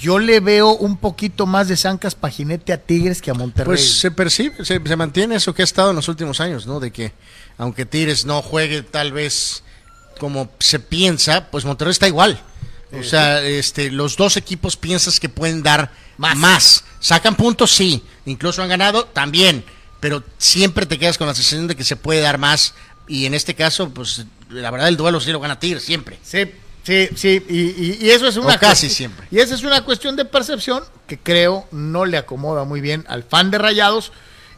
yo 0.00 0.18
le 0.18 0.40
veo 0.40 0.74
un 0.76 0.96
poquito 0.96 1.46
más 1.46 1.68
de 1.68 1.76
zancas 1.76 2.14
paginete 2.14 2.72
a 2.72 2.78
Tigres 2.78 3.22
que 3.22 3.30
a 3.30 3.34
Monterrey. 3.34 3.66
Pues 3.76 3.98
se 3.98 4.10
percibe, 4.10 4.64
se, 4.64 4.80
se 4.84 4.96
mantiene 4.96 5.36
eso 5.36 5.54
que 5.54 5.62
ha 5.62 5.64
estado 5.64 5.90
en 5.90 5.96
los 5.96 6.08
últimos 6.08 6.40
años, 6.40 6.66
¿no? 6.66 6.80
De 6.80 6.90
que 6.90 7.12
aunque 7.56 7.86
Tigres 7.86 8.26
no 8.26 8.42
juegue 8.42 8.82
tal 8.82 9.12
vez 9.12 9.62
como 10.18 10.50
se 10.58 10.78
piensa, 10.80 11.50
pues 11.50 11.64
Monterrey 11.64 11.92
está 11.92 12.06
igual. 12.08 12.40
O 12.92 13.04
sea, 13.04 13.40
este, 13.42 13.90
los 13.90 14.16
dos 14.16 14.36
equipos 14.36 14.76
piensas 14.76 15.20
que 15.20 15.28
pueden 15.28 15.62
dar 15.62 15.92
Más. 16.18 16.36
más. 16.36 16.84
Sacan 16.98 17.36
puntos, 17.36 17.70
sí. 17.70 18.02
Incluso 18.26 18.62
han 18.62 18.68
ganado, 18.68 19.04
también. 19.04 19.64
Pero 20.00 20.24
siempre 20.38 20.86
te 20.86 20.98
quedas 20.98 21.16
con 21.16 21.28
la 21.28 21.34
sensación 21.34 21.68
de 21.68 21.76
que 21.76 21.84
se 21.84 21.94
puede 21.96 22.20
dar 22.20 22.38
más. 22.38 22.74
Y 23.06 23.26
en 23.26 23.34
este 23.34 23.54
caso, 23.54 23.90
pues 23.90 24.24
la 24.48 24.70
verdad 24.70 24.88
el 24.88 24.96
duelo 24.96 25.20
sí 25.20 25.30
lo 25.30 25.40
gana 25.40 25.60
Tigres, 25.60 25.84
siempre. 25.84 26.18
Sí, 26.22 26.50
sí, 26.82 27.08
sí, 27.14 27.42
y, 27.48 27.58
y- 27.58 27.98
y 28.00 28.10
eso 28.10 28.26
es 28.28 28.36
una 28.36 28.54
O 28.54 28.58
casi 28.58 28.88
siempre. 28.88 29.26
Y 29.30 29.38
esa 29.38 29.54
es 29.54 29.62
una 29.62 29.84
cuestión 29.84 30.16
de 30.16 30.24
percepción 30.24 30.82
que 31.06 31.18
creo 31.18 31.66
no 31.72 32.04
le 32.04 32.16
acomoda 32.16 32.64
muy 32.64 32.80
bien 32.80 33.04
al 33.08 33.22
fan 33.24 33.50
de 33.50 33.58
Rayados 33.58 34.12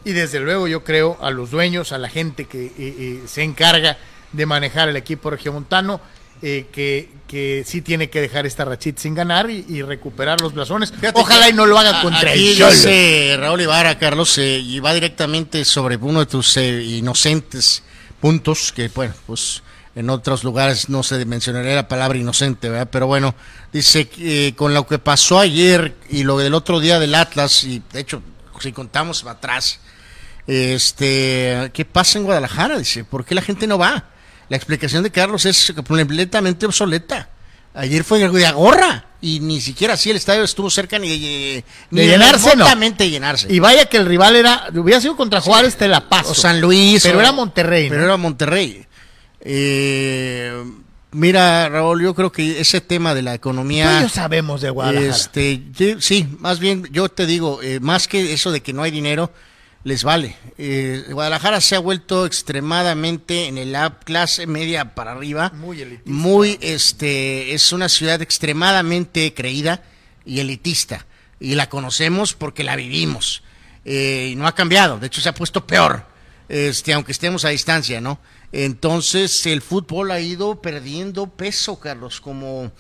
y 0.05 0.13
desde 0.13 0.41
luego 0.41 0.67
yo 0.69 0.83
creo 0.85 1.17
a 1.21 1.31
los 1.31 1.51
dueños, 1.51 1.93
a 1.93 1.99
la 1.99 2.09
gente 2.09 2.47
que 2.47 2.67
eh, 2.67 2.73
eh, 2.79 3.23
se 3.27 3.43
encarga 3.43 3.99
de 4.33 4.47
manejar 4.47 4.89
el 4.89 4.97
equipo 4.97 5.31
regiomontano, 5.31 6.01
eh, 6.45 6.67
que, 6.73 7.09
que 7.29 7.63
sí 7.65 7.83
tiene 7.83 8.11
que 8.11 8.21
dejar 8.21 8.47
esta 8.47 8.65
rachita 8.65 9.01
sin 9.01 9.15
ganar 9.15 9.49
y, 9.49 9.65
y 9.69 9.83
recuperar 9.83 10.41
los 10.41 10.55
blasones. 10.55 10.91
Fíjate 10.91 11.21
Ojalá 11.21 11.49
y 11.49 11.53
no 11.53 11.67
lo 11.67 11.79
haga 11.79 12.03
contra 12.03 12.31
aquí 12.33 12.51
el 12.53 12.59
Cholos. 12.59 12.75
dice 12.77 13.37
Raúl 13.39 13.61
Ibarra, 13.61 13.97
Carlos, 13.99 14.37
eh, 14.39 14.59
y 14.59 14.81
va 14.81 14.93
directamente 14.93 15.65
sobre 15.65 15.97
uno 15.97 16.19
de 16.21 16.27
tus 16.27 16.57
eh, 16.57 16.83
inocentes 16.83 17.85
puntos, 18.21 18.73
que 18.73 18.89
bueno, 18.89 19.15
pues 19.27 19.63
en 19.95 20.09
otros 20.11 20.43
lugares 20.45 20.89
no 20.89 21.03
se 21.03 21.25
mencionaría 21.27 21.75
la 21.75 21.89
palabra 21.89 22.19
inocente, 22.19 22.69
¿verdad? 22.69 22.89
Pero 22.91 23.07
bueno, 23.07 23.35
dice 23.73 24.09
que 24.09 24.49
eh, 24.49 24.55
con 24.55 24.73
lo 24.75 24.87
que 24.87 24.99
pasó 24.99 25.39
ayer 25.39 25.95
y 26.09 26.25
lo 26.25 26.39
del 26.39 26.55
otro 26.55 26.81
día 26.81 26.99
del 26.99 27.15
Atlas, 27.15 27.65
y 27.65 27.83
de 27.93 28.01
hecho, 28.01 28.23
si 28.61 28.73
contamos 28.73 29.25
atrás, 29.25 29.81
este, 30.47 31.71
¿qué 31.73 31.85
pasa 31.85 32.19
en 32.19 32.25
Guadalajara? 32.25 32.79
Dice, 32.79 33.05
¿por 33.05 33.25
qué 33.25 33.35
la 33.35 33.43
gente 33.43 33.67
no 33.67 33.79
va? 33.79 34.09
la 34.49 34.57
explicación 34.57 35.03
de 35.03 35.11
Carlos 35.11 35.47
es 35.47 35.73
completamente 35.87 36.67
obsoleta. 36.67 37.31
Ayer 37.73 38.05
fue 38.05 38.19
de 38.19 38.51
gorra 38.53 39.07
y 39.23 39.41
ni 39.41 39.63
siquiera 39.63 39.95
así 39.95 40.11
el 40.11 40.17
estadio 40.17 40.43
estuvo 40.43 40.69
cerca 40.69 40.99
ni 40.99 41.09
de, 41.09 41.65
ni 41.91 42.01
De 42.03 42.07
llenarse, 42.09 42.55
no. 42.55 42.67
llenarse. 43.09 43.47
Y 43.51 43.61
vaya 43.61 43.87
que 43.87 43.97
el 43.97 44.05
rival 44.05 44.37
era, 44.37 44.69
hubiera 44.75 45.01
sido 45.01 45.17
contra 45.17 45.41
Juárez, 45.41 45.77
te 45.77 45.89
la 45.89 46.07
paso. 46.07 46.33
o 46.33 46.35
San 46.35 46.61
Luis. 46.61 47.03
Pero 47.03 47.17
o- 47.17 47.21
era 47.23 47.33
Monterrey, 47.33 47.89
Pero 47.89 48.01
¿no? 48.03 48.07
era 48.09 48.17
Monterrey. 48.19 48.87
Eh, 49.43 50.53
mira, 51.11 51.69
Raúl, 51.69 52.03
yo 52.03 52.15
creo 52.15 52.33
que 52.33 52.61
ese 52.61 52.81
tema 52.81 53.15
de 53.15 53.23
la 53.23 53.35
economía. 53.35 54.09
sabemos 54.09 54.61
de 54.61 54.71
Guadalajara. 54.71 55.11
Este, 55.11 55.63
sí, 56.01 56.27
más 56.39 56.59
bien, 56.61 56.89
yo 56.93 57.09
te 57.09 57.27
digo, 57.27 57.63
eh, 57.63 57.81
más 57.81 58.09
que 58.09 58.33
eso 58.33 58.53
de 58.53 58.63
que 58.63 58.73
no 58.73 58.83
hay 58.83 58.91
dinero, 58.91 59.33
les 59.85 60.05
vale. 60.05 60.37
Eh, 60.59 61.05
Guadalajara 61.11 61.61
se 61.61 61.75
ha 61.75 61.81
vuelto 61.81 62.25
extremadamente 62.25 63.49
en 63.49 63.59
el 63.59 63.73
la 63.73 63.99
clase 63.99 64.47
media 64.47 64.95
para 64.95 65.13
arriba. 65.13 65.51
Muy 65.55 65.81
elitista. 65.81 66.11
Muy, 66.11 66.59
este, 66.61 67.53
es 67.55 67.73
una 67.73 67.89
ciudad 67.89 68.23
extremadamente 68.23 69.35
creída 69.35 69.83
y 70.25 70.41
elitista. 70.41 71.07
Y 71.41 71.57
la 71.57 71.69
conocemos 71.69 72.35
porque 72.35 72.63
la 72.63 72.77
vivimos. 72.77 73.43
Eh, 73.85 74.31
y 74.33 74.37
no 74.37 74.47
ha 74.47 74.55
cambiado, 74.55 74.99
de 74.99 75.09
hecho 75.09 75.21
se 75.21 75.29
ha 75.29 75.35
puesto 75.35 75.67
peor, 75.67 76.05
este, 76.49 76.93
aunque 76.93 77.11
estemos 77.11 77.45
a 77.45 77.49
distancia, 77.49 78.01
¿no? 78.01 78.21
Entonces 78.53 79.47
el 79.47 79.63
fútbol 79.63 80.11
ha 80.11 80.21
ido 80.21 80.61
perdiendo 80.61 81.27
peso, 81.27 81.81
Carlos, 81.81 82.21
como 82.21 82.71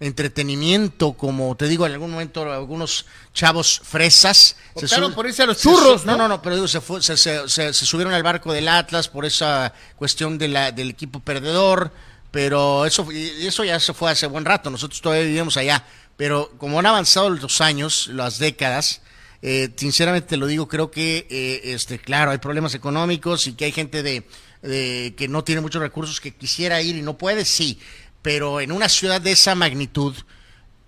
entretenimiento, 0.00 1.12
como 1.12 1.56
te 1.56 1.66
digo, 1.68 1.86
en 1.86 1.92
algún 1.92 2.10
momento 2.12 2.50
algunos 2.52 3.04
chavos 3.34 3.80
fresas. 3.84 4.56
se 4.76 4.84
Optaron 4.86 5.12
por 5.14 5.26
irse 5.26 5.42
a 5.42 5.46
los 5.46 5.60
churros, 5.60 6.04
¿no? 6.06 6.16
No, 6.16 6.28
no, 6.28 6.40
pero 6.42 6.54
digo, 6.54 6.68
se, 6.68 6.80
fue- 6.80 7.02
se, 7.02 7.16
se- 7.16 7.48
se- 7.48 7.72
se 7.74 7.86
subieron 7.86 8.12
al 8.14 8.22
barco 8.22 8.52
del 8.52 8.68
Atlas 8.68 9.08
por 9.08 9.24
esa 9.26 9.72
cuestión 9.96 10.38
de 10.38 10.48
la, 10.48 10.72
del 10.72 10.90
equipo 10.90 11.20
perdedor, 11.20 11.92
pero 12.30 12.86
eso, 12.86 13.06
eso 13.12 13.64
ya 13.64 13.78
se 13.80 13.92
fue 13.94 14.10
hace 14.10 14.26
buen 14.26 14.44
rato, 14.44 14.70
nosotros 14.70 15.00
todavía 15.00 15.24
vivimos 15.24 15.56
allá, 15.56 15.84
pero 16.16 16.52
como 16.58 16.78
han 16.78 16.86
avanzado 16.86 17.30
los 17.30 17.60
años, 17.60 18.08
las 18.12 18.38
décadas, 18.38 19.02
eh, 19.42 19.70
sinceramente 19.76 20.28
te 20.28 20.36
lo 20.36 20.46
digo, 20.46 20.68
creo 20.68 20.90
que, 20.90 21.26
eh, 21.30 21.60
este, 21.74 21.98
claro, 21.98 22.30
hay 22.30 22.38
problemas 22.38 22.74
económicos 22.74 23.46
y 23.46 23.52
que 23.54 23.66
hay 23.66 23.72
gente 23.72 24.02
de, 24.02 24.26
de- 24.62 25.14
que 25.16 25.28
no 25.28 25.44
tiene 25.44 25.60
muchos 25.60 25.80
recursos 25.82 26.20
que 26.20 26.34
quisiera 26.34 26.80
ir 26.82 26.96
y 26.96 27.02
no 27.02 27.16
puede, 27.18 27.44
sí, 27.44 27.78
pero 28.22 28.60
en 28.60 28.72
una 28.72 28.88
ciudad 28.88 29.20
de 29.20 29.32
esa 29.32 29.54
magnitud, 29.54 30.14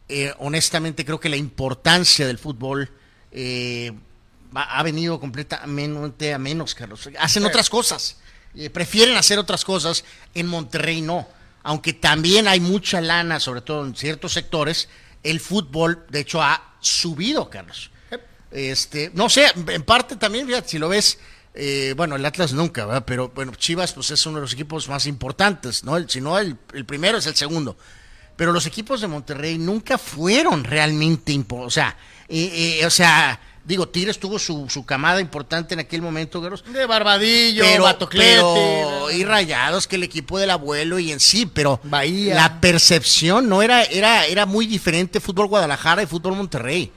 eh, 0.09 0.35
honestamente 0.39 1.05
creo 1.05 1.21
que 1.21 1.29
la 1.29 1.37
importancia 1.37 2.27
del 2.27 2.39
fútbol 2.39 2.91
eh, 3.33 3.93
ha 4.55 4.83
venido 4.83 5.21
completamente 5.21 6.35
a 6.35 6.39
menos, 6.39 6.75
Carlos. 6.75 7.09
Hacen 7.21 7.45
otras 7.45 7.71
cosas, 7.71 8.17
eh, 8.57 8.69
prefieren 8.71 9.17
hacer 9.17 9.39
otras 9.39 9.65
cosas, 9.65 10.05
en 10.35 10.47
Monterrey 10.49 11.01
no. 11.01 11.29
Aunque 11.63 11.93
también 11.93 12.49
hay 12.49 12.59
mucha 12.59 13.01
lana, 13.01 13.39
sobre 13.39 13.61
todo 13.61 13.87
en 13.87 13.95
ciertos 13.95 14.33
sectores, 14.33 14.89
el 15.23 15.39
fútbol, 15.39 16.05
de 16.09 16.21
hecho, 16.21 16.43
ha 16.43 16.75
subido, 16.81 17.49
Carlos. 17.51 17.91
Este, 18.51 19.13
no 19.15 19.29
sé, 19.29 19.47
en 19.69 19.83
parte 19.85 20.17
también, 20.17 20.49
si 20.67 20.79
lo 20.79 20.89
ves, 20.89 21.19
eh, 21.55 21.95
bueno, 21.97 22.17
el 22.17 22.25
Atlas 22.25 22.53
nunca, 22.53 22.87
¿verdad? 22.87 23.05
Pero 23.07 23.31
bueno, 23.35 23.53
Chivas 23.57 23.93
pues 23.93 24.11
es 24.11 24.25
uno 24.27 24.37
de 24.37 24.43
los 24.43 24.53
equipos 24.53 24.89
más 24.89 25.07
importantes, 25.07 25.85
¿no? 25.85 25.97
El- 25.97 26.09
si 26.09 26.21
no, 26.21 26.39
el, 26.39 26.57
el 26.75 26.85
primero 26.85 27.19
es 27.19 27.27
el 27.27 27.35
segundo. 27.37 27.77
Pero 28.37 28.53
los 28.53 28.65
equipos 28.67 29.01
de 29.01 29.09
Monterrey 29.09 29.59
nunca 29.59 29.99
fueron 29.99 30.65
realmente 30.65 31.33
impo- 31.33 31.65
o 31.67 31.71
sea, 31.71 31.97
eh, 32.29 32.79
eh, 32.81 32.87
o 32.87 32.91
sea, 32.91 33.39
digo, 33.65 33.87
Tigres 33.89 34.19
tuvo 34.19 34.39
su, 34.39 34.67
su 34.71 34.87
camada 34.87 35.21
importante 35.21 35.75
en 35.75 35.81
aquel 35.81 36.01
momento, 36.01 36.41
Carlos, 36.41 36.65
De 36.73 36.87
Barbadillo, 36.87 37.63
pero, 37.65 37.83
Batoclete. 37.83 38.37
pero- 38.37 39.11
y 39.11 39.25
Rayados 39.25 39.87
que 39.87 39.97
el 39.97 40.05
equipo 40.05 40.39
del 40.39 40.49
abuelo 40.51 40.99
y 40.99 41.13
en 41.13 41.21
sí, 41.21 41.45
pero 41.45 41.81
Bahía. 41.85 42.35
la 42.35 42.61
percepción 42.63 43.47
no 43.49 43.61
era 43.63 43.83
era 43.83 44.25
era 44.27 44.47
muy 44.47 44.67
diferente 44.67 45.21
fútbol 45.21 45.49
Guadalajara 45.49 46.03
y 46.03 46.07
fútbol 46.07 46.37
Monterrey. 46.37 46.91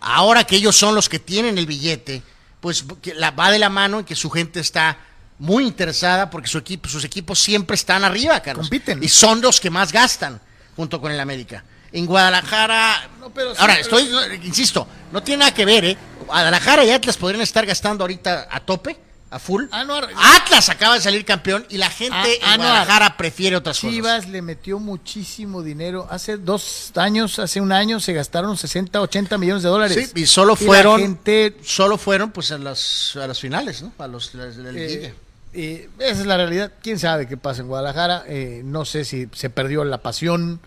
Ahora 0.00 0.44
que 0.44 0.56
ellos 0.56 0.76
son 0.76 0.94
los 0.94 1.08
que 1.08 1.18
tienen 1.18 1.58
el 1.58 1.66
billete, 1.66 2.22
pues 2.60 2.84
que 3.02 3.14
la, 3.14 3.30
va 3.30 3.50
de 3.50 3.58
la 3.58 3.68
mano 3.68 4.00
en 4.00 4.04
que 4.04 4.14
su 4.16 4.30
gente 4.30 4.60
está 4.60 4.98
muy 5.38 5.64
interesada 5.64 6.28
porque 6.30 6.48
su 6.48 6.58
equipo, 6.58 6.88
sus 6.88 7.04
equipos 7.04 7.38
siempre 7.38 7.74
están 7.74 8.04
arriba, 8.04 8.40
Carlos. 8.40 8.66
Compiten. 8.68 9.02
Y 9.02 9.08
son 9.08 9.40
los 9.40 9.60
que 9.60 9.70
más 9.70 9.92
gastan 9.92 10.40
junto 10.76 11.00
con 11.00 11.12
el 11.12 11.20
América. 11.20 11.64
En 11.92 12.04
Guadalajara, 12.06 13.08
No, 13.20 13.30
pero 13.30 13.54
sí, 13.54 13.60
ahora 13.60 13.76
pero- 13.82 13.98
estoy, 13.98 14.38
insisto, 14.44 14.86
no 15.12 15.22
tiene 15.22 15.40
nada 15.40 15.54
que 15.54 15.64
ver, 15.64 15.84
¿eh? 15.84 15.96
Guadalajara 16.26 16.84
y 16.84 16.90
Atlas 16.90 17.16
podrían 17.16 17.40
estar 17.42 17.64
gastando 17.64 18.04
ahorita 18.04 18.48
a 18.50 18.60
tope, 18.60 18.98
a 19.30 19.38
full. 19.38 19.64
Anuar- 19.70 20.08
Atlas 20.16 20.68
acaba 20.70 20.94
de 20.94 21.00
salir 21.00 21.24
campeón 21.24 21.66
y 21.68 21.76
la 21.76 21.90
gente 21.90 22.16
Ah, 22.16 22.26
en 22.26 22.44
Anuar. 22.44 22.58
Guadalajara 22.84 23.16
prefiere 23.16 23.56
otras 23.56 23.78
cosas. 23.78 23.90
Chivas 23.94 24.28
le 24.28 24.40
metió 24.42 24.78
muchísimo 24.78 25.62
dinero. 25.62 26.06
Hace 26.10 26.36
dos 26.38 26.92
años, 26.96 27.38
hace 27.38 27.60
un 27.60 27.72
año, 27.72 28.00
se 28.00 28.12
gastaron 28.14 28.56
60, 28.56 29.00
80 29.00 29.36
millones 29.38 29.62
de 29.62 29.68
dólares. 29.68 30.10
Sí, 30.14 30.22
y 30.22 30.26
solo 30.26 30.52
la 30.52 30.56
fueron, 30.56 31.00
gente, 31.00 31.56
solo 31.62 31.98
fueron 31.98 32.30
pues 32.30 32.52
a 32.52 32.58
las, 32.58 33.16
a 33.16 33.26
las 33.26 33.38
finales, 33.38 33.82
¿no? 33.82 33.92
A 33.98 34.06
los 34.06 34.34
a 34.34 34.38
la 34.38 34.72
liguilla. 34.72 35.08
eh, 35.08 35.14
eh, 35.52 35.88
esa 35.98 36.20
es 36.20 36.26
la 36.26 36.36
realidad. 36.36 36.72
¿Quién 36.82 36.98
sabe 36.98 37.26
qué 37.28 37.36
pasa 37.36 37.60
en 37.62 37.68
Guadalajara? 37.68 38.24
Eh, 38.28 38.62
no 38.64 38.84
sé 38.84 39.04
si 39.04 39.28
se 39.34 39.50
perdió 39.50 39.84
la 39.84 39.98
pasión. 39.98 40.60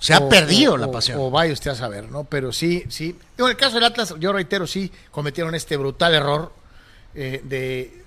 Se 0.00 0.12
ha 0.12 0.28
perdido 0.28 0.76
la 0.76 0.90
pasión. 0.90 1.18
O, 1.20 1.30
vaya 1.30 1.52
usted 1.52 1.70
a 1.70 1.74
saber, 1.74 2.10
¿no? 2.10 2.24
Pero 2.24 2.52
sí, 2.52 2.84
sí. 2.90 3.16
En 3.38 3.46
el 3.46 3.56
caso 3.56 3.76
del 3.76 3.84
Atlas, 3.84 4.14
yo 4.18 4.32
reitero, 4.34 4.66
sí, 4.66 4.92
cometieron 5.10 5.54
este 5.54 5.76
brutal 5.78 6.12
error 6.14 6.52
eh, 7.14 7.40
de, 7.44 8.03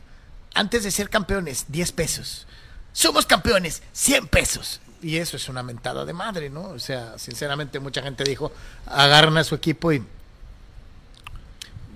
antes 0.53 0.83
de 0.83 0.91
ser 0.91 1.09
campeones, 1.09 1.65
10 1.69 1.91
pesos. 1.91 2.47
Somos 2.93 3.25
campeones, 3.25 3.83
100 3.93 4.27
pesos. 4.27 4.81
Y 5.01 5.17
eso 5.17 5.37
es 5.37 5.47
una 5.49 5.61
mentada 5.61 6.05
de 6.05 6.13
madre, 6.13 6.49
¿no? 6.49 6.61
O 6.69 6.79
sea, 6.79 7.17
sinceramente 7.19 7.79
mucha 7.79 8.01
gente 8.01 8.23
dijo, 8.23 8.51
agarran 8.87 9.37
a 9.37 9.43
su 9.43 9.53
equipo 9.55 9.91
y... 9.91 10.03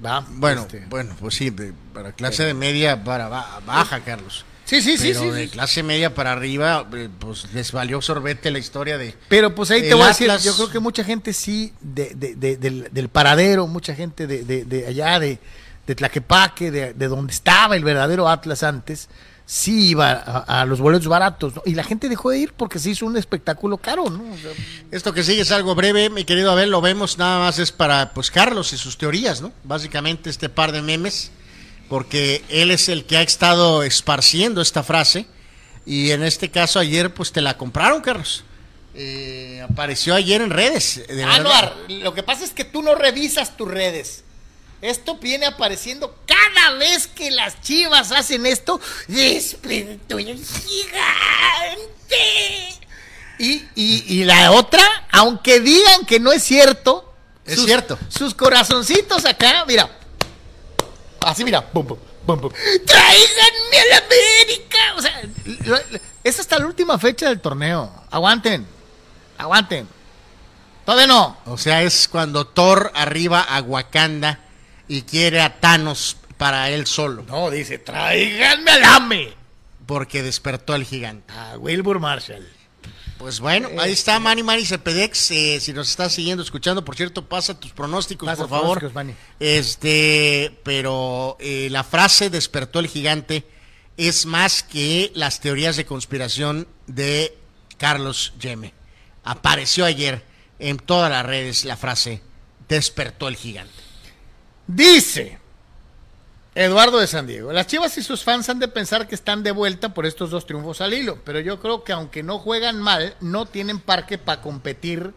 Va, 0.03 0.25
Bueno, 0.29 0.61
este, 0.61 0.85
bueno, 0.89 1.15
pues 1.19 1.35
sí, 1.35 1.49
de- 1.51 1.73
para 1.93 2.11
clase 2.11 2.43
de 2.43 2.53
media 2.55 3.03
para 3.03 3.27
ba- 3.27 3.59
baja, 3.65 3.99
Carlos. 4.01 4.45
Sí, 4.65 4.81
sí, 4.81 4.97
sí, 4.97 5.09
Pero 5.09 5.19
sí, 5.21 5.29
de 5.31 5.49
clase 5.49 5.83
media 5.83 6.15
para 6.15 6.31
arriba, 6.31 6.87
eh, 6.93 7.09
pues 7.19 7.51
les 7.53 7.71
valió 7.71 8.01
sorbete 8.01 8.49
la 8.51 8.57
historia 8.59 8.97
de... 8.97 9.15
Pero 9.27 9.53
pues 9.53 9.69
ahí 9.69 9.81
te 9.81 9.93
voy 9.93 10.03
a 10.03 10.07
decir, 10.07 10.31
yo 10.43 10.55
creo 10.55 10.69
que 10.71 10.79
mucha 10.79 11.03
gente 11.03 11.33
sí, 11.33 11.73
de, 11.81 12.13
de- 12.15 12.35
de- 12.35 12.57
del, 12.57 12.87
del 12.91 13.09
paradero, 13.09 13.67
mucha 13.67 13.93
gente 13.93 14.25
de, 14.27 14.43
de- 14.43 14.63
de 14.65 14.87
allá, 14.87 15.19
de, 15.19 15.39
de 15.87 15.95
Tlaquepaque, 15.95 16.71
de, 16.71 16.93
de 16.93 17.07
donde 17.07 17.33
estaba 17.33 17.75
el 17.75 17.83
verdadero 17.83 18.29
Atlas 18.29 18.63
antes, 18.63 19.09
sí 19.45 19.89
iba 19.89 20.11
a, 20.11 20.61
a 20.61 20.65
los 20.65 20.79
boletos 20.79 21.07
baratos, 21.07 21.55
¿no? 21.55 21.61
Y 21.65 21.75
la 21.75 21.83
gente 21.83 22.07
dejó 22.07 22.29
de 22.29 22.39
ir 22.39 22.53
porque 22.53 22.79
se 22.79 22.91
hizo 22.91 23.05
un 23.05 23.17
espectáculo 23.17 23.77
caro, 23.77 24.09
¿no? 24.09 24.23
O 24.33 24.37
sea, 24.37 24.51
Esto 24.91 25.13
que 25.13 25.23
sigue 25.23 25.41
es 25.41 25.51
algo 25.51 25.75
breve, 25.75 26.09
mi 26.09 26.23
querido 26.23 26.51
Abel, 26.51 26.69
lo 26.69 26.79
vemos 26.79 27.17
nada 27.17 27.39
más 27.39 27.59
es 27.59 27.71
para 27.71 28.13
pues 28.13 28.31
Carlos 28.31 28.71
y 28.71 28.77
sus 28.77 28.97
teorías, 28.97 29.41
¿no? 29.41 29.51
Básicamente 29.63 30.29
este 30.29 30.47
par 30.47 30.71
de 30.71 30.81
memes, 30.81 31.31
porque 31.89 32.43
él 32.47 32.71
es 32.71 32.87
el 32.87 33.03
que 33.03 33.17
ha 33.17 33.21
estado 33.21 33.83
esparciendo 33.83 34.61
esta 34.61 34.83
frase 34.83 35.25
y 35.85 36.11
en 36.11 36.23
este 36.23 36.49
caso 36.49 36.79
ayer 36.79 37.13
pues 37.13 37.33
te 37.33 37.41
la 37.41 37.57
compraron, 37.57 38.01
Carlos. 38.01 38.45
Eh, 38.93 39.65
apareció 39.69 40.15
ayer 40.15 40.41
en 40.41 40.49
redes. 40.49 41.03
de. 41.07 41.23
Anuar, 41.23 41.75
lo 41.89 42.13
que 42.13 42.23
pasa 42.23 42.43
es 42.43 42.51
que 42.51 42.63
tú 42.63 42.81
no 42.81 42.95
revisas 42.95 43.57
tus 43.57 43.69
redes. 43.69 44.23
Esto 44.81 45.15
viene 45.17 45.45
apareciendo 45.45 46.15
cada 46.25 46.71
vez 46.77 47.07
que 47.07 47.29
las 47.31 47.61
chivas 47.61 48.11
hacen 48.11 48.45
esto. 48.47 48.79
Despertó 49.07 50.17
el 50.17 50.43
gigante. 50.43 52.17
Y, 53.37 53.65
y- 53.75 54.03
y 54.07 54.23
la 54.23 54.51
otra, 54.51 54.83
aunque 55.11 55.59
digan 55.59 56.05
que 56.05 56.19
no 56.19 56.31
es 56.31 56.43
cierto, 56.43 57.07
Es 57.45 57.63
cierto. 57.65 57.97
Sus 58.09 58.33
corazoncitos 58.35 59.25
acá, 59.25 59.65
mira. 59.67 59.89
Así, 61.21 61.43
mira. 61.43 61.65
Pum, 61.71 61.85
pum, 61.85 61.97
pum. 62.25 62.51
¡Tráiganme 62.85 63.79
a 63.79 63.85
la 63.89 63.97
América! 63.97 64.77
O 64.95 65.01
sea, 65.01 65.21
lo- 65.65 65.75
lo- 65.75 65.99
es 66.23 66.39
hasta 66.39 66.59
la 66.59 66.67
última 66.67 66.97
fecha 66.99 67.27
del 67.29 67.41
torneo. 67.41 67.91
Aguanten. 68.11 68.65
Aguanten. 69.39 69.87
Todavía 70.85 71.07
no. 71.07 71.37
O 71.45 71.57
sea, 71.57 71.81
es 71.81 72.07
cuando 72.07 72.45
Thor 72.45 72.91
arriba 72.95 73.41
a 73.41 73.59
Wakanda 73.61 74.39
y 74.87 75.03
quiere 75.03 75.41
a 75.41 75.59
Thanos 75.59 76.17
para 76.37 76.69
él 76.69 76.87
solo, 76.87 77.23
No, 77.27 77.49
dice, 77.51 77.77
tráiganme 77.77 78.71
al 78.71 78.83
AME. 78.83 79.33
porque 79.85 80.23
despertó 80.23 80.73
el 80.75 80.83
gigante. 80.85 81.31
A 81.33 81.57
Wilbur 81.57 81.99
Marshall. 81.99 82.47
Pues 83.17 83.39
bueno, 83.39 83.69
ahí 83.79 83.91
está 83.91 84.19
Manny 84.19 84.41
Manny 84.41 84.65
Cepedex. 84.65 85.29
eh, 85.31 85.59
si 85.61 85.73
nos 85.73 85.89
estás 85.91 86.11
siguiendo, 86.13 86.41
escuchando, 86.43 86.83
por 86.83 86.95
cierto, 86.95 87.23
pasa 87.29 87.59
tus 87.59 87.71
pronósticos, 87.71 88.25
Pasa 88.25 88.41
por 88.41 88.49
favor. 88.49 88.79
pronósticos, 88.79 88.93
Manny. 88.95 89.13
Este, 89.39 90.57
pero 90.63 91.37
eh, 91.39 91.67
la 91.69 91.83
frase 91.83 92.29
despertó 92.31 92.79
el 92.79 92.87
gigante 92.87 93.45
es 93.97 94.25
más 94.25 94.63
que 94.63 95.11
las 95.13 95.39
teorías 95.39 95.75
de 95.75 95.85
conspiración 95.85 96.67
de 96.87 97.37
Carlos 97.77 98.33
Yeme. 98.39 98.73
Apareció 99.23 99.85
ayer 99.85 100.23
en 100.57 100.77
todas 100.77 101.11
las 101.11 101.23
redes 101.23 101.63
la 101.65 101.77
frase 101.77 102.21
despertó 102.67 103.27
el 103.27 103.35
gigante. 103.35 103.73
Dice 104.67 105.39
Eduardo 106.53 106.99
de 106.99 107.07
San 107.07 107.27
Diego. 107.27 107.53
Las 107.53 107.67
Chivas 107.67 107.97
y 107.97 108.03
sus 108.03 108.23
fans 108.23 108.49
han 108.49 108.59
de 108.59 108.67
pensar 108.67 109.07
que 109.07 109.15
están 109.15 109.41
de 109.43 109.51
vuelta 109.51 109.93
por 109.93 110.05
estos 110.05 110.31
dos 110.31 110.45
triunfos 110.45 110.81
al 110.81 110.93
hilo, 110.93 111.17
pero 111.23 111.39
yo 111.39 111.59
creo 111.61 111.83
que 111.83 111.93
aunque 111.93 112.23
no 112.23 112.39
juegan 112.39 112.81
mal, 112.81 113.15
no 113.21 113.45
tienen 113.45 113.79
parque 113.79 114.17
para 114.17 114.41
competir 114.41 115.13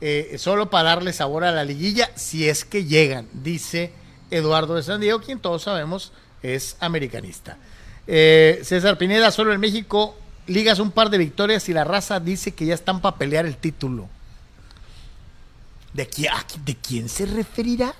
eh, 0.00 0.36
solo 0.38 0.70
para 0.70 0.90
darle 0.90 1.12
sabor 1.12 1.44
a 1.44 1.52
la 1.52 1.64
liguilla 1.64 2.10
si 2.16 2.48
es 2.48 2.64
que 2.64 2.84
llegan, 2.84 3.28
dice 3.32 3.92
Eduardo 4.30 4.74
de 4.74 4.82
San 4.82 5.00
Diego, 5.00 5.20
quien 5.20 5.40
todos 5.40 5.62
sabemos 5.62 6.12
es 6.42 6.76
americanista. 6.80 7.58
Eh, 8.06 8.60
César 8.64 8.98
Pineda, 8.98 9.30
solo 9.30 9.52
en 9.52 9.60
México 9.60 10.16
ligas 10.46 10.78
un 10.78 10.90
par 10.90 11.10
de 11.10 11.18
victorias 11.18 11.68
y 11.68 11.72
la 11.72 11.84
raza 11.84 12.20
dice 12.20 12.52
que 12.52 12.66
ya 12.66 12.74
están 12.74 13.00
para 13.00 13.16
pelear 13.16 13.46
el 13.46 13.56
título. 13.56 14.08
¿De, 15.92 16.08
qui- 16.08 16.28
a- 16.28 16.44
¿De 16.64 16.76
quién 16.76 17.08
se 17.08 17.26
referirá? 17.26 17.94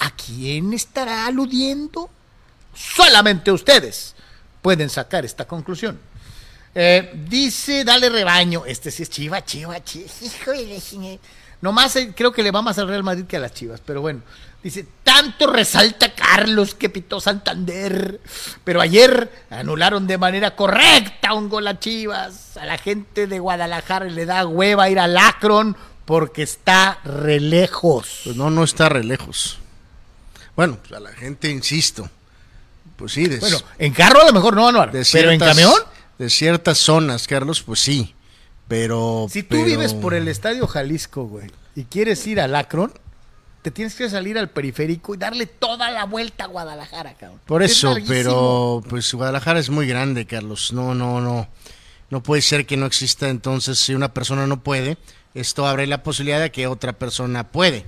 ¿A 0.00 0.10
quién 0.10 0.72
estará 0.72 1.26
aludiendo? 1.26 2.10
Solamente 2.74 3.52
ustedes 3.52 4.14
pueden 4.60 4.88
sacar 4.90 5.24
esta 5.24 5.46
conclusión. 5.46 5.98
Eh, 6.74 7.12
dice, 7.28 7.84
dale 7.84 8.08
rebaño. 8.08 8.64
Este 8.66 8.90
sí 8.90 9.02
es 9.02 9.10
Chiva, 9.10 9.44
Chiva, 9.44 9.82
Chiva. 9.84 10.08
Chingada. 10.80 11.18
Nomás 11.60 11.94
eh, 11.96 12.12
creo 12.16 12.32
que 12.32 12.42
le 12.42 12.50
va 12.50 12.60
más 12.62 12.78
al 12.78 12.88
Real 12.88 13.04
Madrid 13.04 13.24
que 13.26 13.36
a 13.36 13.40
las 13.40 13.52
Chivas, 13.54 13.80
pero 13.84 14.00
bueno. 14.00 14.22
Dice, 14.62 14.86
tanto 15.02 15.48
resalta 15.48 16.14
Carlos 16.14 16.74
que 16.74 16.88
pitó 16.88 17.20
Santander. 17.20 18.20
Pero 18.64 18.80
ayer 18.80 19.30
anularon 19.50 20.06
de 20.06 20.18
manera 20.18 20.54
correcta 20.56 21.34
un 21.34 21.48
gol 21.48 21.66
a 21.68 21.78
Chivas. 21.78 22.56
A 22.56 22.64
la 22.64 22.78
gente 22.78 23.26
de 23.26 23.38
Guadalajara 23.40 24.06
le 24.06 24.24
da 24.24 24.46
hueva 24.46 24.88
ir 24.88 24.98
al 25.00 25.16
Akron 25.18 25.76
porque 26.04 26.42
está 26.42 26.98
re 27.04 27.40
lejos. 27.40 28.20
Pues 28.24 28.36
no, 28.36 28.50
no 28.50 28.64
está 28.64 28.88
re 28.88 29.04
lejos. 29.04 29.58
Bueno, 30.56 30.78
pues 30.80 30.92
a 30.92 31.00
la 31.00 31.12
gente, 31.12 31.50
insisto. 31.50 32.08
Pues 32.96 33.12
sí, 33.12 33.26
de, 33.26 33.38
Bueno, 33.38 33.58
en 33.78 33.92
carro 33.92 34.22
a 34.22 34.26
lo 34.26 34.32
mejor 34.32 34.54
no, 34.54 34.68
Anuar. 34.68 34.92
pero 35.12 35.30
en 35.30 35.38
camión. 35.40 35.72
De 36.18 36.28
ciertas 36.30 36.78
zonas, 36.78 37.26
Carlos, 37.26 37.62
pues 37.62 37.80
sí. 37.80 38.14
Pero. 38.68 39.26
Si 39.30 39.42
tú 39.42 39.56
pero- 39.56 39.64
vives 39.64 39.94
por 39.94 40.14
el 40.14 40.28
Estadio 40.28 40.66
Jalisco, 40.66 41.24
güey, 41.24 41.50
y 41.74 41.84
quieres 41.84 42.24
ir 42.26 42.38
al 42.40 42.54
Akron, 42.54 42.92
te 43.62 43.70
tienes 43.70 43.94
que 43.94 44.08
salir 44.10 44.38
al 44.38 44.50
periférico 44.50 45.14
y 45.14 45.18
darle 45.18 45.46
toda 45.46 45.90
la 45.90 46.04
vuelta 46.04 46.44
a 46.44 46.46
Guadalajara, 46.48 47.14
cabrón. 47.14 47.40
Por 47.46 47.62
Es 47.62 47.72
eso, 47.72 47.96
pero 48.06 48.82
pues 48.88 49.12
Guadalajara 49.14 49.58
es 49.58 49.70
muy 49.70 49.86
grande, 49.86 50.26
Carlos. 50.26 50.72
No, 50.72 50.94
no, 50.94 51.20
no. 51.20 51.48
No 52.10 52.22
puede 52.22 52.42
ser 52.42 52.66
que 52.66 52.76
no 52.76 52.84
exista 52.86 53.28
entonces 53.30 53.78
si 53.78 53.94
una 53.94 54.12
persona 54.12 54.46
no 54.46 54.62
puede, 54.62 54.98
esto 55.34 55.66
abre 55.66 55.86
la 55.86 56.02
posibilidad 56.02 56.40
de 56.40 56.52
que 56.52 56.66
otra 56.66 56.92
persona 56.92 57.48
puede. 57.48 57.84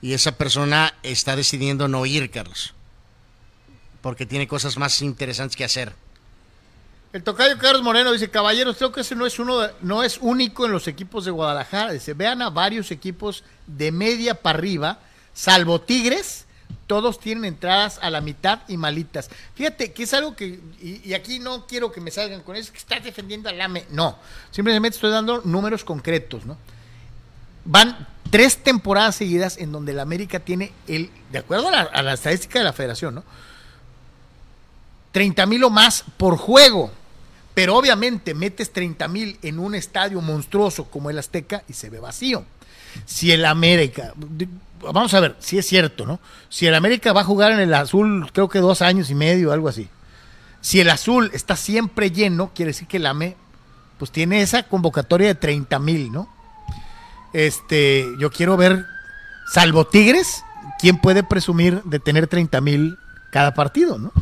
Y 0.00 0.14
esa 0.14 0.32
persona 0.32 0.94
está 1.02 1.36
decidiendo 1.36 1.88
no 1.88 2.04
ir, 2.06 2.30
Carlos. 2.30 2.74
Porque 4.00 4.26
tiene 4.26 4.48
cosas 4.48 4.76
más 4.76 5.00
interesantes 5.00 5.56
que 5.56 5.64
hacer. 5.64 5.94
El 7.12 7.22
tocayo 7.22 7.58
Carlos 7.58 7.82
Moreno 7.82 8.10
dice, 8.12 8.30
caballeros, 8.30 8.76
creo 8.78 8.90
que 8.90 9.02
ese 9.02 9.14
no 9.14 9.26
es 9.26 9.38
uno, 9.38 9.58
de- 9.60 9.72
no 9.82 10.02
es 10.02 10.18
único 10.20 10.64
en 10.64 10.72
los 10.72 10.88
equipos 10.88 11.24
de 11.24 11.30
Guadalajara. 11.30 11.92
Dice, 11.92 12.14
vean 12.14 12.40
a 12.42 12.50
varios 12.50 12.90
equipos 12.90 13.44
de 13.66 13.92
media 13.92 14.34
para 14.34 14.58
arriba, 14.58 14.98
salvo 15.34 15.80
Tigres, 15.80 16.46
todos 16.86 17.20
tienen 17.20 17.44
entradas 17.44 17.98
a 18.02 18.08
la 18.08 18.22
mitad 18.22 18.60
y 18.66 18.78
malitas. 18.78 19.30
Fíjate 19.54 19.92
que 19.92 20.02
es 20.04 20.14
algo 20.14 20.34
que, 20.34 20.58
y, 20.80 21.12
aquí 21.12 21.38
no 21.38 21.66
quiero 21.66 21.92
que 21.92 22.00
me 22.00 22.10
salgan 22.10 22.40
con 22.40 22.56
eso, 22.56 22.72
que 22.72 22.78
estás 22.78 23.04
defendiendo 23.04 23.50
al 23.50 23.60
AME. 23.60 23.84
No, 23.90 24.18
simplemente 24.50 24.96
estoy 24.96 25.10
dando 25.10 25.42
números 25.44 25.84
concretos, 25.84 26.46
¿no? 26.46 26.56
Van 27.64 28.08
tres 28.30 28.62
temporadas 28.62 29.16
seguidas 29.16 29.58
en 29.58 29.72
donde 29.72 29.92
el 29.92 30.00
América 30.00 30.40
tiene 30.40 30.72
el, 30.88 31.10
de 31.30 31.38
acuerdo 31.38 31.68
a 31.68 32.02
la, 32.02 32.14
estadística 32.14 32.58
de 32.58 32.64
la 32.64 32.72
federación, 32.72 33.16
¿no? 33.16 33.24
30 35.12 35.44
mil 35.44 35.62
o 35.64 35.70
más 35.70 36.04
por 36.16 36.38
juego. 36.38 36.90
Pero 37.54 37.76
obviamente 37.76 38.32
metes 38.32 38.72
30 38.72 39.08
mil 39.08 39.38
en 39.42 39.58
un 39.58 39.74
estadio 39.74 40.22
monstruoso 40.22 40.86
como 40.86 41.10
el 41.10 41.18
Azteca 41.18 41.62
y 41.68 41.74
se 41.74 41.90
ve 41.90 42.00
vacío. 42.00 42.46
Si 43.04 43.30
el 43.30 43.44
América, 43.44 44.14
vamos 44.80 45.12
a 45.12 45.20
ver, 45.20 45.36
si 45.38 45.58
es 45.58 45.66
cierto, 45.66 46.06
¿no? 46.06 46.18
Si 46.48 46.66
el 46.66 46.74
América 46.74 47.12
va 47.12 47.20
a 47.20 47.24
jugar 47.24 47.52
en 47.52 47.60
el 47.60 47.74
azul, 47.74 48.30
creo 48.32 48.48
que 48.48 48.60
dos 48.60 48.80
años 48.80 49.10
y 49.10 49.14
medio, 49.14 49.52
algo 49.52 49.68
así. 49.68 49.90
Si 50.62 50.80
el 50.80 50.88
azul 50.88 51.30
está 51.34 51.56
siempre 51.56 52.10
lleno, 52.10 52.52
quiere 52.54 52.70
decir 52.70 52.88
que 52.88 52.96
el 52.96 53.06
AME, 53.06 53.36
pues 53.98 54.10
tiene 54.10 54.40
esa 54.40 54.62
convocatoria 54.62 55.28
de 55.28 55.34
30 55.34 55.78
mil, 55.78 56.10
¿no? 56.10 56.28
Este, 57.32 58.06
yo 58.18 58.30
quiero 58.30 58.56
ver, 58.56 58.86
salvo 59.52 59.86
Tigres, 59.86 60.44
¿quién 60.78 60.98
puede 60.98 61.22
presumir 61.22 61.82
de 61.84 61.98
tener 61.98 62.26
30 62.26 62.60
mil 62.60 62.98
cada 63.30 63.54
partido, 63.54 63.98
¿no? 63.98 64.12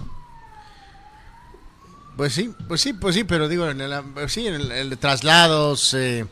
Pues 2.16 2.34
sí, 2.34 2.54
pues 2.68 2.80
sí, 2.80 2.92
pues 2.92 3.14
sí, 3.14 3.24
pero 3.24 3.48
digo, 3.48 3.68
en 3.68 3.80
el, 3.80 3.92
sí, 4.28 4.46
en 4.46 4.54
el, 4.54 4.72
el 4.72 4.90
de 4.90 4.96
traslados, 4.96 5.94
eh, 5.94 6.26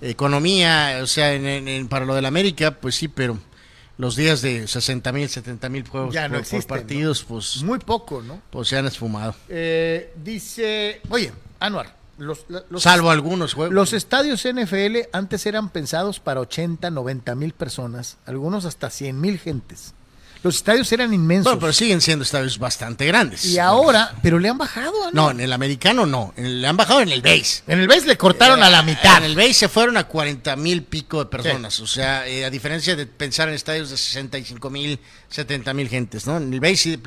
economía, 0.00 1.00
o 1.02 1.06
sea, 1.06 1.34
en, 1.34 1.88
para 1.88 2.04
lo 2.04 2.14
del 2.14 2.24
América, 2.24 2.72
pues 2.72 2.94
sí, 2.94 3.08
pero 3.08 3.38
los 3.98 4.16
días 4.16 4.42
de 4.42 4.66
60 4.66 5.12
mil, 5.12 5.28
70 5.28 5.68
mil 5.68 5.86
juegos 5.86 6.14
Ya 6.14 6.22
por, 6.22 6.30
no 6.30 6.34
por 6.36 6.40
existen, 6.40 6.68
partidos, 6.68 7.24
pues, 7.24 7.62
Muy 7.62 7.78
poco, 7.78 8.22
¿no? 8.22 8.40
pues 8.50 8.68
se 8.68 8.78
han 8.78 8.86
esfumado. 8.86 9.34
Eh, 9.48 10.12
dice, 10.22 11.00
oye, 11.10 11.32
Anuar, 11.60 11.94
los, 12.18 12.46
Salvo 12.78 13.10
algunos 13.10 13.54
juegos. 13.54 13.74
los 13.74 13.92
estadios 13.92 14.44
NFL 14.44 15.08
antes 15.12 15.46
eran 15.46 15.68
pensados 15.70 16.20
para 16.20 16.40
80, 16.40 16.90
90 16.90 17.34
mil 17.34 17.52
personas, 17.52 18.18
algunos 18.26 18.64
hasta 18.64 18.90
100 18.90 19.20
mil 19.20 19.38
gentes. 19.38 19.94
Los 20.42 20.56
estadios 20.56 20.92
eran 20.92 21.14
inmensos. 21.14 21.44
Bueno, 21.46 21.60
pero 21.60 21.72
siguen 21.72 22.02
siendo 22.02 22.22
estadios 22.22 22.58
bastante 22.58 23.06
grandes. 23.06 23.46
y 23.46 23.58
ahora, 23.58 24.14
pero 24.22 24.38
le 24.38 24.50
han 24.50 24.58
bajado, 24.58 24.92
Anuar. 25.06 25.14
No, 25.14 25.30
en 25.30 25.40
el 25.40 25.50
americano 25.54 26.04
no, 26.04 26.34
en 26.36 26.44
el- 26.44 26.60
le 26.60 26.68
han 26.68 26.76
bajado 26.76 27.00
en 27.00 27.08
el 27.08 27.22
base. 27.22 27.62
En 27.66 27.78
el 27.80 27.88
base 27.88 28.06
le 28.06 28.18
cortaron 28.18 28.62
a 28.62 28.68
la 28.68 28.82
mitad. 28.82 29.16
En 29.18 29.24
el 29.24 29.36
base 29.36 29.54
se 29.54 29.68
fueron 29.70 29.96
a 29.96 30.04
40 30.06 30.54
mil 30.56 30.82
pico 30.82 31.18
de 31.24 31.30
personas. 31.30 31.80
O 31.80 31.86
sea, 31.86 32.28
eh, 32.28 32.44
a 32.44 32.50
diferencia 32.50 32.94
de 32.94 33.06
pensar 33.06 33.48
en 33.48 33.54
estadios 33.54 33.88
de 33.88 33.96
65 33.96 34.68
mil, 34.68 35.00
70 35.30 35.72
mil 35.72 35.88
gentes, 35.88 36.26
¿no? 36.26 36.36
En 36.36 36.52
el 36.52 36.60
base 36.60 36.76
sí 36.76 36.90
de 36.90 36.98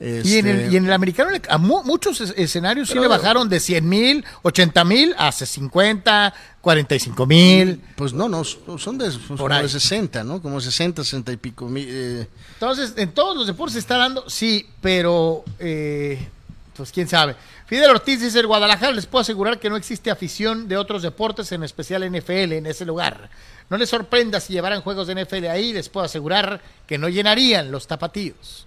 Y, 0.00 0.36
en 0.38 0.46
el, 0.46 0.58
este, 0.60 0.72
y 0.72 0.76
en 0.76 0.86
el 0.86 0.92
americano, 0.92 1.30
a 1.48 1.58
mu- 1.58 1.82
muchos 1.82 2.20
es- 2.20 2.32
escenarios 2.36 2.88
sí 2.88 2.94
le 3.00 3.08
bajaron 3.08 3.48
de 3.48 3.58
100 3.58 3.88
mil, 3.88 4.24
80 4.42 4.84
mil, 4.84 5.12
a 5.18 5.32
50, 5.32 6.34
45 6.60 7.26
mil. 7.26 7.80
Pues 7.96 8.12
no, 8.12 8.28
no, 8.28 8.44
son 8.44 8.96
de, 8.98 9.10
son 9.10 9.36
como 9.36 9.48
de 9.60 9.68
60, 9.68 10.22
¿no? 10.22 10.40
Como 10.40 10.60
60, 10.60 11.02
60 11.02 11.32
y 11.32 11.36
pico 11.36 11.66
mil. 11.68 11.86
eh, 11.90 12.28
Entonces, 12.54 12.92
en 12.96 13.10
todos 13.12 13.36
los 13.36 13.46
deportes 13.48 13.72
se 13.72 13.80
está 13.80 13.96
dando, 13.96 14.28
sí, 14.30 14.68
pero 14.80 15.44
eh, 15.58 16.28
pues 16.76 16.92
quién 16.92 17.08
sabe. 17.08 17.34
Fidel 17.66 17.90
Ortiz 17.90 18.20
dice, 18.20 18.38
el 18.38 18.46
Guadalajara 18.46 18.92
les 18.92 19.06
puedo 19.06 19.22
asegurar 19.22 19.58
que 19.58 19.68
no 19.68 19.76
existe 19.76 20.12
afición 20.12 20.68
de 20.68 20.76
otros 20.76 21.02
deportes, 21.02 21.50
en 21.52 21.64
especial 21.64 22.02
NFL, 22.08 22.52
en 22.52 22.66
ese 22.66 22.84
lugar. 22.86 23.28
No 23.68 23.76
les 23.76 23.90
sorprenda 23.90 24.38
si 24.40 24.52
llevaran 24.52 24.80
juegos 24.80 25.08
de 25.08 25.14
NFL 25.24 25.46
ahí, 25.48 25.72
les 25.72 25.88
puedo 25.88 26.06
asegurar 26.06 26.62
que 26.86 26.98
no 26.98 27.08
llenarían 27.08 27.72
los 27.72 27.88
tapatíos. 27.88 28.66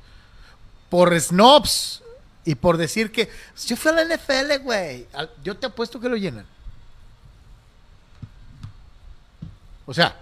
Por 0.91 1.19
snobs 1.19 2.03
y 2.43 2.55
por 2.55 2.75
decir 2.75 3.11
que 3.11 3.29
yo 3.65 3.77
fui 3.77 3.91
a 3.91 3.95
la 3.95 4.15
NFL, 4.15 4.63
güey. 4.63 5.07
Yo 5.43 5.57
te 5.57 5.67
apuesto 5.67 5.99
que 5.99 6.09
lo 6.09 6.17
llenan. 6.17 6.45
O 9.85 9.93
sea, 9.93 10.15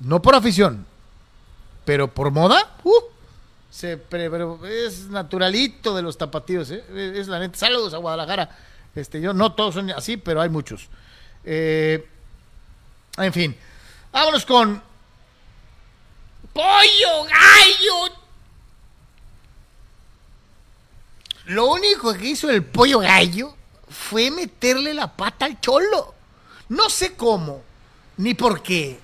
no 0.00 0.20
por 0.20 0.34
afición, 0.34 0.84
pero 1.84 2.12
por 2.12 2.30
moda, 2.30 2.76
uh, 2.84 3.02
se 3.70 3.96
pero 3.96 4.64
es 4.66 5.08
naturalito 5.08 5.94
de 5.96 6.02
los 6.02 6.18
tapatíos, 6.18 6.70
¿eh? 6.70 6.84
es, 6.90 7.18
es 7.18 7.28
la 7.28 7.38
neta. 7.38 7.58
Saludos 7.58 7.94
a 7.94 7.98
Guadalajara. 7.98 8.50
Este, 8.94 9.20
yo 9.20 9.32
no 9.32 9.52
todos 9.52 9.74
son 9.74 9.90
así, 9.90 10.16
pero 10.16 10.40
hay 10.40 10.48
muchos. 10.48 10.88
Eh, 11.44 12.08
en 13.16 13.32
fin, 13.32 13.56
vámonos 14.12 14.44
con 14.46 14.82
Pollo 16.52 17.24
Gallo. 17.24 18.23
Lo 21.46 21.66
único 21.66 22.14
que 22.14 22.26
hizo 22.26 22.50
el 22.50 22.64
Pollo 22.64 23.00
Gallo 23.00 23.54
fue 23.88 24.30
meterle 24.30 24.94
la 24.94 25.14
pata 25.14 25.44
al 25.44 25.60
cholo. 25.60 26.14
No 26.70 26.88
sé 26.88 27.14
cómo, 27.14 27.62
ni 28.16 28.34
por 28.34 28.62
qué, 28.62 28.98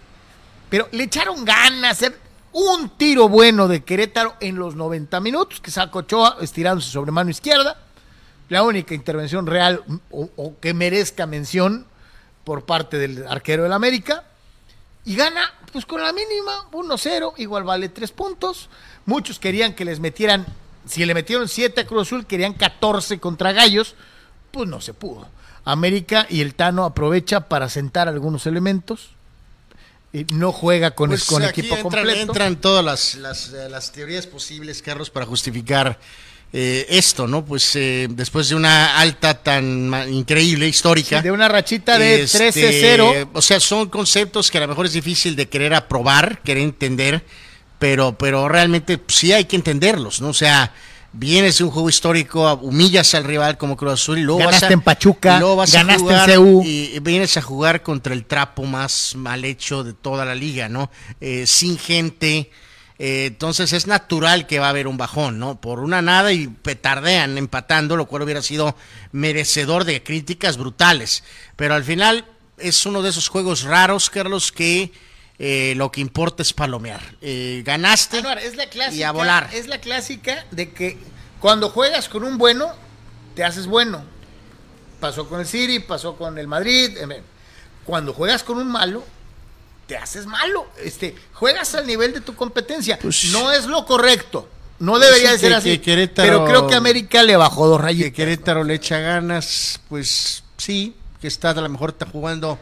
pero 0.68 0.88
le 0.92 1.04
echaron 1.04 1.44
ganas. 1.44 2.04
Un 2.52 2.96
tiro 2.96 3.28
bueno 3.28 3.68
de 3.68 3.84
Querétaro 3.84 4.34
en 4.40 4.56
los 4.56 4.74
90 4.74 5.20
minutos, 5.20 5.60
que 5.60 5.70
sacó 5.70 6.00
Ochoa 6.00 6.38
estirándose 6.40 6.90
sobre 6.90 7.12
mano 7.12 7.30
izquierda. 7.30 7.78
La 8.48 8.64
única 8.64 8.94
intervención 8.94 9.46
real 9.46 9.84
o, 10.10 10.30
o 10.34 10.58
que 10.58 10.74
merezca 10.74 11.26
mención 11.26 11.86
por 12.42 12.64
parte 12.64 12.98
del 12.98 13.26
arquero 13.28 13.62
del 13.62 13.72
América. 13.72 14.24
Y 15.04 15.14
gana, 15.14 15.52
pues 15.72 15.86
con 15.86 16.02
la 16.02 16.12
mínima, 16.12 16.68
1-0, 16.72 17.34
igual 17.36 17.64
vale 17.64 17.88
3 17.88 18.10
puntos. 18.12 18.68
Muchos 19.06 19.38
querían 19.38 19.74
que 19.74 19.84
les 19.84 20.00
metieran, 20.00 20.46
si 20.90 21.04
le 21.06 21.14
metieron 21.14 21.48
7 21.48 21.80
a 21.80 21.86
Cruz 21.86 22.08
Azul, 22.08 22.26
querían 22.26 22.54
14 22.54 23.18
contra 23.18 23.52
Gallos. 23.52 23.94
Pues 24.50 24.68
no 24.68 24.80
se 24.80 24.92
pudo. 24.92 25.28
América 25.64 26.26
y 26.28 26.40
el 26.40 26.54
Tano 26.54 26.84
aprovecha 26.84 27.48
para 27.48 27.68
sentar 27.68 28.08
algunos 28.08 28.46
elementos. 28.46 29.10
y 30.12 30.24
no 30.24 30.50
juega 30.50 30.90
con, 30.92 31.10
Pues 31.10 31.24
con 31.24 31.44
aquí 31.44 31.60
equipo 31.60 31.76
entran, 31.76 32.02
completo. 32.04 32.20
entran 32.20 32.56
todas 32.60 32.84
las, 32.84 33.14
las, 33.14 33.52
eh, 33.52 33.68
las 33.70 33.92
teorías 33.92 34.26
posibles, 34.26 34.82
Carlos, 34.82 35.08
para 35.08 35.24
justificar 35.24 36.00
eh, 36.52 36.84
esto, 36.88 37.28
¿no? 37.28 37.44
Pues 37.44 37.76
eh, 37.76 38.08
después 38.10 38.48
de 38.48 38.56
una 38.56 38.98
alta 38.98 39.34
tan 39.34 39.92
increíble, 40.10 40.66
histórica. 40.66 41.22
de 41.22 41.30
una 41.30 41.48
rachita 41.48 41.96
de 41.96 42.22
este, 42.22 42.50
13-0. 42.50 43.28
O 43.32 43.40
sea, 43.40 43.60
son 43.60 43.88
conceptos 43.88 44.50
que 44.50 44.58
a 44.58 44.62
lo 44.62 44.68
mejor 44.68 44.86
es 44.86 44.92
difícil 44.94 45.36
de 45.36 45.48
querer 45.48 45.74
aprobar, 45.74 46.40
querer 46.42 46.64
entender, 46.64 47.24
pero, 47.80 48.16
pero 48.16 48.46
realmente 48.46 49.00
sí 49.08 49.32
hay 49.32 49.46
que 49.46 49.56
entenderlos, 49.56 50.20
¿no? 50.20 50.28
O 50.28 50.34
sea, 50.34 50.72
vienes 51.12 51.56
de 51.58 51.64
un 51.64 51.70
juego 51.70 51.88
histórico, 51.88 52.52
humillas 52.56 53.14
al 53.14 53.24
rival 53.24 53.56
como 53.56 53.74
Cruz 53.74 53.94
Azul 53.94 54.18
y 54.18 54.22
luego 54.22 54.40
Ganaste 54.40 54.66
vas 54.66 54.70
a, 54.70 54.74
en 54.74 54.80
Pachuca, 54.82 55.38
luego 55.40 55.56
vas 55.56 55.74
a 55.74 55.78
ganaste 55.78 56.02
en 56.02 56.06
jugar 56.06 56.34
CU. 56.36 56.62
y 56.62 56.98
vienes 57.00 57.38
a 57.38 57.42
jugar 57.42 57.82
contra 57.82 58.12
el 58.12 58.26
trapo 58.26 58.64
más 58.64 59.14
mal 59.16 59.46
hecho 59.46 59.82
de 59.82 59.94
toda 59.94 60.26
la 60.26 60.34
liga, 60.34 60.68
¿no? 60.68 60.90
Eh, 61.22 61.46
sin 61.46 61.78
gente. 61.78 62.50
eh, 62.98 63.24
entonces 63.28 63.72
es 63.72 63.86
natural 63.86 64.46
que 64.46 64.58
va 64.58 64.66
a 64.66 64.70
haber 64.70 64.86
un 64.86 64.98
bajón, 64.98 65.38
¿no? 65.38 65.58
Por 65.58 65.80
una 65.80 66.02
nada 66.02 66.34
y 66.34 66.48
petardean 66.48 67.38
empatando, 67.38 67.96
lo 67.96 68.04
cual 68.06 68.22
hubiera 68.22 68.42
sido 68.42 68.76
merecedor 69.10 69.84
de 69.84 70.02
críticas 70.02 70.58
brutales. 70.58 71.24
Pero 71.56 71.74
al 71.74 71.84
final 71.84 72.26
es 72.58 72.84
uno 72.84 73.00
de 73.00 73.08
esos 73.08 73.28
juegos 73.28 73.62
raros, 73.62 74.10
Carlos, 74.10 74.52
que 74.52 74.92
eh, 75.42 75.72
lo 75.74 75.90
que 75.90 76.02
importa 76.02 76.42
es 76.42 76.52
palomear. 76.52 77.00
Eh, 77.22 77.62
ganaste 77.64 78.18
Anuar, 78.18 78.38
es 78.38 78.56
la 78.56 78.68
clásica, 78.68 78.94
y 78.96 79.02
a 79.02 79.10
volar. 79.10 79.48
Es 79.54 79.66
la 79.68 79.80
clásica 79.80 80.44
de 80.50 80.70
que 80.70 80.98
cuando 81.40 81.70
juegas 81.70 82.10
con 82.10 82.24
un 82.24 82.36
bueno, 82.36 82.74
te 83.34 83.42
haces 83.42 83.66
bueno. 83.66 84.04
Pasó 85.00 85.26
con 85.28 85.40
el 85.40 85.46
City, 85.46 85.78
pasó 85.80 86.16
con 86.16 86.36
el 86.38 86.46
Madrid. 86.46 86.96
en 86.98 87.08
fin. 87.08 87.22
Cuando 87.86 88.12
juegas 88.12 88.42
con 88.44 88.58
un 88.58 88.68
malo, 88.68 89.02
te 89.86 89.96
haces 89.96 90.26
malo. 90.26 90.66
Este, 90.84 91.16
juegas 91.32 91.74
al 91.74 91.86
nivel 91.86 92.12
de 92.12 92.20
tu 92.20 92.34
competencia. 92.36 92.98
Pues- 93.00 93.24
no 93.32 93.50
es 93.50 93.64
lo 93.64 93.86
correcto. 93.86 94.46
No 94.78 94.98
debería 94.98 95.28
Sí, 95.28 95.32
de 95.32 95.38
ser 95.38 95.48
que- 95.50 95.54
así. 95.56 95.78
que 95.78 96.08
pero 96.14 96.44
creo 96.44 96.66
que 96.66 96.74
América 96.74 97.22
le 97.22 97.36
bajó 97.36 97.66
dos 97.66 97.78
que 97.78 97.84
rayitas. 97.84 98.12
Querétaro 98.12 98.62
le 98.62 98.74
echa 98.74 98.98
ganas, 98.98 99.80
pues 99.88 100.42
sí, 100.58 100.94
que 101.20 101.28
está 101.28 101.50
a 101.50 101.54
lo 101.54 101.68
mejor 101.70 101.90
está 101.90 102.04
jugando 102.06 102.58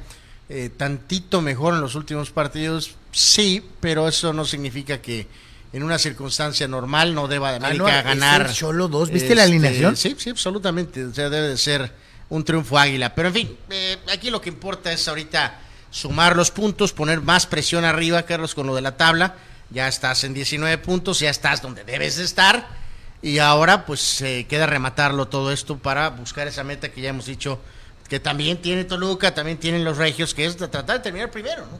eh, 0.48 0.70
tantito 0.74 1.42
mejor 1.42 1.74
en 1.74 1.80
los 1.80 1.94
últimos 1.94 2.30
partidos, 2.30 2.96
sí, 3.12 3.64
pero 3.80 4.08
eso 4.08 4.32
no 4.32 4.44
significa 4.44 5.00
que 5.02 5.26
en 5.72 5.82
una 5.82 5.98
circunstancia 5.98 6.66
normal 6.66 7.14
no 7.14 7.28
deba 7.28 7.50
de 7.50 7.56
América 7.56 8.00
Anuar, 8.00 8.04
ganar. 8.04 8.52
Cholo 8.52 8.88
dos, 8.88 9.10
¿viste 9.10 9.34
la 9.34 9.42
alineación? 9.42 9.96
Sí, 9.96 10.16
sí, 10.18 10.30
absolutamente, 10.30 11.04
o 11.04 11.12
sea, 11.12 11.28
debe 11.28 11.48
de 11.48 11.58
ser 11.58 11.92
un 12.30 12.44
triunfo 12.44 12.78
águila, 12.78 13.14
pero 13.14 13.28
en 13.28 13.34
fin, 13.34 13.56
eh, 13.70 13.98
aquí 14.12 14.30
lo 14.30 14.40
que 14.40 14.48
importa 14.48 14.92
es 14.92 15.06
ahorita 15.08 15.60
sumar 15.90 16.36
los 16.36 16.50
puntos, 16.50 16.92
poner 16.92 17.20
más 17.20 17.46
presión 17.46 17.84
arriba, 17.84 18.22
Carlos, 18.22 18.54
con 18.54 18.66
lo 18.66 18.74
de 18.74 18.82
la 18.82 18.96
tabla, 18.96 19.36
ya 19.70 19.88
estás 19.88 20.24
en 20.24 20.34
19 20.34 20.78
puntos, 20.78 21.20
ya 21.20 21.30
estás 21.30 21.60
donde 21.60 21.84
debes 21.84 22.16
de 22.16 22.24
estar. 22.24 22.66
Y 23.20 23.38
ahora 23.38 23.84
pues 23.84 24.20
eh, 24.22 24.46
queda 24.48 24.66
rematarlo 24.66 25.26
todo 25.26 25.52
esto 25.52 25.76
para 25.76 26.08
buscar 26.10 26.46
esa 26.46 26.62
meta 26.62 26.90
que 26.90 27.00
ya 27.00 27.10
hemos 27.10 27.26
dicho 27.26 27.60
que 28.08 28.20
también 28.20 28.58
tiene 28.58 28.84
Toluca, 28.84 29.34
también 29.34 29.58
tienen 29.58 29.84
los 29.84 29.98
Regios, 29.98 30.34
que 30.34 30.46
es 30.46 30.56
tratar 30.56 30.86
de 30.86 31.00
terminar 31.00 31.30
primero, 31.30 31.66
¿no? 31.66 31.78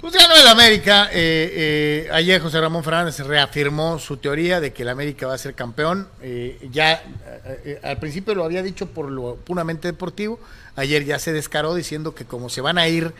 Pues 0.00 0.14
ganó 0.14 0.34
el 0.34 0.46
América. 0.46 1.10
eh, 1.12 2.06
eh, 2.06 2.08
ayer 2.10 2.40
José 2.40 2.58
Ramón 2.58 2.82
Fernández 2.82 3.18
reafirmó 3.18 3.98
su 3.98 4.16
teoría 4.16 4.58
de 4.58 4.72
que 4.72 4.82
el 4.82 4.88
América 4.88 5.26
va 5.26 5.34
a 5.34 5.38
ser 5.38 5.54
campeón. 5.54 6.08
Eh, 6.22 6.68
ya 6.72 6.94
eh, 6.94 7.60
eh, 7.64 7.80
al 7.82 7.98
principio 7.98 8.34
lo 8.34 8.44
había 8.44 8.62
dicho 8.62 8.86
por 8.86 9.10
lo 9.10 9.36
puramente 9.36 9.88
deportivo. 9.88 10.40
Ayer 10.74 11.04
ya 11.04 11.18
se 11.18 11.34
descaró 11.34 11.74
diciendo 11.74 12.14
que 12.14 12.24
como 12.24 12.48
se 12.48 12.62
van 12.62 12.78
a 12.78 12.88
ir 12.88 13.12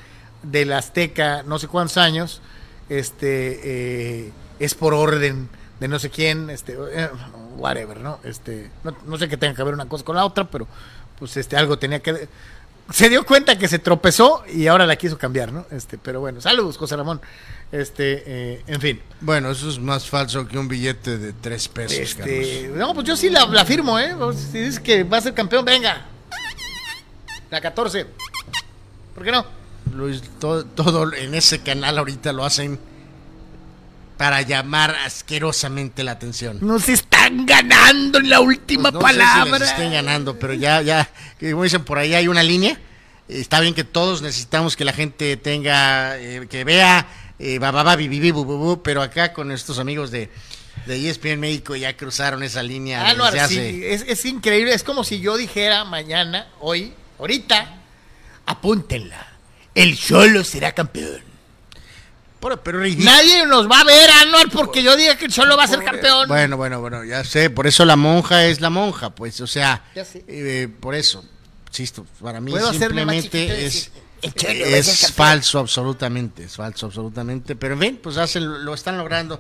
del 0.43 0.72
Azteca 0.72 1.43
no 1.43 1.59
sé 1.59 1.68
cuántos 1.68 1.99
años, 1.99 2.41
este 2.89 4.33
es 4.59 4.74
por 4.74 4.95
orden 4.95 5.51
de 5.81 5.89
no 5.89 5.99
sé 5.99 6.09
quién, 6.09 6.49
este 6.49 6.78
whatever, 7.57 8.01
¿no? 8.01 8.20
Este 8.24 8.70
no, 8.85 8.97
no 9.05 9.18
sé 9.18 9.28
que 9.28 9.37
tenga 9.37 9.55
que 9.55 9.62
ver 9.64 9.74
una 9.74 9.87
cosa 9.87 10.03
con 10.03 10.16
la 10.16 10.24
otra, 10.24 10.45
pero 10.45 10.66
pues 11.21 11.37
este 11.37 11.57
algo 11.57 11.79
tenía 11.79 12.01
que 12.01 12.29
se 12.91 13.09
dio 13.09 13.25
cuenta 13.25 13.57
que 13.57 13.68
se 13.68 13.79
tropezó 13.79 14.43
y 14.53 14.66
ahora 14.66 14.87
la 14.87 14.97
quiso 14.97 15.16
cambiar, 15.16 15.53
¿no? 15.53 15.64
Este, 15.71 15.97
pero 15.97 16.21
bueno, 16.21 16.41
saludos, 16.41 16.77
José 16.77 16.97
Ramón. 16.97 17.21
Este, 17.71 18.25
eh, 18.27 18.64
en 18.66 18.81
fin. 18.81 19.01
Bueno, 19.21 19.51
eso 19.53 19.68
es 19.68 19.79
más 19.79 20.09
falso 20.09 20.47
que 20.49 20.59
un 20.59 20.66
billete 20.66 21.18
de 21.18 21.33
tres 21.33 21.68
pesos, 21.68 21.99
Este, 21.99 22.68
no, 22.75 22.93
pues 22.95 23.07
yo 23.07 23.16
sí 23.16 23.31
la, 23.31 23.47
la 23.47 23.64
firmo, 23.64 23.99
¿eh? 23.99 24.12
Si 24.35 24.59
dices 24.59 24.81
que 24.81 25.05
va 25.05 25.18
a 25.18 25.21
ser 25.21 25.35
campeón, 25.35 25.64
venga. 25.64 26.07
La 27.49 27.61
14. 27.61 28.07
¿Por 29.14 29.25
qué 29.25 29.31
no? 29.31 29.47
Luis, 29.95 30.23
todo, 30.41 30.64
todo 30.64 31.12
en 31.14 31.35
ese 31.35 31.61
canal 31.61 31.99
ahorita 31.99 32.33
lo 32.33 32.45
hacen 32.45 32.79
para 34.21 34.43
llamar 34.43 34.95
asquerosamente 35.07 36.05
la 36.05 36.12
atención. 36.12 36.59
Nos 36.61 36.91
están 36.91 37.47
ganando 37.47 38.18
en 38.18 38.29
la 38.29 38.41
última 38.41 38.93
Pues 38.93 39.03
no 39.03 39.09
sé 39.09 39.14
si 39.14 39.18
palabra. 39.18 39.64
estén 39.64 39.93
ganando, 39.93 40.39
pero 40.39 40.53
ya, 40.53 40.83
ya, 40.83 41.09
como 41.41 41.62
dicen 41.62 41.85
por 41.85 41.97
ahí, 41.97 42.12
hay 42.12 42.29
una 42.29 42.43
línea. 42.43 42.79
Está 43.29 43.61
bien 43.61 43.73
que 43.73 43.83
todos 43.83 44.21
necesitamos 44.21 44.77
que 44.77 44.85
la 44.85 44.93
gente 44.93 45.39
tenga, 45.39 46.18
eh, 46.18 46.47
que 46.51 46.64
vea, 46.64 47.09
eh, 47.39 47.59
ba, 47.61 47.71
ba, 47.71 47.83
ba, 47.83 47.97
bi, 47.97 48.09
bi, 48.09 48.21
bi, 48.21 48.31
bu, 48.31 48.45
bu, 48.45 48.59
bu, 48.59 48.83
pero 48.83 49.01
acá 49.01 49.33
con 49.33 49.51
estos 49.53 49.79
amigos 49.79 50.11
de, 50.11 50.29
de 50.85 51.09
ESPN 51.09 51.41
México 51.41 51.75
ya 51.75 51.97
cruzaron 51.97 52.43
esa 52.43 52.62
línea 52.62 53.09
Ah, 53.09 53.14
no, 53.14 53.25
sí, 53.49 53.81
es, 53.83 54.05
es 54.07 54.27
increíble. 54.27 54.75
Es 54.75 54.85
como 54.85 55.03
si 55.03 55.21
yo 55.21 55.39
dijera 55.39 55.87
mañana, 55.87 56.47
hoy, 56.61 56.93
ahorita, 57.18 57.75
apúntenla. 58.45 59.29
El 59.75 59.97
Cholo 59.97 60.45
será 60.45 60.73
campeón. 60.73 61.30
Pero, 62.41 62.62
pero 62.62 62.80
ridículo. 62.80 63.11
Nadie 63.11 63.45
nos 63.47 63.70
va 63.70 63.80
a 63.80 63.84
ver, 63.84 64.09
Anuar, 64.22 64.49
porque 64.51 64.82
yo 64.82 64.97
diga 64.97 65.16
que 65.16 65.26
el 65.26 65.32
Cholo 65.32 65.57
va 65.57 65.64
a 65.64 65.68
ser 65.68 65.84
campeón. 65.84 66.26
Bueno, 66.26 66.57
bueno, 66.57 66.80
bueno, 66.80 67.05
ya 67.05 67.22
sé, 67.24 67.51
por 67.51 67.66
eso 67.66 67.84
la 67.84 67.97
monja 67.97 68.47
es 68.47 68.61
la 68.61 68.70
monja, 68.70 69.11
pues, 69.11 69.41
o 69.43 69.47
sea, 69.47 69.84
Ya 69.95 70.05
sé. 70.05 70.24
eh, 70.26 70.68
por 70.80 70.95
eso, 70.95 71.22
insisto, 71.68 72.07
para 72.22 72.41
mí 72.41 72.53
simplemente 72.72 73.66
es, 73.66 73.74
decir, 73.74 73.93
"El 74.22 74.34
Cholo 74.34 74.53
va 74.55 74.61
a 74.61 74.68
ser 74.70 74.74
es 74.78 74.86
campeón". 75.01 75.12
falso 75.14 75.59
absolutamente, 75.59 76.45
es 76.45 76.57
falso 76.57 76.86
absolutamente, 76.86 77.57
pero 77.57 77.74
en 77.74 77.80
fin, 77.80 78.01
pues 78.03 78.16
hacen, 78.16 78.64
lo 78.64 78.72
están 78.72 78.97
logrando. 78.97 79.38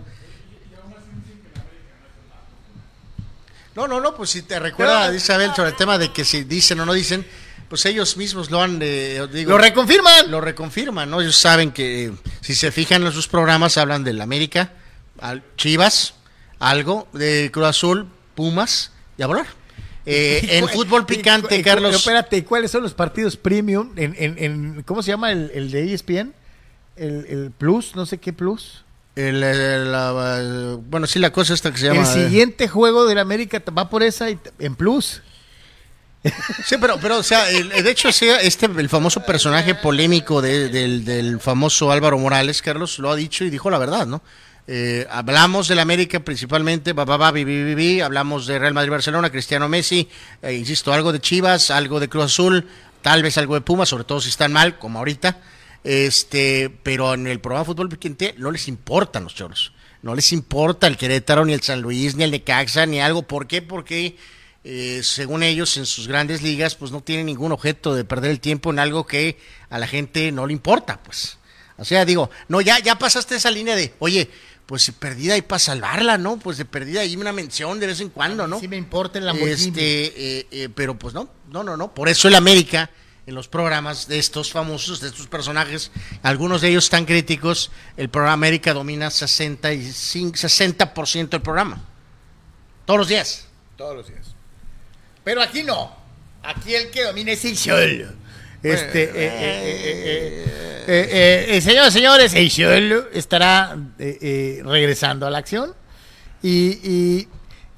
No, 3.74 3.86
no, 3.86 4.00
no, 4.00 4.14
pues 4.14 4.30
si 4.30 4.42
te 4.42 4.58
recuerda. 4.58 5.14
Isabel, 5.14 5.52
sobre 5.54 5.70
el 5.70 5.76
tema 5.76 5.96
de 5.96 6.12
que 6.12 6.24
si 6.24 6.42
dicen 6.44 6.80
o 6.80 6.86
no 6.86 6.92
dicen, 6.92 7.24
pues 7.70 7.86
ellos 7.86 8.18
mismos 8.18 8.50
lo 8.50 8.60
han, 8.60 8.80
eh, 8.82 9.26
digo, 9.32 9.52
Lo 9.52 9.58
reconfirman. 9.58 10.30
lo 10.30 10.42
reconfirman, 10.42 11.08
¿no? 11.08 11.22
Ellos 11.22 11.36
saben 11.36 11.70
que 11.70 12.06
eh, 12.06 12.12
si 12.42 12.54
se 12.54 12.70
fijan 12.72 13.02
en 13.06 13.12
sus 13.12 13.28
programas 13.28 13.78
hablan 13.78 14.04
del 14.04 14.20
América, 14.20 14.72
al- 15.20 15.42
Chivas, 15.56 16.14
algo, 16.58 17.08
de 17.14 17.48
Cruz 17.52 17.66
Azul, 17.68 18.06
Pumas 18.34 18.90
y 19.16 19.22
a 19.22 19.26
volar. 19.26 19.46
Eh, 20.04 20.40
en 20.58 20.68
fútbol 20.68 21.06
picante, 21.06 21.56
Y- 21.58 21.62
Carlos. 21.62 21.94
Espérate, 21.94 22.36
¿y 22.38 22.42
¿cuáles 22.42 22.70
son 22.70 22.82
los 22.82 22.92
partidos 22.94 23.36
premium? 23.36 23.92
En, 23.96 24.14
en, 24.18 24.36
en- 24.38 24.82
¿Cómo 24.82 25.02
se 25.02 25.12
llama 25.12 25.30
el, 25.32 25.50
el 25.54 25.70
de 25.70 25.94
ESPN? 25.94 26.34
El, 26.96 27.26
el 27.28 27.52
Plus, 27.56 27.94
no 27.94 28.04
sé 28.04 28.18
qué 28.18 28.32
Plus. 28.32 28.84
el- 29.16 29.40
la- 29.40 30.76
bueno, 30.88 31.06
sí, 31.06 31.18
la 31.18 31.32
cosa 31.32 31.54
esta 31.54 31.70
que 31.70 31.78
se 31.78 31.86
llama. 31.86 32.02
el 32.12 32.18
eh, 32.18 32.24
siguiente 32.24 32.66
juego 32.68 33.06
del 33.06 33.18
América 33.18 33.62
va 33.76 33.88
por 33.88 34.02
esa 34.02 34.28
y 34.30 34.38
en 34.58 34.74
Plus. 34.74 35.22
Sí, 36.66 36.76
pero, 36.80 36.98
pero 37.00 37.18
o 37.18 37.22
sea, 37.22 37.44
de 37.46 37.90
hecho, 37.90 38.08
este, 38.08 38.66
el 38.66 38.88
famoso 38.90 39.24
personaje 39.24 39.74
polémico 39.74 40.42
de- 40.42 40.68
del, 40.68 41.40
famoso 41.40 41.90
Álvaro 41.90 42.18
Morales, 42.18 42.60
Carlos, 42.60 42.98
lo 42.98 43.10
ha 43.10 43.16
dicho 43.16 43.44
y 43.44 43.50
dijo 43.50 43.70
la 43.70 43.78
verdad, 43.78 44.06
¿no? 44.06 44.22
Eh, 44.66 45.06
hablamos 45.10 45.66
del 45.66 45.78
América 45.78 46.20
principalmente, 46.20 46.92
ba, 46.92 47.04
ba, 47.06 47.16
ba, 47.16 47.30
bi, 47.32 47.44
bi, 47.44 47.74
bi, 47.74 48.00
hablamos 48.02 48.46
de 48.46 48.58
Real 48.58 48.74
Madrid-Barcelona, 48.74 49.30
Cristiano 49.30 49.68
Messi, 49.68 50.08
eh, 50.42 50.52
insisto, 50.52 50.92
algo 50.92 51.10
de 51.12 51.20
Chivas, 51.20 51.70
algo 51.70 51.98
de 51.98 52.08
Cruz 52.08 52.26
Azul, 52.26 52.68
tal 53.02 53.22
vez 53.22 53.38
algo 53.38 53.54
de 53.54 53.62
Pumas, 53.62 53.88
sobre 53.88 54.04
todo 54.04 54.20
si 54.20 54.28
están 54.28 54.52
mal, 54.52 54.78
como 54.78 54.98
ahorita, 54.98 55.38
este, 55.82 56.70
pero 56.82 57.14
en 57.14 57.26
el 57.26 57.40
programa 57.40 57.64
Fútbol 57.64 57.88
Piquente 57.88 58.34
no 58.36 58.50
les 58.50 58.68
importan 58.68 59.24
los 59.24 59.34
choros, 59.34 59.72
no 60.02 60.14
les 60.14 60.30
importa 60.32 60.86
el 60.86 60.98
Querétaro, 60.98 61.44
ni 61.46 61.54
el 61.54 61.62
San 61.62 61.80
Luis, 61.80 62.14
ni 62.14 62.24
el 62.24 62.30
Necaxa, 62.30 62.84
ni 62.86 63.00
algo, 63.00 63.22
¿por 63.22 63.46
qué? 63.46 63.62
Porque 63.62 64.16
eh, 64.62 65.00
según 65.02 65.42
ellos, 65.42 65.76
en 65.76 65.86
sus 65.86 66.06
grandes 66.06 66.42
ligas, 66.42 66.74
pues 66.74 66.92
no 66.92 67.02
tienen 67.02 67.26
ningún 67.26 67.52
objeto 67.52 67.94
de 67.94 68.04
perder 68.04 68.30
el 68.30 68.40
tiempo 68.40 68.70
en 68.70 68.78
algo 68.78 69.06
que 69.06 69.38
a 69.70 69.78
la 69.78 69.86
gente 69.86 70.32
no 70.32 70.46
le 70.46 70.52
importa, 70.52 71.02
pues. 71.02 71.38
O 71.78 71.84
sea, 71.84 72.04
digo, 72.04 72.30
no, 72.48 72.60
ya, 72.60 72.78
ya 72.78 72.98
pasaste 72.98 73.36
esa 73.36 73.50
línea 73.50 73.74
de, 73.74 73.94
oye, 74.00 74.28
pues 74.66 74.82
si 74.82 74.92
perdida 74.92 75.34
hay 75.34 75.42
para 75.42 75.58
salvarla, 75.58 76.18
¿no? 76.18 76.38
Pues 76.38 76.58
de 76.58 76.64
perdida 76.64 77.00
hay 77.00 77.16
una 77.16 77.32
mención 77.32 77.80
de 77.80 77.88
vez 77.88 78.00
en 78.00 78.10
cuando, 78.10 78.46
¿no? 78.46 78.60
Sí 78.60 78.68
me 78.68 78.76
importa 78.76 79.18
el 79.18 79.26
Lamborghini. 79.26 79.66
Este, 79.66 80.38
eh, 80.38 80.46
eh, 80.50 80.68
pero 80.72 80.96
pues 80.96 81.14
no, 81.14 81.28
no, 81.48 81.64
no, 81.64 81.76
no. 81.76 81.92
Por 81.94 82.08
eso 82.08 82.28
el 82.28 82.34
América, 82.34 82.90
en 83.26 83.34
los 83.34 83.48
programas 83.48 84.06
de 84.06 84.18
estos 84.18 84.52
famosos, 84.52 85.00
de 85.00 85.08
estos 85.08 85.26
personajes, 85.26 85.90
algunos 86.22 86.60
de 86.60 86.68
ellos 86.68 86.88
tan 86.88 87.04
críticos, 87.06 87.72
el 87.96 88.10
programa 88.10 88.34
América 88.34 88.72
domina 88.72 89.10
65, 89.10 90.36
60% 90.36 91.30
del 91.30 91.42
programa. 91.42 91.82
Todos 92.84 92.98
los 92.98 93.08
días. 93.08 93.46
Todos 93.76 93.96
los 93.96 94.06
días. 94.06 94.29
Pero 95.24 95.42
aquí 95.42 95.62
no. 95.62 95.94
Aquí 96.42 96.74
el 96.74 96.90
que 96.90 97.04
domina 97.04 97.32
es 97.32 97.44
el 97.44 97.56
Cholo. 97.56 98.08
Este, 98.62 99.04
eh, 99.04 99.10
eh, 99.14 99.14
eh, 99.24 100.44
eh, 100.46 100.84
Eh, 100.92 101.56
eh, 101.56 101.60
señores, 101.60 101.92
señores, 101.92 102.34
el 102.34 102.50
Cholo 102.50 103.04
estará 103.12 103.76
eh, 103.98 104.18
eh, 104.20 104.62
regresando 104.64 105.26
a 105.26 105.30
la 105.30 105.38
acción. 105.38 105.74
Y, 106.42 106.78
y- 106.82 107.28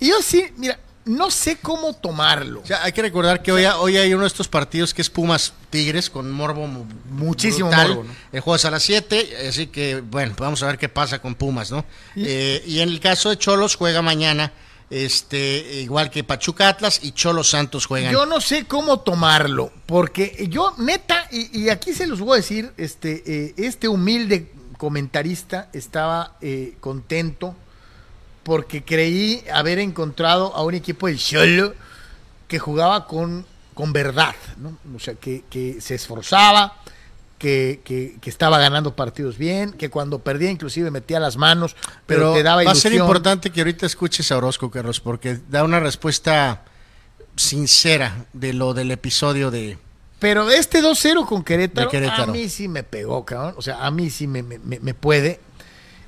y 0.00 0.08
yo 0.08 0.22
sí, 0.22 0.44
mira, 0.56 0.78
no 1.04 1.30
sé 1.32 1.56
cómo 1.60 1.94
tomarlo. 1.94 2.60
O 2.62 2.66
sea, 2.66 2.84
hay 2.84 2.92
que 2.92 3.02
recordar 3.02 3.42
que 3.42 3.50
hoy, 3.52 3.64
hoy 3.64 3.96
hay 3.96 4.14
uno 4.14 4.22
de 4.22 4.28
estos 4.28 4.46
partidos 4.48 4.94
que 4.94 5.02
es 5.02 5.10
Pumas 5.10 5.52
Tigres 5.70 6.08
con 6.10 6.30
morbo 6.30 6.66
mu- 6.68 6.84
Muchísimo 7.10 7.68
brutal. 7.68 7.88
morbo, 7.88 8.04
¿no? 8.04 8.14
El 8.32 8.40
juego 8.40 8.56
es 8.56 8.64
a 8.64 8.70
las 8.70 8.82
7, 8.84 9.46
así 9.48 9.66
que 9.66 10.00
bueno, 10.00 10.34
vamos 10.38 10.62
a 10.62 10.66
ver 10.68 10.78
qué 10.78 10.88
pasa 10.88 11.18
con 11.20 11.34
Pumas, 11.34 11.70
¿no? 11.72 11.84
Eh, 12.16 12.62
y 12.66 12.80
en 12.80 12.88
el 12.88 13.00
caso 13.00 13.30
de 13.30 13.36
Cholos 13.36 13.74
juega 13.74 14.00
mañana, 14.00 14.52
este, 14.92 15.80
igual 15.80 16.10
que 16.10 16.22
Pachuca 16.22 16.68
Atlas 16.68 17.00
y 17.02 17.12
Cholos 17.12 17.48
Santos 17.48 17.86
juegan. 17.86 18.12
Yo 18.12 18.26
no 18.26 18.42
sé 18.42 18.66
cómo 18.66 19.00
tomarlo, 19.00 19.72
porque 19.86 20.46
yo, 20.50 20.74
neta, 20.76 21.26
y, 21.30 21.70
aquí 21.70 21.94
se 21.94 22.06
los 22.06 22.20
voy 22.20 22.34
a 22.34 22.36
decir, 22.36 22.72
este, 22.76 23.22
eh, 23.26 23.54
este 23.56 23.88
humilde 23.88 24.52
comentarista 24.76 25.70
estaba 25.72 26.36
eh, 26.42 26.74
contento 26.80 27.54
porque 28.42 28.84
creí 28.84 29.42
haber 29.50 29.78
encontrado 29.78 30.54
a 30.54 30.62
un 30.62 30.74
equipo 30.74 31.06
del 31.06 31.18
Cholo 31.18 31.72
que 32.46 32.58
jugaba 32.58 33.06
con, 33.06 33.46
con 33.72 33.94
verdad, 33.94 34.34
¿no? 34.58 34.76
O 34.94 34.98
sea, 34.98 35.14
que 35.14 35.78
se 35.80 35.94
esforzaba, 35.94 36.81
que, 37.42 37.80
que- 37.84 38.16
que 38.20 38.30
estaba 38.30 38.58
ganando 38.60 38.94
partidos 38.94 39.36
bien, 39.36 39.72
que 39.72 39.90
cuando 39.90 40.20
perdía 40.20 40.48
inclusive 40.48 40.92
metía 40.92 41.18
las 41.18 41.36
manos, 41.36 41.74
pero, 42.06 42.20
Pero 42.20 42.32
te 42.34 42.42
daba 42.44 42.56
va 42.56 42.60
a 42.60 42.64
ilusión. 42.72 42.92
ser 42.92 43.00
importante 43.00 43.50
que 43.50 43.60
ahorita 43.60 43.84
escuches 43.84 44.30
a 44.30 44.36
Orozco, 44.36 44.70
Carlos, 44.70 45.00
porque 45.00 45.40
da 45.50 45.64
una 45.64 45.80
respuesta 45.80 46.62
sincera 47.36 48.26
de 48.32 48.52
lo 48.52 48.74
del 48.74 48.90
episodio 48.92 49.50
de... 49.50 49.76
Pero 50.20 50.48
este 50.50 50.80
2-0 50.82 51.26
con 51.26 51.42
Querétaro, 51.42 51.90
a 52.22 52.26
mí 52.26 52.48
sí 52.48 52.68
me 52.68 52.84
pegó, 52.84 53.24
cabrón. 53.24 53.54
O 53.56 53.62
sea, 53.62 53.84
a 53.84 53.90
mí 53.90 54.08
sí 54.08 54.28
me- 54.28 54.42
me 54.44 54.94
puede. 54.94 55.40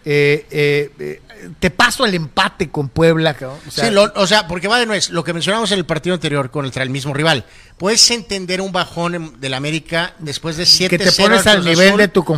Eh, 0.06 0.46
eh, 0.50 0.92
eh, 0.98 1.20
te 1.58 1.70
paso 1.70 2.04
el 2.04 2.14
empate 2.14 2.70
con 2.70 2.88
Puebla. 2.88 3.34
O 3.66 3.70
sea, 3.70 3.86
sí, 3.88 3.90
lo- 3.90 4.12
o 4.16 4.26
sea, 4.26 4.46
porque 4.46 4.68
va 4.68 4.78
de 4.78 4.86
nuez, 4.86 5.10
lo 5.10 5.24
que 5.24 5.32
mencionamos 5.32 5.72
en 5.72 5.78
el 5.78 5.86
partido 5.86 6.14
anterior 6.14 6.50
contra 6.50 6.82
el 6.82 6.90
mismo 6.90 7.14
rival. 7.14 7.44
Puedes 7.78 8.10
entender 8.10 8.60
un 8.60 8.70
bajón 8.72 9.40
del 9.40 9.54
América 9.54 10.14
después 10.18 10.56
de 10.56 10.66
7 10.66 10.96
que 10.98 11.04
te 11.04 11.12
pones 11.22 11.46
al 11.46 11.64
nivel 11.64 11.96
de 11.96 12.08
tu, 12.08 12.22
de- 12.22 12.28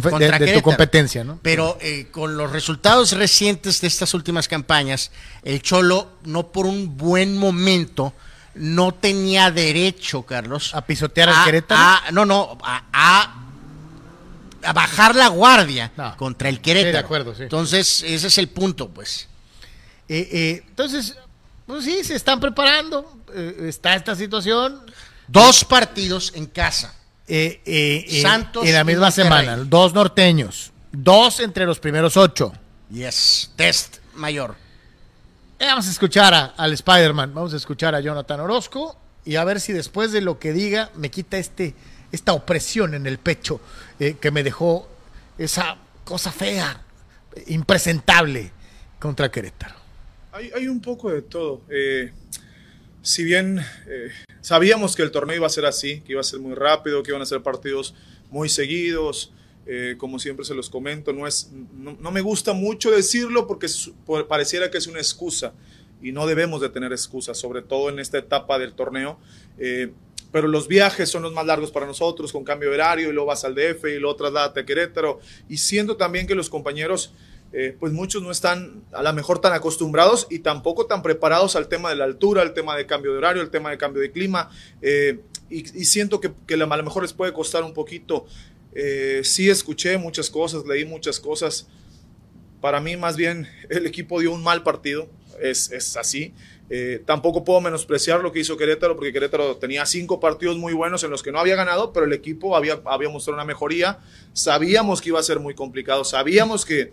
de 0.47 0.53
tu 0.55 0.62
competencia, 0.62 1.25
¿no? 1.25 1.39
Pero 1.43 1.79
con 2.12 2.37
los 2.37 2.53
resultados 2.53 3.12
recientes 3.12 3.81
de 3.81 3.89
estas 3.89 4.14
últimas 4.14 4.49
campañas, 4.49 5.11
el 5.43 5.61
Cholo, 5.61 6.12
no 6.25 6.49
por 6.49 6.67
un 6.67 6.97
buen 6.97 7.37
momento, 7.37 8.14
no 8.55 8.95
tenía 8.95 9.51
derecho, 9.51 10.23
Carlos. 10.23 10.75
A 10.75 10.83
pisotear 10.87 11.29
al 11.29 11.35
a- 11.37 11.45
Querétaro. 11.45 11.81
a- 11.81 12.11
no, 12.12 12.25
no, 12.25 12.57
a, 12.62 12.85
a- 12.93 13.43
a 14.67 14.73
bajar 14.73 15.14
la 15.14 15.29
guardia 15.29 15.93
No. 15.97 16.17
contra 16.17 16.49
el 16.49 16.61
Querétaro. 16.61 16.89
Sí, 16.89 16.93
de 16.93 16.99
acuerdo, 16.99 17.35
sí. 17.35 17.43
Entonces, 17.45 18.03
ese 18.03 18.27
es 18.27 18.39
el 18.39 18.49
punto, 18.49 18.89
pues. 18.91 19.29
eh, 20.09 20.29
eh, 20.33 20.64
entonces, 20.69 21.17
pues 21.67 21.85
sí, 21.85 22.05
se 22.05 22.14
están 22.14 22.39
preparando. 22.41 23.12
eh, 23.35 23.67
está 23.69 23.95
esta 23.95 24.14
situación. 24.14 24.81
Dos 25.29 25.64
partidos 25.64 26.33
en 26.37 26.47
casa. 26.47 26.95
Santos 28.23 28.67
en 28.67 28.73
la 28.75 28.85
misma 28.85 29.11
semana. 29.11 29.57
Dos 29.57 29.93
norteños. 29.95 30.73
Dos 30.93 31.41
entre 31.41 31.67
los 31.67 31.79
primeros 31.81 32.17
ocho. 32.17 32.53
Yes, 32.91 33.51
test 33.57 33.97
mayor. 34.14 34.55
Vamos 35.59 35.87
a 35.89 35.91
escuchar 35.91 36.33
a- 36.35 36.45
al 36.57 36.73
Spider-Man, 36.73 37.35
vamos 37.35 37.53
a 37.53 37.57
escuchar 37.57 37.95
a 37.95 38.01
Jonathan 38.01 38.41
Orozco 38.41 38.97
y 39.25 39.37
a 39.37 39.45
ver 39.45 39.61
si 39.61 39.73
después 39.73 40.12
de 40.12 40.21
lo 40.21 40.39
que 40.39 40.53
diga 40.53 40.91
me 40.95 41.11
quita 41.11 41.37
este, 41.39 41.75
esta 42.13 42.33
opresión 42.33 42.95
en 42.95 43.07
el 43.07 43.19
pecho 43.19 43.61
eh, 43.99 44.17
que 44.21 44.31
me 44.31 44.43
dejó 44.43 44.89
esa 45.39 45.77
cosa 46.05 46.33
fea, 46.33 46.83
impresentable 47.49 48.53
contra 48.99 49.31
Querétaro. 49.31 49.75
Hay, 50.33 50.51
hay 50.55 50.69
un 50.69 50.81
poco 50.81 51.11
de 51.11 51.23
todo. 51.23 51.63
Eh, 51.69 52.13
si 53.03 53.25
bien 53.25 53.61
eh, 53.87 54.11
sabíamos 54.41 54.97
que 54.97 55.03
el 55.03 55.11
torneo 55.11 55.37
iba 55.37 55.47
a 55.47 55.51
ser 55.51 55.67
así, 55.67 56.01
que 56.01 56.13
iba 56.13 56.21
a 56.21 56.25
ser 56.25 56.41
muy 56.41 56.55
rápido, 56.55 57.03
que 57.03 57.11
iban 57.11 57.23
a 57.23 57.27
ser 57.27 57.43
partidos 57.43 57.95
muy 58.31 58.49
seguidos, 58.49 59.33
como 59.99 60.21
siempre 60.21 60.45
se 60.45 60.55
los 60.55 60.71
comento, 60.71 61.13
no, 61.13 61.27
es, 61.27 61.51
no, 61.75 62.13
me 62.13 62.21
gusta 62.21 62.53
mucho 62.53 62.93
decirlo 62.93 63.49
porque 63.49 63.67
pareciera 64.29 64.71
que 64.71 64.79
es 64.79 64.87
una 64.87 65.01
excusa 65.01 65.55
y 66.01 66.13
no 66.13 66.25
debemos 66.29 66.61
de 66.61 66.69
tener 66.69 66.93
excusas, 66.93 67.37
sobre 67.37 67.63
todo 67.63 67.89
en 67.89 67.99
esta 67.99 68.19
etapa 68.19 68.61
del 68.61 68.75
torneo. 68.75 69.19
Pero 70.37 70.49
los 70.49 70.68
viajes 70.68 71.09
son 71.09 71.22
los 71.22 71.32
más 71.32 71.47
largos 71.47 71.70
para 71.70 71.87
nosotros, 71.87 72.30
con 72.30 72.45
cambio 72.45 72.68
de 72.68 72.74
horario, 72.74 73.09
y 73.09 73.12
luego 73.14 73.28
vas 73.28 73.47
al 73.47 73.55
DF 73.55 73.87
y 73.87 73.99
luego 73.99 74.16
trasládate 74.16 74.61
a 74.61 74.66
Querétaro. 74.66 75.18
Y 75.49 75.57
siento 75.57 75.97
también 75.97 76.26
que 76.26 76.34
los 76.34 76.51
compañeros, 76.51 77.14
eh, 77.55 77.74
pues 77.80 77.95
muchos 77.95 78.22
no 78.22 78.30
están 78.30 78.82
a 78.93 79.03
lo 79.03 79.14
mejor 79.14 79.41
tan 79.41 79.55
acostumbrados 79.55 80.26
y 80.28 80.41
tampoco 80.41 80.84
tan 80.84 81.03
preparados 81.03 81.57
al 81.57 81.68
tema 81.68 81.89
de 81.89 81.97
la 81.97 82.05
altura, 82.05 82.43
al 82.43 82.53
tema 82.53 82.76
de 82.76 82.84
cambio 82.84 83.12
de 83.12 83.16
horario, 83.16 83.41
al 83.41 83.49
tema 83.49 83.70
de 83.70 83.78
cambio 83.78 84.03
de 84.03 84.12
clima. 84.12 84.51
eh, 84.82 85.20
y, 85.49 85.61
y 85.80 85.87
siento 85.87 86.20
que, 86.20 86.32
que 86.47 86.53
a 86.53 86.59
lo 86.59 86.66
mejor 86.66 87.03
les 87.03 87.14
puede 87.14 87.32
costar 87.32 87.64
un 87.64 87.72
poquito. 87.72 88.26
Eh, 88.74 89.22
sí 89.24 89.49
escuché 89.49 89.97
muchas 89.97 90.28
cosas, 90.28 90.66
leí 90.66 90.84
muchas 90.84 91.18
cosas. 91.18 91.66
Para 92.61 92.78
mí, 92.78 92.95
más 92.99 93.16
bien, 93.16 93.49
el 93.70 93.87
equipo 93.87 94.20
dio 94.20 94.32
un 94.32 94.43
mal 94.43 94.62
partido, 94.62 95.09
es, 95.41 95.70
es 95.70 95.97
así. 95.97 96.34
Eh, 96.68 97.03
tampoco 97.07 97.45
puedo 97.45 97.61
menospreciar 97.61 98.20
lo 98.20 98.32
que 98.32 98.41
hizo 98.41 98.57
Querétaro, 98.57 98.97
porque 98.97 99.12
Querétaro 99.12 99.57
tenía 99.57 99.87
cinco 99.87 100.18
partidos 100.18 100.57
muy 100.57 100.72
buenos 100.72 101.05
en 101.05 101.11
los 101.11 101.22
que 101.22 101.30
no 101.30 101.39
había 101.39 101.55
ganado, 101.55 101.93
pero 101.93 102.07
el 102.07 102.12
equipo 102.12 102.57
había, 102.57 102.80
había 102.87 103.09
mostrado 103.09 103.37
una 103.37 103.45
mejoría. 103.45 104.01
Sabíamos 104.32 105.01
que 105.01 105.11
iba 105.11 105.20
a 105.20 105.22
ser 105.22 105.39
muy 105.39 105.55
complicado, 105.55 106.05
sabíamos 106.05 106.64
que, 106.64 106.93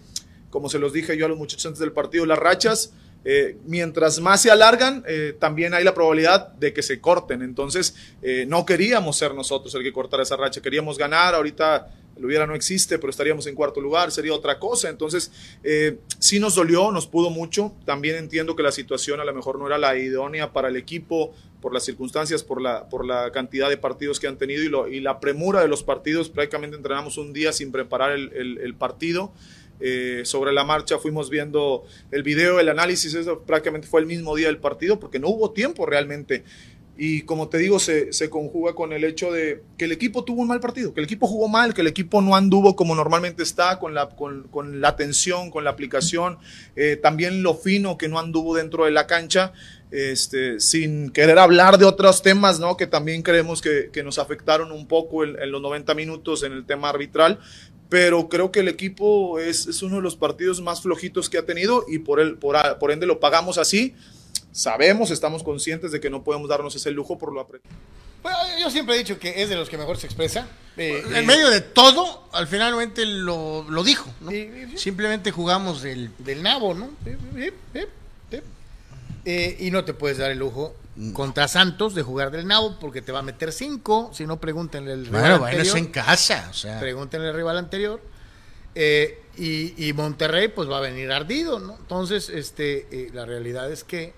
como 0.52 0.70
se 0.70 0.78
los 0.78 0.94
dije 0.94 1.18
yo 1.18 1.26
a 1.26 1.30
los 1.30 1.38
muchachos 1.38 1.66
antes 1.66 1.80
del 1.80 1.92
partido, 1.92 2.26
las 2.26 2.38
rachas, 2.38 2.94
eh, 3.26 3.58
mientras 3.66 4.20
más 4.20 4.42
se 4.42 4.52
alargan, 4.52 5.04
eh, 5.08 5.36
también 5.40 5.74
hay 5.74 5.84
la 5.84 5.96
probabilidad 5.96 6.50
de 6.50 6.72
que 6.72 6.84
se 6.84 7.02
corten. 7.02 7.42
Entonces, 7.42 7.96
no 8.48 8.66
queríamos 8.66 9.18
ser 9.18 9.34
nosotros 9.34 9.74
el 9.74 9.82
que 9.82 9.92
cortara 9.92 10.22
esa 10.22 10.36
racha, 10.36 10.62
queríamos 10.62 11.00
ganar. 11.00 11.34
Ahorita 11.34 11.88
el 12.18 12.26
hubiera 12.26 12.46
no 12.48 12.56
existe, 12.56 12.98
pero 13.00 13.10
estaríamos 13.10 13.48
en 13.48 13.56
cuarto 13.56 13.82
lugar, 13.82 14.12
sería 14.12 14.34
otra 14.34 14.60
cosa. 14.60 14.90
Entonces, 14.90 15.32
eh, 15.64 15.98
sí 16.20 16.40
nos 16.40 16.56
dolió, 16.56 16.92
nos 16.92 17.08
pudo 17.08 17.30
mucho. 17.30 17.74
También 17.86 18.16
entiendo 18.16 18.56
que 18.56 18.64
la 18.64 18.72
situación 18.72 19.20
a 19.20 19.26
lo 19.26 19.34
mejor 19.34 19.60
no 19.60 19.68
era 19.68 19.78
la 19.78 19.98
idónea 19.98 20.54
para 20.54 20.68
el 20.70 20.76
equipo, 20.78 21.34
por 21.62 21.74
las 21.74 21.84
circunstancias, 21.86 22.44
por 22.44 22.62
la, 22.62 22.90
por 22.90 23.06
la 23.06 23.32
cantidad 23.32 23.70
de 23.70 23.78
partidos 23.78 24.20
que 24.20 24.28
han 24.28 24.38
tenido 24.38 24.64
y, 24.64 24.68
lo- 24.70 24.88
la 24.88 25.20
premura 25.20 25.62
de 25.62 25.68
los 25.68 25.84
partidos. 25.84 26.30
Prácticamente 26.30 26.76
entrenamos 26.78 27.18
un 27.18 27.34
día 27.34 27.52
sin 27.54 27.72
preparar 27.72 28.12
el 28.12 28.76
partido. 28.76 29.32
Eh, 29.86 30.22
sobre 30.24 30.54
la 30.54 30.64
marcha 30.64 30.98
fuimos 31.00 31.30
viendo 31.30 31.84
el 32.12 32.24
video, 32.24 32.60
el 32.60 32.70
análisis, 32.70 33.16
eso 33.16 33.42
prácticamente 33.42 33.88
fue 33.88 34.00
el 34.00 34.06
mismo 34.06 34.34
día 34.36 34.48
del 34.48 34.60
partido 34.60 34.98
porque 35.00 35.20
no 35.20 35.28
hubo 35.30 35.52
tiempo 35.52 35.86
realmente. 35.86 36.44
Y 36.96 37.24
como 37.24 37.50
te 37.50 37.58
digo, 37.58 37.80
se, 37.80 38.14
se 38.14 38.30
conjuga 38.30 38.76
con 38.76 38.94
el 38.94 39.04
hecho 39.04 39.32
de 39.32 39.64
que 39.78 39.86
el 39.86 39.92
equipo 39.92 40.24
tuvo 40.24 40.44
un 40.44 40.48
mal 40.48 40.60
partido, 40.60 40.94
que 40.94 41.00
el 41.00 41.06
equipo 41.06 41.26
jugó 41.28 41.48
mal, 41.48 41.74
que 41.74 41.82
el 41.82 41.88
equipo 41.88 42.22
no 42.22 42.36
anduvo 42.36 42.76
como 42.76 42.94
normalmente 42.94 43.42
está, 43.42 43.80
con 43.80 43.96
la, 43.96 44.10
con, 44.10 44.44
con 44.44 44.80
la 44.80 44.90
atención, 44.90 45.50
con 45.50 45.64
la 45.64 45.72
aplicación, 45.72 46.38
eh, 46.76 46.96
también 47.02 47.42
lo 47.42 47.56
fino 47.56 47.98
que 47.98 48.10
no 48.10 48.20
anduvo 48.20 48.56
dentro 48.56 48.86
de 48.86 48.92
la 48.92 49.08
cancha, 49.08 49.54
este, 49.90 50.60
sin 50.60 51.10
querer 51.10 51.40
hablar 51.40 51.80
de 51.80 51.86
otros 51.86 52.22
temas, 52.22 52.60
¿no? 52.60 52.78
Que 52.78 52.86
también 52.86 53.24
creemos 53.24 53.62
que, 53.62 53.90
que 53.92 54.04
nos 54.04 54.20
afectaron 54.20 54.72
un 54.72 54.88
poco 54.88 55.24
en, 55.24 55.40
en 55.42 55.52
los 55.52 55.62
90 55.62 55.96
minutos 55.96 56.44
en 56.44 56.54
el 56.54 56.66
tema 56.66 56.90
arbitral, 56.90 57.40
pero 57.90 58.28
creo 58.30 58.52
que 58.52 58.62
el 58.62 58.68
equipo 58.70 59.40
es, 59.40 59.68
es 59.68 59.84
uno 59.84 59.98
de 59.98 60.02
los 60.02 60.16
partidos 60.16 60.62
más 60.62 60.82
flojitos 60.82 61.30
que 61.30 61.38
ha 61.38 61.46
tenido 61.46 61.86
y 61.88 62.00
por, 62.00 62.20
el, 62.20 62.38
por, 62.38 62.56
por 62.80 62.92
ende 62.92 63.06
lo 63.06 63.20
pagamos 63.20 63.58
así. 63.58 63.94
Sabemos, 64.54 65.12
estamos 65.12 65.44
conscientes 65.44 65.92
de 65.92 66.00
que 66.00 66.10
no 66.10 66.24
podemos 66.24 66.48
darnos 66.48 66.76
ese 66.76 66.92
lujo 66.92 67.18
por 67.18 67.34
lo 67.34 67.42
apretado. 67.42 67.76
Bueno, 68.22 68.38
yo 68.60 68.70
siempre 68.70 68.96
he 68.96 68.98
dicho 69.00 69.20
que 69.20 69.42
es 69.44 69.50
de 69.50 69.56
los 69.58 69.70
que 69.70 69.78
mejor 69.78 69.98
se 69.98 70.06
expresa. 70.06 70.48
Eh, 70.78 71.04
En 71.08 71.16
eh, 71.16 71.22
medio 71.24 71.50
de 71.50 71.60
todo, 71.60 72.30
al 72.32 72.48
finalmente 72.48 73.06
lo, 73.06 73.66
lo 73.70 73.84
dijo. 73.84 74.10
¿no? 74.22 74.32
Simplemente 74.78 75.32
jugamos 75.32 75.82
del... 75.82 76.10
del 76.20 76.42
nabo, 76.42 76.74
¿no? 76.74 76.90
Eh, 79.26 79.58
y 79.60 79.72
no 79.72 79.86
te 79.86 79.94
puedes 79.94 80.18
dar 80.18 80.32
el 80.32 80.40
lujo 80.40 80.76
contra 81.14 81.48
Santos 81.48 81.96
de 81.96 82.02
jugar 82.04 82.30
del 82.30 82.46
nabo 82.46 82.78
porque 82.80 83.02
te 83.02 83.12
va 83.12 83.20
a 83.20 83.24
meter 83.24 83.52
cinco. 83.52 84.12
Si 84.14 84.26
no, 84.28 84.40
pregúntenle 84.40 84.94
el 84.94 85.06
rival 85.06 85.22
Bueno, 85.22 85.40
bueno, 85.40 85.62
es 85.62 85.70
anterior. 85.70 85.78
en 85.78 85.92
casa. 85.92 86.48
O 86.50 86.54
sea, 86.54 86.80
Pregúntenle 86.80 87.30
al 87.30 87.36
rival 87.36 87.58
anterior. 87.58 88.02
Eh, 88.76 89.22
y, 89.38 89.88
y 89.88 89.94
Monterrey, 89.94 90.48
pues 90.50 90.70
va 90.70 90.78
a 90.78 90.82
venir 90.82 91.12
ardido, 91.12 91.60
¿no? 91.60 91.76
Entonces, 91.78 92.30
este, 92.30 92.88
eh, 92.92 93.10
la 93.14 93.26
realidad 93.26 93.72
es 93.72 93.84
que 93.84 94.14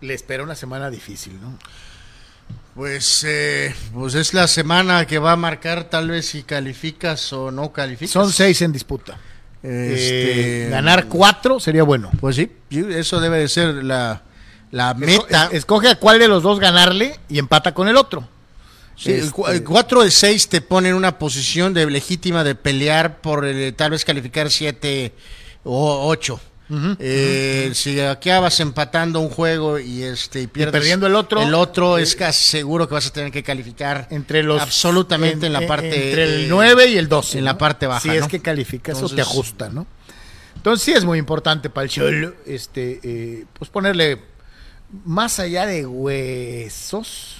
le 0.00 0.14
espera 0.14 0.42
una 0.42 0.54
semana 0.54 0.90
difícil, 0.90 1.40
¿no? 1.40 1.58
pues, 2.74 3.24
eh, 3.26 3.74
pues 3.92 4.14
es 4.14 4.34
la 4.34 4.46
semana 4.46 5.06
que 5.06 5.18
va 5.18 5.32
a 5.32 5.36
marcar 5.36 5.84
tal 5.84 6.10
vez 6.10 6.26
si 6.26 6.44
calificas 6.44 7.32
o 7.32 7.50
no 7.50 7.72
calificas. 7.72 8.12
Son 8.12 8.32
seis 8.32 8.62
en 8.62 8.72
disputa. 8.72 9.18
Este, 9.62 10.66
Eh, 10.66 10.70
ganar 10.70 11.06
cuatro 11.06 11.58
sería 11.58 11.82
bueno. 11.82 12.10
Pues 12.20 12.36
sí, 12.36 12.50
eso 12.70 13.18
debe 13.20 13.38
de 13.38 13.48
ser 13.48 13.82
la, 13.82 14.22
la 14.70 14.94
meta. 14.94 15.46
es- 15.46 15.54
escoge 15.54 15.88
a 15.88 15.96
cuál 15.98 16.20
de 16.20 16.28
los 16.28 16.44
dos 16.44 16.60
ganarle 16.60 17.18
y 17.28 17.38
empata 17.40 17.74
con 17.74 17.88
el 17.88 17.96
otro. 17.96 18.28
Sí, 18.96 19.10
el 19.12 19.18
Este, 19.20 19.30
cu- 19.32 19.46
el 19.48 19.62
4 19.64 20.02
de 20.04 20.10
6 20.12 20.48
te 20.48 20.60
pone 20.60 20.88
en 20.90 20.94
una 20.94 21.18
posición 21.18 21.74
de 21.74 21.88
legítima 21.90 22.42
de 22.44 22.54
pelear 22.54 23.20
por 23.20 23.44
eh, 23.46 23.72
tal 23.72 23.90
vez 23.92 24.04
calificar 24.04 24.50
7 24.50 25.12
o 25.64 26.06
8. 26.08 26.40
Si 26.68 28.00
acabas 28.00 28.60
empatando 28.60 29.20
un 29.20 29.30
juego 29.30 29.78
y 29.78 30.02
este 30.02 30.42
y 30.42 30.46
pierdes 30.46 30.72
perdiendo 30.72 31.06
el 31.06 31.14
otro, 31.14 31.42
el 31.42 31.54
otro 31.54 31.96
es 31.96 32.14
eh, 32.14 32.16
casi 32.18 32.44
seguro 32.44 32.86
que 32.86 32.94
vas 32.94 33.06
a 33.06 33.12
tener 33.12 33.32
que 33.32 33.42
calificar 33.42 34.06
entre 34.10 34.42
los 34.42 34.60
absolutamente 34.60 35.46
en, 35.46 35.52
la 35.54 35.66
parte 35.66 36.10
entre 36.10 36.24
el 36.24 36.44
eh, 36.44 36.46
9 36.48 36.88
y 36.88 36.98
el 36.98 37.08
12 37.08 37.38
en 37.38 37.44
la 37.44 37.56
parte 37.56 37.86
baja, 37.86 38.00
si 38.00 38.10
es 38.10 38.28
que 38.28 38.40
califica 38.40 38.92
eso 38.92 39.06
te 39.06 39.12
Entonces- 39.12 39.26
ajusta 39.26 39.68
no 39.70 39.86
entonces 40.56 40.84
sí 40.84 40.92
es 40.92 41.04
muy 41.04 41.18
importante 41.18 41.70
para 41.70 41.84
el 41.84 41.90
Cholo 41.90 42.34
este 42.44 43.00
eh, 43.02 43.46
pues 43.58 43.70
ponerle 43.70 44.20
más 45.04 45.38
allá 45.40 45.64
de 45.66 45.86
huesos 45.86 47.36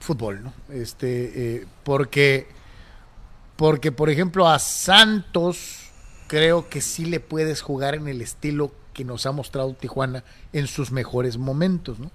fútbol 0.00 0.42
no 0.44 0.54
este 0.72 1.56
eh, 1.58 1.66
porque 1.84 2.48
porque 3.56 3.92
por 3.92 4.08
ejemplo 4.08 4.48
a 4.48 4.58
Santos 4.58 5.75
creo 6.26 6.68
que 6.68 6.80
sí 6.80 7.04
le 7.06 7.20
puedes 7.20 7.60
jugar 7.62 7.94
en 7.94 8.08
el 8.08 8.20
estilo 8.22 8.72
que 8.92 9.04
nos 9.04 9.26
ha 9.26 9.32
mostrado 9.32 9.74
Tijuana 9.74 10.24
en 10.52 10.66
sus 10.66 10.90
mejores 10.90 11.36
momentos, 11.38 11.98
¿no? 11.98 12.06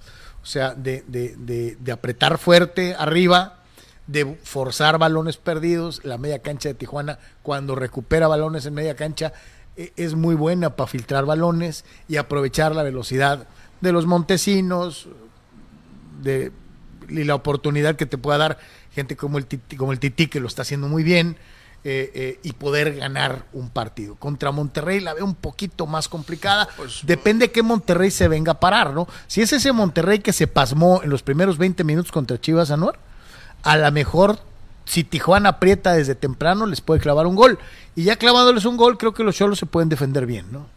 O 0.42 0.46
sea, 0.46 0.74
de, 0.74 1.04
de- 1.08 1.36
de- 1.38 1.76
de 1.80 1.92
apretar 1.92 2.38
fuerte 2.40 2.96
arriba, 2.98 3.60
de 4.08 4.38
forzar 4.44 4.98
balones 4.98 5.38
perdidos. 5.38 6.02
La 6.04 6.18
media 6.18 6.40
cancha 6.40 6.70
de 6.70 6.76
Tijuana, 6.76 7.20
cuando 7.44 7.76
recupera 7.76 8.28
balones 8.28 8.66
en 8.66 8.74
media 8.74 8.96
cancha, 8.96 9.32
e- 9.78 9.94
es 9.96 10.16
muy 10.16 10.34
buena 10.36 10.76
para 10.76 10.88
filtrar 10.88 11.26
balones 11.26 11.86
y 12.08 12.18
aprovechar 12.18 12.76
la 12.76 12.82
velocidad 12.84 13.48
de 13.82 13.92
los 13.92 14.06
montesinos, 14.08 15.08
de 16.22 16.52
y 17.10 17.24
la 17.26 17.36
oportunidad 17.36 17.96
que 17.98 18.06
te 18.06 18.18
pueda 18.18 18.38
dar 18.38 18.58
gente 18.94 19.16
como 19.18 19.38
el 19.38 19.46
Titi, 19.46 19.76
como 19.76 19.92
el 19.92 20.00
Tití, 20.00 20.28
que 20.28 20.40
lo 20.40 20.48
está 20.48 20.62
haciendo 20.62 20.88
muy 20.88 21.04
bien, 21.04 21.36
eh, 21.84 22.12
eh, 22.14 22.40
y 22.44 22.54
poder 22.54 22.96
ganar 22.96 23.46
un 23.54 23.70
partido. 23.70 24.16
Contra 24.16 24.52
Monterrey 24.52 25.00
la 25.00 25.16
veo 25.16 25.26
un 25.26 25.34
poquito 25.34 25.88
más 25.88 26.08
complicada. 26.08 26.68
Depende 27.04 27.52
qué 27.52 27.64
Monterrey 27.64 28.12
se 28.12 28.28
venga 28.28 28.52
a 28.52 28.60
parar, 28.60 28.94
¿no? 28.94 29.08
Si 29.26 29.42
es 29.42 29.52
ese 29.52 29.72
Monterrey 29.72 30.20
que 30.20 30.32
se 30.32 30.46
pasmó 30.46 31.02
en 31.04 31.10
los 31.10 31.24
primeros 31.24 31.58
20 31.58 31.84
minutos 31.84 32.12
contra 32.12 32.40
Chivas 32.40 32.70
Anuar, 32.70 33.00
a 33.64 33.78
lo 33.78 33.92
mejor 33.92 34.40
si 34.86 35.04
Tijuana 35.04 35.50
aprieta 35.50 35.94
desde 35.94 36.16
temprano 36.16 36.66
les 36.66 36.82
puede 36.82 37.00
clavar 37.00 37.26
un 37.26 37.36
gol. 37.36 37.58
Y 37.96 38.04
ya 38.04 38.16
clavándoles 38.16 38.66
un 38.66 38.78
gol, 38.78 38.98
creo 38.98 39.14
que 39.14 39.24
los 39.24 39.36
Cholos 39.36 39.58
se 39.58 39.66
pueden 39.66 39.90
defender 39.90 40.26
bien, 40.26 40.52
¿no? 40.52 40.68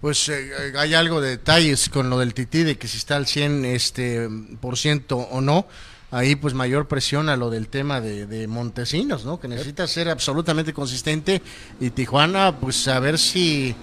Pues 0.00 0.26
eh, 0.30 0.72
hay 0.78 0.94
algo 0.94 1.20
de 1.20 1.30
detalles 1.30 1.90
con 1.90 2.08
lo 2.08 2.18
del 2.18 2.32
Tití, 2.32 2.62
de 2.62 2.78
que 2.78 2.88
si 2.88 2.96
está 2.96 3.16
al 3.16 3.26
100 3.26 3.66
este, 3.66 4.28
por 4.60 4.78
ciento 4.78 5.18
o 5.18 5.42
no. 5.42 5.66
Ahí 6.10 6.34
pues 6.34 6.54
mayor 6.54 6.88
presión 6.88 7.28
a 7.28 7.36
lo 7.36 7.50
del 7.50 7.68
tema 7.68 8.00
de, 8.00 8.26
de 8.26 8.48
Montesinos, 8.48 9.24
¿no? 9.24 9.38
Que 9.38 9.48
necesita 9.48 9.86
ser 9.86 10.08
absolutamente 10.08 10.72
consistente 10.72 11.40
y 11.78 11.90
Tijuana 11.90 12.56
pues 12.58 12.88
a 12.88 12.98
ver 12.98 13.18
si 13.18 13.74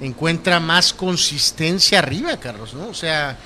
encuentra 0.00 0.60
más 0.60 0.92
consistencia 0.92 2.00
arriba, 2.00 2.36
Carlos, 2.38 2.74
¿no? 2.74 2.88
O 2.88 2.94
sea, 2.94 3.38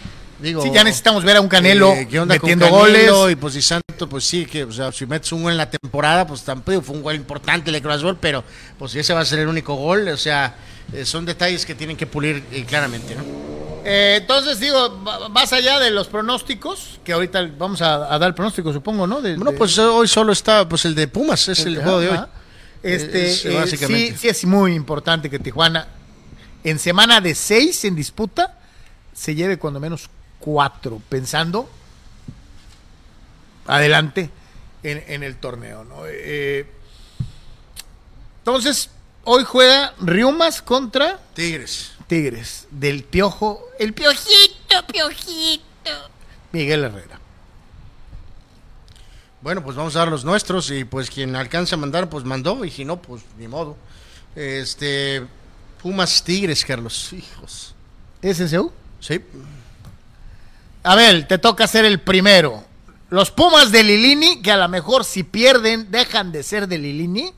digo... 0.43 0.63
Sí, 0.63 0.71
ya 0.73 0.85
necesitamos 0.85 1.25
ver 1.25 1.37
a 1.37 1.41
un 1.41 1.49
Canelo 1.49 1.93
eh, 1.93 2.07
¿qué 2.11 2.19
onda 2.21 2.39
con 2.39 2.49
metiendo 2.49 2.67
Canelo? 2.67 3.19
goles. 3.19 3.33
Y 3.33 3.37
pues 3.37 3.55
si 3.55 3.63
Santo, 3.63 4.09
pues 4.09 4.25
sí, 4.25 4.47
que 4.47 4.65
o 4.65 4.73
sea, 4.73 4.93
si 4.93 5.07
metes 5.07 5.31
un 5.33 5.43
gol 5.43 5.53
en 5.53 5.59
la 5.59 5.71
temporada, 5.71 6.27
pues 6.27 6.43
tampoco 6.43 6.81
fue 6.83 6.97
un 6.97 7.03
gol 7.03 7.15
importante 7.15 7.71
el 7.71 7.75
de 7.75 7.83
Cruz 7.83 8.03
pero 8.21 8.43
pues 8.79 8.95
ese 8.95 9.13
va 9.15 9.21
a 9.21 9.25
ser 9.25 9.41
el 9.41 9.49
único 9.49 9.75
gol, 9.75 10.09
o 10.09 10.17
sea, 10.17 10.55
eh, 10.93 11.05
son 11.05 11.25
detalles 11.25 11.65
que 11.67 11.75
tienen 11.75 11.97
que 11.97 12.07
pulir 12.07 12.43
eh, 12.53 12.65
claramente, 12.67 13.15
¿no? 13.15 13.23
Eh, 13.85 14.19
entonces, 14.21 14.61
digo, 14.61 14.91
más 15.31 15.53
allá 15.55 15.79
de 15.79 15.91
los 15.91 16.07
pronósticos, 16.09 17.01
que 17.03 17.13
ahorita 17.15 17.49
vamos 17.57 17.81
a, 17.81 18.13
a 18.15 18.19
dar 18.19 18.35
pronóstico, 18.35 18.73
supongo, 18.73 19.07
¿no? 19.07 19.23
De- 19.23 19.37
Bueno, 19.37 19.53
de- 19.53 19.57
pues 19.57 19.79
hoy 19.79 20.07
solo 20.07 20.33
está 20.33 20.69
pues 20.69 20.85
el 20.85 20.95
de 20.95 21.09
Pumas, 21.09 21.49
es 21.49 21.61
el 21.65 21.81
juego 21.83 22.01
de 22.01 22.09
hoy. 22.11 22.19
Este, 22.83 23.31
Es, 23.31 23.55
básicamente. 23.55 24.13
sí, 24.13 24.19
sí 24.19 24.29
es 24.29 24.45
muy 24.45 24.75
importante 24.75 25.29
que 25.31 25.39
Tijuana, 25.39 25.87
en 26.65 26.79
semana 26.79 27.21
de 27.21 27.35
seis 27.35 27.85
en 27.85 27.95
disputa, 27.95 28.59
se 29.15 29.35
lleve 29.35 29.59
cuando 29.59 29.81
menos 29.81 30.09
cuatro, 30.41 31.01
pensando 31.09 31.71
adelante 33.67 34.31
en, 34.83 35.05
en 35.07 35.23
el 35.23 35.37
torneo, 35.37 35.85
¿no? 35.85 36.03
Eh, 36.07 36.67
entonces, 38.39 38.91
hoy 39.25 39.45
juega 39.45 39.95
Riumas 40.01 40.63
contra 40.63 41.21
Tigres. 41.35 41.93
Tigres, 42.07 42.67
del 42.71 43.05
Piojo, 43.05 43.63
el 43.79 43.95
Piojito, 43.95 44.85
Piojito, 44.93 45.91
Miguel 46.51 46.85
Herrera. 46.85 47.21
Bueno, 49.43 49.63
pues 49.63 49.77
vamos 49.77 49.95
a 49.95 50.01
dar 50.01 50.09
los 50.09 50.25
nuestros 50.25 50.71
y 50.71 50.85
pues 50.85 51.09
quien 51.09 51.37
alcanza 51.37 51.77
a 51.77 51.79
mandar, 51.79 52.11
pues 52.11 52.25
mandó 52.25 52.65
y 52.65 52.71
si 52.71 52.85
no, 52.85 53.01
pues 53.01 53.23
ni 53.39 53.47
modo. 53.47 53.77
Este 54.35 55.25
Pumas 55.83 56.23
Tigres, 56.23 56.65
Carlos. 56.65 57.13
Hijos. 57.13 57.75
¿SSU? 58.23 58.73
Sí. 59.01 59.21
A 60.83 60.95
ver, 60.95 61.29
te 61.29 61.39
toca 61.39 61.67
ser 61.67 61.85
el 61.85 62.01
primero. 62.01 62.65
Los 63.11 63.31
Pumas 63.31 63.71
de 63.71 63.83
Lilini, 63.83 64.41
que 64.41 64.53
a 64.53 64.57
lo 64.57 64.69
mejor 64.69 65.05
si 65.05 65.25
pierden, 65.25 65.91
dejan 65.91 66.33
de 66.33 66.43
ser 66.43 66.69
de 66.69 66.79
Lilini, 66.79 67.35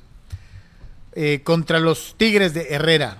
eh, 1.14 1.40
contra 1.42 1.80
los 1.80 2.14
Tigres 2.16 2.54
de 2.54 2.68
Herrera. 2.70 3.18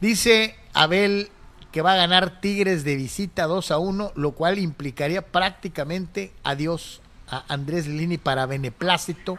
Dice 0.00 0.56
Abel 0.72 1.30
que 1.70 1.80
va 1.80 1.94
a 1.94 1.96
ganar 1.96 2.40
Tigres 2.40 2.84
de 2.84 2.94
visita 2.94 3.46
2 3.46 3.70
a 3.70 3.78
1, 3.78 4.12
lo 4.14 4.32
cual 4.32 4.58
implicaría 4.58 5.22
prácticamente 5.22 6.32
adiós 6.42 7.00
a 7.28 7.44
Andrés 7.48 7.86
Lilini 7.86 8.18
para 8.18 8.46
beneplácito 8.46 9.38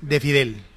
de 0.00 0.20
Fidel. 0.20 0.67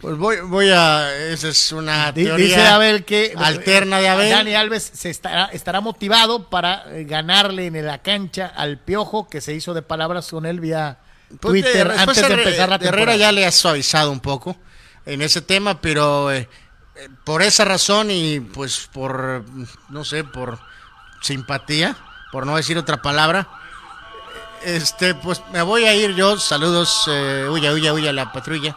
Pues 0.00 0.16
voy, 0.18 0.36
voy 0.42 0.68
a. 0.70 1.14
Esa 1.30 1.48
es 1.48 1.72
una 1.72 2.12
teoría 2.12 2.36
Dice 2.36 2.66
Abel 2.66 3.04
que 3.04 3.32
alterna 3.36 3.98
de 3.98 4.08
Abel. 4.08 4.30
Dani 4.30 4.54
Alves 4.54 4.90
se 4.94 5.08
estará, 5.10 5.46
estará 5.46 5.80
motivado 5.80 6.50
para 6.50 6.84
eh, 6.94 7.04
ganarle 7.04 7.66
en 7.66 7.86
la 7.86 7.98
cancha 8.02 8.46
al 8.54 8.78
Piojo 8.78 9.28
que 9.28 9.40
se 9.40 9.54
hizo 9.54 9.72
de 9.72 9.80
palabras 9.82 10.28
con 10.30 10.44
él 10.44 10.60
vía 10.60 10.98
Pues, 11.40 11.62
Twitter 11.64 11.88
de- 11.88 11.98
antes 11.98 12.28
de 12.28 12.34
empezar 12.34 12.68
la 12.68 12.74
Herrera 12.76 12.90
temporada. 12.90 13.16
ya 13.16 13.32
le 13.32 13.46
ha 13.46 13.52
suavizado 13.52 14.10
un 14.12 14.20
poco 14.20 14.56
en 15.06 15.22
ese 15.22 15.40
tema, 15.40 15.80
pero 15.80 16.30
eh, 16.30 16.46
eh, 16.96 17.08
por 17.24 17.40
esa 17.42 17.64
razón 17.64 18.10
y 18.10 18.40
pues 18.40 18.88
por, 18.92 19.44
no 19.88 20.04
sé, 20.04 20.24
por 20.24 20.58
simpatía, 21.22 21.96
por 22.32 22.44
no 22.46 22.56
decir 22.56 22.76
otra 22.76 23.00
palabra, 23.00 23.48
este, 24.62 25.14
pues 25.14 25.40
me 25.52 25.62
voy 25.62 25.84
a 25.84 25.94
ir 25.94 26.14
yo. 26.14 26.38
Saludos, 26.38 27.04
eh, 27.08 27.46
huya, 27.50 27.72
huya, 27.72 27.92
huya, 27.94 28.12
la 28.12 28.30
patrulla. 28.32 28.76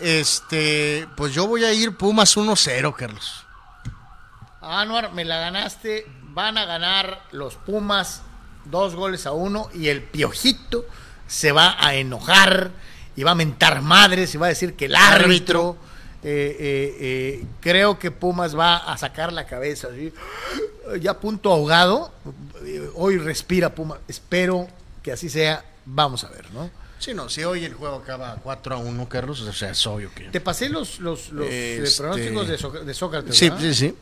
Este, 0.00 1.06
pues 1.16 1.34
yo 1.34 1.46
voy 1.46 1.64
a 1.64 1.72
ir 1.72 1.96
Pumas 1.96 2.36
1-0, 2.36 2.94
Carlos. 2.94 3.44
Anuar, 4.60 5.12
me 5.12 5.24
la 5.24 5.38
ganaste. 5.38 6.06
Van 6.32 6.56
a 6.58 6.64
ganar 6.64 7.22
los 7.32 7.56
Pumas 7.56 8.22
dos 8.64 8.94
goles 8.94 9.26
a 9.26 9.32
uno 9.32 9.68
y 9.74 9.88
el 9.88 10.02
Piojito 10.02 10.84
se 11.26 11.52
va 11.52 11.76
a 11.78 11.94
enojar 11.94 12.70
y 13.16 13.22
va 13.22 13.32
a 13.32 13.34
mentar 13.34 13.82
madres 13.82 14.34
y 14.34 14.38
va 14.38 14.46
a 14.46 14.50
decir 14.50 14.74
que 14.74 14.86
el 14.86 14.96
árbitro. 14.96 15.76
eh, 16.22 16.56
eh, 16.60 16.96
eh, 17.00 17.46
creo 17.60 17.98
que 17.98 18.10
Pumas 18.10 18.56
va 18.56 18.76
a 18.76 18.98
sacar 18.98 19.32
la 19.32 19.46
cabeza 19.46 19.88
ya 21.00 21.18
punto 21.18 21.52
ahogado. 21.52 22.12
Hoy 22.94 23.18
respira 23.18 23.74
Pumas. 23.74 23.98
Espero 24.08 24.68
que 25.02 25.12
así 25.12 25.28
sea. 25.28 25.64
Vamos 25.86 26.24
a 26.24 26.28
ver, 26.28 26.50
¿no? 26.52 26.70
Sí, 27.00 27.14
no, 27.14 27.30
si 27.30 27.42
hoy 27.44 27.64
el 27.64 27.72
juego 27.72 27.96
acaba 27.96 28.36
4 28.42 28.74
a 28.74 28.78
1, 28.78 29.08
Carlos, 29.08 29.40
o 29.40 29.52
sea, 29.54 29.70
es 29.70 29.86
obvio 29.86 30.12
que. 30.14 30.24
Te 30.24 30.40
pasé 30.40 30.68
los, 30.68 31.00
los, 31.00 31.30
los 31.32 31.46
eh, 31.48 31.80
Este- 31.82 32.02
pronósticos 32.02 32.46
de, 32.48 32.58
Sócrates, 32.58 32.86
de 32.86 32.94
Sócrates. 32.94 33.36
Sí, 33.36 33.48
¿verdad? 33.48 33.62
sí, 33.62 33.74
sí. 33.74 33.94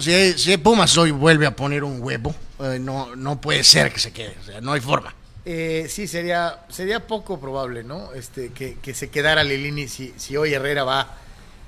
Si, 0.00 0.32
si 0.38 0.56
Pumas 0.56 0.96
hoy 0.96 1.10
vuelve 1.10 1.44
a 1.46 1.54
poner 1.54 1.84
un 1.84 2.02
huevo, 2.02 2.34
eh, 2.60 2.78
no, 2.80 3.14
no 3.14 3.38
puede 3.40 3.62
ser 3.62 3.92
que 3.92 4.00
se 4.00 4.10
quede, 4.12 4.34
o 4.40 4.44
sea, 4.44 4.60
no 4.62 4.72
hay 4.72 4.80
forma. 4.80 5.14
Eh, 5.44 5.86
sí, 5.90 6.08
sería, 6.08 6.64
sería 6.70 7.06
poco 7.06 7.38
probable, 7.38 7.84
¿no? 7.84 8.14
Este, 8.14 8.50
que, 8.52 8.78
que 8.80 8.94
se 8.94 9.10
quedara 9.10 9.44
Lilini 9.44 9.86
si, 9.88 10.14
si 10.16 10.38
hoy 10.38 10.54
Herrera 10.54 10.84
va 10.84 11.18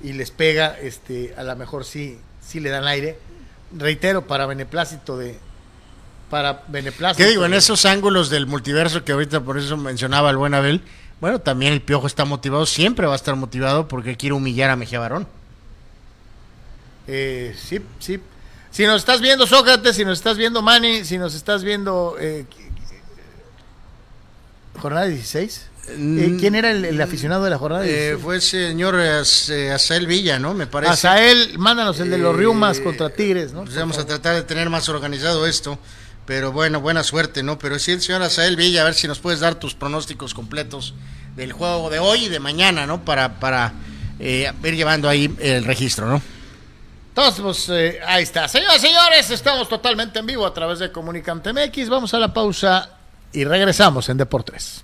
y 0.01 0.13
les 0.13 0.31
pega, 0.31 0.75
este, 0.79 1.35
a 1.37 1.43
lo 1.43 1.55
mejor 1.55 1.85
sí, 1.85 2.17
sí 2.41 2.59
le 2.59 2.71
dan 2.71 2.87
aire. 2.87 3.19
Reitero, 3.77 4.25
para 4.25 4.47
beneplácito 4.47 5.19
de. 5.19 5.37
Para 6.29 6.63
beneplácito. 6.67 7.23
¿Qué 7.23 7.29
digo? 7.29 7.45
En 7.45 7.53
esos 7.53 7.85
ángulos 7.85 8.29
del 8.29 8.47
multiverso 8.47 9.03
que 9.05 9.13
ahorita 9.13 9.41
por 9.41 9.57
eso 9.57 9.77
mencionaba 9.77 10.29
el 10.29 10.37
buen 10.37 10.53
Abel, 10.53 10.81
bueno, 11.21 11.39
también 11.39 11.73
el 11.73 11.81
Piojo 11.81 12.05
está 12.05 12.25
motivado, 12.25 12.65
siempre 12.65 13.07
va 13.07 13.13
a 13.13 13.15
estar 13.15 13.35
motivado 13.35 13.87
porque 13.87 14.17
quiere 14.17 14.33
humillar 14.33 14.69
a 14.69 14.75
Mejía 14.75 14.99
Barón. 14.99 15.27
Eh, 17.07 17.55
sí, 17.57 17.79
sí. 17.99 18.19
Si 18.71 18.85
nos 18.85 18.97
estás 18.97 19.21
viendo, 19.21 19.47
Sócrates, 19.47 19.95
si 19.95 20.03
nos 20.03 20.17
estás 20.19 20.37
viendo, 20.37 20.61
Manny, 20.61 21.05
si 21.05 21.17
nos 21.17 21.33
estás 21.33 21.63
viendo. 21.63 22.15
Eh, 22.19 22.45
Jornada 24.79 25.07
16. 25.07 25.69
Eh, 25.89 26.37
¿Quién 26.37 26.53
era 26.55 26.69
el, 26.71 26.83
el 26.83 27.01
aficionado 27.01 27.45
de 27.45 27.49
la 27.49 27.57
jornada? 27.57 27.85
Eh, 27.87 28.17
fue 28.21 28.35
el 28.35 28.41
señor 28.41 28.95
eh, 28.99 29.71
Asael 29.71 30.05
Villa, 30.05 30.37
¿no? 30.37 30.53
Me 30.53 30.67
parece. 30.67 30.91
Azael, 30.91 31.57
mándanos 31.57 31.99
el 32.01 32.09
de 32.09 32.17
los 32.17 32.35
Eh, 32.35 32.37
Riumas 32.39 32.81
contra 32.81 33.09
Tigres, 33.09 33.53
¿no? 33.53 33.63
Pues 33.63 33.75
vamos 33.77 33.97
a 33.97 34.05
tratar 34.05 34.35
de 34.35 34.43
tener 34.43 34.69
más 34.69 34.89
organizado 34.89 35.47
esto. 35.47 35.79
Pero 36.27 36.51
bueno, 36.51 36.81
buena 36.81 37.03
suerte, 37.03 37.41
¿no? 37.41 37.57
Pero 37.57 37.79
sí, 37.79 37.93
el 37.93 38.01
señor 38.01 38.21
Asael 38.21 38.57
Villa, 38.57 38.81
a 38.81 38.83
ver 38.83 38.93
si 38.93 39.07
nos 39.07 39.19
puedes 39.19 39.39
dar 39.39 39.55
tus 39.55 39.75
pronósticos 39.75 40.33
completos 40.33 40.93
del 41.37 41.53
juego 41.53 41.89
de 41.89 41.99
hoy 41.99 42.25
y 42.25 42.29
de 42.29 42.41
mañana, 42.41 42.85
¿no? 42.85 43.05
Para, 43.05 43.39
para 43.39 43.71
eh, 44.19 44.51
ir 44.61 44.75
llevando 44.75 45.07
ahí 45.07 45.33
el 45.39 45.63
registro, 45.63 46.05
¿no? 46.05 46.21
Entonces, 47.09 47.41
pues 47.41 47.69
eh, 47.69 47.99
ahí 48.05 48.23
está. 48.23 48.49
Señoras 48.49 48.75
y 48.75 48.87
señores, 48.87 49.31
estamos 49.31 49.69
totalmente 49.69 50.19
en 50.19 50.25
vivo 50.25 50.45
a 50.45 50.53
través 50.53 50.79
de 50.79 50.91
Comunicante 50.91 51.53
MX. 51.53 51.87
Vamos 51.87 52.13
a 52.13 52.19
la 52.19 52.33
pausa 52.33 52.89
y 53.31 53.45
regresamos 53.45 54.09
en 54.09 54.17
Deportes. 54.17 54.83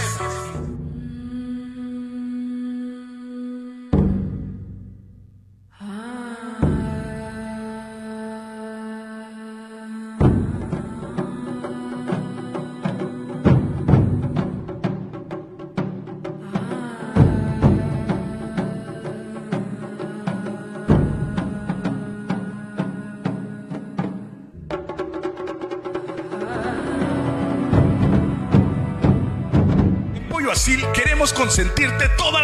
Consentirte 31.51 32.07
toda 32.17 32.30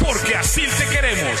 porque 0.00 0.34
así 0.36 0.66
te 0.78 0.86
queremos. 0.86 1.40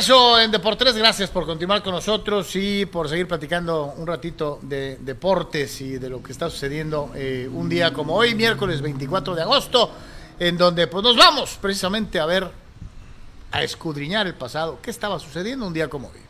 Regreso 0.00 0.40
en 0.40 0.50
Deportes. 0.50 0.96
Gracias 0.96 1.28
por 1.28 1.44
continuar 1.44 1.82
con 1.82 1.92
nosotros 1.92 2.56
y 2.56 2.86
por 2.86 3.06
seguir 3.06 3.28
platicando 3.28 3.92
un 3.98 4.06
ratito 4.06 4.58
de 4.62 4.96
deportes 4.98 5.78
y 5.82 5.98
de 5.98 6.08
lo 6.08 6.22
que 6.22 6.32
está 6.32 6.48
sucediendo 6.48 7.10
eh, 7.14 7.46
un 7.52 7.68
día 7.68 7.92
como 7.92 8.14
hoy, 8.14 8.34
miércoles 8.34 8.80
24 8.80 9.34
de 9.34 9.42
agosto, 9.42 9.92
en 10.38 10.56
donde 10.56 10.86
pues 10.86 11.04
nos 11.04 11.18
vamos 11.18 11.58
precisamente 11.60 12.18
a 12.18 12.24
ver, 12.24 12.50
a 13.52 13.62
escudriñar 13.62 14.26
el 14.26 14.32
pasado. 14.32 14.78
¿Qué 14.80 14.90
estaba 14.90 15.18
sucediendo 15.18 15.66
un 15.66 15.74
día 15.74 15.88
como 15.88 16.08
hoy? 16.08 16.20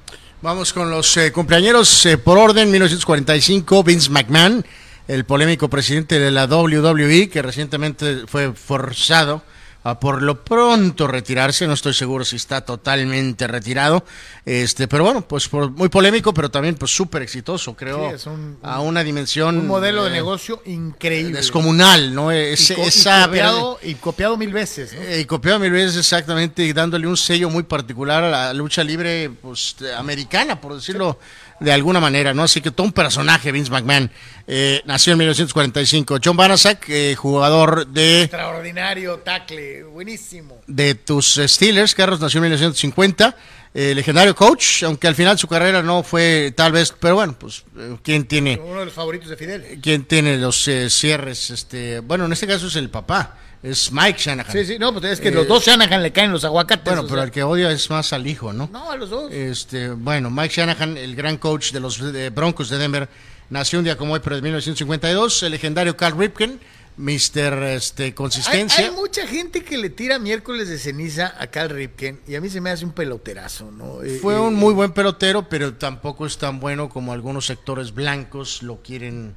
Vamos 0.43 0.73
con 0.73 0.91
los 0.91 1.17
eh, 1.17 1.33
eh, 1.33 2.19
por 2.19 2.39
orden 2.39 2.73
1945, 2.73 3.85
Vince 3.85 4.11
McMahon, 4.11 4.67
el 5.07 5.25
polémico 5.25 5.71
presidente 5.71 6.19
de 6.19 6.33
la 6.33 6.47
WWE 6.47 7.29
que 7.29 7.41
recientemente 7.41 8.27
fue 8.27 8.53
forzado 8.53 9.43
a 9.83 9.99
por 9.99 10.21
lo 10.23 10.45
pronto 10.45 11.07
retirarse, 11.07 11.67
no 11.67 11.73
estoy 11.73 11.95
seguro 11.95 12.25
si 12.25 12.37
está 12.37 12.61
totalmente 12.61 13.47
retirado, 13.47 14.05
este, 14.45 14.87
pero 14.89 15.05
bueno, 15.05 15.23
pues 15.23 15.49
por- 15.49 15.71
muy 15.71 15.89
polémico, 15.89 16.35
pero 16.35 16.51
también 16.51 16.75
pues 16.75 16.95
súper 16.95 17.23
exitoso, 17.23 17.75
creo, 17.75 18.11
Sí, 18.11 18.15
es 18.17 18.27
un- 18.27 18.59
a 18.63 18.81
una 18.81 19.03
dimensión 19.03 19.57
Un 19.59 19.67
modelo 19.67 20.05
de 20.05 20.11
eh, 20.11 20.13
negocio 20.13 20.63
increíble. 20.67 21.39
descomunal, 21.39 22.15
¿no? 22.15 22.31
Y, 22.33 22.37
Es- 22.37 22.73
co- 22.77 22.83
y 22.83 22.89
esa 22.89 23.25
copiado, 23.27 23.79
y 23.83 23.95
copiado 23.95 24.37
mil 24.37 24.53
veces. 24.53 24.93
¿no? 24.93 25.01
eh, 25.01 25.21
y 25.21 25.25
copiado 25.25 25.59
mil 25.59 25.71
veces 25.73 25.97
exactamente 25.97 26.63
y 26.65 26.73
dándole 26.75 27.07
un 27.07 27.17
sello 27.17 27.49
muy 27.49 27.63
particular 27.63 28.23
a 28.25 28.31
la 28.31 28.53
lucha 28.53 28.85
libre 28.85 29.31
pues, 29.41 29.77
americana, 29.97 30.61
por 30.61 30.75
decirlo 30.75 31.19
de 31.61 31.73
alguna 31.73 32.01
manera, 32.01 32.35
¿no? 32.35 32.43
Así 32.43 32.61
que 32.61 32.71
todo 32.71 32.87
un 32.87 32.93
personaje, 32.93 33.53
Vince 33.53 33.71
McMahon. 33.71 34.11
Eh, 34.47 34.83
nació 34.87 35.13
en 35.13 35.19
1945. 35.19 36.19
John 36.25 36.37
Banasak, 36.37 36.89
eh, 36.89 37.15
jugador 37.17 37.87
de, 37.87 38.23
Extraordinario, 38.23 39.19
tacle, 39.19 39.85
buenísimo. 39.85 40.61
de 40.67 40.95
tus 40.95 41.41
Steelers, 41.47 41.95
Carlos 41.95 42.21
nació 42.21 42.39
en 42.39 42.45
1950. 42.45 43.37
eh, 43.73 43.95
legendario 43.95 44.35
coach, 44.35 44.83
aunque 44.83 45.07
al 45.07 45.15
final 45.15 45.39
su 45.39 45.47
carrera 45.47 45.81
no 45.81 46.03
fue 46.03 46.53
tal 46.57 46.73
vez, 46.73 46.93
pero 46.99 47.15
bueno, 47.15 47.37
pues, 47.39 47.63
eh, 47.79 47.97
¿quién 48.03 48.25
tiene? 48.25 48.59
Uno 48.61 48.81
de 48.81 48.87
los 48.87 48.95
favoritos 48.95 49.29
de 49.29 49.37
Fidel. 49.37 49.79
¿Quién 49.81 50.05
tiene 50.07 50.39
los 50.39 50.67
eh, 50.67 50.91
cierres? 50.91 51.51
Este, 51.51 52.01
bueno, 52.01 52.25
en 52.25 52.33
este 52.33 52.49
caso 52.49 52.67
es 52.67 52.75
el 52.75 52.91
papá, 52.91 53.37
es 53.63 53.93
Mike 53.93 54.19
Shanahan. 54.19 54.53
Sí, 54.53 54.65
sí, 54.65 54.79
no, 54.79 54.93
pues 54.93 55.05
es 55.05 55.21
que 55.21 55.29
Eh, 55.29 55.33
los 55.33 55.47
dos 55.47 55.65
Shanahan 55.65 56.03
le 56.03 56.13
caen 56.13 56.33
los 56.33 56.45
aguacates. 56.45 56.85
Bueno, 56.85 57.03
pero 57.03 57.17
sea. 57.17 57.25
el 57.25 57.31
que 57.31 57.43
odia 57.43 57.71
es 57.71 57.91
más 57.91 58.13
al 58.13 58.27
hijo, 58.27 58.53
¿no? 58.53 58.69
No, 58.73 58.91
a 58.91 58.97
los 58.97 59.11
dos. 59.11 59.31
Este, 59.33 59.91
bueno, 59.91 60.31
Mike 60.31 60.55
Shanahan, 60.55 60.97
el 60.97 61.15
gran 61.15 61.37
coach 61.37 61.73
de 61.73 61.81
los 61.81 62.13
de 62.13 62.31
Broncos 62.31 62.69
de 62.71 62.79
Denver, 62.79 63.09
nació 63.51 63.79
un 63.81 63.85
día 63.85 63.97
como 63.97 64.15
hoy, 64.15 64.21
pero 64.23 64.37
en 64.37 64.43
1952. 64.45 65.43
El 65.43 65.53
legendario 65.53 65.97
Carl 65.97 66.17
Ripken, 66.19 66.59
Mr. 66.97 67.63
Este, 67.75 68.15
Consistencia. 68.15 68.85
hay 68.87 68.91
mucha 68.93 69.27
gente 69.27 69.63
que 69.63 69.79
le 69.79 69.91
tira 69.91 70.19
miércoles 70.19 70.69
de 70.69 70.79
ceniza 70.79 71.35
a 71.39 71.47
Cal 71.47 71.71
Ripken 71.71 72.21
y 72.27 72.35
a 72.35 72.41
mí 72.41 72.49
se 72.51 72.61
me 72.61 72.71
hace 72.71 72.85
un 72.85 72.93
peloterazo, 72.93 73.71
¿no? 73.71 74.03
Eh, 74.03 74.19
Fue 74.21 74.35
eh, 74.35 74.39
un 74.39 74.55
muy 74.55 74.75
buen 74.75 74.93
pelotero, 74.93 75.49
pero 75.49 75.75
tampoco 75.75 76.27
es 76.27 76.37
tan 76.39 76.61
bueno 76.61 76.89
como 76.89 77.13
algunos 77.13 77.47
sectores 77.47 77.93
blancos 77.95 78.63
lo 78.63 78.83
quieren. 78.83 79.35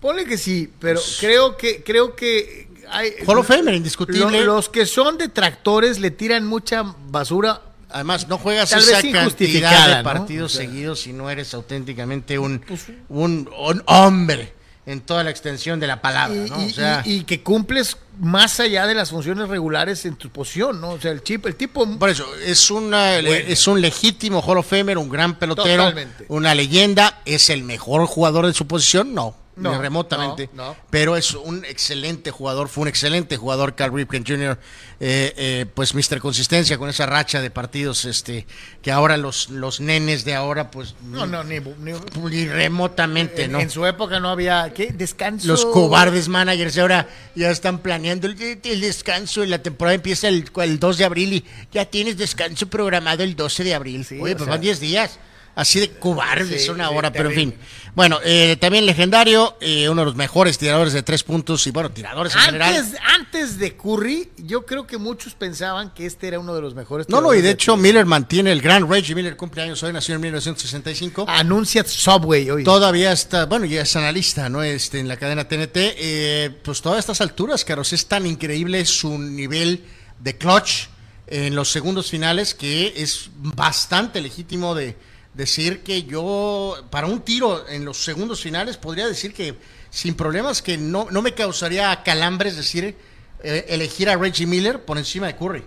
Ponle 0.00 0.26
que 0.26 0.36
sí, 0.36 0.70
pero 0.78 1.00
creo 1.20 1.56
que 1.56 1.82
creo 1.82 2.14
que 2.14 2.65
hay 2.90 3.12
Hall 3.26 3.38
of 3.38 3.46
Famer, 3.46 3.74
indiscutible. 3.74 4.40
lo- 4.44 4.54
los 4.56 4.68
que 4.68 4.86
son 4.86 5.18
detractores 5.18 5.98
le 5.98 6.10
tiran 6.10 6.46
mucha 6.46 6.82
basura. 7.08 7.62
Además, 7.88 8.26
no 8.28 8.36
juegas 8.38 8.70
Tal 8.70 8.80
esa 8.80 9.00
cantidad 9.00 9.88
de 9.88 9.96
¿no? 9.98 10.02
partidos 10.02 10.52
O 10.54 10.56
sea, 10.58 10.66
seguidos 10.66 11.00
si 11.00 11.12
no 11.12 11.30
eres 11.30 11.54
auténticamente 11.54 12.38
un, 12.38 12.60
un, 13.08 13.48
un 13.56 13.82
hombre 13.86 14.54
en 14.86 15.00
toda 15.00 15.24
la 15.24 15.30
extensión 15.30 15.80
de 15.80 15.86
la 15.88 16.00
palabra, 16.00 16.46
Y, 16.46 16.50
¿no? 16.50 16.64
O 16.64 16.68
sea, 16.68 17.02
y- 17.04 17.18
y 17.18 17.24
que 17.24 17.42
cumples 17.42 17.96
más 18.20 18.60
allá 18.60 18.86
de 18.86 18.94
las 18.94 19.10
funciones 19.10 19.48
regulares 19.48 20.04
en 20.04 20.16
tu 20.16 20.30
posición, 20.30 20.80
¿no? 20.80 20.90
O 20.90 21.00
sea, 21.00 21.10
el 21.12 21.22
chip, 21.22 21.46
el 21.46 21.54
tipo 21.56 21.86
Por 21.98 22.08
eso, 22.10 22.26
es, 22.44 22.70
una, 22.70 23.16
es 23.18 23.66
un 23.66 23.80
legítimo 23.80 24.40
Hall 24.42 24.58
of 24.58 24.68
Famer, 24.68 24.96
un 24.98 25.08
gran 25.08 25.36
pelotero, 25.38 25.82
Totalmente. 25.84 26.26
una 26.28 26.54
leyenda. 26.54 27.20
¿Es 27.24 27.50
el 27.50 27.62
mejor 27.64 28.06
jugador 28.06 28.46
de 28.46 28.52
su 28.54 28.66
posición? 28.66 29.14
No. 29.14 29.36
No, 29.56 29.72
ni 29.72 29.78
remotamente. 29.78 30.50
no, 30.52 30.68
no. 30.68 30.76
Pero 30.90 31.16
es 31.16 31.32
un 31.34 31.64
excelente 31.64 32.30
jugador, 32.30 32.68
fue 32.68 32.82
un 32.82 32.88
excelente 32.88 33.36
jugador, 33.38 33.74
Cal 33.74 33.92
Ripken 33.92 34.24
Jr., 34.26 34.58
eh, 35.00 35.32
eh, 35.36 35.66
pues 35.74 35.94
Mr. 35.94 36.20
Consistencia 36.20 36.76
con 36.78 36.88
esa 36.90 37.06
racha 37.06 37.40
de 37.40 37.50
partidos, 37.50 38.04
este, 38.04 38.46
que 38.82 38.92
ahora 38.92 39.16
los, 39.16 39.48
los 39.50 39.80
nenes 39.80 40.24
de 40.26 40.34
ahora, 40.34 40.70
pues 40.70 40.94
No, 41.04 41.26
no, 41.26 41.42
ni, 41.42 41.58
ni- 41.60 41.92
ni 42.30 42.46
remotamente, 42.46 43.44
en, 43.44 43.52
¿no? 43.52 43.60
en 43.60 43.70
su 43.70 43.86
época 43.86 44.20
no 44.20 44.28
había. 44.28 44.72
¿Qué? 44.74 44.92
Descanso. 44.92 45.46
Los 45.48 45.64
cobardes 45.64 46.28
managers 46.28 46.76
ahora 46.78 47.08
ya 47.34 47.50
están 47.50 47.78
planeando 47.78 48.26
el, 48.26 48.38
el 48.62 48.80
descanso 48.80 49.42
y 49.42 49.46
la 49.46 49.62
temporada 49.62 49.94
empieza 49.94 50.28
el, 50.28 50.44
el 50.62 50.78
2 50.78 50.98
de 50.98 51.04
abril 51.04 51.32
y 51.32 51.44
ya 51.72 51.84
tienes 51.86 52.16
descanso 52.16 52.66
programado 52.68 53.22
el 53.22 53.34
12 53.36 53.64
de 53.64 53.74
abril. 53.74 54.04
Sí, 54.04 54.18
Oye, 54.20 54.34
pues 54.34 54.44
sea- 54.44 54.50
van 54.52 54.60
10 54.60 54.80
días. 54.80 55.18
Así 55.56 55.80
de 55.80 55.90
cobardes 55.90 56.60
Sí, 56.60 56.66
son 56.66 56.76
sí, 56.76 56.82
ahora, 56.82 57.10
pero 57.10 57.30
en 57.30 57.34
fin. 57.34 57.54
Bueno, 57.94 58.18
eh, 58.22 58.58
también 58.60 58.84
legendario, 58.84 59.56
eh, 59.58 59.88
uno 59.88 60.02
de 60.02 60.04
los 60.04 60.14
mejores 60.14 60.58
tiradores 60.58 60.92
de 60.92 61.02
tres 61.02 61.22
puntos 61.22 61.66
y 61.66 61.70
bueno, 61.70 61.90
tiradores 61.90 62.34
en 62.34 62.42
general. 62.42 62.76
Antes, 62.76 63.00
antes 63.14 63.58
de 63.58 63.74
Curry, 63.74 64.32
yo 64.36 64.66
creo 64.66 64.86
que 64.86 64.98
muchos 64.98 65.32
pensaban 65.32 65.94
que 65.94 66.04
este 66.04 66.28
era 66.28 66.38
uno 66.38 66.54
de 66.54 66.60
los 66.60 66.74
mejores. 66.74 67.08
No, 67.08 67.22
no, 67.22 67.32
y 67.32 67.40
de 67.40 67.52
hecho 67.52 67.72
tres. 67.72 67.82
Miller 67.82 68.04
mantiene 68.04 68.52
el 68.52 68.60
gran 68.60 68.86
Reggie 68.86 69.14
Miller 69.14 69.34
cumpleaños 69.34 69.82
hoy, 69.82 69.94
nació 69.94 70.16
en 70.16 70.20
1965. 70.20 71.24
Anuncia 71.26 71.82
Subway 71.84 72.50
hoy. 72.50 72.62
Todavía 72.62 73.12
está, 73.12 73.46
bueno, 73.46 73.64
ya 73.64 73.80
es 73.80 73.96
analista, 73.96 74.50
¿no? 74.50 74.62
Este, 74.62 75.00
en 75.00 75.08
la 75.08 75.16
cadena 75.16 75.48
TNT. 75.48 75.76
eh, 75.76 76.50
pues 76.62 76.82
todas 76.82 76.98
estas 76.98 77.22
alturas, 77.22 77.64
Carlos, 77.64 77.94
es 77.94 78.04
tan 78.04 78.26
increíble 78.26 78.84
su 78.84 79.18
nivel 79.18 79.82
de 80.20 80.36
clutch 80.36 80.88
en 81.26 81.54
los 81.54 81.70
segundos 81.70 82.10
finales 82.10 82.54
que 82.54 82.92
es 82.96 83.30
bastante 83.36 84.20
legítimo 84.20 84.74
de 84.74 84.96
decir 85.36 85.82
que 85.82 86.04
yo, 86.04 86.76
para 86.90 87.06
un 87.06 87.20
tiro 87.20 87.68
en 87.68 87.84
los 87.84 88.02
segundos 88.02 88.40
finales, 88.40 88.76
podría 88.76 89.06
decir 89.06 89.34
que 89.34 89.54
sin 89.90 90.14
problemas 90.14 90.62
que 90.62 90.78
no, 90.78 91.08
no 91.10 91.22
me 91.22 91.34
causaría 91.34 92.02
calambres 92.02 92.56
decir 92.56 92.96
eh, 93.42 93.66
elegir 93.68 94.08
a 94.08 94.16
Reggie 94.16 94.46
Miller 94.46 94.84
por 94.84 94.98
encima 94.98 95.26
de 95.26 95.36
Curry. 95.36 95.64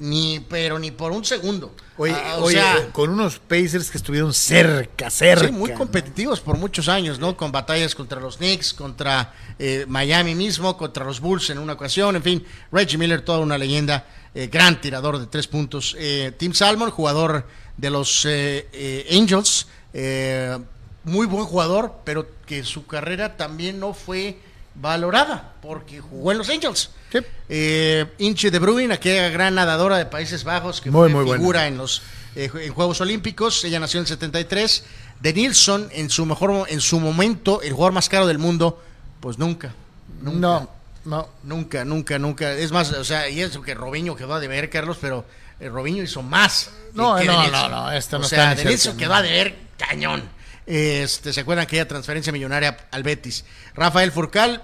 Ni, 0.00 0.40
pero 0.48 0.78
ni 0.80 0.90
por 0.90 1.12
un 1.12 1.24
segundo. 1.24 1.72
Oye, 1.96 2.12
Ah, 2.16 2.38
o 2.38 2.44
oye, 2.46 2.56
sea, 2.56 2.90
con 2.90 3.10
unos 3.10 3.38
Pacers 3.38 3.90
que 3.92 3.98
estuvieron 3.98 4.34
cerca, 4.34 5.08
cerca. 5.08 5.46
Sí, 5.46 5.52
muy 5.52 5.70
¿no? 5.70 5.76
competitivos 5.76 6.40
por 6.40 6.58
muchos 6.58 6.88
años, 6.88 7.20
¿no? 7.20 7.36
Con 7.36 7.52
batallas 7.52 7.94
contra 7.94 8.20
los 8.20 8.38
Knicks, 8.38 8.74
contra 8.74 9.32
eh, 9.58 9.84
Miami 9.86 10.34
mismo, 10.34 10.76
contra 10.76 11.04
los 11.04 11.20
Bulls 11.20 11.48
en 11.50 11.58
una 11.58 11.74
ocasión, 11.74 12.16
en 12.16 12.22
fin. 12.24 12.44
Reggie 12.72 12.98
Miller, 12.98 13.20
toda 13.22 13.38
una 13.38 13.56
leyenda, 13.56 14.04
eh, 14.34 14.48
gran 14.48 14.80
tirador 14.80 15.18
de 15.18 15.26
tres 15.26 15.46
puntos. 15.46 15.94
Eh, 15.98 16.32
Tim 16.36 16.52
Salmon, 16.52 16.90
jugador 16.90 17.46
de 17.76 17.90
los 17.90 18.24
eh, 18.26 18.68
eh, 18.72 19.16
Angels, 19.18 19.66
eh, 19.92 20.58
muy 21.04 21.26
buen 21.26 21.44
jugador, 21.44 21.96
pero 22.04 22.26
que 22.46 22.64
su 22.64 22.86
carrera 22.86 23.36
también 23.36 23.78
no 23.80 23.94
fue 23.94 24.38
valorada 24.74 25.54
porque 25.62 26.00
jugó 26.00 26.32
en 26.32 26.38
los 26.38 26.48
Angels. 26.48 26.90
Sí. 27.12 27.18
Eh, 27.48 28.06
Inche 28.18 28.50
de 28.50 28.58
Bruin, 28.58 28.90
aquella 28.90 29.28
gran 29.28 29.54
nadadora 29.54 29.98
de 29.98 30.06
Países 30.06 30.42
Bajos 30.44 30.80
que 30.80 30.90
Muy, 30.90 31.10
fue 31.10 31.14
muy 31.20 31.24
buena. 31.24 31.40
figura 31.40 31.66
en 31.68 31.78
los 31.78 32.02
en 32.36 32.72
Juegos 32.72 33.00
Olímpicos. 33.00 33.64
Ella 33.64 33.78
nació 33.78 33.98
en 34.00 34.02
el 34.02 34.08
73. 34.08 34.84
De 35.20 35.32
Nilsson, 35.32 35.88
en 35.92 36.10
su 36.10 36.26
mejor 36.26 36.66
en 36.68 36.80
su 36.80 36.98
momento, 36.98 37.62
el 37.62 37.72
jugador 37.72 37.92
más 37.92 38.08
caro 38.08 38.26
del 38.26 38.38
mundo, 38.38 38.82
pues 39.20 39.38
nunca. 39.38 39.72
Nunca. 40.20 40.38
No, 40.38 40.70
no. 41.04 41.28
Nunca, 41.42 41.84
nunca, 41.84 42.18
nunca. 42.18 42.52
Es 42.52 42.72
más, 42.72 42.90
o 42.92 43.04
sea, 43.04 43.28
y 43.28 43.40
eso 43.40 43.62
que 43.62 43.74
Robinho 43.74 44.16
quedó 44.16 44.34
a 44.34 44.40
deber, 44.40 44.70
Carlos, 44.70 44.98
pero 45.00 45.24
eh, 45.60 45.68
Robinho 45.68 46.02
hizo 46.02 46.22
más. 46.22 46.70
No, 46.94 47.16
que 47.16 47.24
no, 47.24 47.32
Denilson. 47.32 47.70
no, 47.70 47.82
no, 47.84 47.92
esto 47.92 48.18
no 48.18 48.22
o 48.22 48.24
está 48.24 48.36
sea, 48.36 48.48
cerca, 48.50 48.62
Denilson 48.62 48.96
quedó 48.96 49.14
a 49.14 49.22
deber 49.22 49.56
cañón. 49.78 50.22
Este, 50.66 51.32
¿Se 51.32 51.40
acuerdan 51.40 51.64
aquella 51.64 51.86
transferencia 51.86 52.32
millonaria 52.32 52.76
al 52.90 53.02
Betis? 53.02 53.44
Rafael 53.74 54.10
Furcal, 54.12 54.62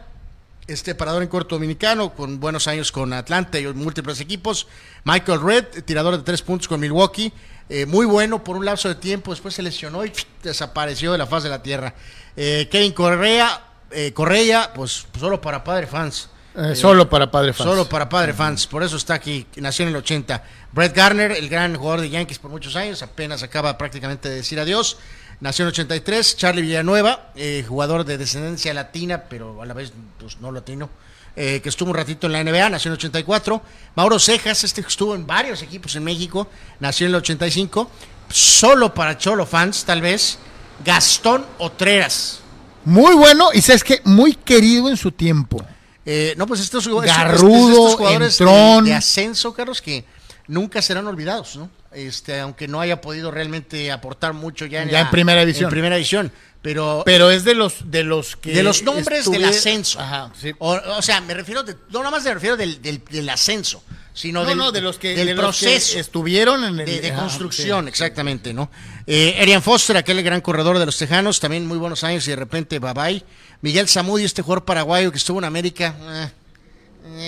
este 0.67 0.95
parador 0.95 1.23
en 1.23 1.29
corto 1.29 1.57
dominicano, 1.57 2.15
con 2.15 2.41
buenos 2.41 2.67
años 2.69 2.91
con 2.93 3.13
Atlanta 3.13 3.59
y 3.59 3.67
múltiples 3.67 4.21
equipos. 4.21 4.67
Michael 5.05 5.43
Red, 5.43 5.85
tirador 5.85 6.17
de 6.17 6.23
tres 6.23 6.43
puntos 6.43 6.69
con 6.69 6.81
Milwaukee. 6.81 7.33
eh, 7.69 7.87
muy 7.87 8.07
bueno 8.07 8.43
por 8.43 8.57
un 8.57 8.65
lapso 8.65 8.89
de 8.89 8.95
tiempo, 8.97 9.31
después 9.31 9.55
se 9.55 9.63
lesionó 9.63 10.05
y 10.05 10.13
desapareció 10.43 11.13
de 11.13 11.19
la 11.19 11.27
faz 11.27 11.43
de 11.43 11.51
la 11.51 11.63
tierra. 11.63 11.95
Eh, 12.37 12.69
Kevin 12.71 12.93
Correa, 12.93 13.63
eh, 13.91 14.13
Correa, 14.13 14.73
pues 14.75 15.07
solo 15.19 15.41
para 15.41 15.63
padre 15.65 15.87
fans. 15.87 16.29
Eh, 16.55 16.75
solo 16.75 17.09
para 17.09 17.31
padre 17.31 17.53
fans. 17.53 17.71
Solo 17.71 17.89
para 17.89 18.09
padre 18.09 18.35
fans, 18.35 18.67
por 18.67 18.83
eso 18.83 18.97
está 18.97 19.15
aquí, 19.15 19.47
nació 19.57 19.85
en 19.85 19.91
el 19.91 19.97
80. 19.97 20.43
Brett 20.73 20.95
Garner, 20.95 21.33
el 21.33 21.49
gran 21.49 21.77
jugador 21.77 22.01
de 22.01 22.11
Yankees 22.11 22.39
por 22.39 22.51
muchos 22.51 22.75
años, 22.77 23.03
apenas 23.03 23.43
acaba 23.43 23.79
prácticamente 23.79 24.29
de 24.29 24.37
decir 24.37 24.59
adiós. 24.59 24.97
Nació 25.41 25.63
en 25.63 25.69
el 25.69 25.73
83. 25.73 26.37
Charlie 26.37 26.63
Villanueva, 26.63 27.31
eh, 27.35 27.65
jugador 27.67 28.05
de 28.05 28.19
descendencia 28.19 28.75
latina, 28.75 29.25
pero 29.29 29.63
a 29.63 29.67
la 29.67 29.73
vez 29.73 29.93
pues, 30.19 30.39
no 30.41 30.53
latino, 30.53 30.91
eh, 31.35 31.61
que 31.63 31.69
estuvo 31.71 31.91
un 31.91 31.97
ratito 31.97 32.27
en 32.27 32.35
la 32.35 32.45
NBA, 32.45 32.69
nació 32.69 32.91
en 32.91 32.93
el 32.93 32.99
84. 32.99 33.63
Mauro 33.95 34.19
Cejas, 34.19 34.65
este 34.65 34.83
que 34.83 34.89
estuvo 34.89 35.15
en 35.15 35.27
varios 35.27 35.63
equipos 35.63 35.97
en 35.97 36.05
México, 36.05 36.49
nació 36.81 37.07
en 37.07 37.13
el 37.13 37.17
85. 37.17 37.91
Solo 38.29 38.93
para 38.93 39.17
Cholo 39.17 39.47
fans, 39.47 39.85
tal 39.85 40.03
vez. 40.03 40.39
Gastón 40.85 41.47
Otreras. 41.59 42.40
Muy 42.85 43.15
bueno 43.15 43.51
y 43.53 43.61
sabes 43.61 43.85
que 43.85 44.01
muy 44.05 44.35
querido 44.35 44.89
en 44.89 44.97
su 44.97 45.13
tiempo. 45.13 45.65
Eh, 46.07 46.35
no, 46.37 46.47
pues 46.47 46.61
estos, 46.61 46.89
Garrudo, 46.89 47.69
estos 47.89 47.95
jugadores 47.97 48.39
de, 48.39 48.45
entrón. 48.45 48.85
de 48.87 48.95
ascenso, 48.95 49.53
Carlos, 49.55 49.83
que 49.83 50.05
nunca 50.49 50.81
serán 50.83 51.07
olvidados, 51.07 51.57
¿no? 51.57 51.71
Este, 51.93 52.41
aunque 52.41 52.69
no 52.69 52.81
haya 52.81 53.01
podido 53.01 53.31
realmente 53.31 53.91
aportar 53.93 54.33
mucho 54.33 54.65
ya 54.67 54.83
en, 54.83 54.89
Ya 54.89 54.93
la- 54.95 55.01
en 55.03 55.11
primera 55.11 55.41
división. 55.43 55.65
En 55.67 55.71
primera 55.71 55.97
división. 55.97 56.33
Pero, 56.63 57.03
Pero 57.07 57.31
es 57.31 57.45
de 57.45 57.55
los 57.55 57.91
de 57.91 58.05
los 58.05 58.37
que 58.37 58.53
de 58.53 58.63
los 58.63 58.83
nombres 58.83 59.31
del 59.31 59.45
ascenso. 59.47 59.99
Ajá, 59.99 60.31
sí. 60.39 60.53
o, 60.59 60.73
o 60.75 61.01
sea, 61.03 61.21
me 61.23 61.33
refiero, 61.33 61.63
de, 61.63 61.75
no 61.91 62.01
nada 62.01 62.11
más 62.11 62.23
me 62.25 62.35
refiero 62.35 62.55
del, 62.59 62.83
del, 62.83 63.03
del 63.11 63.29
ascenso, 63.31 63.83
sino 64.13 64.43
No, 64.43 64.49
del, 64.51 64.59
no, 64.59 64.71
de 64.71 64.83
los 64.83 64.99
que 64.99 65.15
del 65.17 65.29
de 65.29 65.35
los 65.37 65.59
que 65.59 65.67
proceso. 65.67 65.99
estuvieron 65.99 66.63
en 66.65 66.79
el 66.81 67.01
de, 67.01 67.15
construcción, 67.15 67.85
sí. 67.87 67.89
exactamente, 67.89 68.53
¿no? 68.53 68.71
Eh, 69.13 69.37
Arian 69.41 69.61
Foster, 69.61 69.97
aquel 69.97 70.23
gran 70.23 70.41
corredor 70.41 70.79
de 70.79 70.87
los 70.87 70.97
Tejanos, 70.97 71.41
también 71.41 71.67
muy 71.67 71.79
buenos 71.79 72.05
años 72.05 72.25
y 72.29 72.31
de 72.31 72.37
repente 72.37 72.79
bye 72.79 72.93
bye. 72.93 73.25
Miguel 73.61 73.89
Zamudio, 73.89 74.25
este 74.25 74.41
jugador 74.41 74.65
paraguayo 74.65 75.11
que 75.11 75.19
estuvo 75.19 75.41
en 75.41 75.47
América, 75.47 75.97
eh, 76.01 76.31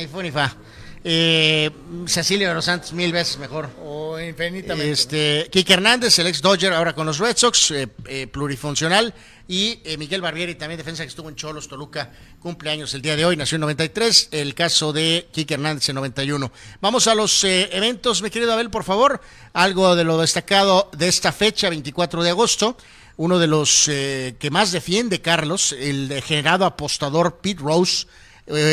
eh, 0.02 0.08
fue 0.08 0.22
ni 0.22 0.30
fa. 0.30 0.56
Eh, 1.02 1.70
Cecilio 2.06 2.48
de 2.50 2.54
los 2.54 2.66
Santos, 2.66 2.92
mil 2.92 3.10
veces 3.10 3.36
mejor. 3.38 3.68
O 3.84 4.16
infinitamente. 4.20 4.92
Este, 4.92 5.48
Kike 5.50 5.72
Hernández, 5.72 6.16
el 6.20 6.28
ex 6.28 6.40
Dodger, 6.40 6.72
ahora 6.72 6.94
con 6.94 7.04
los 7.04 7.18
Red 7.18 7.36
Sox, 7.36 7.72
eh, 7.72 8.28
plurifuncional. 8.28 9.12
Y 9.52 9.82
eh, 9.84 9.98
Miguel 9.98 10.22
Barbieri, 10.22 10.54
también 10.54 10.78
defensa 10.78 11.02
que 11.02 11.10
estuvo 11.10 11.28
en 11.28 11.36
Cholos, 11.36 11.68
Toluca, 11.68 12.10
cumpleaños 12.40 12.94
el 12.94 13.02
día 13.02 13.16
de 13.16 13.26
hoy, 13.26 13.36
nació 13.36 13.56
en 13.56 13.60
93. 13.60 14.30
El 14.30 14.54
caso 14.54 14.94
de 14.94 15.28
Kike 15.30 15.52
Hernández 15.52 15.90
en 15.90 15.96
91. 15.96 16.50
Vamos 16.80 17.06
a 17.06 17.14
los 17.14 17.44
eh, 17.44 17.68
eventos, 17.70 18.22
mi 18.22 18.30
querido 18.30 18.54
Abel, 18.54 18.70
por 18.70 18.82
favor. 18.82 19.20
Algo 19.52 19.94
de 19.94 20.04
lo 20.04 20.18
destacado 20.18 20.88
de 20.96 21.06
esta 21.06 21.32
fecha, 21.32 21.68
24 21.68 22.22
de 22.22 22.30
agosto. 22.30 22.78
Uno 23.18 23.38
de 23.38 23.46
los 23.46 23.88
eh, 23.88 24.36
que 24.38 24.50
más 24.50 24.72
defiende 24.72 25.20
Carlos, 25.20 25.72
el 25.78 26.08
degenerado 26.08 26.64
apostador 26.64 27.40
Pete 27.42 27.60
Rose. 27.60 28.06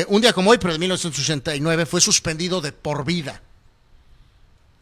un 0.08 0.22
día 0.22 0.32
como 0.32 0.52
hoy, 0.52 0.60
pero 0.60 0.72
de 0.72 0.80
1989, 0.80 1.88
fue 1.88 2.00
suspendido 2.00 2.62
de 2.62 2.72
por 2.72 3.04
vida. 3.04 3.42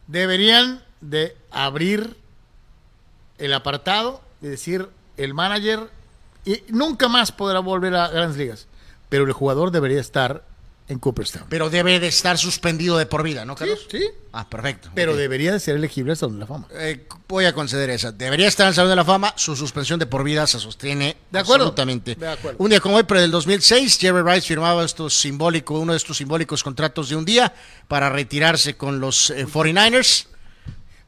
Deberían 0.06 0.80
de 1.00 1.36
abrir 1.50 2.16
el 3.38 3.52
apartado 3.52 4.22
y 4.40 4.46
decir 4.46 4.90
el 5.18 5.34
manager 5.34 5.90
y 6.44 6.62
nunca 6.68 7.08
más 7.08 7.30
podrá 7.32 7.60
volver 7.60 7.94
a 7.94 8.08
grandes 8.08 8.38
ligas. 8.38 8.66
Pero 9.08 9.24
el 9.24 9.32
jugador 9.32 9.70
debería 9.70 10.00
estar 10.00 10.44
en 10.88 10.98
Cooperstown. 10.98 11.44
Pero 11.50 11.68
debe 11.68 12.00
de 12.00 12.08
estar 12.08 12.38
suspendido 12.38 12.96
de 12.96 13.04
por 13.04 13.22
vida, 13.22 13.44
¿no, 13.44 13.54
Carlos? 13.54 13.86
sí. 13.90 14.08
Ah, 14.32 14.48
perfecto. 14.48 14.90
Pero 14.94 15.16
debería 15.16 15.52
de 15.52 15.60
ser 15.60 15.76
elegible 15.76 16.12
al 16.12 16.16
Salón 16.16 16.36
de 16.36 16.40
la 16.40 16.46
Fama. 16.46 16.66
Eh, 16.72 17.06
voy 17.26 17.44
a 17.44 17.52
conceder 17.52 17.90
esa. 17.90 18.12
Debería 18.12 18.46
estar 18.48 18.64
en 18.64 18.68
el 18.68 18.74
Salón 18.74 18.90
de 18.90 18.96
la 18.96 19.04
Fama. 19.04 19.34
Su 19.36 19.56
suspensión 19.56 19.98
de 19.98 20.06
por 20.06 20.22
vida 20.24 20.46
se 20.46 20.58
sostiene 20.58 21.16
De 21.30 21.38
acuerdo. 21.40 21.64
absolutamente. 21.64 22.14
De 22.14 22.28
acuerdo. 22.28 22.56
Un 22.62 22.70
día 22.70 22.80
como 22.80 22.96
hoy, 22.96 23.02
pero 23.04 23.20
del 23.20 23.30
2006, 23.30 23.98
Jerry 23.98 24.22
Rice 24.22 24.46
firmaba 24.46 24.84
estos 24.84 25.18
simbólico, 25.18 25.78
uno 25.78 25.92
de 25.92 25.98
estos 25.98 26.16
simbólicos 26.18 26.62
contratos 26.62 27.08
de 27.10 27.16
un 27.16 27.24
día 27.24 27.52
para 27.88 28.08
retirarse 28.10 28.76
con 28.76 29.00
los 29.00 29.30
eh, 29.30 29.46
49ers. 29.46 30.26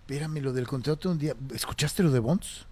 Espérame, 0.00 0.40
lo 0.42 0.52
del 0.52 0.66
contrato 0.66 1.08
de 1.08 1.12
un 1.12 1.18
día. 1.18 1.34
¿Escuchaste 1.54 2.02
lo 2.02 2.10
de 2.10 2.18
Bonds? 2.18 2.66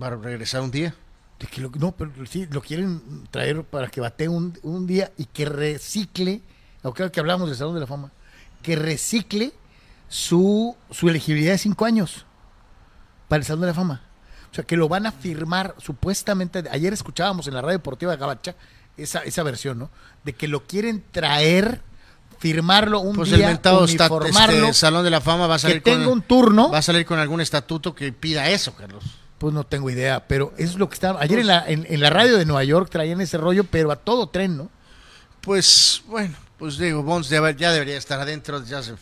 Va 0.00 0.08
a 0.08 0.10
regresar 0.16 0.62
un 0.62 0.70
día. 0.70 0.94
De 1.38 1.46
que 1.46 1.60
lo, 1.60 1.70
no, 1.70 1.92
pero 1.92 2.12
sí, 2.26 2.46
lo 2.50 2.62
quieren 2.62 3.26
traer 3.30 3.64
para 3.64 3.88
que 3.88 4.00
batee 4.00 4.28
un, 4.28 4.58
un 4.62 4.86
día 4.86 5.12
y 5.16 5.24
que 5.24 5.46
recicle, 5.46 6.42
aunque 6.82 7.10
que 7.10 7.20
hablamos 7.20 7.48
del 7.48 7.58
Salón 7.58 7.74
de 7.74 7.80
la 7.80 7.86
Fama, 7.86 8.12
que 8.62 8.76
recicle 8.76 9.52
su, 10.08 10.76
su 10.90 11.08
elegibilidad 11.08 11.52
de 11.52 11.58
cinco 11.58 11.84
años 11.84 12.24
para 13.28 13.38
el 13.38 13.44
Salón 13.44 13.62
de 13.62 13.66
la 13.68 13.74
Fama. 13.74 14.02
O 14.50 14.54
sea, 14.54 14.64
que 14.64 14.76
lo 14.76 14.88
van 14.88 15.06
a 15.06 15.12
firmar 15.12 15.74
supuestamente. 15.78 16.62
Ayer 16.70 16.92
escuchábamos 16.92 17.48
en 17.48 17.54
la 17.54 17.60
radio 17.60 17.78
deportiva 17.78 18.12
de 18.12 18.18
Gabacha 18.18 18.54
esa, 18.96 19.20
esa 19.20 19.42
versión, 19.42 19.78
¿no? 19.78 19.90
De 20.22 20.34
que 20.34 20.46
lo 20.46 20.64
quieren 20.64 21.02
traer, 21.10 21.82
firmarlo 22.38 23.00
un 23.00 23.16
Pues 23.16 23.32
el 23.32 23.38
día, 23.38 23.48
mentado 23.48 23.82
uniformarlo, 23.82 24.66
este 24.66 24.74
Salón 24.74 25.02
de 25.02 25.10
la 25.10 25.20
Fama 25.20 25.48
va 25.48 25.56
a 25.56 25.58
salir 25.58 25.82
que 25.82 25.90
tenga 25.90 26.04
con, 26.04 26.12
un 26.12 26.22
turno. 26.22 26.70
Va 26.70 26.78
a 26.78 26.82
salir 26.82 27.04
con 27.04 27.18
algún 27.18 27.40
estatuto 27.40 27.94
que 27.94 28.12
pida 28.12 28.48
eso, 28.48 28.76
Carlos. 28.76 29.04
Pues 29.44 29.52
no 29.52 29.64
tengo 29.64 29.90
idea, 29.90 30.26
pero 30.26 30.54
es 30.56 30.76
lo 30.76 30.88
que 30.88 30.94
estaba. 30.94 31.20
Ayer 31.20 31.40
en 31.40 31.48
la, 31.48 31.66
en, 31.68 32.00
la 32.00 32.08
radio 32.08 32.38
de 32.38 32.46
Nueva 32.46 32.64
York 32.64 32.88
traían 32.90 33.20
ese 33.20 33.36
rollo, 33.36 33.64
pero 33.64 33.92
a 33.92 33.96
todo 33.96 34.26
tren, 34.30 34.56
¿no? 34.56 34.70
Pues 35.42 36.02
bueno, 36.06 36.34
pues 36.58 36.78
digo, 36.78 37.02
Bonds 37.02 37.28
ya, 37.28 37.42
debería 37.70 37.98
estar 37.98 38.18
adentro, 38.18 38.64
ya 38.64 38.82
se- 38.82 38.94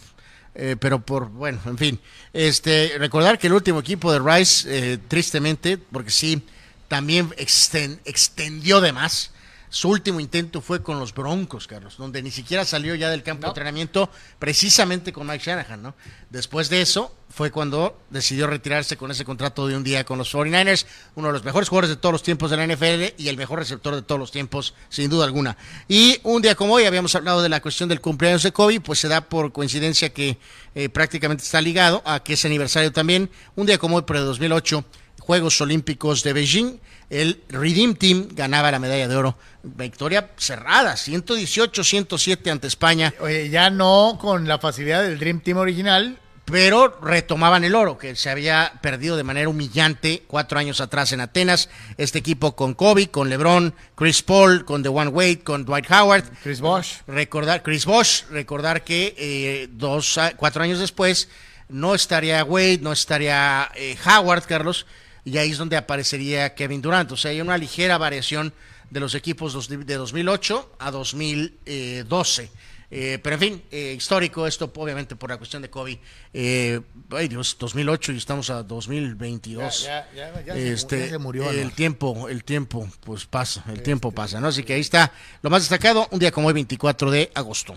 eh, 0.56 0.74
pero 0.81 0.98
por, 0.98 1.28
bueno, 1.28 1.60
en 1.66 1.78
fin. 1.78 2.01
Este, 2.32 2.94
recordar 2.98 3.39
que 3.39 3.47
el 3.47 3.52
último 3.52 3.78
equipo 3.78 4.12
de 4.12 4.19
Rice, 4.19 4.66
eh, 4.94 4.98
tristemente, 5.06 5.78
porque 5.78 6.10
sí, 6.10 6.44
también 6.89 7.31
exten- 7.36 8.01
extendió 8.05 8.81
de 8.81 8.90
más. 8.93 9.31
Su 9.73 9.89
último 9.89 10.20
intento 10.20 10.61
fue 10.61 10.82
con 10.82 10.99
los 10.99 11.15
Broncos, 11.15 11.66
Carlos, 11.66 11.97
donde 11.97 12.23
ni 12.23 12.31
siquiera 12.31 12.62
salió 12.66 12.94
ya 12.94 13.09
del 13.09 13.23
campo 13.23 13.44
de 13.44 13.49
entrenamiento, 13.49 14.11
precisamente 14.39 15.15
con 15.15 15.27
Mike 15.27 15.43
Shanahan, 15.43 15.82
¿no? 15.82 15.94
Después 16.28 16.69
de 16.69 16.82
eso, 16.82 17.16
fue 17.31 17.51
cuando 17.51 17.99
decidió 18.11 18.47
retirarse 18.47 18.99
con 18.99 19.11
ese 19.11 19.24
contrato 19.24 19.66
de 19.66 19.74
un 19.74 19.82
día 19.82 20.05
con 20.05 20.19
los 20.19 20.35
49ers, 20.35 20.85
uno 21.15 21.28
de 21.28 21.32
los 21.32 21.44
mejores 21.44 21.70
jugadores 21.70 21.89
de 21.89 21.97
todos 21.97 22.12
los 22.12 22.23
tiempos 22.23 22.51
de 22.51 22.59
la 22.59 22.66
NFL 22.66 23.15
y 23.16 23.28
el 23.28 23.39
mejor 23.39 23.61
receptor 23.61 23.94
de 23.94 24.03
todos 24.03 24.19
los 24.19 24.31
tiempos, 24.31 24.74
sin 24.90 25.09
duda 25.09 25.24
alguna. 25.24 25.57
Y 25.89 26.19
un 26.23 26.43
día 26.43 26.55
como 26.55 26.74
hoy, 26.74 26.85
habíamos 26.85 27.15
hablado 27.15 27.40
de 27.40 27.49
la 27.49 27.62
cuestión 27.62 27.89
del 27.89 28.03
cumpleaños 28.03 28.43
de 28.43 28.53
Kobe, 28.53 28.78
pues 28.78 28.99
se 28.99 29.09
da 29.09 29.23
por 29.23 29.53
coincidencia 29.53 30.12
que 30.12 30.36
eh, 30.74 30.90
prácticamente 30.90 31.44
está 31.44 31.62
ligado 31.62 32.03
a 32.05 32.23
que 32.23 32.35
es 32.35 32.44
aniversario 32.44 32.93
también, 32.93 33.31
un 33.57 33.65
día 33.65 33.78
como 33.78 33.97
hoy, 33.97 34.03
pero 34.07 34.20
de 34.20 34.27
2008, 34.27 34.85
Juegos 35.19 35.59
Olímpicos 35.62 36.23
de 36.24 36.35
Beijing, 36.35 36.78
el 37.11 37.43
Redeem 37.49 37.95
Team 37.95 38.29
ganaba 38.33 38.70
la 38.70 38.79
medalla 38.79 39.09
de 39.09 39.16
oro. 39.16 39.37
Victoria 39.62 40.31
cerrada, 40.37 40.95
118-107 40.95 42.51
ante 42.51 42.66
España, 42.66 43.15
Oye, 43.20 43.49
ya 43.49 43.70
no 43.70 44.19
con 44.20 44.49
la 44.49 44.59
facilidad 44.59 45.03
del 45.03 45.19
Dream 45.19 45.41
Team 45.41 45.59
original. 45.59 46.19
pero 46.45 46.99
retomaban 47.01 47.62
el 47.65 47.74
oro 47.74 47.97
que 47.97 48.16
se 48.16 48.29
había 48.29 48.73
perdido 48.83 49.16
de 49.16 49.23
manera 49.23 49.49
humillante 49.49 50.24
cuatro 50.27 50.59
años 50.59 50.81
atrás 50.81 51.12
en 51.12 51.20
Atenas. 51.20 51.69
Este 51.97 52.19
equipo 52.19 52.57
con 52.57 52.74
Kobe, 52.74 53.09
con 53.09 53.31
LeBron, 53.31 53.74
Chris 53.95 54.23
Paul, 54.23 54.65
con 54.65 54.83
DeWan 54.83 55.09
Wade, 55.15 55.41
con 55.45 55.65
Dwight 55.65 55.91
Howard. 55.91 56.24
Chris 56.43 56.61
Bosh. 56.61 56.95
Recordar, 57.07 57.62
Chris 57.62 57.87
Bosh, 57.87 58.24
recordar 58.31 58.83
que 58.83 59.15
eh, 59.16 59.69
dos, 59.70 60.19
cuatro 60.37 60.62
años 60.65 60.81
después 60.81 61.29
no 61.69 61.95
estaría 61.95 62.45
Wade, 62.45 62.81
no 62.83 62.93
estaría 62.93 63.70
eh, 63.77 63.97
Howard, 64.05 64.45
Carlos, 64.45 64.85
y 65.24 65.36
ahí 65.39 65.51
es 65.51 65.59
donde 65.59 65.77
aparecería 65.77 66.55
Kevin 66.55 66.82
Durant. 66.82 67.11
O 67.12 67.16
sea, 67.16 67.31
hay 67.31 67.40
una 67.40 67.57
ligera 67.59 67.99
variación 67.99 68.53
de 68.90 69.01
los 69.01 69.15
equipos 69.15 69.69
de 69.69 69.94
2008 69.97 70.77
a 70.78 70.90
2012. 70.90 72.51
Eh, 72.94 73.19
pero 73.23 73.35
en 73.36 73.40
fin, 73.40 73.62
eh, 73.70 73.94
histórico 73.97 74.47
esto, 74.47 74.70
obviamente 74.77 75.16
por 75.16 75.31
la 75.31 75.39
cuestión 75.39 75.62
de 75.62 75.70
Kobe. 75.70 75.99
Eh, 76.35 76.78
ay 77.11 77.27
Dios, 77.28 77.57
2008 77.59 78.12
y 78.12 78.19
estamos 78.19 78.51
a 78.51 78.62
2022. 78.62 79.85
Ya, 79.85 80.07
ya, 80.15 80.44
ya, 80.44 80.53
se- 80.53 80.73
este, 80.74 81.09
se 81.09 81.16
murió, 81.19 81.51
el 81.51 81.73
tiempo, 81.73 82.28
el 82.28 82.44
tiempo, 82.44 82.86
pues 83.01 83.24
pasa, 83.24 83.65
el 83.69 83.82
tiempo 83.82 84.12
pasa, 84.12 84.40
¿no? 84.40 84.49
Así 84.49 84.62
que 84.62 84.74
ahí 84.74 84.82
está 84.82 85.11
lo 85.40 85.49
más 85.49 85.62
destacado, 85.62 86.07
un 86.11 86.19
día 86.19 86.31
como 86.32 86.49
hoy, 86.49 86.53
24 86.53 87.11
de 87.11 87.31
agosto. 87.35 87.74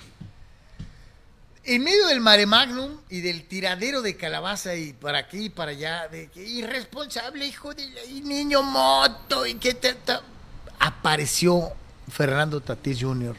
En 1.67 1.83
medio 1.83 2.05
del 2.05 2.21
mare 2.21 2.45
magnum 2.45 2.91
y 3.09 3.21
del 3.21 3.43
tiradero 3.47 4.03
de 4.03 4.15
calabaza 4.15 4.75
y 4.75 4.93
para 4.93 5.17
aquí 5.17 5.45
y 5.45 5.49
para 5.49 5.71
allá, 5.71 6.07
de 6.07 6.27
que 6.27 6.43
irresponsable 6.43 7.47
hijo 7.47 7.73
de 7.73 7.87
niño 8.23 8.61
moto 8.61 9.47
y 9.47 9.55
que 9.55 9.73
te, 9.73 9.95
apareció 10.77 11.71
Fernando 12.07 12.61
Tatís 12.61 13.01
Jr. 13.01 13.35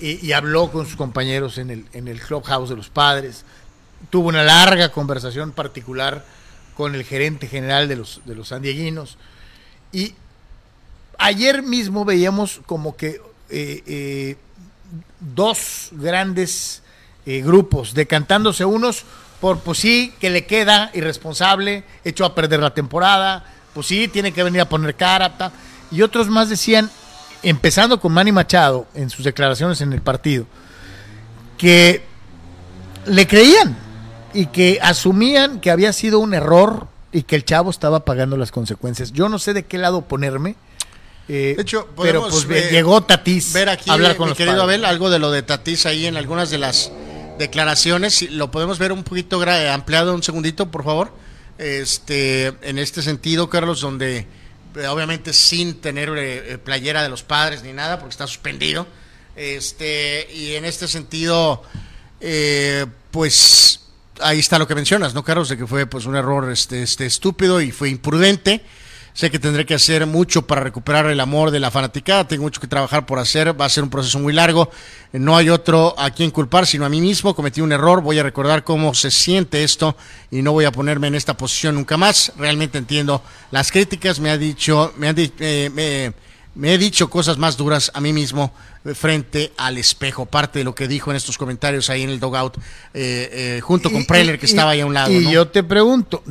Y, 0.00 0.26
y 0.26 0.32
habló 0.32 0.72
con 0.72 0.84
sus 0.84 0.96
compañeros 0.96 1.58
en 1.58 1.70
el, 1.70 1.86
en 1.92 2.08
el 2.08 2.20
clubhouse 2.20 2.70
de 2.70 2.74
los 2.74 2.88
padres. 2.88 3.44
Tuvo 4.10 4.26
una 4.26 4.42
larga 4.42 4.90
conversación 4.90 5.52
particular 5.52 6.24
con 6.76 6.96
el 6.96 7.04
gerente 7.04 7.46
general 7.46 7.86
de 7.86 7.94
los, 7.94 8.20
de 8.24 8.34
los 8.34 8.48
sandieguinos. 8.48 9.16
Y 9.92 10.16
ayer 11.18 11.62
mismo 11.62 12.04
veíamos 12.04 12.60
como 12.66 12.96
que 12.96 13.22
eh, 13.48 13.82
eh, 13.86 14.36
dos 15.20 15.90
grandes 15.92 16.81
eh, 17.26 17.40
grupos 17.42 17.94
decantándose 17.94 18.64
unos 18.64 19.04
por, 19.40 19.58
pues 19.58 19.78
sí, 19.78 20.14
que 20.20 20.30
le 20.30 20.46
queda 20.46 20.90
irresponsable, 20.94 21.82
echó 22.04 22.24
a 22.24 22.34
perder 22.34 22.60
la 22.60 22.74
temporada, 22.74 23.44
pues 23.74 23.88
sí, 23.88 24.06
tiene 24.08 24.32
que 24.32 24.42
venir 24.44 24.60
a 24.60 24.68
poner 24.68 24.94
cara, 24.94 25.36
ta. 25.36 25.50
y 25.90 26.02
otros 26.02 26.28
más 26.28 26.48
decían, 26.48 26.88
empezando 27.42 27.98
con 27.98 28.12
Manny 28.12 28.30
Machado 28.30 28.86
en 28.94 29.10
sus 29.10 29.24
declaraciones 29.24 29.80
en 29.80 29.92
el 29.92 30.00
partido, 30.00 30.46
que 31.58 32.04
le 33.06 33.26
creían 33.26 33.76
y 34.32 34.46
que 34.46 34.78
asumían 34.80 35.60
que 35.60 35.70
había 35.70 35.92
sido 35.92 36.20
un 36.20 36.34
error 36.34 36.86
y 37.10 37.24
que 37.24 37.36
el 37.36 37.44
chavo 37.44 37.70
estaba 37.70 38.04
pagando 38.04 38.36
las 38.36 38.52
consecuencias. 38.52 39.12
Yo 39.12 39.28
no 39.28 39.38
sé 39.38 39.54
de 39.54 39.64
qué 39.64 39.76
lado 39.76 40.02
ponerme. 40.02 40.54
eh, 41.28 41.54
De 41.56 41.62
hecho, 41.62 41.88
pero 42.00 42.28
pues 42.28 42.46
llegó 42.70 43.02
Tatís 43.02 43.52
Ver 43.52 43.68
aquí, 43.68 43.90
a 43.90 43.94
hablar 43.94 44.16
con 44.16 44.26
mi 44.26 44.30
los 44.30 44.38
querido 44.38 44.58
padres. 44.58 44.76
Abel, 44.76 44.84
algo 44.84 45.10
de 45.10 45.18
lo 45.18 45.30
de 45.30 45.42
Tatís 45.42 45.84
ahí 45.86 46.06
en 46.06 46.16
algunas 46.16 46.50
de 46.50 46.58
las 46.58 46.90
declaraciones. 47.38 48.30
Lo 48.30 48.50
podemos 48.50 48.78
ver 48.78 48.92
un 48.92 49.04
poquito 49.04 49.42
ampliado, 49.70 50.14
un 50.14 50.22
segundito, 50.22 50.70
por 50.70 50.84
favor. 50.84 51.12
Este, 51.58 52.52
en 52.62 52.78
este 52.78 53.02
sentido, 53.02 53.48
Carlos, 53.48 53.80
donde 53.80 54.26
eh, 54.74 54.86
obviamente 54.86 55.32
sin 55.32 55.80
tener 55.80 56.08
eh, 56.10 56.54
eh, 56.54 56.58
playera 56.58 57.02
de 57.02 57.08
los 57.08 57.22
padres 57.22 57.62
ni 57.62 57.72
nada, 57.72 57.98
porque 57.98 58.12
está 58.12 58.26
suspendido. 58.26 58.86
Este, 59.36 60.28
y 60.34 60.54
en 60.54 60.64
este 60.64 60.88
sentido, 60.88 61.62
eh, 62.20 62.86
pues 63.10 63.80
ahí 64.20 64.38
está 64.38 64.58
lo 64.58 64.68
que 64.68 64.74
mencionas, 64.74 65.14
¿no, 65.14 65.24
Carlos? 65.24 65.48
De 65.48 65.56
que 65.56 65.66
fue 65.66 65.86
pues 65.86 66.06
un 66.06 66.16
error 66.16 66.50
este, 66.50 66.82
este 66.82 67.06
estúpido 67.06 67.60
y 67.60 67.70
fue 67.70 67.88
imprudente. 67.88 68.62
Sé 69.14 69.30
que 69.30 69.38
tendré 69.38 69.66
que 69.66 69.74
hacer 69.74 70.06
mucho 70.06 70.46
para 70.46 70.62
recuperar 70.62 71.04
el 71.06 71.20
amor 71.20 71.50
de 71.50 71.60
la 71.60 71.70
fanaticada, 71.70 72.26
tengo 72.26 72.44
mucho 72.44 72.62
que 72.62 72.66
trabajar 72.66 73.04
por 73.04 73.18
hacer, 73.18 73.60
va 73.60 73.66
a 73.66 73.68
ser 73.68 73.84
un 73.84 73.90
proceso 73.90 74.18
muy 74.18 74.32
largo, 74.32 74.70
no 75.12 75.36
hay 75.36 75.50
otro 75.50 75.94
a 75.98 76.10
quien 76.10 76.30
culpar 76.30 76.66
sino 76.66 76.86
a 76.86 76.88
mí 76.88 76.98
mismo, 77.00 77.34
cometí 77.34 77.60
un 77.60 77.72
error, 77.72 78.00
voy 78.00 78.18
a 78.18 78.22
recordar 78.22 78.64
cómo 78.64 78.94
se 78.94 79.10
siente 79.10 79.64
esto 79.64 79.96
y 80.30 80.40
no 80.40 80.52
voy 80.52 80.64
a 80.64 80.72
ponerme 80.72 81.08
en 81.08 81.14
esta 81.14 81.36
posición 81.36 81.74
nunca 81.74 81.98
más, 81.98 82.32
realmente 82.38 82.78
entiendo 82.78 83.22
las 83.50 83.70
críticas, 83.70 84.18
me 84.18 84.30
ha 84.30 84.38
dicho, 84.38 84.94
me 84.96 85.08
han 85.08 85.14
di- 85.14 85.32
eh, 85.40 85.70
me- 85.74 86.14
me 86.54 86.72
he 86.72 86.78
dicho 86.78 87.10
cosas 87.10 87.36
más 87.36 87.56
duras 87.58 87.90
a 87.94 88.00
mí 88.00 88.12
mismo 88.14 88.52
frente 88.94 89.52
al 89.58 89.76
espejo, 89.78 90.24
parte 90.26 90.58
de 90.60 90.64
lo 90.64 90.74
que 90.74 90.88
dijo 90.88 91.10
en 91.10 91.16
estos 91.18 91.36
comentarios 91.38 91.88
ahí 91.90 92.02
en 92.02 92.10
el 92.10 92.18
dogout, 92.18 92.56
eh, 92.56 92.62
eh, 92.94 93.60
junto 93.62 93.90
con 93.90 94.04
Preller 94.06 94.38
que 94.38 94.46
estaba 94.46 94.70
ahí 94.72 94.80
a 94.80 94.86
un 94.86 94.94
lado. 94.94 95.12
Y 95.12 95.24
¿no? 95.24 95.30
yo 95.32 95.48
te 95.48 95.62
pregunto, 95.62 96.22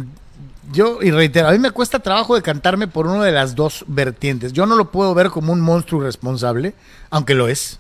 yo, 0.74 1.00
y 1.02 1.12
reitero, 1.12 1.48
a 1.48 1.52
mí 1.52 1.60
me 1.60 1.72
cuesta 1.72 2.00
trabajo 2.00 2.36
decantarme 2.36 2.88
por 2.88 3.08
una 3.08 3.24
de 3.26 3.32
las 3.32 3.56
dos 3.56 3.84
vertientes. 3.88 4.54
Yo 4.54 4.66
no 4.66 4.76
lo 4.76 4.92
puedo 4.92 5.14
ver 5.14 5.30
como 5.30 5.54
un 5.54 5.62
monstruo 5.62 6.02
irresponsable, 6.02 6.74
aunque 7.10 7.34
lo 7.36 7.48
es. 7.48 7.80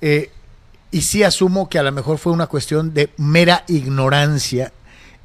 Eh, 0.00 0.30
y 0.90 1.02
sí 1.02 1.22
asumo 1.22 1.68
que 1.68 1.78
a 1.78 1.82
lo 1.82 1.92
mejor 1.92 2.18
fue 2.18 2.32
una 2.32 2.46
cuestión 2.46 2.94
de 2.94 3.10
mera 3.16 3.64
ignorancia. 3.68 4.72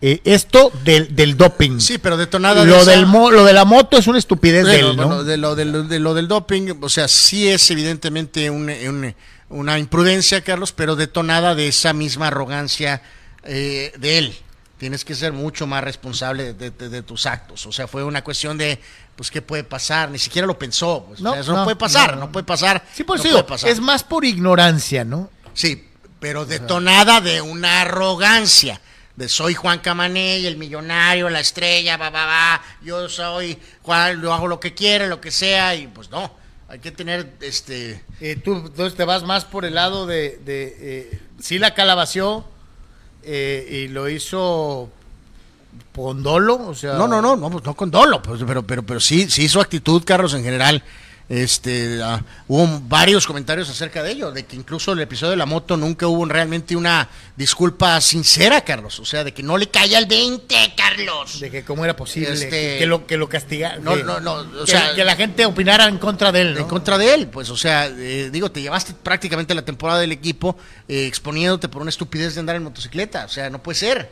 Eh, 0.03 0.19
esto 0.23 0.71
del, 0.83 1.15
del 1.15 1.37
doping. 1.37 1.79
Sí, 1.79 1.99
pero 1.99 2.17
detonada 2.17 2.65
de 2.65 2.71
lo, 2.71 2.83
del 2.85 3.05
mo- 3.05 3.29
lo 3.29 3.45
de 3.45 3.53
la 3.53 3.65
moto 3.65 3.97
es 3.99 4.07
una 4.07 4.17
estupidez 4.17 4.65
de 4.65 4.79
él, 4.79 4.95
¿no? 4.97 5.05
bueno, 5.07 5.23
de, 5.23 5.37
lo, 5.37 5.55
del- 5.55 5.87
de 5.87 5.99
lo 5.99 6.15
del 6.15 6.27
doping, 6.27 6.73
o 6.81 6.89
sea, 6.89 7.07
sí 7.07 7.47
es 7.47 7.69
evidentemente 7.69 8.49
un- 8.49 8.69
un- 8.69 9.13
una 9.49 9.77
imprudencia, 9.77 10.41
Carlos, 10.41 10.71
pero 10.71 10.95
detonada 10.95 11.53
de 11.53 11.67
esa 11.67 11.93
misma 11.93 12.27
arrogancia 12.27 13.03
eh, 13.43 13.93
de 13.99 14.17
él. 14.17 14.33
Tienes 14.81 15.05
que 15.05 15.13
ser 15.13 15.31
mucho 15.31 15.67
más 15.67 15.83
responsable 15.83 16.55
de, 16.55 16.71
de- 16.71 16.89
de 16.89 17.03
tus 17.03 17.27
actos. 17.27 17.67
O 17.67 17.71
sea, 17.71 17.87
fue 17.87 18.03
una 18.03 18.23
cuestión 18.23 18.57
de, 18.57 18.81
pues, 19.15 19.29
¿qué 19.29 19.39
puede 19.39 19.63
pasar? 19.63 20.09
Ni 20.09 20.17
siquiera 20.17 20.47
lo 20.47 20.57
pensó. 20.57 21.05
pues, 21.07 21.21
o 21.21 21.23
No, 21.23 21.33
sea, 21.33 21.41
eso 21.41 21.51
no, 21.51 21.57
no, 21.59 21.63
puede 21.65 21.75
pasar, 21.75 22.17
no, 22.17 22.31
puede 22.31 22.45
pasar. 22.47 22.83
Sí, 22.91 23.03
por 23.03 23.21
digo, 23.21 23.45
pasar. 23.45 23.69
es 23.69 23.79
más 23.79 24.03
por 24.03 24.25
ignorancia, 24.25 25.05
¿no? 25.05 25.29
Sí, 25.53 25.87
pero 26.19 26.47
detonada 26.47 27.21
de 27.21 27.41
una 27.41 27.81
arrogancia. 27.81 28.81
De 29.15 29.29
soy 29.29 29.53
Juan 29.53 29.77
Camaney, 29.79 30.47
el 30.47 30.57
millonario, 30.57 31.29
la 31.29 31.41
estrella, 31.41 31.95
va, 31.97 32.09
va, 32.09 32.25
va. 32.25 32.61
Yo 32.81 33.07
soy 33.07 33.59
Juan, 33.83 34.19
yo 34.19 34.33
hago 34.33 34.47
lo 34.47 34.59
que 34.59 34.73
quiera, 34.73 35.05
lo 35.05 35.21
que 35.21 35.29
sea, 35.29 35.75
y 35.75 35.85
pues 35.89 36.09
no. 36.09 36.33
Hay 36.69 36.79
que 36.79 36.89
tener 36.89 37.35
este. 37.41 38.03
Eh, 38.19 38.35
tú 38.43 38.55
entonces 38.55 38.95
te 38.97 39.03
vas 39.03 39.21
más 39.21 39.45
por 39.45 39.63
el 39.63 39.75
lado 39.75 40.07
de, 40.07 40.39
de 40.43 40.75
eh, 40.79 41.19
sí 41.39 41.59
la 41.59 41.75
calabació 41.75 42.47
eh, 43.23 43.83
y 43.85 43.87
lo 43.87 44.09
hizo 44.09 44.89
con 45.95 46.23
dolo, 46.23 46.67
o 46.67 46.75
sea, 46.75 46.93
No, 46.93 47.07
no, 47.07 47.21
no, 47.21 47.35
no, 47.35 47.49
pues 47.49 47.63
no 47.63 47.73
con 47.75 47.91
dolo, 47.91 48.21
pues, 48.21 48.41
pero, 48.45 48.63
pero, 48.63 48.83
pero 48.83 48.99
sí, 48.99 49.29
sí 49.29 49.47
su 49.47 49.59
actitud, 49.59 50.03
Carlos, 50.05 50.33
en 50.33 50.43
general. 50.43 50.83
Este, 51.31 52.01
ah, 52.03 52.21
hubo 52.49 52.81
varios 52.89 53.25
comentarios 53.25 53.69
acerca 53.69 54.03
de 54.03 54.11
ello, 54.11 54.33
de 54.33 54.45
que 54.45 54.57
incluso 54.57 54.91
el 54.91 54.99
episodio 54.99 55.31
de 55.31 55.37
la 55.37 55.45
moto 55.45 55.77
nunca 55.77 56.05
hubo 56.05 56.25
realmente 56.25 56.75
una 56.75 57.07
disculpa 57.37 58.01
sincera, 58.01 58.59
Carlos. 58.65 58.99
O 58.99 59.05
sea, 59.05 59.23
de 59.23 59.33
que 59.33 59.41
no 59.41 59.57
le 59.57 59.69
caía 59.69 59.97
el 59.97 60.07
20, 60.07 60.73
Carlos. 60.75 61.39
de 61.39 61.49
que 61.49 61.63
cómo 61.63 61.85
era 61.85 61.95
posible 61.95 62.33
Este- 62.33 62.79
que, 62.79 62.85
lo 62.85 63.07
que 63.07 63.15
lo 63.15 63.29
castiga, 63.29 63.77
No, 63.77 63.95
que, 63.95 64.03
no, 64.03 64.19
no, 64.19 64.33
o 64.41 64.65
que- 64.65 64.71
sea- 64.71 64.93
que 64.93 65.05
la 65.05 65.15
gente 65.15 65.45
opinara 65.45 65.85
en 65.85 65.99
contra 65.99 66.33
de 66.33 66.41
él, 66.41 66.53
¿no? 66.55 66.59
en 66.59 66.67
contra 66.67 66.97
de 66.97 67.13
él. 67.13 67.27
Pues, 67.27 67.49
o 67.49 67.55
sea, 67.55 67.87
eh, 67.87 68.29
digo, 68.29 68.51
te 68.51 68.61
llevaste 68.61 68.93
prácticamente 68.93 69.55
la 69.55 69.61
temporada 69.63 70.01
del 70.01 70.11
equipo 70.11 70.57
eh, 70.89 71.05
exponiéndote 71.07 71.69
por 71.69 71.81
una 71.81 71.91
estupidez 71.91 72.33
de 72.33 72.41
andar 72.41 72.57
en 72.57 72.63
motocicleta. 72.63 73.23
O 73.23 73.29
sea, 73.29 73.49
no 73.49 73.63
puede 73.63 73.79
ser. 73.79 74.11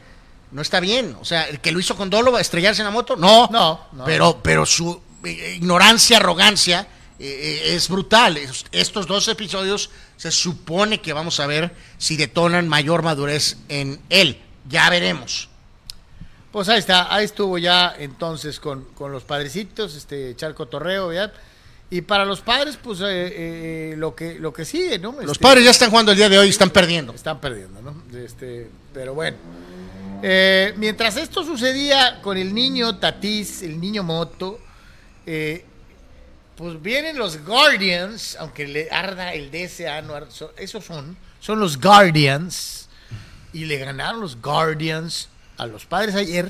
No 0.53 0.61
está 0.61 0.79
bien. 0.79 1.17
O 1.19 1.25
sea, 1.25 1.49
el 1.49 1.59
que 1.59 1.73
lo 1.73 1.81
hizo 1.81 1.97
con 1.97 2.09
Dolo 2.09 2.39
estrellarse 2.39 2.81
en 2.81 2.85
la 2.85 2.91
moto. 2.91 3.17
No. 3.17 3.49
No, 3.51 3.87
no. 3.91 4.05
Pero, 4.05 4.39
pero 4.41 4.65
su 4.65 5.01
eh, 5.25 5.55
ignorancia, 5.57 6.15
arrogancia 6.15 6.87
eh, 7.19 7.61
eh, 7.65 7.75
es 7.75 7.89
brutal. 7.89 8.37
Es- 8.37 8.65
Estos 8.71 9.07
dos 9.07 9.27
episodios 9.27 9.89
se 10.17 10.31
supone 10.31 11.01
que 11.01 11.13
vamos 11.13 11.39
a 11.39 11.47
ver 11.47 11.71
si 11.97 12.17
detonan 12.17 12.67
mayor 12.67 13.03
madurez 13.03 13.57
en 13.69 13.99
él. 14.09 14.37
Ya 14.69 14.89
veremos. 14.89 15.49
Pues 16.51 16.67
ahí 16.69 16.79
está, 16.79 17.13
ahí 17.13 17.25
estuvo 17.25 17.57
ya 17.59 17.93
entonces 17.99 18.59
con, 18.59 18.85
con 18.95 19.11
los 19.11 19.23
padrecitos, 19.23 19.95
este 19.95 20.35
Charco 20.35 20.67
Torreo, 20.67 21.13
¿ya? 21.13 21.31
Y 21.91 22.01
para 22.01 22.25
los 22.25 22.41
padres, 22.41 22.77
pues 22.81 22.99
eh, 23.01 23.05
eh, 23.07 23.93
lo 23.97 24.15
que 24.15 24.35
lo 24.39 24.51
que 24.53 24.65
sigue, 24.65 24.97
¿no? 24.99 25.11
Los 25.13 25.33
Este, 25.33 25.43
padres 25.43 25.63
ya 25.65 25.71
están 25.71 25.89
jugando 25.89 26.11
el 26.11 26.17
día 26.17 26.29
de 26.29 26.37
hoy 26.39 26.47
y 26.47 26.49
están 26.51 26.69
perdiendo. 26.71 27.13
Están 27.13 27.39
perdiendo, 27.39 27.81
¿no? 27.81 28.03
Este, 28.17 28.67
pero 28.93 29.13
bueno. 29.13 29.37
Eh, 30.21 30.73
mientras 30.77 31.17
esto 31.17 31.43
sucedía 31.43 32.19
con 32.21 32.37
el 32.37 32.53
niño 32.53 32.97
Tatís, 32.97 33.61
el 33.63 33.79
niño 33.79 34.03
Moto, 34.03 34.59
eh, 35.25 35.65
pues 36.60 36.81
vienen 36.81 37.18
los 37.18 37.41
Guardians, 37.45 38.36
aunque 38.38 38.68
le 38.68 38.90
arda 38.91 39.34
el 39.34 39.49
DSA, 39.49 40.02
no 40.02 40.14
ar- 40.14 40.27
so- 40.30 40.52
esos 40.57 40.84
son, 40.84 41.15
son 41.40 41.57
los 41.61 41.80
Guardians, 41.80 42.90
y 43.53 43.64
le 43.64 43.77
ganaron 43.77 44.19
los 44.19 44.41
Guardians 44.41 45.30
a 45.57 45.65
los 45.68 45.86
padres 45.86 46.15
ayer, 46.15 46.49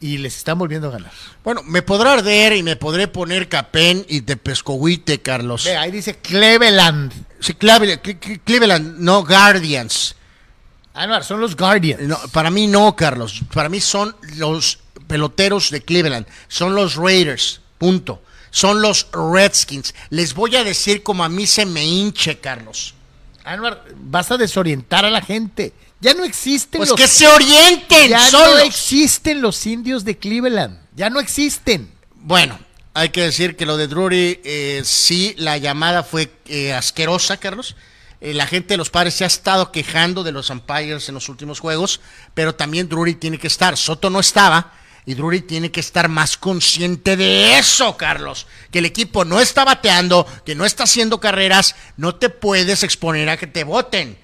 y 0.00 0.18
les 0.18 0.36
están 0.36 0.58
volviendo 0.58 0.88
a 0.88 0.90
ganar. 0.90 1.12
Bueno, 1.42 1.62
me 1.62 1.80
podrá 1.80 2.12
arder 2.12 2.52
y 2.52 2.62
me 2.62 2.76
podré 2.76 3.08
poner 3.08 3.48
capén 3.48 4.04
y 4.06 4.20
de 4.20 4.36
pescohuite, 4.36 5.22
Carlos. 5.22 5.64
Ve, 5.64 5.76
ahí 5.78 5.90
dice 5.90 6.18
Cleveland. 6.18 7.10
Sí, 7.40 7.54
Cleveland, 7.54 8.02
Cle- 8.02 8.18
Cle- 8.20 8.40
Cleveland, 8.44 8.98
no 8.98 9.24
Guardians. 9.24 10.14
Ah, 10.92 11.06
no, 11.06 11.22
son 11.22 11.40
los 11.40 11.56
Guardians. 11.56 12.02
No, 12.02 12.18
para 12.32 12.50
mí 12.50 12.66
no, 12.66 12.94
Carlos. 12.96 13.40
Para 13.54 13.70
mí 13.70 13.80
son 13.80 14.14
los 14.36 14.78
peloteros 15.06 15.70
de 15.70 15.80
Cleveland. 15.82 16.26
Son 16.48 16.74
los 16.74 16.96
Raiders. 16.96 17.62
Punto. 17.78 18.22
Son 18.50 18.82
los 18.82 19.06
Redskins. 19.12 19.94
Les 20.10 20.34
voy 20.34 20.56
a 20.56 20.64
decir 20.64 21.02
como 21.02 21.24
a 21.24 21.28
mí 21.28 21.46
se 21.46 21.66
me 21.66 21.84
hinche, 21.84 22.38
Carlos. 22.38 22.94
Anuar, 23.44 23.84
vas 23.96 24.30
a 24.30 24.36
desorientar 24.36 25.04
a 25.04 25.10
la 25.10 25.22
gente. 25.22 25.72
Ya 26.00 26.14
no 26.14 26.24
existen 26.24 26.78
Pues 26.78 26.90
los 26.90 26.98
que 26.98 27.06
se 27.06 27.28
orienten 27.28 28.08
Ya 28.08 28.30
no 28.30 28.58
existen 28.58 29.42
los 29.42 29.66
indios 29.66 30.04
de 30.04 30.16
Cleveland. 30.16 30.78
Ya 30.96 31.10
no 31.10 31.20
existen. 31.20 31.92
Bueno, 32.14 32.58
hay 32.94 33.10
que 33.10 33.22
decir 33.22 33.56
que 33.56 33.66
lo 33.66 33.76
de 33.76 33.86
Drury, 33.86 34.40
eh, 34.44 34.82
sí, 34.84 35.34
la 35.38 35.58
llamada 35.58 36.02
fue 36.02 36.32
eh, 36.46 36.72
asquerosa, 36.72 37.36
Carlos. 37.36 37.76
Eh, 38.20 38.34
la 38.34 38.46
gente 38.46 38.74
de 38.74 38.78
los 38.78 38.90
padres 38.90 39.14
se 39.14 39.24
ha 39.24 39.26
estado 39.26 39.72
quejando 39.72 40.22
de 40.22 40.32
los 40.32 40.50
umpires 40.50 41.08
en 41.08 41.14
los 41.14 41.28
últimos 41.28 41.60
juegos, 41.60 42.00
pero 42.34 42.54
también 42.54 42.88
Drury 42.88 43.14
tiene 43.14 43.38
que 43.38 43.46
estar. 43.46 43.76
Soto 43.76 44.10
no 44.10 44.20
estaba 44.20 44.72
y 45.10 45.14
Drury 45.14 45.40
tiene 45.40 45.72
que 45.72 45.80
estar 45.80 46.08
más 46.08 46.36
consciente 46.36 47.16
de 47.16 47.58
eso, 47.58 47.96
Carlos. 47.96 48.46
Que 48.70 48.78
el 48.78 48.84
equipo 48.84 49.24
no 49.24 49.40
está 49.40 49.64
bateando, 49.64 50.26
que 50.44 50.54
no 50.54 50.64
está 50.64 50.84
haciendo 50.84 51.18
carreras, 51.18 51.74
no 51.96 52.14
te 52.14 52.28
puedes 52.28 52.82
exponer 52.84 53.28
a 53.28 53.36
que 53.36 53.46
te 53.48 53.64
voten 53.64 54.16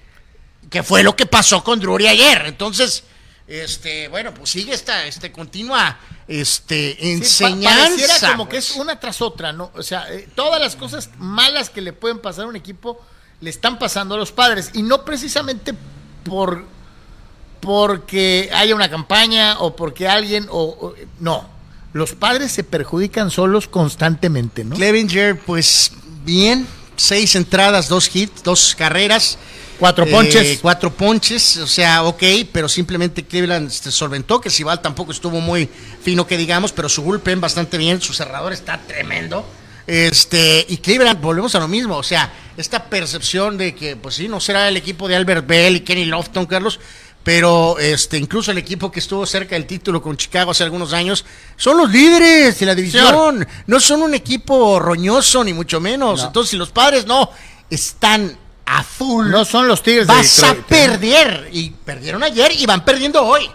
que 0.69 0.83
fue 0.83 1.01
lo 1.03 1.15
que 1.15 1.25
pasó 1.25 1.63
con 1.63 1.79
Drury 1.79 2.07
ayer. 2.07 2.43
Entonces, 2.45 3.03
este, 3.47 4.07
bueno, 4.09 4.33
pues 4.33 4.49
sigue 4.49 4.73
esta, 4.73 5.05
este, 5.05 5.31
continua, 5.31 5.97
este, 6.27 6.91
Sí, 6.93 6.97
pa- 7.01 7.07
enseñanza. 7.07 7.83
pareciera 7.89 8.31
como 8.31 8.49
que 8.49 8.57
es 8.57 8.71
una 8.71 8.99
tras 8.99 9.21
otra, 9.21 9.53
¿no? 9.53 9.71
O 9.75 9.83
sea, 9.83 10.11
eh, 10.11 10.27
todas 10.35 10.59
las 10.59 10.75
cosas 10.75 11.09
malas 11.17 11.69
que 11.69 11.81
le 11.81 11.93
pueden 11.93 12.19
pasar 12.19 12.45
a 12.45 12.47
un 12.47 12.55
equipo 12.57 13.01
le 13.39 13.49
están 13.49 13.77
pasando 13.79 14.15
a 14.15 14.17
los 14.17 14.31
padres. 14.31 14.71
Y 14.73 14.83
no 14.83 15.05
precisamente 15.05 15.73
por 16.23 16.65
porque 17.59 18.49
haya 18.53 18.75
una 18.75 18.89
campaña 18.89 19.59
o 19.59 19.75
porque 19.75 20.07
alguien 20.07 20.47
o, 20.49 20.63
o- 20.63 20.95
no. 21.19 21.47
Los 21.93 22.13
padres 22.13 22.51
se 22.51 22.63
perjudican 22.63 23.31
solos 23.31 23.67
constantemente, 23.67 24.63
¿no? 24.63 24.75
Clevinger, 24.75 25.39
pues 25.39 25.91
bien, 26.23 26.67
seis 26.95 27.35
entradas, 27.35 27.87
dos 27.89 28.13
hits, 28.13 28.43
dos 28.43 28.75
carreras. 28.77 29.37
Cuatro 29.79 30.05
eh, 30.05 30.11
ponches. 30.11 30.59
cuatro 30.59 30.91
ponches, 30.91 31.57
o 31.57 31.67
sea, 31.67 32.03
ok, 32.03 32.23
pero 32.51 32.67
simplemente 32.67 33.23
Cleveland 33.23 33.69
se 33.69 33.91
solventó, 33.91 34.41
que 34.41 34.49
Sival 34.49 34.81
tampoco 34.81 35.11
estuvo 35.11 35.39
muy 35.39 35.69
fino 36.01 36.25
que 36.25 36.35
digamos, 36.35 36.71
pero 36.71 36.89
su 36.89 37.03
bullpen 37.03 37.39
bastante 37.39 37.77
bien, 37.77 38.01
su 38.01 38.11
cerrador 38.13 38.53
está 38.53 38.79
tremendo. 38.87 39.45
Este, 39.85 40.65
y 40.67 40.77
Cleveland, 40.77 41.21
volvemos 41.21 41.53
a 41.55 41.59
lo 41.59 41.67
mismo, 41.67 41.95
o 41.95 42.03
sea, 42.03 42.33
esta 42.57 42.85
percepción 42.85 43.57
de 43.57 43.73
que, 43.75 43.95
pues 43.95 44.15
sí, 44.15 44.27
no 44.27 44.39
será 44.41 44.67
el 44.67 44.77
equipo 44.77 45.07
de 45.07 45.15
Albert 45.15 45.47
Bell 45.47 45.75
y 45.77 45.79
Kenny 45.81 46.05
Lofton, 46.05 46.45
Carlos, 46.47 46.79
pero 47.27 47.77
este, 47.77 48.17
incluso 48.17 48.51
el 48.51 48.57
equipo 48.57 48.89
que 48.89 49.01
estuvo 49.01 49.25
cerca 49.25 49.55
del 49.55 49.65
título 49.65 50.01
con 50.01 50.15
Chicago 50.15 50.51
hace 50.51 50.63
algunos 50.63 50.93
años, 50.93 51.25
son 51.57 51.75
los 51.77 51.91
líderes 51.91 52.57
de 52.57 52.65
la 52.65 52.73
división, 52.73 53.45
no 53.65 53.79
son 53.81 54.01
un 54.01 54.13
equipo 54.13 54.79
roñoso, 54.79 55.43
ni 55.43 55.51
mucho 55.51 55.81
menos. 55.81 56.21
No. 56.21 56.27
Entonces, 56.27 56.51
si 56.51 56.55
los 56.55 56.69
padres 56.69 57.05
no 57.05 57.29
están 57.69 58.37
a 58.65 58.81
full, 58.81 59.29
No 59.29 59.43
son 59.43 59.67
los 59.67 59.83
Tigres 59.83 60.07
de 60.07 60.13
vas 60.13 60.41
a 60.41 60.53
Detroit, 60.53 60.61
¿eh? 60.61 60.65
perder. 60.69 61.49
Y 61.51 61.71
perdieron 61.71 62.23
ayer 62.23 62.53
y 62.57 62.65
van 62.65 62.85
perdiendo 62.85 63.21
hoy. 63.25 63.51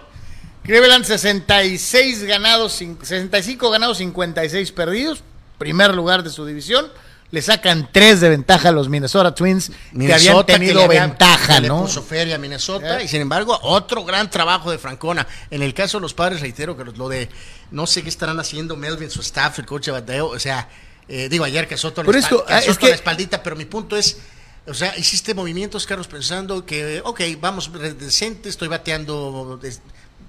Cleveland 0.65 1.07
66 1.07 2.25
ganados, 2.25 2.79
cin- 2.79 2.99
65 3.03 3.71
ganados, 3.71 3.97
56 3.97 4.71
perdidos. 4.73 5.23
Primer 5.57 5.95
lugar 5.95 6.23
de 6.23 6.29
su 6.29 6.45
división. 6.45 6.93
Le 7.33 7.41
sacan 7.41 7.89
3 7.91 8.21
de 8.21 8.29
ventaja 8.29 8.69
a 8.69 8.73
los 8.73 8.91
Minnesota 8.91 9.35
Twins, 9.35 9.73
que 9.99 10.13
habían 10.13 10.45
tenido 10.45 10.83
le 10.87 11.01
ventaja, 11.01 11.61
le 11.61 11.69
¿no? 11.69 11.81
puso 11.81 12.03
feria 12.03 12.35
a 12.35 12.39
Minnesota 12.39 13.01
Eh. 13.01 13.05
y 13.05 13.09
sin 13.09 13.23
embargo 13.23 13.59
otro 13.63 14.05
gran 14.05 14.31
trabajo 14.31 14.71
de 14.71 14.77
Francona. 14.79 15.27
En 15.51 15.63
el 15.63 15.73
caso 15.73 15.97
de 15.97 16.03
los 16.03 16.13
padres, 16.13 16.43
reitero 16.43 16.77
que 16.77 16.85
lo 16.85 17.09
de 17.09 17.31
no 17.71 17.87
sé 17.87 18.03
qué 18.03 18.11
estarán 18.11 18.39
haciendo 18.39 18.77
Melvin, 18.77 19.11
su 19.11 19.23
staff, 19.23 19.59
el 19.59 19.65
coach 19.67 19.87
de 19.87 19.93
bateo, 19.93 20.29
o 20.29 20.39
sea, 20.39 20.69
eh, 21.09 21.29
digo 21.31 21.45
ayer 21.45 21.67
que 21.67 21.79
Soto, 21.79 22.05
Por 22.05 22.15
la, 22.15 22.21
esto, 22.21 22.45
espal- 22.45 22.47
que 22.49 22.53
ah, 22.55 22.61
Soto 22.61 22.71
es 22.73 22.79
que- 22.79 22.89
la 22.91 22.95
espaldita, 22.97 23.43
pero 23.43 23.57
mi 23.57 23.65
punto 23.65 23.97
es, 23.97 24.19
o 24.67 24.75
sea, 24.75 24.95
hiciste 24.99 25.33
movimientos, 25.35 25.87
Carlos, 25.87 26.09
pensando 26.09 26.67
que, 26.67 27.01
ok, 27.03 27.19
vamos 27.41 27.71
decente, 27.99 28.51
estoy 28.51 28.69
bateando 28.69 29.59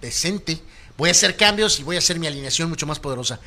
decente, 0.01 0.61
voy 0.97 1.09
a 1.09 1.11
hacer 1.11 1.35
cambios 1.35 1.81
y 1.81 1.83
voy 1.83 1.97
a 1.97 1.99
hacer 1.99 2.17
mi 2.17 2.27
alineación 2.27 2.69
mucho 2.69 2.87
más 2.87 2.99
poderosa. 2.99 3.41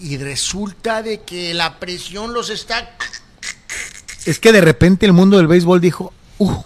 Y 0.00 0.16
resulta 0.18 1.02
de 1.02 1.22
que 1.22 1.54
la 1.54 1.78
presión 1.78 2.32
los 2.34 2.50
está 2.50 2.96
Es 4.26 4.38
que 4.38 4.52
de 4.52 4.60
repente 4.60 5.06
el 5.06 5.12
mundo 5.12 5.36
del 5.36 5.46
béisbol 5.46 5.80
dijo, 5.80 6.12
uh, 6.38 6.62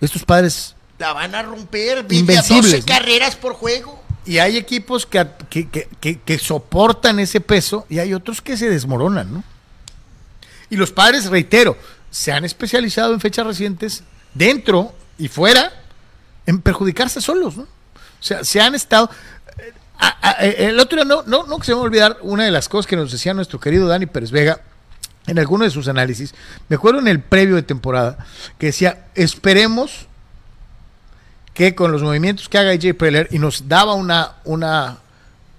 estos 0.00 0.24
padres... 0.24 0.74
la 0.98 1.12
van 1.12 1.34
a 1.34 1.42
romper, 1.42 2.06
Invencibles, 2.10 2.72
12 2.72 2.78
¿no? 2.80 2.86
carreras 2.86 3.36
por 3.36 3.54
juego. 3.54 4.02
Y 4.24 4.38
hay 4.38 4.56
equipos 4.56 5.04
que, 5.06 5.26
que, 5.50 5.68
que- 5.68 5.88
que- 6.00 6.20
que 6.20 6.38
soportan 6.38 7.18
ese 7.18 7.40
peso 7.40 7.86
y 7.88 7.98
hay 7.98 8.14
otros 8.14 8.40
que 8.40 8.56
se 8.56 8.68
desmoronan, 8.70 9.32
¿no? 9.34 9.44
Y 10.70 10.76
los 10.76 10.90
padres, 10.92 11.26
reitero, 11.26 11.76
se 12.10 12.32
han 12.32 12.44
especializado 12.44 13.12
en 13.14 13.20
fechas 13.20 13.46
recientes, 13.46 14.04
dentro 14.32 14.94
y 15.18 15.28
fuera, 15.28 15.72
en 16.46 16.60
perjudicarse 16.62 17.20
solos, 17.20 17.56
¿no? 17.56 17.64
O 17.64 17.68
sea, 18.24 18.44
se 18.44 18.60
han 18.60 18.74
estado... 18.74 19.10
eh, 20.00 20.04
a- 20.04 20.28
a- 20.30 20.46
eh, 20.46 20.66
el 20.68 20.80
otro 20.80 20.96
día, 20.96 21.04
no, 21.04 21.22
no, 21.26 21.46
no 21.46 21.62
se 21.62 21.72
me 21.72 21.76
va 21.76 21.80
a 21.82 21.84
olvidar 21.84 22.16
una 22.22 22.44
de 22.44 22.50
las 22.50 22.68
cosas 22.68 22.86
que 22.88 22.96
nos 22.96 23.12
decía 23.12 23.34
nuestro 23.34 23.60
querido 23.60 23.86
Dani 23.88 24.06
Pérez 24.06 24.30
Vega 24.30 24.60
en 25.26 25.38
alguno 25.38 25.64
de 25.64 25.70
sus 25.70 25.86
análisis. 25.88 26.34
Me 26.68 26.76
acuerdo 26.76 26.98
en 27.00 27.08
el 27.08 27.20
previo 27.20 27.54
de 27.56 27.62
temporada 27.62 28.18
que 28.58 28.66
decía, 28.66 29.06
esperemos 29.14 30.06
que 31.54 31.74
con 31.74 31.92
los 31.92 32.02
movimientos 32.02 32.48
que 32.48 32.58
haga 32.58 32.70
AJ 32.70 32.94
Preller 32.96 33.28
y 33.30 33.38
nos 33.38 33.68
daba 33.68 33.94
una, 33.94 34.32
una, 34.44 34.98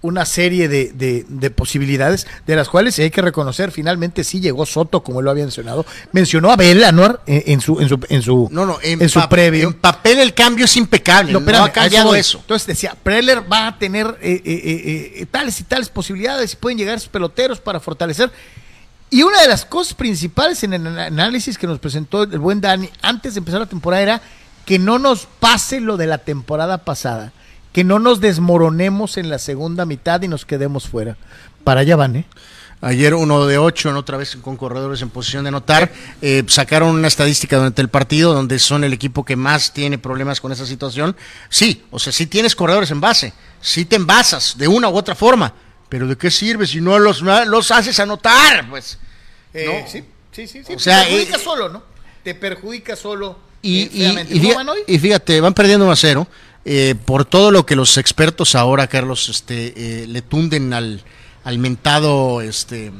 una 0.03 0.25
serie 0.25 0.67
de, 0.67 0.91
de- 0.93 1.25
de 1.27 1.49
posibilidades, 1.49 2.27
de 2.45 2.55
las 2.55 2.69
cuales 2.69 2.99
hay 2.99 3.09
que 3.09 3.21
reconocer, 3.21 3.71
finalmente 3.71 4.23
sí 4.23 4.39
llegó 4.39 4.65
Soto, 4.65 5.01
como 5.01 5.19
él 5.19 5.25
lo 5.25 5.31
había 5.31 5.45
mencionado. 5.45 5.85
Mencionó 6.11 6.51
a 6.51 6.55
Bel 6.55 6.83
Anuar 6.83 7.21
en, 7.25 7.43
en 7.47 7.61
su, 7.61 7.79
en 7.79 7.89
su, 7.89 7.99
en 8.09 8.21
su, 8.21 8.49
No, 8.51 8.65
no, 8.65 8.77
en, 8.83 9.01
en 9.01 9.09
su 9.09 9.19
previo. 9.29 9.67
en 9.69 9.73
papel 9.73 10.19
el 10.19 10.33
cambio 10.33 10.65
es 10.65 10.75
impecable. 10.77 11.31
No, 11.33 11.39
espérame, 11.39 11.63
ha 11.63 11.65
eso 11.67 11.73
cambiado 11.73 12.15
eso. 12.15 12.37
Entonces 12.39 12.67
decía, 12.67 12.95
Preller 13.01 13.51
va 13.51 13.67
a 13.67 13.79
tener 13.79 14.05
eh, 14.21 14.41
eh, 14.45 14.61
eh, 14.63 15.13
eh, 15.21 15.25
tales 15.25 15.59
y 15.59 15.63
tales 15.63 15.89
posibilidades 15.89 16.53
y 16.53 16.55
pueden 16.57 16.77
llegar 16.77 16.99
sus 16.99 17.09
peloteros 17.09 17.59
para 17.59 17.79
fortalecer. 17.79 18.29
Y 19.09 19.23
una 19.23 19.41
de 19.41 19.47
las 19.47 19.63
cosas 19.63 19.93
principales 19.93 20.63
en 20.63 20.73
el 20.73 20.85
análisis 20.99 21.57
que 21.57 21.67
nos 21.67 21.79
presentó 21.79 22.23
el 22.23 22.39
buen 22.39 22.59
Dani 22.61 22.89
antes 23.01 23.35
de 23.35 23.37
empezar 23.37 23.59
la 23.61 23.67
temporada 23.67 24.01
era 24.03 24.21
que 24.65 24.79
no 24.79 24.97
nos 24.99 25.27
pase 25.39 25.79
lo 25.79 25.97
de 25.97 26.07
la 26.07 26.17
temporada 26.17 26.79
pasada, 26.79 27.31
que 27.73 27.83
no 27.83 27.99
nos 27.99 28.21
desmoronemos 28.21 29.17
en 29.17 29.29
la 29.29 29.39
segunda 29.39 29.85
mitad 29.85 30.21
y 30.21 30.27
nos 30.29 30.45
quedemos 30.45 30.87
fuera. 30.87 31.17
Para 31.63 31.81
allá 31.81 31.95
van, 31.95 32.15
¿eh? 32.17 32.25
Ayer 32.81 33.13
uno 33.13 33.45
de 33.47 33.57
ocho, 33.57 33.89
en 33.89 33.95
otra 33.95 34.17
vez 34.17 34.35
con 34.41 34.57
corredores 34.57 35.01
en 35.01 35.09
posición 35.09 35.45
de 35.45 35.47
anotar. 35.47 35.89
Eh, 36.21 36.43
sacaron 36.47 36.89
una 36.89 37.07
estadística 37.07 37.55
durante 37.55 37.81
el 37.81 37.87
partido 37.87 38.33
donde 38.33 38.59
son 38.59 38.83
el 38.83 38.91
equipo 38.91 39.23
que 39.23 39.37
más 39.37 39.71
tiene 39.73 39.97
problemas 39.97 40.41
con 40.41 40.51
esa 40.51 40.65
situación. 40.65 41.15
Sí, 41.49 41.83
o 41.91 41.99
sea, 41.99 42.11
sí 42.11 42.27
tienes 42.27 42.55
corredores 42.57 42.91
en 42.91 42.99
base, 42.99 43.31
sí 43.61 43.85
te 43.85 43.95
envasas 43.95 44.57
de 44.57 44.67
una 44.67 44.89
u 44.89 44.97
otra 44.97 45.15
forma, 45.15 45.53
pero 45.87 46.07
¿de 46.07 46.17
qué 46.17 46.29
sirve 46.29 46.67
si 46.67 46.81
no 46.81 46.99
los, 46.99 47.21
los 47.21 47.71
haces 47.71 47.97
anotar? 48.01 48.69
Pues. 48.69 48.97
Eh, 49.53 49.65
No. 49.85 49.89
Sí, 49.89 50.03
sí, 50.33 50.47
sí. 50.47 50.63
sí. 50.67 50.73
O 50.73 50.79
sea, 50.79 51.03
te 51.05 51.09
perjudica 51.09 51.37
eh, 51.37 51.39
solo, 51.41 51.69
¿no? 51.69 51.83
Te 52.23 52.35
perjudica 52.35 52.95
solo. 52.97 53.39
Y, 53.61 53.83
eh, 53.83 53.89
y- 53.93 54.03
y 54.03 54.09
¿Cómo 54.09 54.25
fíjate, 54.41 54.55
van 54.55 54.69
hoy? 54.69 54.79
y 54.87 54.99
fíjate, 54.99 55.39
van 55.39 55.53
perdiendo 55.53 55.85
1 55.85 55.93
a 55.93 55.95
0. 55.95 56.27
Eh, 56.65 56.95
por 57.05 57.25
todo 57.25 57.51
lo 57.51 57.65
que 57.65 57.75
los 57.75 57.97
expertos 57.97 58.55
ahora, 58.55 58.87
Carlos, 58.87 59.29
este, 59.29 59.73
eh, 59.75 60.07
le 60.07 60.21
tunden 60.21 60.73
al, 60.73 61.03
al 61.43 61.59
mentado, 61.59 62.41
este, 62.41 62.91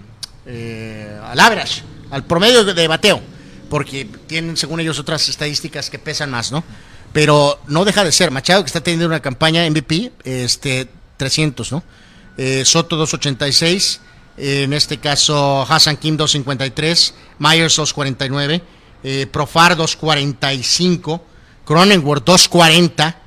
eh, 0.46 1.20
al 1.24 1.40
average, 1.40 1.82
al 2.12 2.26
promedio 2.26 2.66
de 2.66 2.88
bateo, 2.88 3.22
porque 3.70 4.06
tienen, 4.28 4.58
según 4.58 4.80
ellos, 4.80 5.00
otras 5.00 5.28
estadísticas 5.30 5.90
que 5.90 6.00
pesan 6.00 6.32
más, 6.32 6.52
¿no? 6.52 6.64
Pero 7.12 7.60
no 7.68 7.86
deja 7.86 8.04
de 8.04 8.12
ser. 8.12 8.32
Machado, 8.32 8.64
que 8.64 8.68
está 8.68 8.82
teniendo 8.82 9.06
una 9.06 9.22
campaña 9.22 9.70
MVP, 9.70 10.12
este, 10.24 10.88
300, 11.18 11.72
¿no? 11.72 11.84
Soto 12.64 12.96
286, 12.96 14.02
en 14.38 14.74
este 14.74 14.98
caso 14.98 15.62
Hassan 15.70 15.98
Kim 15.98 16.18
253, 16.18 17.14
Myers 17.38 17.76
249, 17.76 18.64
eh, 19.04 19.28
Profar 19.28 19.76
245, 19.76 21.24
Cronenworth 21.66 22.24
240, 22.24 23.22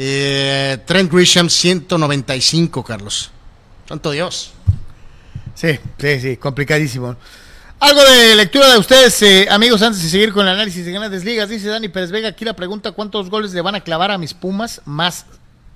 eh, 0.00 0.78
Trent 0.86 1.12
Grisham 1.12 1.50
195, 1.50 2.84
Carlos. 2.84 3.32
Santo 3.88 4.12
Dios. 4.12 4.52
Sí, 5.56 5.76
sí, 5.98 6.20
sí, 6.20 6.36
complicadísimo. 6.36 7.16
Algo 7.80 8.04
de 8.04 8.36
lectura 8.36 8.70
de 8.70 8.78
ustedes, 8.78 9.20
eh, 9.22 9.48
amigos, 9.50 9.82
antes 9.82 10.00
de 10.00 10.08
seguir 10.08 10.32
con 10.32 10.46
el 10.46 10.52
análisis 10.52 10.86
de 10.86 10.92
grandes 10.92 11.24
ligas. 11.24 11.48
Dice 11.48 11.66
Dani 11.66 11.88
Pérez 11.88 12.12
Vega, 12.12 12.28
aquí 12.28 12.44
la 12.44 12.54
pregunta, 12.54 12.92
¿cuántos 12.92 13.28
goles 13.28 13.52
le 13.52 13.60
van 13.60 13.74
a 13.74 13.80
clavar 13.80 14.12
a 14.12 14.18
mis 14.18 14.34
Pumas? 14.34 14.80
¿Más 14.84 15.26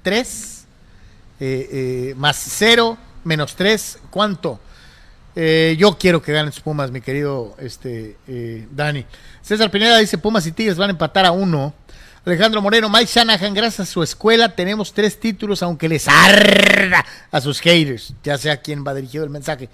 tres? 0.02 0.66
Eh, 1.40 2.14
¿Más 2.16 2.36
cero? 2.36 2.96
¿Menos 3.24 3.56
tres? 3.56 3.98
¿Cuánto? 4.10 4.60
Yo 5.34 5.98
quiero 5.98 6.22
que 6.22 6.32
ganen 6.32 6.52
sus 6.52 6.62
Pumas, 6.62 6.92
mi 6.92 7.00
querido 7.00 7.56
este, 7.58 8.16
Dani. 8.70 9.04
César 9.40 9.68
Pineda 9.68 9.98
dice, 9.98 10.16
Pumas 10.16 10.46
y 10.46 10.52
Tigres 10.52 10.76
van 10.76 10.90
a 10.90 10.92
empatar 10.92 11.26
a 11.26 11.32
uno. 11.32 11.74
Alejandro 12.24 12.62
Moreno, 12.62 12.88
Mike 12.88 13.10
Shanahan, 13.12 13.52
gracias 13.52 13.88
a 13.88 13.92
su 13.92 14.00
escuela 14.00 14.54
tenemos 14.54 14.92
tres 14.92 15.18
títulos, 15.18 15.60
aunque 15.60 15.88
les 15.88 16.06
arda 16.06 17.04
a 17.32 17.40
sus 17.40 17.58
haters, 17.58 18.14
ya 18.22 18.38
sea 18.38 18.58
quien 18.58 18.84
va 18.86 18.94
dirigido 18.94 19.24
el 19.24 19.30
mensaje. 19.30 19.68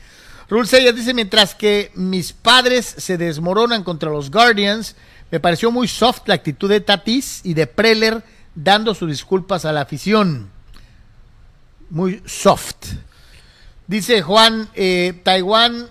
Rul 0.49 0.67
Seyas 0.67 0.97
dice, 0.97 1.13
mientras 1.13 1.55
que 1.55 1.93
mis 1.95 2.33
padres 2.33 2.87
se 2.87 3.19
desmoronan 3.19 3.85
contra 3.85 4.09
los 4.09 4.31
Guardians, 4.31 4.97
me 5.31 5.41
pareció 5.41 5.71
muy 5.71 5.89
soft 5.89 6.23
la 6.25 6.37
actitud 6.37 6.71
de 6.71 6.81
Tatis 6.81 7.43
y 7.45 7.53
de 7.53 7.67
Preller 7.67 8.25
dando 8.55 8.95
sus 8.95 9.11
disculpas 9.11 9.67
a 9.67 9.73
la 9.75 9.83
afición. 9.83 10.49
Muy 11.91 12.23
soft. 12.25 12.95
Dice 13.87 14.23
Juan, 14.23 14.71
eh, 14.75 15.21
Taiwán 15.23 15.89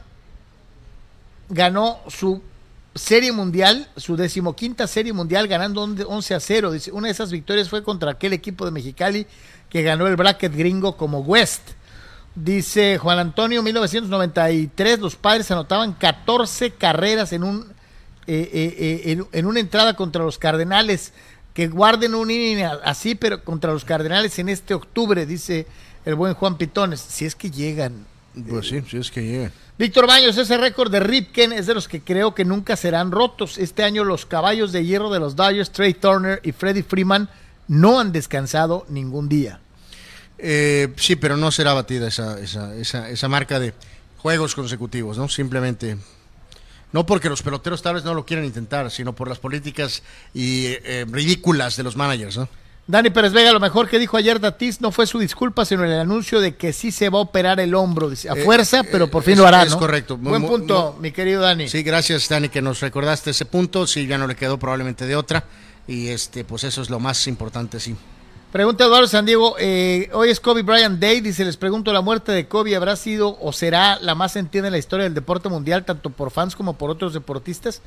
ganó 1.49 1.99
su 2.07 2.41
serie 2.98 3.32
mundial, 3.32 3.88
su 3.98 4.15
decimoquinta 4.15 4.88
serie 4.88 5.14
mundial, 5.14 5.48
ganando 5.48 5.84
11 5.84 6.36
a 6.36 6.40
0. 6.40 6.72
Dice, 6.72 6.91
una 6.91 7.07
de 7.07 7.14
esas 7.14 7.32
victorias 7.32 7.69
fue 7.69 7.84
contra 7.84 8.11
aquel 8.11 8.34
equipo 8.34 8.65
de 8.65 8.72
Mexicali 8.72 9.28
que 9.69 9.84
ganó 9.84 10.07
el 10.07 10.15
bracket 10.15 10.56
gringo 10.56 10.98
como 10.98 11.19
West. 11.19 11.61
Dice 12.36 12.98
Juan 12.98 13.19
Antonio, 13.19 13.64
1993, 13.64 14.99
los 14.99 15.15
padres 15.15 15.49
anotaban 15.49 15.94
14 15.94 16.72
carreras 16.72 17.34
en 17.34 17.44
un 17.44 17.78
eh, 18.28 18.49
eh, 18.53 18.76
eh, 18.78 19.11
en, 19.14 19.26
en 19.32 19.45
una 19.45 19.60
entrada 19.60 19.95
contra 19.95 20.24
los 20.24 20.38
Cardenales. 20.38 21.14
Que 21.53 21.68
guarden 21.68 22.14
un 22.14 22.30
inning 22.30 22.64
así, 22.84 23.15
pero 23.15 23.44
contra 23.44 23.74
los 23.74 23.84
Cardenales 23.84 24.38
en 24.38 24.49
este 24.49 24.76
octubre, 24.76 25.26
dice 25.26 25.65
el 26.06 26.14
buen 26.14 26.36
Juan 26.36 26.57
Pitones. 26.57 26.99
Si 26.99 27.26
es 27.26 27.36
que 27.36 27.49
llegan. 27.49 28.06
Pues 28.48 28.68
sí, 28.68 28.84
sí 28.88 28.98
es 28.98 29.10
que 29.10 29.24
llega. 29.24 29.52
Víctor 29.77 30.07
Baños, 30.07 30.35
ese 30.37 30.57
récord 30.57 30.91
de 30.91 30.99
Ripken 30.99 31.53
es 31.53 31.67
de 31.67 31.75
los 31.75 31.87
que 31.87 32.01
creo 32.01 32.33
que 32.33 32.43
nunca 32.43 32.75
serán 32.75 33.11
rotos. 33.11 33.59
Este 33.59 33.83
año 33.83 34.03
los 34.03 34.25
caballos 34.25 34.71
de 34.71 34.83
hierro 34.83 35.11
de 35.11 35.19
los 35.19 35.35
Dodgers, 35.35 35.71
Trey 35.71 35.93
Turner 35.93 36.39
y 36.43 36.51
Freddie 36.51 36.81
Freeman 36.81 37.29
no 37.67 37.99
han 37.99 38.11
descansado 38.11 38.87
ningún 38.89 39.29
día. 39.29 39.59
Eh, 40.39 40.93
sí, 40.95 41.15
pero 41.15 41.37
no 41.37 41.51
será 41.51 41.73
batida 41.73 42.07
esa, 42.07 42.39
esa, 42.39 42.75
esa, 42.75 43.07
esa 43.09 43.27
marca 43.27 43.59
de 43.59 43.75
juegos 44.17 44.55
consecutivos, 44.55 45.15
¿no? 45.19 45.29
Simplemente. 45.29 45.97
No 46.91 47.05
porque 47.05 47.29
los 47.29 47.43
peloteros 47.43 47.83
tal 47.83 47.95
vez 47.95 48.03
no 48.03 48.15
lo 48.15 48.25
quieran 48.25 48.45
intentar, 48.45 48.89
sino 48.89 49.13
por 49.13 49.27
las 49.27 49.37
políticas 49.37 50.01
y 50.33 50.67
eh, 50.67 51.05
ridículas 51.07 51.77
de 51.77 51.83
los 51.83 51.95
managers, 51.95 52.37
¿no? 52.37 52.49
Dani 52.89 53.09
Pérez 53.09 53.34
Vega, 53.34 53.51
lo 53.51 53.59
mejor 53.59 53.89
que 53.89 53.99
dijo 53.99 54.15
ayer 54.15 54.39
Datis 54.39 54.80
no 54.80 54.91
fue 54.93 55.05
su 55.07 55.19
disculpa, 55.19 55.65
sino 55.65 55.84
el 55.84 55.91
anuncio 55.91 56.39
de 56.39 56.55
que 56.55 56.72
sí 56.72 56.91
se 56.91 57.09
va 57.09 57.19
a 57.19 57.22
operar 57.23 57.59
el 57.59 57.76
hombro. 57.76 58.09
Dice, 58.09 58.30
a 58.30 58.34
Eh, 58.34 58.43
fuerza, 58.45 58.80
eh, 58.80 58.88
pero 58.89 59.11
por 59.11 59.23
fin 59.23 59.34
es- 59.34 59.39
lo 59.39 59.45
hará, 59.47 59.64
es 59.64 59.72
¿no? 59.72 59.80
correcto. 59.80 60.15
Buen 60.15 60.45
punto, 60.47 60.95
mi 61.01 61.11
querido 61.11 61.41
Dani. 61.41 61.68
Sí, 61.68 61.84
gracias 61.84 62.30
Dani 62.30 62.47
que 62.47 62.61
nos 62.61 62.80
recordaste 62.80 63.31
ese 63.31 63.43
punto. 63.45 63.85
Sí, 63.88 64.07
ya 64.07 64.18
no 64.18 64.26
le 64.26 64.35
quedó 64.35 64.57
probablemente 64.57 65.05
de 65.05 65.18
otra. 65.18 65.43
Y 65.85 66.07
este, 66.09 66.45
pues 66.45 66.64
eso 66.64 66.81
es 66.81 66.89
lo 66.89 66.99
más 67.01 67.27
importante, 67.27 67.80
sí. 67.81 67.95
Pregunta 68.53 68.85
Eduardo 68.85 69.07
San 69.07 69.26
Diego, 69.26 69.55
eh, 69.59 70.09
hoy 70.14 70.30
es 70.30 70.39
Kobe 70.39 70.61
Bryant 70.61 70.99
Day, 71.01 71.19
dice, 71.19 71.43
les 71.43 71.57
pregunto, 71.57 71.91
¿la 71.91 71.99
muerte 71.99 72.31
de 72.31 72.47
Kobe 72.47 72.76
habrá 72.77 72.95
sido 72.95 73.38
o 73.41 73.51
será 73.51 73.99
la 73.99 74.15
más 74.15 74.31
sentida 74.31 74.68
en 74.68 74.72
la 74.72 74.77
historia 74.77 75.03
del 75.03 75.14
deporte 75.14 75.49
mundial, 75.49 75.84
tanto 75.84 76.09
por 76.09 76.31
fans 76.31 76.55
como 76.55 76.77
por 76.77 76.89
otros 76.89 77.14
deportistas? 77.14 77.81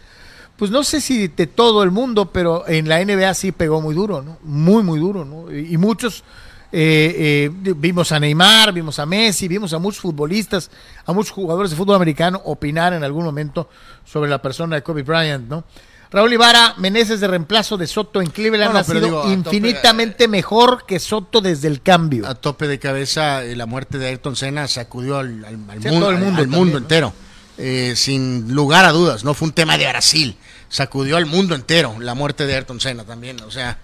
Pues 0.61 0.71
no 0.71 0.85
sé 0.85 1.01
si 1.01 1.27
de 1.27 1.47
todo 1.49 1.83
el 1.83 1.91
mundo, 1.91 2.31
pero 2.31 2.69
en 2.69 2.87
la 2.89 3.03
NBA 3.03 3.33
sí 3.35 3.51
pegó 3.51 3.81
muy 3.81 3.95
duro, 3.95 4.21
¿no? 4.23 4.39
Muy, 4.45 4.83
muy 4.83 5.01
duro, 5.01 5.25
¿no? 5.25 5.51
Y, 5.51 5.77
muchos, 5.79 6.23
eh, 6.71 7.49
eh, 7.49 7.75
vimos 7.77 8.13
a 8.13 8.21
Neymar, 8.21 8.73
vimos 8.73 8.99
a 8.99 9.07
Messi, 9.07 9.49
vimos 9.49 9.73
a 9.73 9.79
muchos 9.79 10.03
futbolistas, 10.03 10.71
a 11.07 11.13
muchos 11.15 11.33
jugadores 11.33 11.71
de 11.71 11.77
fútbol 11.79 11.97
americano 11.97 12.43
opinar 12.45 12.93
en 12.93 13.03
algún 13.03 13.25
momento 13.25 13.71
sobre 14.05 14.29
la 14.29 14.41
persona 14.43 14.77
de 14.77 14.83
Kobe 14.83 15.03
Bryant, 15.03 15.49
¿no? 15.49 15.65
Raúl 16.13 16.33
Ibarra, 16.33 16.75
Meneses 16.77 17.21
de 17.21 17.29
reemplazo 17.29 17.77
de 17.79 17.87
Soto 17.87 18.21
en 18.21 18.29
Cleveland 18.31 18.69
No, 18.71 18.73
no, 18.75 18.79
ha 18.81 18.85
sido 18.85 19.01
digo, 19.01 19.21
a 19.21 19.23
tope, 19.23 19.33
infinitamente 19.33 20.29
mejor 20.29 20.85
que 20.85 20.99
Soto 20.99 21.41
desde 21.41 21.69
el 21.69 21.81
cambio. 21.83 22.27
A 22.29 22.35
tope 22.35 22.67
de 22.69 22.79
cabeza, 22.79 23.45
eh, 23.45 23.57
la 23.57 23.65
muerte 23.67 23.97
de 23.97 24.09
Ayrton 24.09 24.37
Senna 24.37 24.69
sacudió 24.69 25.19
al, 25.19 25.45
al- 25.45 25.59
al 25.71 25.81
Sí, 25.83 25.89
a 25.89 25.91
mundo, 25.93 26.07
todo 26.07 26.11
el 26.17 26.23
mundo 26.23 26.43
al 26.43 26.49
mundo 26.49 26.57
también, 26.59 26.73
¿no? 26.73 26.79
entero. 26.79 27.13
Eh, 27.59 27.93
sin 27.95 28.53
lugar 28.55 28.87
a 28.87 28.91
dudas, 28.93 29.23
no 29.23 29.35
fue 29.35 29.49
un 29.49 29.53
tema 29.55 29.77
de 29.77 29.87
Brasil. 29.87 30.37
Sacudió 30.71 31.19
al 31.19 31.27
mundo 31.27 31.55
entero 31.55 31.97
la 32.01 32.15
muerte 32.15 32.47
de 32.47 32.55
Ayrton 32.55 32.81
Senna 32.81 33.05
también. 33.05 33.43
O 33.43 33.51
sea, 33.51 33.77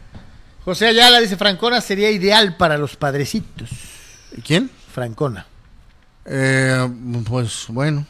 José 0.65 0.87
Ayala 0.87 1.21
dice, 1.21 1.37
Francona 1.37 1.83
sería 1.83 2.11
ideal 2.11 2.57
para 2.57 2.79
los 2.79 2.97
padrecitos. 2.97 3.69
¿quién? 4.45 4.71
Francona. 4.93 5.47
Eh, 6.25 6.89
pues 7.29 7.67
bueno. 7.69 8.07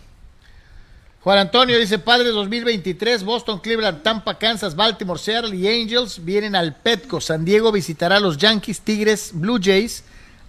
Juan 1.23 1.39
Antonio 1.39 1.77
dice, 1.79 1.99
Padres 1.99 2.33
2023, 2.33 3.25
Boston, 3.25 3.59
Cleveland, 3.59 4.03
Tampa, 4.03 4.39
Kansas, 4.39 4.77
Baltimore, 4.77 5.19
Seattle 5.19 5.57
y 5.57 5.67
Angels 5.67 6.25
vienen 6.25 6.55
al 6.55 6.77
Petco. 6.77 7.21
San 7.21 7.45
Diego 7.45 7.73
visitará 7.73 8.19
a 8.19 8.21
los 8.21 8.37
Yankees, 8.37 8.81
Tigres, 8.81 9.33
Blue 9.35 9.59
Jays, 9.61 10.05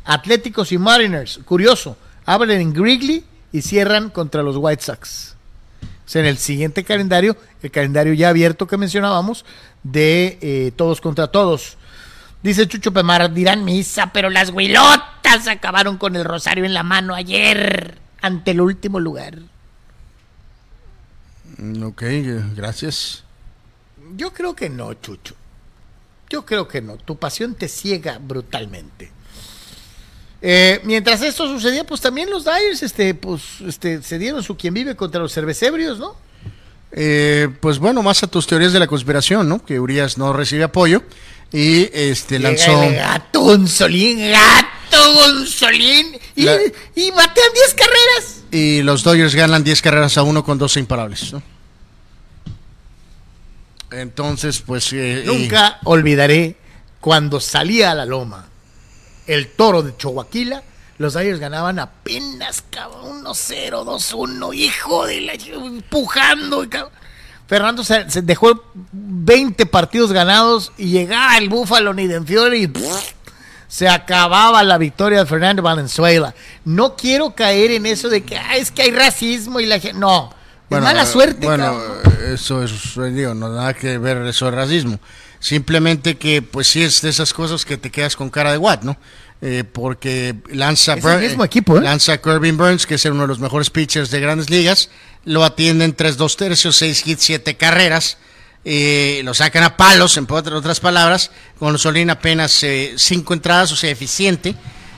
Atléticos 0.06 0.72
y 0.72 0.78
Mariners. 0.78 1.40
Curioso, 1.46 1.98
abren 2.26 2.62
en 2.62 2.74
Grigley 2.74 3.26
y 3.52 3.64
cierran 3.64 4.12
contra 4.12 4.44
los 4.44 4.58
White 4.58 4.84
Sox. 4.84 5.37
O 6.08 6.10
sea, 6.10 6.22
en 6.22 6.28
el 6.30 6.38
siguiente 6.38 6.86
calendario, 6.86 7.36
el 7.62 7.70
calendario 7.70 8.14
ya 8.14 8.30
abierto 8.30 8.66
que 8.66 8.78
mencionábamos, 8.78 9.44
de 9.84 10.40
eh, 10.42 10.72
todos 10.74 11.02
contra 11.02 11.28
todos. 11.28 11.78
Dice 12.42 12.66
Chucho 12.66 12.94
Pemar, 12.94 13.34
dirán 13.34 13.66
misa, 13.66 14.14
pero 14.14 14.30
las 14.30 14.52
huilotas 14.52 15.50
acabaron 15.50 15.98
con 15.98 16.16
el 16.16 16.24
rosario 16.24 16.64
en 16.64 16.74
la 16.74 16.84
mano 16.84 17.14
ayer 17.14 17.98
ante 18.22 18.52
el 18.52 18.62
último 18.62 19.02
lugar. 19.02 19.38
Mm, 21.58 21.84
Ok, 21.84 22.04
gracias. 22.56 23.26
Yo 24.16 24.32
creo 24.32 24.56
que 24.56 24.70
no, 24.70 24.94
Chucho. 24.94 25.36
Yo 26.30 26.46
creo 26.46 26.70
que 26.70 26.82
no. 26.82 26.96
Tu 26.96 27.18
pasión 27.18 27.56
te 27.56 27.68
ciega 27.68 28.18
brutalmente. 28.18 29.12
Eh, 30.42 30.80
mientras 30.84 31.22
esto 31.24 31.48
sucedía, 31.48 31.84
pues 31.86 32.00
también 32.02 32.30
los 32.30 32.46
Dyers, 32.46 32.84
este, 32.84 33.16
pues, 33.16 33.42
este, 33.66 34.02
se 34.04 34.20
dieron 34.20 34.44
su 34.44 34.56
quien 34.56 34.74
vive 34.74 34.96
contra 34.96 35.20
los 35.22 35.34
cervecebrios, 35.34 35.98
¿no? 36.00 36.16
Eh, 36.92 37.50
pues 37.60 37.80
bueno, 37.80 38.02
más 38.04 38.22
a 38.24 38.28
tus 38.28 38.46
teorías 38.48 38.72
de 38.72 38.80
la 38.80 38.88
conspiración, 38.88 39.50
¿no? 39.50 39.64
Que 39.66 39.80
Urias 39.80 40.18
no 40.18 40.32
recibe 40.34 40.64
apoyo 40.64 41.02
y 41.52 41.90
este 41.94 42.40
lanzó. 42.40 42.68
Llega 42.68 42.86
el 42.88 42.96
gato 42.96 43.42
Gonzolín, 43.42 44.20
gato 44.32 45.14
Gonzolín, 45.16 46.18
y, 46.36 46.44
La- 46.44 46.58
y 46.96 47.12
batean 47.12 47.48
10 47.54 47.74
carreras. 47.76 48.36
Y 48.52 48.82
los 48.84 49.04
Dodgers 49.04 49.36
ganan 49.36 49.64
10 49.64 49.82
carreras 49.82 50.18
a 50.18 50.24
uno 50.24 50.44
con 50.44 50.58
12 50.58 50.80
imparables, 50.80 51.34
¿no? 51.34 51.42
Entonces, 53.92 54.62
pues. 54.62 54.92
eh, 54.94 55.24
Nunca 55.26 55.80
olvidaré 55.84 56.56
cuando 57.00 57.40
salía 57.40 57.92
a 57.92 57.96
la 57.96 58.06
loma 58.06 58.47
el 59.28 59.50
toro 59.50 59.84
de 59.84 59.96
Chihuahua, 59.96 60.64
los 60.98 61.14
Dyers 61.14 61.40
ganaban 61.40 61.78
apenas, 61.80 62.64
cabrón, 62.70 63.24
1-0, 63.24 63.70
2-1, 63.86 64.56
hijo 64.56 65.06
de 65.06 65.22
la... 65.22 65.34
empujando. 65.34 66.64
y 66.64 66.68
cabrón. 66.70 66.92
Fernando 67.48 67.84
se, 67.84 68.10
se 68.10 68.22
dejó 68.24 68.64
20 68.92 69.66
partidos 69.68 70.12
ganados 70.12 70.72
y 70.78 70.88
llegaba 70.88 71.38
el 71.38 71.50
Búfalo 71.50 71.94
Nidenfiore 71.94 72.58
y 72.58 72.68
pff, 72.68 73.12
se 73.68 73.88
acababa 73.88 74.64
la 74.64 74.78
victoria 74.78 75.20
de 75.20 75.26
Fernando 75.26 75.62
Valenzuela. 75.62 76.34
No 76.66 76.96
quiero 76.96 77.34
caer 77.36 77.72
en 77.72 77.86
eso 77.86 78.10
de 78.10 78.24
que 78.24 78.38
"Ah, 78.38 78.58
es 78.58 78.72
que 78.72 78.82
hay 78.82 78.92
racismo 78.92 79.60
y 79.60 79.66
la 79.66 79.80
gente... 79.80 79.98
No, 80.00 80.34
es 80.70 80.82
mala 80.82 81.04
eh, 81.04 81.06
suerte, 81.06 81.46
Bueno, 81.46 81.64
cabrón. 81.66 82.14
eso 82.34 82.64
es, 82.64 82.72
digo, 83.14 83.34
no 83.34 83.50
nada 83.50 83.74
que 83.74 83.98
ver 83.98 84.18
eso 84.26 84.46
de 84.46 84.52
racismo. 84.52 85.00
Simplemente 85.48 86.18
que, 86.18 86.42
pues 86.42 86.68
sí, 86.68 86.84
es 86.84 87.02
de 87.02 87.10
esas 87.10 87.32
cosas 87.32 87.64
que 87.64 87.78
te 87.78 87.90
quedas 87.90 88.18
con 88.18 88.30
cara 88.30 88.52
de 88.52 88.58
what, 88.58 88.82
¿no? 88.82 88.98
Eh, 89.42 89.64
porque 89.64 90.36
lanza, 90.52 90.96
Es 90.96 91.06
el 91.06 91.22
mismo 91.22 91.46
equipo, 91.46 91.78
¿eh? 91.78 91.82
lanza 91.82 92.20
Corbin 92.20 92.58
Burns, 92.58 92.86
que 92.86 92.96
es 92.96 93.06
uno 93.06 93.22
de 93.22 93.30
los 93.30 93.40
mejores 93.40 93.70
pitchers 93.70 94.12
de 94.12 94.20
grandes 94.20 94.50
ligas, 94.50 94.90
lo 95.24 95.46
atienden 95.46 95.96
3-2 95.96 96.36
tercios, 96.36 96.76
6 96.76 97.08
hits, 97.08 97.24
7 97.24 97.56
carreras, 97.56 98.18
eh, 98.66 99.22
lo 99.24 99.34
sacan 99.34 99.64
a 99.64 99.78
palos, 99.78 100.18
en 100.18 100.28
otras 100.30 100.82
palabras, 100.82 101.32
con 101.58 101.80
Solín 101.80 102.10
apenas 102.10 102.66
5 102.98 103.34
entradas, 103.34 103.72
o 103.72 103.78
sea, 103.78 103.90
eficiente, 103.90 104.54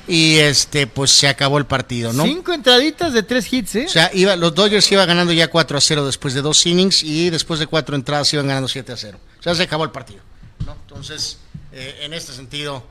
y 0.07 0.37
este 0.37 0.87
pues 0.87 1.11
se 1.11 1.27
acabó 1.27 1.59
el 1.59 1.67
partido, 1.67 2.11
¿no? 2.11 2.23
Cinco 2.23 2.53
entraditas 2.53 3.13
de 3.13 3.21
tres 3.21 3.53
hits, 3.53 3.75
¿eh? 3.75 3.85
O 3.85 3.89
sea, 3.89 4.09
iba, 4.15 4.35
los 4.35 4.55
Dodgers 4.55 4.91
iban 4.91 5.07
ganando 5.07 5.31
ya 5.31 5.47
4 5.47 5.77
a 5.77 5.81
0 5.81 6.07
después 6.07 6.33
de 6.33 6.41
dos 6.41 6.65
innings 6.65 7.03
y 7.03 7.29
después 7.29 7.59
de 7.59 7.67
cuatro 7.67 7.95
entradas 7.95 8.33
iban 8.33 8.47
ganando 8.47 8.67
7 8.67 8.91
a 8.91 8.97
0. 8.97 9.19
O 9.39 9.43
sea, 9.43 9.53
se 9.53 9.61
acabó 9.61 9.83
el 9.83 9.91
partido. 9.91 10.28
¿No? 10.69 10.77
Entonces, 10.81 11.39
eh, 11.71 11.99
en 12.01 12.13
este 12.13 12.33
sentido, 12.33 12.83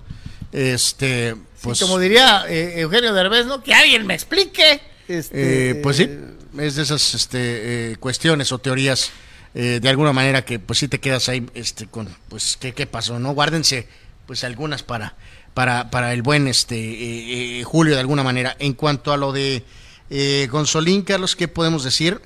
este, 0.52 1.36
pues, 1.62 1.78
Sí, 1.78 1.84
como 1.84 1.98
diría 1.98 2.44
eh, 2.48 2.80
Eugenio 2.80 3.12
Derbez, 3.12 3.46
¿no? 3.46 3.62
Que 3.62 3.74
alguien 3.74 4.06
me 4.06 4.14
explique. 4.14 4.80
Este, 5.06 5.70
eh, 5.70 5.74
pues 5.76 5.96
sí, 5.96 6.10
es 6.58 6.76
de 6.76 6.82
esas 6.82 7.14
este, 7.14 7.92
eh, 7.92 7.96
cuestiones 7.96 8.52
o 8.52 8.58
teorías 8.58 9.10
de 9.54 9.88
alguna 9.88 10.12
manera 10.12 10.44
que 10.44 10.60
pues 10.60 10.78
sí 10.78 10.86
te 10.86 11.00
quedas 11.00 11.28
ahí 11.28 11.44
este, 11.54 11.88
con, 11.88 12.08
pues, 12.28 12.56
¿qué, 12.60 12.74
qué 12.74 12.86
pasó? 12.86 13.18
¿No? 13.18 13.32
Guárdense 13.32 13.88
pues 14.28 14.44
algunas 14.44 14.82
para, 14.82 15.16
para, 15.54 15.90
para 15.90 16.12
el 16.12 16.20
buen 16.20 16.48
este 16.48 16.76
eh, 16.76 17.60
eh, 17.60 17.64
Julio 17.64 17.94
de 17.94 18.00
alguna 18.00 18.22
manera. 18.22 18.54
En 18.58 18.74
cuanto 18.74 19.10
a 19.10 19.16
lo 19.16 19.32
de 19.32 19.64
eh, 20.10 20.46
Gonzolín, 20.52 21.00
Carlos, 21.02 21.34
¿qué 21.34 21.48
podemos 21.48 21.82
decir? 21.82 22.20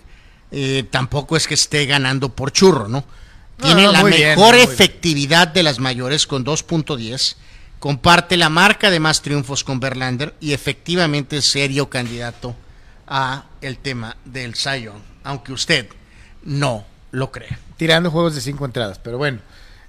Eh, 0.51 0.85
tampoco 0.91 1.37
es 1.37 1.47
que 1.47 1.55
esté 1.55 1.87
ganando 1.87 2.31
por 2.31 2.51
churro, 2.51 2.89
¿no? 2.89 3.05
Tiene 3.63 3.85
no, 3.85 3.93
la 3.93 4.03
mejor 4.03 4.55
bien. 4.55 4.69
efectividad 4.69 5.49
de 5.49 5.63
las 5.63 5.79
mayores 5.79 6.27
con 6.27 6.45
2.10. 6.45 7.37
Comparte 7.79 8.37
la 8.37 8.49
marca 8.49 8.91
de 8.91 9.01
más 9.01 9.23
triunfos 9.23 9.65
con 9.65 9.81
Verlander 9.81 10.35
y 10.41 10.53
efectivamente 10.53 11.39
es 11.39 11.47
serio 11.47 11.89
candidato 11.89 12.55
a 13.07 13.45
el 13.61 13.79
tema 13.79 14.17
del 14.25 14.55
Young, 14.55 15.01
aunque 15.25 15.53
usted 15.53 15.89
no 16.45 16.85
lo 17.11 17.31
cree. 17.31 17.57
tirando 17.77 18.11
juegos 18.11 18.35
de 18.35 18.41
cinco 18.41 18.65
entradas, 18.65 18.99
pero 18.99 19.19
bueno. 19.19 19.41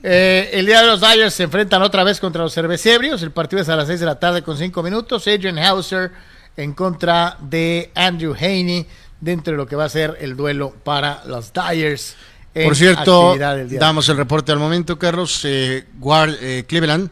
Eh, 0.01 0.49
el 0.53 0.65
día 0.65 0.81
de 0.81 0.87
los 0.87 0.99
Dyers 0.99 1.33
se 1.33 1.43
enfrentan 1.43 1.81
otra 1.81 2.03
vez 2.03 2.19
contra 2.19 2.41
los 2.43 2.53
cervecebrios. 2.53 3.21
El 3.21 3.31
partido 3.31 3.61
es 3.61 3.69
a 3.69 3.75
las 3.75 3.87
6 3.87 4.01
de 4.01 4.05
la 4.05 4.19
tarde 4.19 4.41
con 4.41 4.57
cinco 4.57 4.83
minutos. 4.83 5.27
Adrian 5.27 5.57
Hauser 5.57 6.11
en 6.57 6.73
contra 6.73 7.37
de 7.39 7.91
Andrew 7.95 8.35
Haney 8.35 8.85
dentro 9.21 9.53
de 9.53 9.57
lo 9.57 9.65
que 9.65 9.77
va 9.77 9.85
a 9.85 9.89
ser 9.89 10.17
el 10.19 10.35
duelo 10.35 10.75
para 10.83 11.23
los 11.25 11.53
Dyers. 11.53 12.15
Por 12.53 12.75
cierto, 12.75 13.35
damos 13.79 14.09
el 14.09 14.17
reporte 14.17 14.51
al 14.51 14.59
momento, 14.59 14.99
Carlos. 14.99 15.41
Eh, 15.43 15.85
Guard- 15.99 16.37
eh, 16.39 16.65
Cleveland 16.67 17.09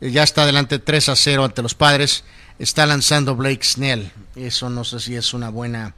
eh, 0.00 0.10
ya 0.10 0.22
está 0.22 0.42
adelante 0.42 0.78
3 0.78 1.08
a 1.08 1.16
0 1.16 1.44
ante 1.44 1.62
los 1.62 1.74
padres. 1.74 2.22
Está 2.58 2.86
lanzando 2.86 3.34
Blake 3.36 3.64
Snell. 3.64 4.10
Eso 4.36 4.70
no 4.70 4.84
sé 4.84 5.00
si 5.00 5.16
es 5.16 5.34
una 5.34 5.50
buena 5.50 5.94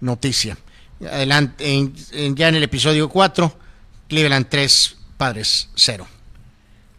noticia. 0.00 0.58
Adelante, 1.00 1.72
en- 1.74 1.94
en- 2.12 2.34
ya 2.36 2.48
en 2.48 2.56
el 2.56 2.62
episodio 2.64 3.08
4, 3.08 3.56
Cleveland 4.08 4.46
3, 4.48 4.96
padres 5.16 5.68
0. 5.74 6.06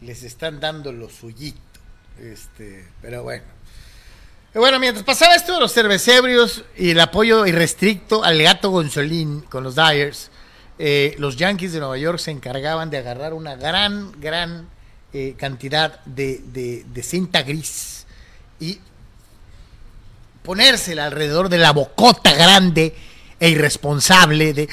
les 0.01 0.21
están 0.23 0.59
dando 0.59 0.91
lo 0.93 1.09
suyito. 1.09 1.59
Este, 2.21 2.87
pero 3.01 3.23
bueno. 3.23 3.43
Bueno, 4.53 4.79
mientras 4.79 5.03
pasaba 5.05 5.35
esto 5.35 5.53
de 5.55 5.59
los 5.59 5.73
cervecebrios 5.73 6.63
y 6.77 6.91
el 6.91 6.99
apoyo 6.99 7.45
irrestricto 7.45 8.23
al 8.23 8.41
gato 8.41 8.69
Gonzolín 8.71 9.41
con 9.41 9.63
los 9.63 9.75
Dyers, 9.75 10.29
eh, 10.79 11.15
los 11.17 11.35
Yankees 11.37 11.73
de 11.73 11.79
Nueva 11.79 11.97
York 11.97 12.19
se 12.19 12.31
encargaban 12.31 12.89
de 12.89 12.97
agarrar 12.97 13.33
una 13.33 13.55
gran, 13.55 14.11
gran 14.19 14.67
eh, 15.13 15.35
cantidad 15.37 16.03
de, 16.05 16.41
de- 16.53 16.85
de 16.93 17.03
cinta 17.03 17.41
gris 17.43 18.05
y 18.59 18.79
ponérsela 20.43 21.05
alrededor 21.05 21.49
de 21.49 21.57
la 21.57 21.71
bocota 21.71 22.33
grande 22.33 22.95
e 23.39 23.49
irresponsable 23.49 24.53
de 24.53 24.69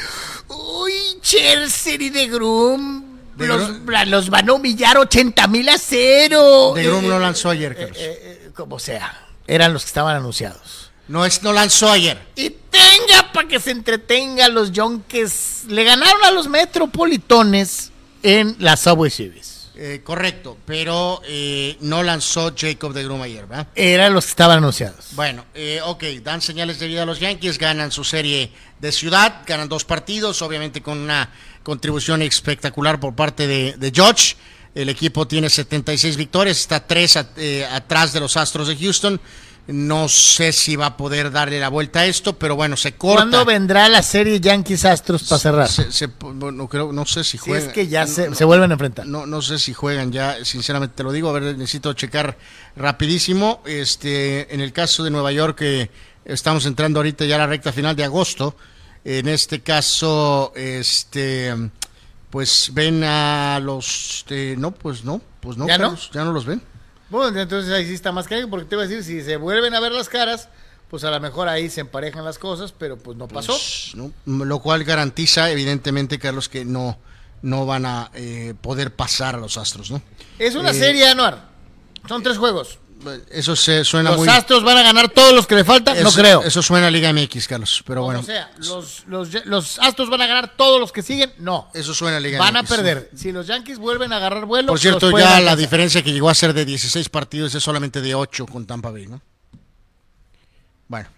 uy, 0.49 0.93
Chelsea 1.21 1.95
y 1.99 2.11
de 2.11 2.29
Groom 2.29 3.19
De 3.37 3.47
los, 3.47 3.61
Grum- 3.85 4.07
los 4.07 4.31
van 4.31 4.49
a 4.49 4.53
humillar 4.53 4.97
80 4.99 5.47
mil 5.49 5.69
a 5.69 5.77
cero. 5.79 6.73
De 6.75 6.85
Grum 6.85 7.05
Eh, 7.05 7.09
no 7.09 7.19
lanzó 7.19 7.51
ayer, 7.51 7.73
eh, 7.73 7.77
Carlos. 7.77 7.99
eh, 7.99 8.19
eh, 8.47 8.51
como 8.55 8.79
sea, 8.79 9.27
eran 9.47 9.73
los 9.73 9.83
que 9.83 9.89
estaban 9.89 10.17
anunciados. 10.17 10.93
No, 11.09 11.25
es, 11.25 11.43
no 11.43 11.53
lanzó 11.53 11.91
ayer. 11.91 12.19
Y 12.37 12.51
tenga 12.51 13.33
para 13.33 13.49
que 13.49 13.61
se 13.61 13.71
entretenga 13.71 14.49
los 14.49 14.73
Yonkes. 14.73 15.65
Le 15.69 15.85
ganaron 15.85 16.25
a 16.25 16.31
los 16.31 16.49
Metropolitones 16.49 17.91
en 18.23 18.57
la 18.59 18.77
Subway 18.77 19.11
Series. 19.11 19.55
Eh, 19.77 20.03
correcto, 20.05 20.57
pero 20.65 21.21
eh, 21.27 21.77
no 21.81 22.05
lanzó 22.05 22.55
Jacob 22.57 22.93
de 22.93 23.03
Grum 23.03 23.21
ayer, 23.23 23.45
¿verdad? 23.47 23.67
Eran 23.75 24.15
los 24.15 24.27
que 24.27 24.31
estaban 24.31 24.59
anunciados. 24.59 25.07
Bueno, 25.13 25.45
eh, 25.53 25.81
ok, 25.85 26.05
dan 26.23 26.41
señales 26.41 26.79
de 26.79 26.87
vida 26.87 27.03
a 27.03 27.07
los 27.07 27.19
Yankees, 27.19 27.59
ganan 27.59 27.91
su 27.91 28.05
serie 28.05 28.53
de 28.79 28.93
ciudad, 28.93 29.43
ganan 29.47 29.69
dos 29.69 29.85
partidos, 29.85 30.43
obviamente 30.43 30.81
con 30.81 30.99
una 30.99 31.29
contribución 31.65 32.23
espectacular 32.23 33.01
por 33.01 33.17
parte 33.17 33.49
de, 33.49 33.75
de 33.77 33.91
George. 33.93 34.37
El 34.75 34.89
equipo 34.89 35.27
tiene 35.27 35.49
76 35.49 36.17
victorias, 36.17 36.59
está 36.59 36.85
tres 36.85 37.17
eh, 37.37 37.67
atrás 37.71 38.13
de 38.13 38.21
los 38.21 38.37
Astros 38.37 38.67
de 38.67 38.77
Houston. 38.77 39.21
No 39.67 40.09
sé 40.11 40.53
si 40.53 40.77
va 40.77 40.87
a 40.87 40.97
poder 40.99 41.31
darle 41.31 41.59
la 41.59 41.71
vuelta 41.71 42.01
a 42.01 42.05
esto, 42.07 42.39
pero 42.39 42.55
bueno, 42.55 42.77
se 42.77 42.97
corta. 42.97 43.23
¿Cuándo 43.23 43.45
vendrá 43.47 43.89
la 43.89 44.03
serie 44.03 44.39
Yankees 44.39 44.85
Astros 44.85 45.23
para 45.23 45.39
cerrar? 45.39 45.69
Se- 45.69 46.11
creo, 46.69 46.93
no 46.93 47.07
sé 47.07 47.25
Si 47.25 47.31
si 47.33 47.39
juegan. 47.39 47.69
es 47.69 47.73
que 47.73 47.89
ya 47.89 48.05
no- 48.05 48.11
se, 48.13 48.35
se 48.35 48.45
vuelven 48.45 48.71
a 48.73 48.75
enfrentar. 48.75 49.07
no, 49.07 49.25
no 49.25 49.41
sé 49.41 49.59
si 49.59 49.73
juegan 49.73 50.13
ya, 50.13 50.45
sinceramente 50.45 50.95
te 50.97 51.03
lo 51.03 51.13
digo, 51.13 51.31
a 51.31 51.33
ver, 51.33 51.57
necesito 51.57 51.95
checar 51.95 52.37
rapidísimo. 52.77 53.63
Este, 53.65 54.53
en 54.55 54.61
el 54.61 54.73
caso 54.75 55.03
de 55.03 55.11
Nueva 55.11 55.33
York, 55.33 55.59
eh, 55.63 55.91
estamos 56.27 56.67
entrando 56.67 56.99
ahorita 56.99 57.25
ya 57.25 57.37
a 57.37 57.39
la 57.39 57.47
recta 57.47 57.73
final 57.73 57.97
de 57.97 58.05
agosto. 58.05 58.57
En 59.03 59.29
este 59.29 59.63
caso, 59.63 60.53
este, 60.57 61.55
pues 62.29 62.71
ven 62.75 63.03
a 63.03 63.61
los, 63.63 64.27
eh, 64.29 64.57
no, 64.59 64.73
pues 64.73 65.05
no, 65.05 65.23
pues 65.41 65.57
no, 65.57 65.67
¿Ya 65.67 65.79
no? 65.79 65.97
Ya 66.13 66.25
no 66.25 66.33
los 66.33 66.45
ven. 66.45 66.61
Bueno, 67.11 67.39
entonces 67.41 67.73
ahí 67.73 67.87
sí 67.87 67.95
está 67.95 68.13
más 68.13 68.27
caro, 68.27 68.49
porque 68.49 68.67
te 68.67 68.75
iba 68.75 68.85
a 68.85 68.87
decir, 68.87 69.05
si 69.05 69.23
se 69.23 69.37
vuelven 69.37 69.75
a 69.75 69.81
ver 69.81 69.93
las 69.93 70.09
caras, 70.09 70.49
pues 70.89 71.05
a 71.05 71.11
lo 71.11 71.21
mejor 71.21 71.49
ahí 71.49 71.71
se 71.71 71.81
emparejan 71.81 72.25
las 72.25 72.39
cosas, 72.39 72.73
pero 72.73 72.97
pues 72.97 73.17
no 73.17 73.29
pasó. 73.29 73.53
Pues, 73.53 73.93
¿no? 73.95 74.13
Lo 74.45 74.59
cual 74.61 74.85
garantiza, 74.85 75.51
evidentemente, 75.51 76.19
Carlos, 76.19 76.49
que 76.49 76.65
no, 76.65 76.99
no 77.43 77.67
van 77.67 77.87
a 77.87 78.11
eh, 78.15 78.55
poder 78.61 78.93
pasar 78.95 79.35
a 79.35 79.39
los 79.39 79.57
Astros, 79.59 79.91
¿no? 79.91 80.01
es 80.39 80.55
una 80.55 80.71
eh, 80.71 80.75
serie, 80.75 81.09
Anuar. 81.09 81.49
Son 82.09 82.23
tres 82.23 82.39
juegos. 82.39 82.79
Eso 83.31 83.55
se 83.55 83.85
suena 83.85 84.11
Los 84.11 84.21
muy. 84.21 84.29
Astros 84.29 84.65
van 84.65 84.79
a 84.79 84.83
ganar 84.83 85.11
todos 85.11 85.35
los 85.35 85.47
que 85.47 85.55
le 85.55 85.65
faltan, 85.65 86.03
no 86.03 86.11
creo. 86.13 86.43
Eso 86.43 86.63
suena 86.63 86.87
a 86.87 86.91
Liga 86.91 87.13
MX, 87.13 87.47
Carlos, 87.49 87.83
pero 87.87 88.03
bueno. 88.03 88.23
sea, 88.23 88.51
los, 88.59 89.05
los, 89.07 89.45
los 89.45 89.79
Astros 89.79 90.09
van 90.09 90.23
a 90.23 90.27
ganar 90.27 90.57
todos 90.57 90.81
los 90.81 90.91
que 90.91 91.03
siguen, 91.03 91.33
no. 91.39 91.69
Eso 91.75 91.93
suena 91.93 92.17
a 92.17 92.21
Liga 92.21 92.39
Van 92.39 92.57
a 92.57 92.63
MX. 92.63 92.71
perder. 92.71 93.11
Si 93.15 93.31
los 93.33 93.47
Yankees 93.47 93.79
vuelven 93.79 94.13
a 94.13 94.17
agarrar 94.17 94.47
vuelo, 94.47 94.69
Por 94.69 94.79
cierto, 94.79 95.11
los 95.11 95.21
ya 95.21 95.41
la 95.41 95.55
diferencia 95.57 96.03
que 96.03 96.13
llegó 96.13 96.31
a 96.31 96.35
ser 96.35 96.55
de 96.55 96.65
16 96.65 97.09
partidos 97.11 97.55
es 97.55 97.63
solamente 97.63 98.01
de 98.01 98.15
8 98.15 98.47
con 98.47 98.67
Tampa 98.67 98.91
Bay, 98.91 99.07
¿no? 99.07 99.21
Bueno, 100.89 101.09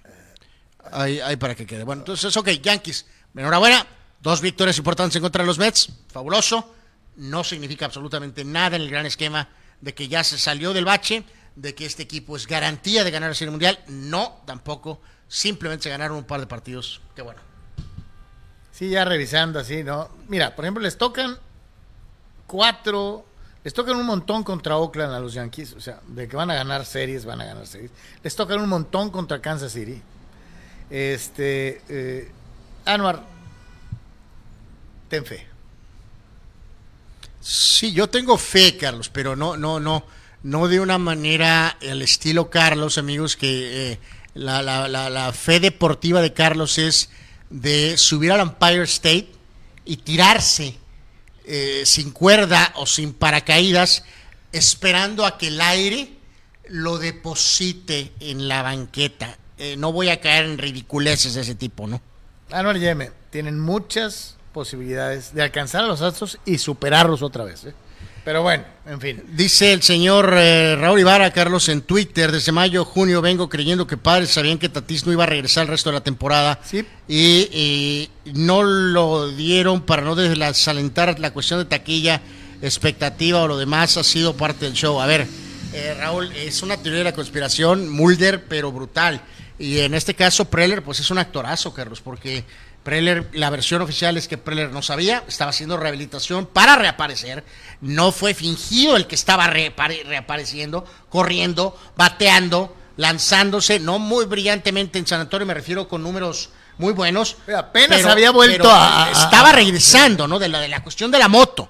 ahí, 0.92 1.20
ahí 1.20 1.36
para 1.36 1.54
que 1.54 1.66
quede. 1.66 1.84
Bueno, 1.84 2.02
entonces, 2.02 2.36
ok, 2.36 2.48
Yankees, 2.62 3.06
enhorabuena. 3.34 3.86
Dos 4.20 4.40
victorias 4.40 4.78
importantes 4.78 5.14
en 5.16 5.22
contra 5.22 5.42
de 5.42 5.46
los 5.46 5.58
Mets, 5.58 5.90
fabuloso. 6.12 6.74
No 7.16 7.44
significa 7.44 7.86
absolutamente 7.86 8.44
nada 8.44 8.76
en 8.76 8.82
el 8.82 8.90
gran 8.90 9.06
esquema 9.06 9.48
de 9.80 9.94
que 9.94 10.08
ya 10.08 10.24
se 10.24 10.38
salió 10.38 10.72
del 10.72 10.84
bache, 10.84 11.22
de 11.56 11.74
que 11.74 11.86
este 11.86 12.02
equipo 12.02 12.36
es 12.36 12.46
garantía 12.46 13.02
de 13.02 13.10
ganar 13.10 13.30
la 13.30 13.34
Serie 13.34 13.50
Mundial. 13.50 13.78
No, 13.88 14.42
tampoco. 14.44 15.00
Simplemente 15.26 15.84
se 15.84 15.90
ganaron 15.90 16.18
un 16.18 16.24
par 16.24 16.40
de 16.40 16.46
partidos. 16.46 17.00
Qué 17.14 17.22
bueno. 17.22 17.40
Sí, 18.70 18.90
ya 18.90 19.04
revisando 19.04 19.58
así, 19.58 19.82
¿no? 19.82 20.10
Mira, 20.28 20.54
por 20.54 20.64
ejemplo, 20.64 20.82
les 20.82 20.98
tocan 20.98 21.38
cuatro, 22.46 23.24
les 23.64 23.72
tocan 23.72 23.96
un 23.96 24.04
montón 24.04 24.44
contra 24.44 24.76
Oakland 24.76 25.14
a 25.14 25.18
los 25.18 25.32
Yankees, 25.32 25.72
o 25.72 25.80
sea, 25.80 26.00
de 26.06 26.28
que 26.28 26.36
van 26.36 26.50
a 26.50 26.54
ganar 26.54 26.84
series, 26.84 27.24
van 27.24 27.40
a 27.40 27.46
ganar 27.46 27.66
series. 27.66 27.90
Les 28.22 28.36
tocan 28.36 28.60
un 28.60 28.68
montón 28.68 29.10
contra 29.10 29.40
Kansas 29.40 29.72
City. 29.72 30.00
Este, 30.90 31.82
eh, 31.88 32.30
Anuar, 32.84 33.20
ten 35.08 35.24
fe. 35.24 35.46
Sí, 37.40 37.92
yo 37.92 38.08
tengo 38.08 38.36
fe, 38.36 38.76
Carlos, 38.76 39.08
pero 39.08 39.34
no, 39.34 39.56
no, 39.56 39.80
no, 39.80 40.04
no 40.47 40.68
de 40.68 40.78
una 40.78 40.97
manera 40.98 41.77
al 41.90 42.02
estilo 42.02 42.51
Carlos, 42.51 42.98
amigos, 42.98 43.36
que 43.36 43.93
eh, 43.93 43.98
la, 44.35 44.62
la- 44.62 44.86
la- 44.89 45.32
fe 45.32 45.59
deportiva 45.59 46.23
de 46.23 46.32
Carlos 46.32 46.78
es 46.78 47.10
de 47.51 47.97
subir 47.98 48.31
al 48.31 48.40
Empire 48.40 48.82
State 48.85 49.28
y 49.85 49.97
tirarse 49.98 50.77
eh, 51.47 51.82
sin 51.85 52.12
cuerda 52.12 52.73
o 52.77 52.86
sin 52.86 53.12
paracaídas, 53.12 54.05
esperando 54.52 55.27
a 55.27 55.36
que 55.36 55.48
el 55.48 55.60
aire 55.60 56.10
lo 56.68 56.98
deposite 56.98 58.12
en 58.20 58.47
la 58.47 58.62
banqueta. 58.62 59.36
Eh, 59.59 59.77
no 59.77 59.93
voy 59.93 60.10
a 60.10 60.20
caer 60.20 60.44
en 60.44 60.59
ridiculeces 60.59 61.35
de 61.35 61.40
ese 61.40 61.55
tipo, 61.56 61.89
¿no? 61.89 62.01
Anuar 62.52 62.77
y 62.77 62.86
M 62.86 63.10
tienen 63.31 63.59
muchas 63.59 64.36
posibilidades 64.52 65.35
de 65.35 65.43
alcanzar 65.43 65.82
a 65.85 65.89
los 65.89 66.02
Astros 66.02 66.39
y 66.44 66.59
superarlos 66.59 67.23
otra 67.23 67.43
vez. 67.44 67.64
¿eh? 67.64 67.74
Pero 68.26 68.42
bueno, 68.42 68.64
en 68.86 69.00
fin. 69.00 69.22
Dice 69.34 69.72
el 69.72 69.82
señor 69.84 70.34
eh, 70.36 70.74
Raúl 70.74 70.98
Ibarra, 70.98 71.30
Carlos, 71.30 71.68
en 71.68 71.80
Twitter, 71.82 72.32
desde 72.32 72.50
mayo, 72.50 72.84
junio 72.84 73.22
vengo 73.22 73.48
creyendo 73.48 73.86
que 73.86 73.96
padres 73.96 74.30
sabían 74.30 74.58
que 74.58 74.68
Tatis 74.68 75.06
no 75.06 75.12
iba 75.12 75.22
a 75.22 75.28
regresar 75.28 75.62
el 75.62 75.68
resto 75.68 75.90
de 75.90 75.94
la 75.94 76.00
temporada 76.02 76.58
Sí. 76.64 76.84
y, 77.06 77.48
y 77.52 78.10
no 78.34 78.64
lo 78.64 79.28
dieron 79.28 79.80
para 79.82 80.02
no 80.02 80.16
desalentar 80.16 81.20
la 81.20 81.32
cuestión 81.32 81.60
de 81.60 81.66
taquilla, 81.66 82.20
expectativa 82.62 83.42
o 83.42 83.46
lo 83.46 83.58
demás 83.58 83.96
ha 83.96 84.02
sido 84.02 84.36
parte 84.36 84.64
del 84.64 84.74
show. 84.74 85.00
A 85.00 85.06
ver, 85.06 85.24
eh, 85.72 85.94
Raúl, 85.96 86.32
es 86.32 86.64
una 86.64 86.76
teoría 86.78 86.98
de 86.98 87.04
la 87.04 87.14
conspiración, 87.14 87.88
Mulder, 87.88 88.46
pero 88.48 88.72
brutal. 88.72 89.20
Y 89.56 89.78
en 89.78 89.94
este 89.94 90.14
caso, 90.14 90.46
Preller, 90.46 90.82
pues 90.82 90.98
es 90.98 91.12
un 91.12 91.18
actorazo, 91.18 91.72
Carlos, 91.72 92.00
porque 92.00 92.42
Preller, 92.86 93.28
la 93.32 93.50
versión 93.50 93.82
oficial 93.82 94.16
es 94.16 94.28
que 94.28 94.38
Preller 94.38 94.70
no 94.70 94.80
sabía, 94.80 95.24
estaba 95.26 95.50
haciendo 95.50 95.76
rehabilitación 95.76 96.46
para 96.46 96.76
reaparecer. 96.76 97.42
No 97.80 98.12
fue 98.12 98.32
fingido 98.32 98.94
el 98.96 99.08
que 99.08 99.16
estaba 99.16 99.48
reapare- 99.52 100.04
reapareciendo, 100.04 100.84
corriendo, 101.08 101.76
bateando, 101.96 102.76
lanzándose, 102.96 103.80
no 103.80 103.98
muy 103.98 104.24
brillantemente 104.26 105.00
en 105.00 105.06
San 105.08 105.20
Antonio, 105.20 105.44
me 105.46 105.54
refiero 105.54 105.88
con 105.88 106.04
números 106.04 106.50
muy 106.78 106.92
buenos. 106.92 107.38
Apenas 107.58 107.98
había 108.12 108.30
vuelto 108.30 108.70
a- 108.70 109.10
Estaba 109.24 109.50
regresando, 109.50 110.28
¿no? 110.28 110.38
De 110.38 110.48
la, 110.48 110.60
de 110.60 110.68
la 110.68 110.84
cuestión 110.84 111.10
de 111.10 111.18
la 111.18 111.26
moto. 111.26 111.68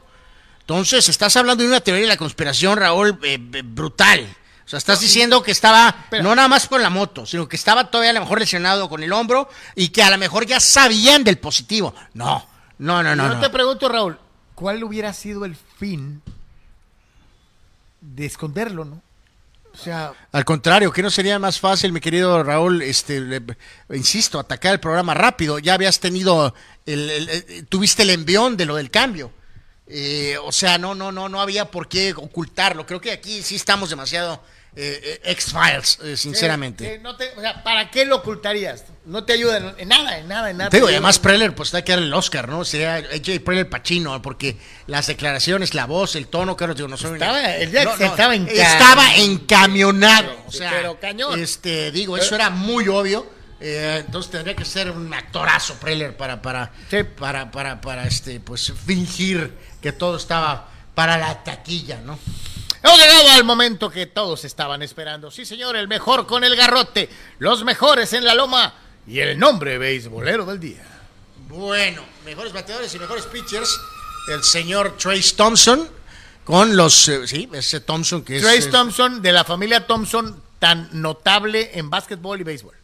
Entonces, 0.60 1.08
estás 1.08 1.34
hablando 1.36 1.62
de 1.62 1.70
una 1.70 1.80
teoría 1.80 2.02
de 2.02 2.08
la 2.08 2.18
conspiración, 2.18 2.76
Raúl, 2.78 3.18
eh, 3.22 3.38
eh, 3.54 3.62
brutal. 3.64 4.26
O 4.66 4.68
sea, 4.68 4.78
estás 4.78 4.98
diciendo 5.00 5.42
que 5.44 5.52
estaba 5.52 6.06
no 6.22 6.34
nada 6.34 6.48
más 6.48 6.66
con 6.66 6.82
la 6.82 6.90
moto, 6.90 7.24
sino 7.24 7.48
que 7.48 7.54
estaba 7.54 7.88
todavía 7.88 8.10
a 8.10 8.14
lo 8.14 8.20
mejor 8.20 8.40
lesionado 8.40 8.88
con 8.88 9.00
el 9.02 9.12
hombro 9.12 9.48
y 9.76 9.90
que 9.90 10.02
a 10.02 10.10
lo 10.10 10.18
mejor 10.18 10.44
ya 10.44 10.58
sabían 10.58 11.22
del 11.22 11.38
positivo. 11.38 11.94
No, 12.14 12.44
no, 12.78 13.00
no, 13.02 13.14
no. 13.14 13.28
Yo 13.28 13.34
no. 13.34 13.40
te 13.40 13.48
pregunto, 13.50 13.88
Raúl, 13.88 14.18
¿cuál 14.56 14.82
hubiera 14.82 15.12
sido 15.12 15.44
el 15.44 15.54
fin 15.78 16.20
de 18.00 18.26
esconderlo, 18.26 18.84
no? 18.84 19.02
O 19.72 19.78
sea, 19.78 20.14
Al 20.32 20.44
contrario, 20.46 20.90
que 20.90 21.02
no 21.02 21.10
sería 21.10 21.38
más 21.38 21.60
fácil, 21.60 21.92
mi 21.92 22.00
querido 22.00 22.42
Raúl, 22.42 22.80
este, 22.82 23.20
le- 23.20 23.42
insisto, 23.90 24.38
atacar 24.38 24.72
el 24.72 24.80
programa 24.80 25.12
rápido. 25.12 25.58
Ya 25.58 25.74
habías 25.74 26.00
tenido, 26.00 26.54
el, 26.86 27.10
el- 27.10 27.28
el- 27.28 27.66
tuviste 27.66 28.02
el 28.02 28.10
envión 28.10 28.56
de 28.56 28.64
lo 28.64 28.76
del 28.76 28.90
cambio. 28.90 29.30
Eh, 29.86 30.36
o 30.42 30.50
sea, 30.50 30.78
no, 30.78 30.94
no, 30.94 31.12
no, 31.12 31.28
no 31.28 31.40
había 31.42 31.70
por 31.70 31.88
qué 31.88 32.14
ocultarlo. 32.16 32.86
Creo 32.86 33.00
que 33.02 33.12
aquí 33.12 33.42
sí 33.42 33.54
estamos 33.56 33.90
demasiado 33.90 34.42
eh, 34.78 35.20
eh, 35.24 35.30
X-Files, 35.32 35.98
eh, 36.04 36.16
sinceramente. 36.18 36.94
eh, 36.94 36.98
no 36.98 37.16
te- 37.16 37.32
o 37.36 37.40
sea, 37.40 37.62
¿para 37.64 37.90
qué 37.90 38.04
lo 38.04 38.16
ocultarías? 38.16 38.84
No 39.06 39.24
te 39.24 39.32
ayuda 39.32 39.74
en, 39.78 39.88
nada, 39.88 40.18
en 40.18 40.28
nada, 40.28 40.50
en 40.50 40.58
nada. 40.58 40.68
Te 40.70 40.76
digo, 40.76 40.88
y 40.90 40.92
además 40.92 41.18
Preller, 41.18 41.54
pues 41.54 41.68
está 41.68 41.82
que 41.82 41.92
dar 41.92 42.00
el 42.02 42.12
Oscar, 42.12 42.48
¿no? 42.48 42.64
Sería 42.64 42.96
AJ 42.96 43.40
Preller 43.44 43.70
Pacino, 43.70 44.20
porque 44.20 44.58
las 44.86 45.06
declaraciones, 45.06 45.72
la 45.74 45.86
voz, 45.86 46.14
el 46.16 46.26
tono, 46.26 46.56
claro, 46.56 46.74
digo, 46.74 46.88
no 46.88 46.96
soy... 46.96 47.14
Estaba- 47.14 47.54
el 47.56 47.70
Jack 47.72 48.00
estaba 48.00 48.34
enca- 48.36 48.50
Estaba 48.50 49.14
encamionado, 49.16 50.36
o 50.46 50.52
Sí, 50.52 50.58
sea, 50.58 50.70
pero 50.72 51.00
cañón. 51.00 51.40
este, 51.40 51.90
digo, 51.90 52.16
eso 52.18 52.34
era 52.34 52.50
muy 52.50 52.88
obvio, 52.88 53.26
eh, 53.60 54.02
entonces 54.04 54.30
tendría 54.30 54.54
que 54.54 54.64
ser 54.66 54.90
un 54.90 55.12
actorazo 55.14 55.74
Preller 55.76 56.16
para, 56.16 56.42
para, 56.42 56.72
Sí. 56.90 56.98
para, 57.04 57.50
para, 57.50 57.80
para, 57.80 58.06
este, 58.06 58.40
pues, 58.40 58.72
fingir 58.84 59.54
que 59.80 59.92
todo 59.92 60.16
estaba 60.18 60.68
para 60.94 61.16
la 61.16 61.42
taquilla, 61.44 62.00
¿no? 62.04 62.18
Hemos 62.86 63.00
llegado 63.00 63.30
al 63.30 63.42
momento 63.42 63.90
que 63.90 64.06
todos 64.06 64.44
estaban 64.44 64.80
esperando. 64.80 65.32
Sí, 65.32 65.44
señor, 65.44 65.74
el 65.74 65.88
mejor 65.88 66.24
con 66.24 66.44
el 66.44 66.54
garrote, 66.54 67.10
los 67.40 67.64
mejores 67.64 68.12
en 68.12 68.24
la 68.24 68.32
loma 68.32 68.74
y 69.08 69.18
el 69.18 69.36
nombre 69.36 69.76
beisbolero 69.76 70.46
del 70.46 70.60
día. 70.60 70.86
Bueno, 71.48 72.04
mejores 72.24 72.52
bateadores 72.52 72.94
y 72.94 73.00
mejores 73.00 73.26
pitchers, 73.26 73.80
el 74.32 74.44
señor 74.44 74.96
Trace 74.98 75.34
Thompson, 75.34 75.88
con 76.44 76.76
los, 76.76 77.08
eh, 77.08 77.26
sí, 77.26 77.48
ese 77.54 77.80
Thompson 77.80 78.22
que 78.22 78.36
es... 78.36 78.42
Trace 78.42 78.68
eh, 78.68 78.70
Thompson, 78.70 79.20
de 79.20 79.32
la 79.32 79.42
familia 79.42 79.84
Thompson, 79.84 80.40
tan 80.60 80.88
notable 80.92 81.72
en 81.74 81.90
básquetbol 81.90 82.40
y 82.40 82.44
béisbol. 82.44 82.75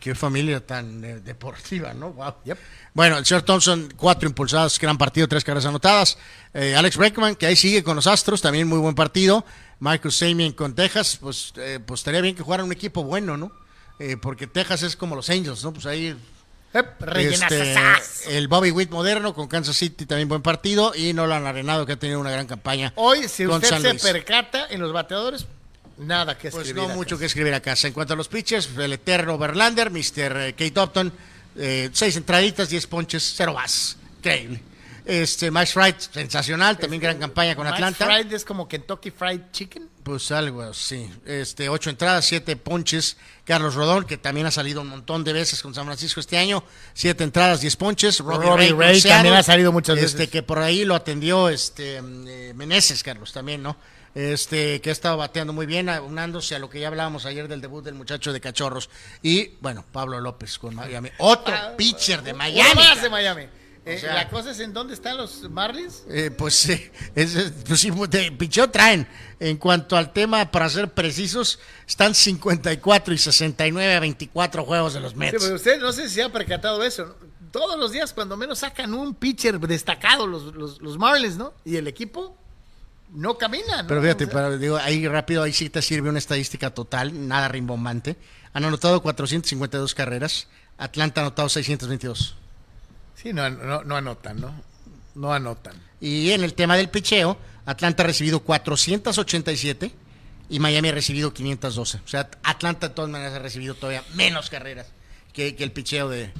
Qué 0.00 0.14
familia 0.14 0.64
tan 0.64 1.04
eh, 1.04 1.20
deportiva, 1.20 1.92
¿no? 1.94 2.12
Wow. 2.12 2.34
Yep. 2.44 2.58
Bueno, 2.94 3.18
el 3.18 3.26
señor 3.26 3.42
Thompson, 3.42 3.92
cuatro 3.96 4.28
impulsadas, 4.28 4.78
gran 4.78 4.98
partido, 4.98 5.28
tres 5.28 5.44
carreras 5.44 5.66
anotadas. 5.66 6.18
Eh, 6.54 6.74
Alex 6.76 6.96
Breckman, 6.96 7.36
que 7.36 7.46
ahí 7.46 7.56
sigue 7.56 7.82
con 7.82 7.96
los 7.96 8.06
Astros, 8.06 8.40
también 8.40 8.68
muy 8.68 8.78
buen 8.78 8.94
partido. 8.94 9.44
Michael 9.80 10.12
Samien 10.12 10.52
con 10.52 10.74
Texas, 10.74 11.18
pues, 11.20 11.52
eh, 11.56 11.78
pues 11.84 12.00
estaría 12.00 12.20
bien 12.20 12.34
que 12.34 12.42
jugaran 12.42 12.66
un 12.66 12.72
equipo 12.72 13.04
bueno, 13.04 13.36
¿no? 13.36 13.52
Porque 14.22 14.46
Texas 14.46 14.84
es 14.84 14.94
como 14.94 15.16
los 15.16 15.28
Angels, 15.28 15.64
¿no? 15.64 15.72
Pues 15.72 15.84
ahí 15.84 16.16
Ep, 16.72 17.00
rellenas 17.00 17.50
este, 17.50 18.36
el 18.36 18.46
Bobby 18.46 18.70
Witt 18.70 18.90
moderno 18.90 19.34
con 19.34 19.48
Kansas 19.48 19.76
City, 19.76 20.04
también 20.04 20.28
buen 20.28 20.42
partido. 20.42 20.92
Y 20.94 21.14
Nolan 21.14 21.46
Arenado, 21.46 21.86
que 21.86 21.92
ha 21.92 21.98
tenido 21.98 22.20
una 22.20 22.30
gran 22.30 22.46
campaña. 22.46 22.92
Hoy, 22.96 23.26
si 23.28 23.46
con 23.46 23.56
usted 23.56 23.70
San 23.70 23.82
se 23.82 23.90
Luis. 23.90 24.02
percata 24.02 24.66
en 24.68 24.80
los 24.80 24.92
bateadores, 24.92 25.46
nada 25.98 26.36
que 26.36 26.50
Pues 26.50 26.66
escribir. 26.66 26.82
no 26.82 26.88
acá. 26.88 26.94
mucho 26.96 27.18
que 27.18 27.26
escribir 27.26 27.54
acá. 27.54 27.74
En 27.82 27.92
cuanto 27.92 28.14
a 28.14 28.16
los 28.16 28.28
pitchers, 28.28 28.70
el 28.76 28.92
eterno 28.92 29.38
Verlander, 29.38 29.90
Mr. 29.90 30.54
Kate 30.54 30.80
Upton, 30.80 31.12
eh, 31.56 31.90
seis 31.92 32.16
entraditas, 32.16 32.68
diez 32.68 32.86
ponches, 32.86 33.34
cero 33.36 33.54
más. 33.54 33.96
Increíble. 34.18 34.62
Este, 35.04 35.50
Max 35.50 35.72
Fried, 35.72 35.94
sensacional, 35.98 36.76
también 36.76 37.00
gran 37.00 37.18
campaña 37.18 37.56
con 37.56 37.64
Max 37.64 37.76
Atlanta. 37.76 38.04
Fried 38.04 38.30
es 38.30 38.44
como 38.44 38.68
Kentucky 38.68 39.10
Fried 39.10 39.40
Chicken. 39.52 39.88
Pues 40.02 40.30
algo 40.30 40.60
así. 40.60 41.10
Este, 41.24 41.70
ocho 41.70 41.88
entradas, 41.88 42.26
siete 42.26 42.56
ponches. 42.56 43.16
Carlos 43.44 43.74
Rodón, 43.74 44.04
que 44.04 44.18
también 44.18 44.46
ha 44.46 44.50
salido 44.50 44.82
un 44.82 44.88
montón 44.88 45.24
de 45.24 45.32
veces 45.32 45.62
con 45.62 45.74
San 45.74 45.86
Francisco 45.86 46.20
este 46.20 46.36
año. 46.36 46.62
Siete 46.92 47.24
entradas, 47.24 47.62
diez 47.62 47.76
ponches. 47.76 48.18
Robbie, 48.18 48.46
Robbie 48.48 48.58
Ray, 48.58 48.70
con 48.70 48.78
Ray 48.80 49.00
Seattle. 49.00 49.16
también 49.16 49.34
ha 49.36 49.42
salido 49.42 49.72
muchas 49.72 49.96
este, 49.96 50.18
veces. 50.18 50.30
Que 50.30 50.42
por 50.42 50.58
ahí 50.58 50.84
lo 50.84 50.94
atendió 50.94 51.48
este 51.48 51.96
eh, 51.96 52.52
Meneses, 52.54 53.02
Carlos, 53.02 53.32
también, 53.32 53.62
¿no? 53.62 53.78
Este, 54.14 54.80
que 54.80 54.90
ha 54.90 54.92
estado 54.92 55.16
bateando 55.16 55.52
muy 55.52 55.66
bien, 55.66 55.88
aunándose 55.88 56.54
a 56.54 56.58
lo 56.58 56.68
que 56.70 56.80
ya 56.80 56.88
hablábamos 56.88 57.26
ayer 57.26 57.46
del 57.48 57.60
debut 57.60 57.84
del 57.84 57.94
muchacho 57.94 58.32
de 58.32 58.40
Cachorros. 58.40 58.90
Y, 59.22 59.52
bueno, 59.60 59.84
Pablo 59.92 60.20
López 60.20 60.58
con 60.58 60.74
Miami. 60.74 61.10
Otro 61.18 61.54
pitcher 61.76 62.22
de 62.22 62.34
Miami. 62.34 62.74
Más 62.74 63.02
de 63.02 63.10
Miami. 63.10 63.44
Eh, 63.84 63.98
sea- 64.00 64.14
la 64.14 64.28
cosa 64.28 64.50
es 64.50 64.60
en 64.60 64.74
dónde 64.74 64.92
están 64.92 65.16
los 65.16 65.48
Marlins. 65.48 66.02
Eh, 66.10 66.30
pues 66.30 66.68
es, 66.68 67.52
pues 67.66 67.80
sí, 67.80 67.90
de 68.10 68.32
picheo 68.32 68.68
traen. 68.70 69.06
En 69.40 69.56
cuanto 69.56 69.96
al 69.96 70.12
tema, 70.12 70.50
para 70.50 70.68
ser 70.68 70.88
precisos, 70.92 71.58
están 71.86 72.14
54 72.14 73.14
y 73.14 73.18
69 73.18 73.94
a 73.94 74.00
24 74.00 74.64
juegos 74.64 74.92
de 74.94 75.00
los 75.00 75.12
Sí, 75.12 75.18
Mets. 75.18 75.36
pero 75.42 75.54
usted 75.54 75.80
no 75.80 75.92
sé 75.92 76.08
si 76.10 76.20
ha 76.20 76.30
percatado 76.30 76.82
eso. 76.82 77.16
Todos 77.50 77.78
los 77.78 77.92
días, 77.92 78.12
cuando 78.12 78.36
menos 78.36 78.58
sacan 78.58 78.92
un 78.92 79.14
pitcher 79.14 79.58
destacado 79.60 80.26
los, 80.26 80.54
los, 80.54 80.82
los 80.82 80.98
Marlins, 80.98 81.36
¿no? 81.38 81.54
Y 81.64 81.76
el 81.76 81.86
equipo 81.88 82.36
no 83.12 83.36
camina. 83.38 83.82
¿no? 83.82 83.88
Pero 83.88 84.02
fíjate, 84.02 84.24
O 84.24 84.26
sea, 84.28 84.34
para- 84.34 84.56
digo, 84.56 84.76
ahí 84.76 85.06
rápido, 85.08 85.42
ahí 85.42 85.52
sí 85.52 85.70
te 85.70 85.82
sirve 85.82 86.08
una 86.08 86.18
estadística 86.18 86.70
total, 86.70 87.28
nada 87.28 87.48
rimbombante. 87.48 88.16
Han 88.52 88.64
anotado 88.64 89.02
452 89.02 89.94
carreras, 89.94 90.48
Atlanta 90.78 91.20
ha 91.20 91.24
anotado 91.24 91.48
622. 91.48 92.36
Sí, 93.14 93.32
no, 93.32 93.48
no, 93.50 93.82
no 93.84 93.96
anotan, 93.96 94.40
¿no? 94.40 94.54
No 95.14 95.32
anotan. 95.32 95.74
Y 96.00 96.30
en 96.30 96.44
el 96.44 96.54
tema 96.54 96.76
del 96.76 96.88
picheo, 96.88 97.36
Atlanta 97.66 98.02
ha 98.04 98.06
recibido 98.06 98.40
487 98.40 99.92
y 100.50 100.58
Miami 100.60 100.88
ha 100.88 100.92
recibido 100.92 101.32
512. 101.34 101.98
O 102.04 102.08
sea, 102.08 102.30
Atlanta 102.42 102.88
de 102.88 102.94
todas 102.94 103.10
maneras 103.10 103.34
ha 103.34 103.38
recibido 103.40 103.74
todavía 103.74 104.04
menos 104.14 104.48
carreras 104.50 104.86
que, 105.32 105.54
que 105.56 105.64
el 105.64 105.72
picheo 105.72 106.08
de, 106.08 106.32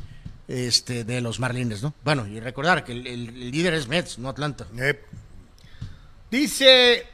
este, 0.47 1.05
de 1.05 1.21
los 1.21 1.41
Marlins, 1.41 1.83
¿no? 1.83 1.93
Bueno, 2.05 2.27
y 2.27 2.41
recordar 2.41 2.85
que 2.85 2.93
el, 2.93 3.07
el- 3.07 3.29
el 3.29 3.51
líder 3.51 3.75
es 3.75 3.89
Mets, 3.89 4.19
no 4.19 4.29
Atlanta. 4.29 4.67
Ep. 4.79 5.05
Dice. 6.31 7.07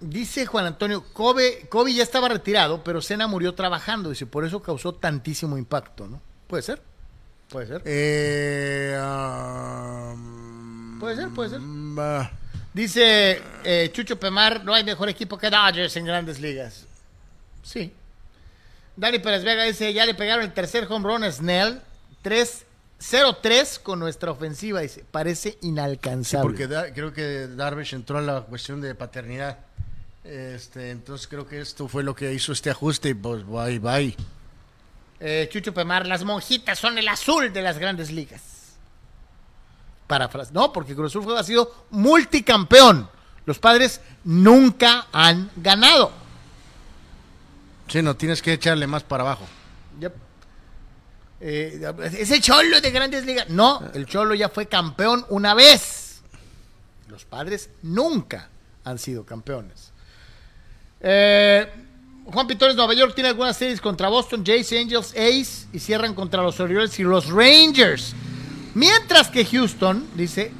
Dice 0.00 0.44
Juan 0.44 0.66
Antonio, 0.66 1.04
Kobe, 1.12 1.66
Kobe 1.70 1.94
ya 1.94 2.02
estaba 2.02 2.28
retirado, 2.28 2.84
pero 2.84 3.00
Cena 3.00 3.26
murió 3.26 3.54
trabajando. 3.54 4.10
Dice, 4.10 4.26
por 4.26 4.44
eso 4.44 4.60
causó 4.62 4.92
tantísimo 4.94 5.56
impacto, 5.56 6.06
¿no? 6.06 6.20
Puede 6.46 6.62
ser. 6.62 6.82
Puede 7.48 7.66
ser. 7.66 7.82
Eh, 7.84 8.98
um, 9.00 10.98
Puede 11.00 11.16
ser, 11.16 11.28
puede 11.30 11.50
ser. 11.50 11.60
mm, 11.60 11.98
ah, 12.00 12.30
Dice 12.72 13.40
eh, 13.62 13.90
Chucho 13.92 14.18
Pemar, 14.18 14.64
no 14.64 14.74
hay 14.74 14.82
mejor 14.84 15.08
equipo 15.08 15.38
que 15.38 15.48
Dodgers 15.48 15.96
en 15.96 16.04
grandes 16.04 16.40
ligas. 16.40 16.86
Sí. 17.62 17.92
Dani 18.96 19.20
Pérez 19.20 19.44
Vega 19.44 19.64
dice, 19.64 19.92
ya 19.92 20.04
le 20.06 20.14
pegaron 20.14 20.44
el 20.44 20.52
tercer 20.52 20.86
home 20.90 21.06
run 21.08 21.24
a 21.24 21.30
Snell. 21.32 21.80
3 22.22 22.66
0-3 23.00 23.80
con 23.82 23.98
nuestra 23.98 24.30
ofensiva. 24.30 24.80
Dice, 24.80 25.04
parece 25.10 25.58
inalcanzable. 25.62 26.42
porque 26.44 26.66
da- 26.66 26.92
creo 26.92 27.12
que 27.12 27.48
Darvish 27.48 27.94
entró 27.94 28.18
a 28.18 28.22
la 28.22 28.40
cuestión 28.42 28.80
de 28.80 28.94
paternidad. 28.94 29.58
Este, 30.24 30.90
entonces 30.90 31.26
creo 31.28 31.46
que 31.46 31.60
esto 31.60 31.86
fue 31.86 32.02
lo 32.02 32.14
que 32.14 32.32
hizo 32.32 32.52
este 32.52 32.70
ajuste 32.70 33.10
y 33.10 33.14
pues 33.14 33.44
bye 33.44 33.78
bye. 33.78 34.16
Eh, 35.20 35.48
Chucho 35.52 35.72
Pemar, 35.74 36.06
las 36.06 36.24
monjitas 36.24 36.78
son 36.78 36.96
el 36.98 37.06
azul 37.08 37.52
de 37.52 37.62
las 37.62 37.78
grandes 37.78 38.10
ligas. 38.10 38.42
Parafras. 40.06 40.52
No, 40.52 40.72
porque 40.72 40.94
Cruz 40.94 41.14
Azul 41.16 41.36
ha 41.36 41.44
sido 41.44 41.86
multicampeón. 41.90 43.08
Los 43.46 43.58
padres 43.58 44.00
nunca 44.24 45.06
han 45.12 45.50
ganado. 45.56 46.10
Sí, 47.88 48.00
no, 48.02 48.16
tienes 48.16 48.40
que 48.42 48.52
echarle 48.54 48.86
más 48.86 49.02
para 49.02 49.22
abajo. 49.24 49.44
Yep. 50.00 50.12
Eh, 51.46 51.78
es 52.18 52.30
el 52.30 52.40
Cholo 52.40 52.80
de 52.80 52.90
Grandes 52.90 53.26
Ligas. 53.26 53.50
No, 53.50 53.82
el 53.92 54.06
Cholo 54.06 54.34
ya 54.34 54.48
fue 54.48 54.64
campeón 54.64 55.26
una 55.28 55.52
vez. 55.52 56.22
Los 57.10 57.26
padres 57.26 57.68
nunca 57.82 58.48
han 58.82 58.98
sido 58.98 59.26
campeones. 59.26 59.92
Eh, 61.02 61.70
Juan 62.24 62.46
Pitores, 62.46 62.74
Nueva 62.74 62.94
York 62.94 63.14
tiene 63.14 63.28
algunas 63.28 63.58
series 63.58 63.78
contra 63.78 64.08
Boston, 64.08 64.42
Jays, 64.42 64.72
Angels, 64.72 65.10
Ace 65.10 65.66
y 65.70 65.78
cierran 65.80 66.14
contra 66.14 66.42
los 66.42 66.58
Orioles 66.60 66.98
y 66.98 67.02
los 67.02 67.28
Rangers. 67.28 68.14
Mientras 68.72 69.28
que 69.28 69.44
Houston, 69.44 70.08
dice, 70.14 70.50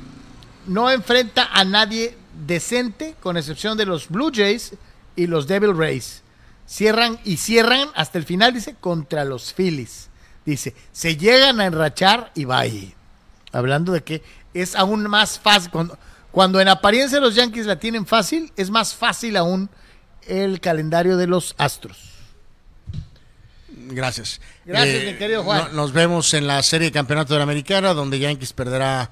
no 0.67 0.91
enfrenta 0.91 1.49
a 1.51 1.65
nadie 1.65 2.15
decente, 2.47 3.15
con 3.23 3.39
excepción 3.39 3.79
de 3.79 3.87
los 3.87 4.11
Blue 4.11 4.31
Jays 4.35 4.75
y 5.17 5.29
los 5.29 5.47
Devil 5.47 5.75
Rays. 5.75 6.23
Cierran 6.67 7.19
y 7.25 7.39
cierran 7.39 7.89
hasta 7.95 8.19
el 8.19 8.25
final, 8.25 8.53
dice, 8.53 8.77
contra 8.79 9.25
los 9.25 9.55
Phillies. 9.55 10.11
Dice, 10.45 10.75
se 10.93 11.17
llegan 11.17 11.61
a 11.61 11.67
enrachar 11.67 12.31
y 12.35 12.45
bye. 12.45 12.95
Hablando 13.53 13.93
de 13.93 14.03
que 14.03 14.23
es 14.53 14.75
aún 14.77 15.05
más 15.09 15.39
fácil. 15.39 15.71
Cuando, 15.71 15.99
cuando 16.31 16.61
en 16.61 16.69
apariencia 16.69 17.21
los 17.21 17.35
Yankees 17.35 17.67
la 17.67 17.79
tienen 17.79 18.05
fácil, 18.07 18.53
es 18.57 18.69
más 18.71 18.95
fácil 18.95 19.37
aún 19.37 19.71
el 20.27 20.61
calendario 20.61 21.17
de 21.17 21.27
los 21.27 21.55
Astros. 21.59 22.11
Gracias. 23.77 24.41
Gracias, 24.65 25.05
mi 25.05 25.15
querido 25.19 25.43
Juan. 25.45 25.69
no- 25.69 25.83
nos 25.83 25.93
vemos 25.93 26.33
en 26.35 26.47
la 26.47 26.63
serie 26.63 26.87
de 26.89 26.93
campeonato 26.93 27.35
de 27.35 27.39
la 27.39 27.43
Americana, 27.45 27.93
donde 27.93 28.19
Yankees 28.19 28.53
perderá 28.53 29.11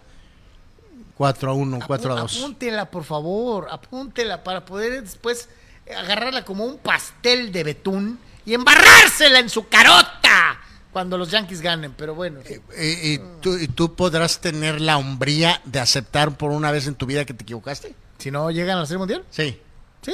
4 1.17 1.51
a 1.51 1.55
1, 1.55 1.79
4 1.87 2.13
a 2.17 2.21
2. 2.21 2.37
Apúntela, 2.39 2.91
por 2.91 3.05
favor, 3.05 3.69
apúntela 3.71 4.43
para 4.45 4.65
poder 4.65 5.03
después 5.03 5.49
agarrarla 5.97 6.45
como 6.45 6.65
un 6.65 6.79
pastel 6.79 7.53
de 7.53 7.65
betún 7.65 8.19
y 8.47 8.55
embarrársela 8.55 9.41
en 9.41 9.51
su 9.51 9.69
carota 9.69 10.59
cuando 10.93 11.17
los 11.19 11.31
Yankees 11.31 11.61
ganen. 11.61 11.93
Pero 11.97 12.15
bueno, 12.15 12.41
sí. 12.47 12.61
¿Y, 12.79 13.15
y 13.15 13.21
tú, 13.41 13.57
y 13.59 13.69
tú 13.69 13.95
podrás 13.95 14.41
tener 14.41 14.81
la 14.81 14.97
hombría 14.99 15.61
de 15.65 15.81
aceptar 15.81 16.37
por 16.37 16.51
una 16.51 16.71
vez 16.71 16.87
en 16.87 16.95
tu 16.95 17.07
vida 17.07 17.25
que 17.25 17.35
te 17.35 17.43
equivocaste? 17.45 17.95
si 18.19 18.31
no 18.31 18.51
llegan 18.53 18.77
a 18.77 18.81
la 18.83 18.87
Serie 18.87 18.99
Mundial, 18.99 19.25
Sí. 19.31 19.59
sí. 20.03 20.13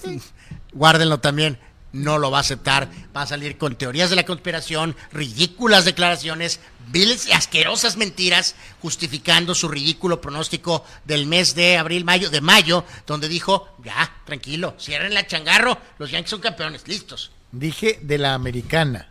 sí. 0.00 0.20
Guárdenlo 0.72 1.18
también. 1.18 1.58
No 1.92 2.18
lo 2.18 2.30
va 2.32 2.38
a 2.38 2.40
aceptar. 2.40 2.88
Va 3.16 3.22
a 3.22 3.26
salir 3.26 3.56
con 3.56 3.76
teorías 3.76 4.10
de 4.10 4.16
la 4.16 4.24
conspiración, 4.24 4.96
ridículas 5.12 5.84
declaraciones, 5.84 6.58
viles 6.88 7.26
y 7.28 7.32
asquerosas 7.32 7.96
mentiras, 7.96 8.56
justificando 8.82 9.54
su 9.54 9.68
ridículo 9.68 10.20
pronóstico 10.20 10.84
del 11.04 11.26
mes 11.26 11.54
de 11.54 11.76
abril, 11.76 12.04
mayo, 12.04 12.30
de 12.30 12.40
mayo, 12.40 12.84
donde 13.06 13.28
dijo, 13.28 13.68
ya, 13.84 14.12
tranquilo, 14.26 14.74
cierren 14.80 15.14
la 15.14 15.26
changarro, 15.28 15.78
los 15.98 16.10
Yankees 16.10 16.30
son 16.30 16.40
campeones, 16.40 16.86
listos. 16.88 17.30
Dije 17.52 18.00
de 18.02 18.18
la 18.18 18.34
americana. 18.34 19.10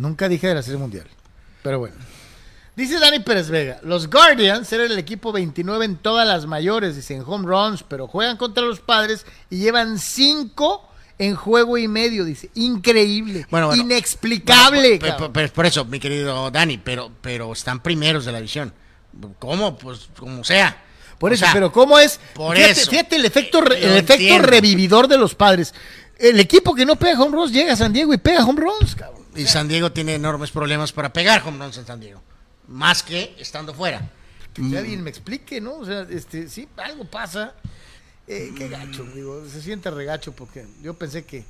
Nunca 0.00 0.28
dije 0.28 0.48
de 0.48 0.54
la 0.54 0.62
Serie 0.62 0.78
Mundial. 0.78 1.06
Pero 1.62 1.78
bueno. 1.78 1.94
Dice 2.76 2.98
Dani 2.98 3.18
Pérez 3.20 3.50
Vega, 3.50 3.78
los 3.82 4.08
Guardians 4.08 4.72
eran 4.72 4.90
el 4.90 4.98
equipo 4.98 5.32
29 5.32 5.84
en 5.84 5.96
todas 5.96 6.26
las 6.26 6.46
mayores, 6.46 6.96
dice 6.96 7.14
en 7.14 7.22
home 7.26 7.46
runs, 7.46 7.82
pero 7.82 8.06
juegan 8.06 8.36
contra 8.38 8.64
los 8.64 8.80
padres 8.80 9.26
y 9.50 9.58
llevan 9.58 9.98
5 9.98 10.88
en 11.18 11.34
juego 11.34 11.76
y 11.76 11.88
medio, 11.88 12.24
dice. 12.24 12.48
Increíble. 12.54 13.46
Bueno, 13.50 13.66
bueno. 13.66 13.82
Inexplicable. 13.82 14.98
Bueno, 14.98 15.32
por, 15.32 15.50
por- 15.52 15.66
eso, 15.66 15.84
mi 15.84 16.00
querido 16.00 16.50
Dani, 16.50 16.78
pero, 16.78 17.10
pero 17.20 17.52
están 17.52 17.82
primeros 17.82 18.24
de 18.24 18.32
la 18.32 18.40
visión. 18.40 18.72
¿Cómo? 19.38 19.76
Pues 19.76 20.08
como 20.18 20.42
sea. 20.44 20.82
Por 21.18 21.32
O 21.32 21.34
eso, 21.34 21.44
sea, 21.44 21.52
pero 21.52 21.70
¿cómo 21.70 21.98
es? 21.98 22.18
por 22.32 22.56
fíjate, 22.56 22.80
eso. 22.80 22.90
fíjate 22.90 23.16
el 23.16 23.24
efecto, 23.26 23.60
re- 23.60 23.78
Lo 23.80 23.86
el 23.88 23.92
efecto 23.96 24.12
entiendo. 24.14 24.46
revividor 24.48 25.06
de 25.08 25.18
los 25.18 25.34
padres. 25.34 25.74
El 26.18 26.40
equipo 26.40 26.74
que 26.74 26.86
no 26.86 26.96
pega 26.96 27.20
home 27.20 27.36
runs 27.36 27.52
llega 27.52 27.74
a 27.74 27.76
San 27.76 27.92
Diego 27.92 28.14
y 28.14 28.18
pega 28.18 28.42
home 28.46 28.60
runs, 28.60 28.94
cabrón. 28.94 29.19
Y 29.36 29.46
San 29.46 29.68
Diego 29.68 29.92
tiene 29.92 30.14
enormes 30.14 30.50
problemas 30.50 30.92
para 30.92 31.12
pegar 31.12 31.42
home 31.46 31.58
runs 31.64 31.76
en 31.78 31.86
San 31.86 32.00
Diego. 32.00 32.22
Más 32.68 33.02
que 33.02 33.34
estando 33.38 33.72
fuera. 33.74 34.08
Que 34.54 34.62
Mm. 34.62 34.76
alguien 34.76 35.02
me 35.02 35.10
explique, 35.10 35.60
¿no? 35.60 35.74
O 35.76 35.86
sea, 35.86 36.06
este, 36.10 36.48
sí, 36.48 36.68
algo 36.76 37.04
pasa. 37.04 37.54
Eh, 38.26 38.52
qué 38.56 38.68
gacho, 38.68 39.04
digo, 39.14 39.44
se 39.48 39.60
siente 39.62 39.90
regacho 39.90 40.32
porque 40.32 40.66
yo 40.82 40.94
pensé 40.94 41.24
que 41.24 41.44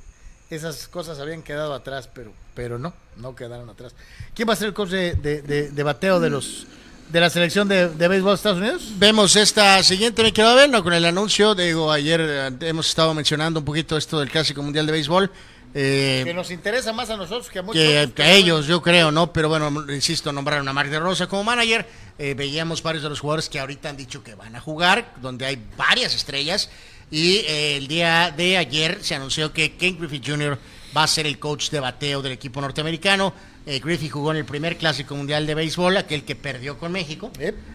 esas 0.49 0.87
cosas 0.87 1.19
habían 1.19 1.43
quedado 1.43 1.73
atrás, 1.73 2.09
pero, 2.13 2.33
pero 2.55 2.77
no, 2.79 2.93
no 3.17 3.35
quedaron 3.35 3.69
atrás. 3.69 3.93
¿Quién 4.35 4.49
va 4.49 4.53
a 4.53 4.55
ser 4.55 4.67
el 4.69 4.73
coach 4.73 4.89
de, 4.89 5.13
de- 5.15 5.41
de- 5.41 5.69
de 5.71 5.83
bateo 5.83 6.19
de 6.19 6.29
los 6.29 6.65
de 7.11 7.19
la 7.19 7.29
selección 7.29 7.67
de, 7.67 7.89
de 7.89 8.07
béisbol 8.07 8.31
de 8.31 8.35
Estados 8.35 8.57
Unidos? 8.59 8.83
Vemos 8.97 9.35
esta 9.35 9.83
siguiente, 9.83 10.23
me 10.23 10.31
quedo 10.31 10.55
verlo 10.55 10.81
con 10.83 10.93
el 10.93 11.03
anuncio. 11.05 11.53
Digo, 11.55 11.91
ayer 11.91 12.21
eh, 12.23 12.51
hemos 12.61 12.87
estado 12.89 13.13
mencionando 13.13 13.59
un 13.59 13.65
poquito 13.65 13.97
esto 13.97 14.19
del 14.19 14.29
Clásico 14.31 14.63
Mundial 14.63 14.85
de 14.85 14.91
Béisbol. 14.93 15.29
Eh, 15.73 16.21
Que 16.25 16.33
nos 16.33 16.51
interesa 16.51 16.93
más 16.93 17.09
a 17.09 17.17
nosotros 17.17 17.49
que 17.49 17.59
a 17.59 17.61
muchos. 17.61 17.81
que, 17.81 17.99
otros 17.99 18.13
que 18.13 18.23
a 18.23 18.31
ellos, 18.33 18.67
yo 18.67 18.81
creo, 18.81 19.11
¿no? 19.11 19.31
Pero 19.31 19.49
bueno, 19.49 19.69
insisto, 19.91 20.31
nombraron 20.31 20.67
a 20.67 20.73
Mark 20.73 20.89
de 20.89 20.99
Rosa 20.99 21.27
como 21.27 21.43
manager. 21.43 21.87
Eh, 22.17 22.33
veíamos 22.33 22.83
varios 22.83 23.03
de 23.03 23.09
los 23.09 23.19
jugadores 23.19 23.49
que 23.49 23.59
ahorita 23.59 23.89
han 23.89 23.97
dicho 23.97 24.23
que 24.23 24.35
van 24.35 24.55
a 24.55 24.59
jugar, 24.59 25.13
donde 25.21 25.45
hay 25.45 25.61
varias 25.77 26.13
estrellas. 26.13 26.69
Y 27.09 27.37
eh, 27.47 27.77
el 27.77 27.87
día 27.87 28.33
de 28.35 28.57
ayer 28.57 28.99
se 29.01 29.15
anunció 29.15 29.53
que 29.53 29.75
Ken 29.75 29.97
Griffey 29.97 30.21
Jr. 30.25 30.57
va 30.95 31.03
a 31.03 31.07
ser 31.07 31.25
el 31.25 31.39
coach 31.39 31.69
de 31.69 31.79
bateo 31.79 32.21
del 32.21 32.33
equipo 32.33 32.61
norteamericano. 32.61 33.33
Griffey 33.63 34.09
jugó 34.09 34.31
en 34.31 34.37
el 34.37 34.45
primer 34.45 34.75
Clásico 34.75 35.15
Mundial 35.15 35.45
de 35.45 35.53
Béisbol, 35.53 35.95
aquel 35.95 36.23
que 36.23 36.35
perdió 36.35 36.79
con 36.79 36.91
México. 36.91 37.31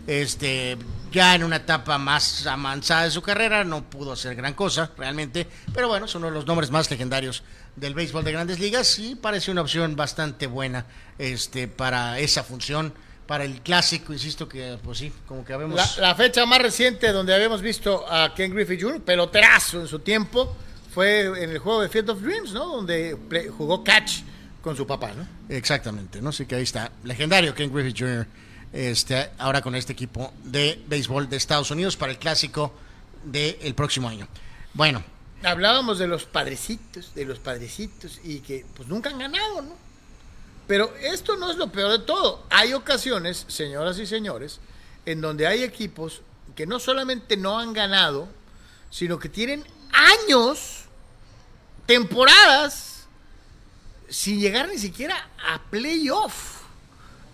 Este, 0.09 0.77
ya 1.13 1.35
en 1.35 1.45
una 1.45 1.57
etapa 1.57 1.97
más 1.97 2.47
avanzada 2.47 3.05
de 3.05 3.11
su 3.11 3.23
carrera, 3.23 3.65
no 3.65 3.83
pudo 3.89 4.13
hacer 4.13 4.35
gran 4.35 4.55
cosa 4.55 4.91
realmente, 4.99 5.47
pero 5.73 5.89
bueno, 5.89 6.07
es 6.07 6.15
uno 6.15 6.27
de 6.27 6.33
los 6.33 6.47
nombres 6.47 6.71
más 6.71 6.91
legendarios 6.91 7.43
del 7.77 7.95
béisbol 7.95 8.25
de 8.25 8.33
grandes 8.33 8.59
ligas 8.59 8.99
y 8.99 9.15
parece 9.15 9.51
una 9.51 9.61
opción 9.61 9.97
bastante 9.97 10.47
buena 10.47 10.87
este, 11.19 11.69
para 11.69 12.19
esa 12.19 12.43
función, 12.43 12.93
para 13.27 13.45
el 13.45 13.61
clásico, 13.61 14.13
insisto 14.13 14.49
que 14.49 14.79
pues 14.83 14.99
sí, 14.99 15.13
como 15.27 15.45
que 15.45 15.51
La, 15.53 15.57
habemos... 15.57 15.99
la 15.99 16.15
fecha 16.15 16.47
más 16.47 16.61
reciente 16.63 17.13
donde 17.13 17.35
habíamos 17.35 17.61
visto 17.61 18.05
a 18.11 18.35
Ken 18.35 18.55
Griffey 18.55 18.81
Jr., 18.81 19.01
peloterazo 19.03 19.81
en 19.81 19.89
su 19.89 19.99
tiempo, 19.99 20.57
fue 20.95 21.43
en 21.43 21.51
el 21.51 21.59
juego 21.59 21.83
de 21.83 21.89
Field 21.91 22.09
of 22.11 22.23
Dreams, 22.23 22.53
¿no? 22.53 22.67
Donde 22.67 23.17
play- 23.17 23.49
jugó 23.49 23.85
catch 23.85 24.21
con 24.63 24.77
su 24.77 24.87
papá, 24.87 25.13
¿no? 25.13 25.27
Exactamente, 25.55 26.23
¿no? 26.23 26.31
Así 26.31 26.47
que 26.47 26.55
ahí 26.55 26.63
está, 26.63 26.91
legendario 27.05 27.55
Ken 27.55 27.73
Griffey 27.73 27.95
Jr., 27.97 28.27
este, 28.73 29.31
ahora 29.39 29.61
con 29.63 29.75
este 29.75 29.93
equipo 29.93 30.33
de 30.45 30.83
béisbol 30.87 31.29
de 31.29 31.37
Estados 31.37 31.71
Unidos 31.71 31.97
para 31.97 32.13
el 32.13 32.19
clásico 32.19 32.73
del 33.25 33.75
próximo 33.75 34.09
año. 34.09 34.27
Bueno, 34.75 35.03
Hablábamos 35.43 35.99
de 35.99 36.07
los 36.07 36.25
padrecitos, 36.25 37.15
de 37.15 37.25
los 37.25 37.39
padrecitos, 37.39 38.21
y 38.25 38.41
que 38.41 38.65
pues 38.75 38.89
nunca 38.89 39.11
han 39.11 39.19
ganado, 39.19 39.63
¿no? 39.63 39.77
Pero 40.67 40.93
esto 40.97 41.37
no 41.37 41.51
es 41.51 41.57
lo 41.57 41.71
peor 41.71 41.93
de 41.93 41.99
todo. 42.01 42.45
Hay 42.51 42.73
ocasiones, 42.73 43.45
señoras 43.49 43.99
y 43.99 44.07
señores, 44.07 44.61
en 45.05 45.21
donde 45.21 45.47
hay 45.47 45.63
equipos 45.63 46.23
que 46.57 46.67
no 46.67 46.81
solamente 46.81 47.37
no 47.37 47.59
han 47.59 47.73
ganado, 47.73 48.29
sino 48.91 49.19
que 49.19 49.29
tienen 49.29 49.65
años, 49.93 50.85
temporadas, 51.87 53.07
sin 54.09 54.41
llegar 54.41 54.69
ni 54.69 54.79
siquiera 54.79 55.29
a 55.47 55.63
playoff, 55.71 56.63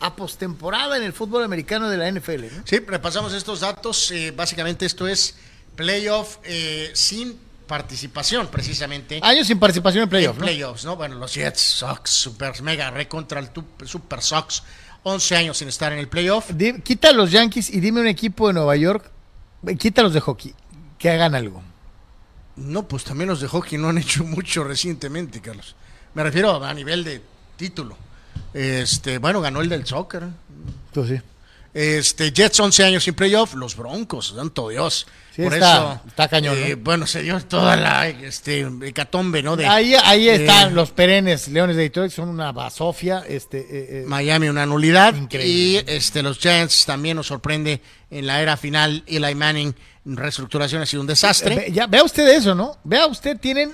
a 0.01 0.17
postemporada 0.17 0.97
en 0.97 1.05
el 1.05 1.13
fútbol 1.13 1.45
americano 1.45 1.89
de 1.89 1.97
la 1.97 2.11
NFL. 2.11 2.57
¿no? 2.57 2.63
Sí, 2.67 2.81
repasamos 2.81 3.33
estos 3.33 3.61
datos. 3.61 4.11
eh, 4.11 4.33
básicamente 4.33 4.85
esto 4.85 5.07
es 5.07 5.37
playoff 5.77 6.39
eh, 6.45 6.91
sin 6.95 7.39
participación, 7.67 8.49
precisamente. 8.49 9.21
Años 9.23 9.47
sin 9.47 9.59
participación 9.59 10.05
en 10.05 10.09
playoff, 10.09 10.37
en 10.37 10.43
playoffs, 10.43 10.85
¿no? 10.85 10.97
Bueno, 10.97 11.17
los 11.17 11.35
Jets, 11.35 11.61
Sox, 11.61 12.11
Super 12.11 12.63
Mega, 12.63 12.91
re 12.91 13.09
contra 13.09 13.41
el 13.41 13.51
Super 13.87 14.23
Sox. 14.23 14.63
11 15.05 15.37
años 15.37 15.59
sin 15.59 15.69
estar 15.69 15.93
en 15.93 15.99
el 15.99 16.09
playoff. 16.09 16.51
Quita 16.85 17.09
a 17.09 17.13
los 17.13 17.31
Yankees 17.33 17.71
y 17.71 17.81
dime 17.81 18.01
un 18.01 18.07
equipo 18.07 18.49
de 18.49 18.55
Nueva 18.55 18.77
York, 18.77 19.11
eh, 19.67 19.77
quítalos 19.77 20.13
de 20.13 20.21
hockey, 20.21 20.55
que 20.99 21.11
hagan 21.11 21.35
algo. 21.35 21.63
No, 22.57 22.87
pues 22.87 23.05
también 23.05 23.29
los 23.29 23.41
de 23.41 23.49
hockey 23.49 23.79
no 23.79 23.89
han 23.89 23.99
hecho 23.99 24.25
mucho 24.25 24.65
recientemente, 24.65 25.41
Carlos. 25.41 25.75
Me 26.15 26.23
refiero 26.23 26.63
a 26.63 26.75
nivel 26.75 27.05
de 27.05 27.21
título. 27.57 27.97
Este, 28.55 29.19
bueno, 29.19 29.41
ganó 29.41 29.61
el 29.61 29.69
del 29.69 29.87
soccer. 29.87 30.25
Tú 30.93 31.05
sí. 31.05 31.21
Este, 31.75 32.33
Jets 32.33 32.61
11 32.61 32.85
años 32.85 33.05
sin 33.05 33.15
playoff, 33.15 33.55
los 33.55 33.77
Broncos, 33.77 34.35
santo 34.37 34.69
Dios. 34.69 35.07
Sí, 35.35 35.43
Por 35.43 35.55
está- 35.55 35.77
eso, 35.95 36.01
está 36.07 36.29
cañón, 36.29 36.59
eh, 36.59 36.77
¿no? 36.77 36.83
Bueno, 36.83 37.07
se 37.07 37.23
dio 37.23 37.41
toda 37.47 37.75
la 37.77 38.07
este, 38.09 38.69
hecatombe, 38.83 39.43
¿no? 39.43 39.57
De 39.57 39.65
Ahí, 39.65 39.95
ahí 39.95 40.29
eh, 40.29 40.35
están 40.35 40.75
los 40.75 40.91
perennes 40.91 41.49
Leones 41.49 41.77
de 41.77 41.85
Detroit, 41.85 42.13
son 42.13 42.29
una 42.29 42.53
basofia. 42.53 43.25
Este, 43.27 43.61
eh, 43.61 43.65
eh, 43.71 44.05
Miami 44.07 44.49
una 44.51 44.67
nulidad. 44.67 45.15
Increíble. 45.15 45.83
Y 45.89 45.95
este, 45.95 46.23
los 46.23 46.39
Giants 46.39 46.85
también 46.85 47.17
nos 47.17 47.29
sorprende 47.29 47.81
en 48.11 48.27
la 48.27 48.43
era 48.43 48.59
final. 48.59 49.03
Eli 49.07 49.35
Manning, 49.35 49.75
reestructuración 50.05 50.83
ha 50.83 50.87
sido 50.87 51.01
un 51.01 51.07
desastre. 51.07 51.73
ya, 51.73 51.87
vea 51.87 52.05
usted 52.05 52.29
eso, 52.29 52.55
¿no? 52.55 52.77
Vea 52.85 53.07
usted, 53.07 53.39
tienen 53.39 53.73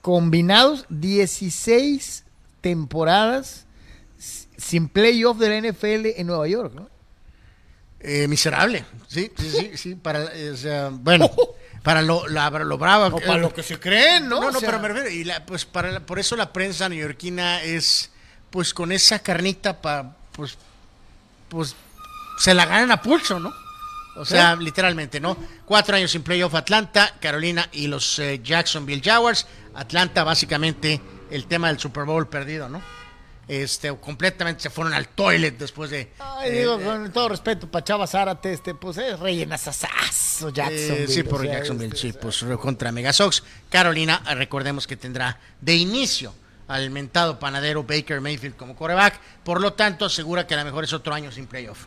combinados 0.00 0.84
16 0.88 2.24
temporadas 2.60 3.66
sin 4.56 4.88
playoff 4.88 5.38
de 5.38 5.48
la 5.60 5.68
NFL 5.68 6.06
en 6.20 6.26
Nueva 6.26 6.46
York, 6.48 6.72
¿no? 6.74 6.88
Eh, 8.00 8.26
miserable. 8.28 8.84
Sí, 9.08 9.30
sí, 9.36 9.50
sí, 9.50 9.70
sí. 9.76 9.94
Para, 9.94 10.24
eh, 10.34 10.50
o 10.50 10.56
sea, 10.56 10.90
bueno, 10.92 11.30
para 11.82 12.02
lo, 12.02 12.26
la- 12.28 12.50
para 12.50 12.64
lo 12.64 12.78
bravo. 12.78 13.16
O 13.16 13.20
para 13.20 13.38
lo 13.38 13.52
que 13.54 13.62
se 13.62 13.78
creen, 13.78 14.28
¿no? 14.28 14.40
No, 14.40 14.48
O 14.48 14.50
no, 14.52 14.58
sea, 14.60 14.68
pero 14.68 14.80
me 14.82 14.88
refiero, 14.88 15.10
y 15.10 15.24
la- 15.24 15.44
pues 15.46 15.64
para, 15.64 15.90
la- 15.92 16.00
por 16.00 16.18
eso 16.18 16.34
la 16.36 16.52
prensa 16.52 16.88
neoyorquina 16.88 17.62
es, 17.62 18.10
pues 18.50 18.74
con 18.74 18.90
esa 18.92 19.18
carnita 19.20 19.80
para, 19.80 20.16
pues, 20.32 20.56
pues, 21.48 21.74
se 22.38 22.54
la 22.54 22.66
ganan 22.66 22.90
a 22.90 23.00
pulso, 23.02 23.38
¿no? 23.38 23.52
O 24.16 24.24
sea, 24.26 24.56
literalmente, 24.56 25.20
¿no? 25.20 25.36
Cuatro 25.64 25.96
años 25.96 26.10
sin 26.10 26.22
playoff 26.22 26.54
Atlanta, 26.54 27.14
Carolina 27.20 27.66
y 27.72 27.86
los 27.86 28.18
eh, 28.18 28.40
Jacksonville 28.44 29.00
Jaguars. 29.02 29.46
Atlanta, 29.74 30.22
básicamente, 30.22 31.00
el 31.30 31.46
tema 31.46 31.68
del 31.68 31.78
Super 31.78 32.04
Bowl 32.04 32.28
perdido, 32.28 32.68
¿no? 32.68 32.82
Este, 33.48 33.94
completamente 33.96 34.62
se 34.62 34.70
fueron 34.70 34.94
al 34.94 35.08
toilet 35.08 35.58
después 35.58 35.90
de. 35.90 36.12
Ay, 36.18 36.50
eh, 36.50 36.60
digo, 36.60 36.78
eh, 36.78 36.84
con 36.84 37.12
todo 37.12 37.28
respeto 37.28 37.68
para 37.68 37.84
Chava 37.84 38.06
Zárate, 38.06 38.52
este, 38.52 38.74
pues 38.74 38.98
es 38.98 39.18
rellenazazazo 39.18 40.50
Jacksonville. 40.50 41.04
Eh, 41.04 41.08
sí, 41.08 41.22
por 41.24 41.40
o 41.40 41.44
sea, 41.44 41.54
Jacksonville, 41.54 41.94
este, 41.94 42.12
sí, 42.12 42.18
pues 42.18 42.44
contra 42.60 42.92
Mega 42.92 43.12
Sox. 43.12 43.42
Carolina, 43.68 44.22
eh, 44.28 44.34
recordemos 44.36 44.86
que 44.86 44.96
tendrá 44.96 45.38
de 45.60 45.74
inicio 45.74 46.34
al 46.68 46.90
mentado 46.90 47.38
panadero 47.38 47.82
Baker 47.82 48.20
Mayfield 48.20 48.56
como 48.56 48.76
coreback. 48.76 49.20
Por 49.44 49.60
lo 49.60 49.72
tanto, 49.72 50.04
asegura 50.04 50.46
que 50.46 50.54
a 50.54 50.58
lo 50.58 50.64
mejor 50.64 50.84
es 50.84 50.92
otro 50.92 51.12
año 51.12 51.32
sin 51.32 51.46
playoff. 51.46 51.86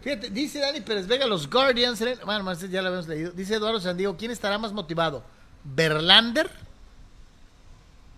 Fíjate, 0.00 0.30
dice 0.30 0.60
Dani 0.60 0.80
Pérez 0.80 1.06
Vega, 1.06 1.26
los 1.26 1.48
Guardians, 1.50 2.00
eh, 2.00 2.18
bueno, 2.24 2.42
más 2.42 2.60
ya 2.60 2.80
lo 2.80 2.88
habíamos 2.88 3.06
leído. 3.06 3.32
Dice 3.32 3.54
Eduardo 3.54 3.80
Sandiego, 3.80 4.16
¿quién 4.16 4.30
estará 4.30 4.56
más 4.56 4.72
motivado? 4.72 5.22
¿Verlander 5.62 6.50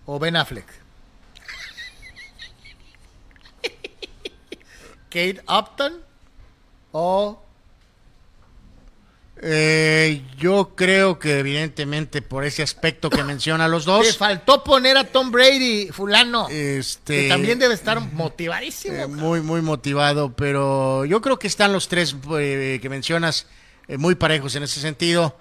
o 0.05 0.17
Ben 0.17 0.37
Affleck? 0.37 0.82
¿Kate 5.13 5.41
Upton 5.47 6.01
o 6.91 7.39
Eh, 9.45 10.21
yo 10.37 10.73
creo 10.73 11.19
que 11.19 11.39
evidentemente 11.39 12.21
por 12.21 12.45
ese 12.45 12.63
aspecto 12.63 13.09
que 13.09 13.23
menciona 13.25 13.67
los 13.67 13.83
Te 13.83 13.91
dos, 13.91 14.17
faltó 14.17 14.63
poner 14.63 14.95
a 14.95 15.03
Tom 15.03 15.31
Brady, 15.31 15.89
fulano? 15.91 16.47
este, 16.49 17.23
que 17.23 17.29
también 17.29 17.59
debe 17.59 17.73
estar 17.73 17.99
motivadísimo. 17.99 18.95
eh, 18.95 19.07
muy 19.07 19.41
muy 19.41 19.61
motivado, 19.61 20.33
pero 20.33 21.03
yo 21.03 21.19
creo 21.19 21.39
que 21.39 21.47
están 21.47 21.73
los 21.73 21.89
tres 21.89 22.15
eh, 22.37 22.79
que 22.81 22.89
mencionas 22.89 23.47
muy 23.97 24.15
parejos 24.15 24.55
en 24.55 24.63
ese 24.63 24.79
sentido, 24.79 25.37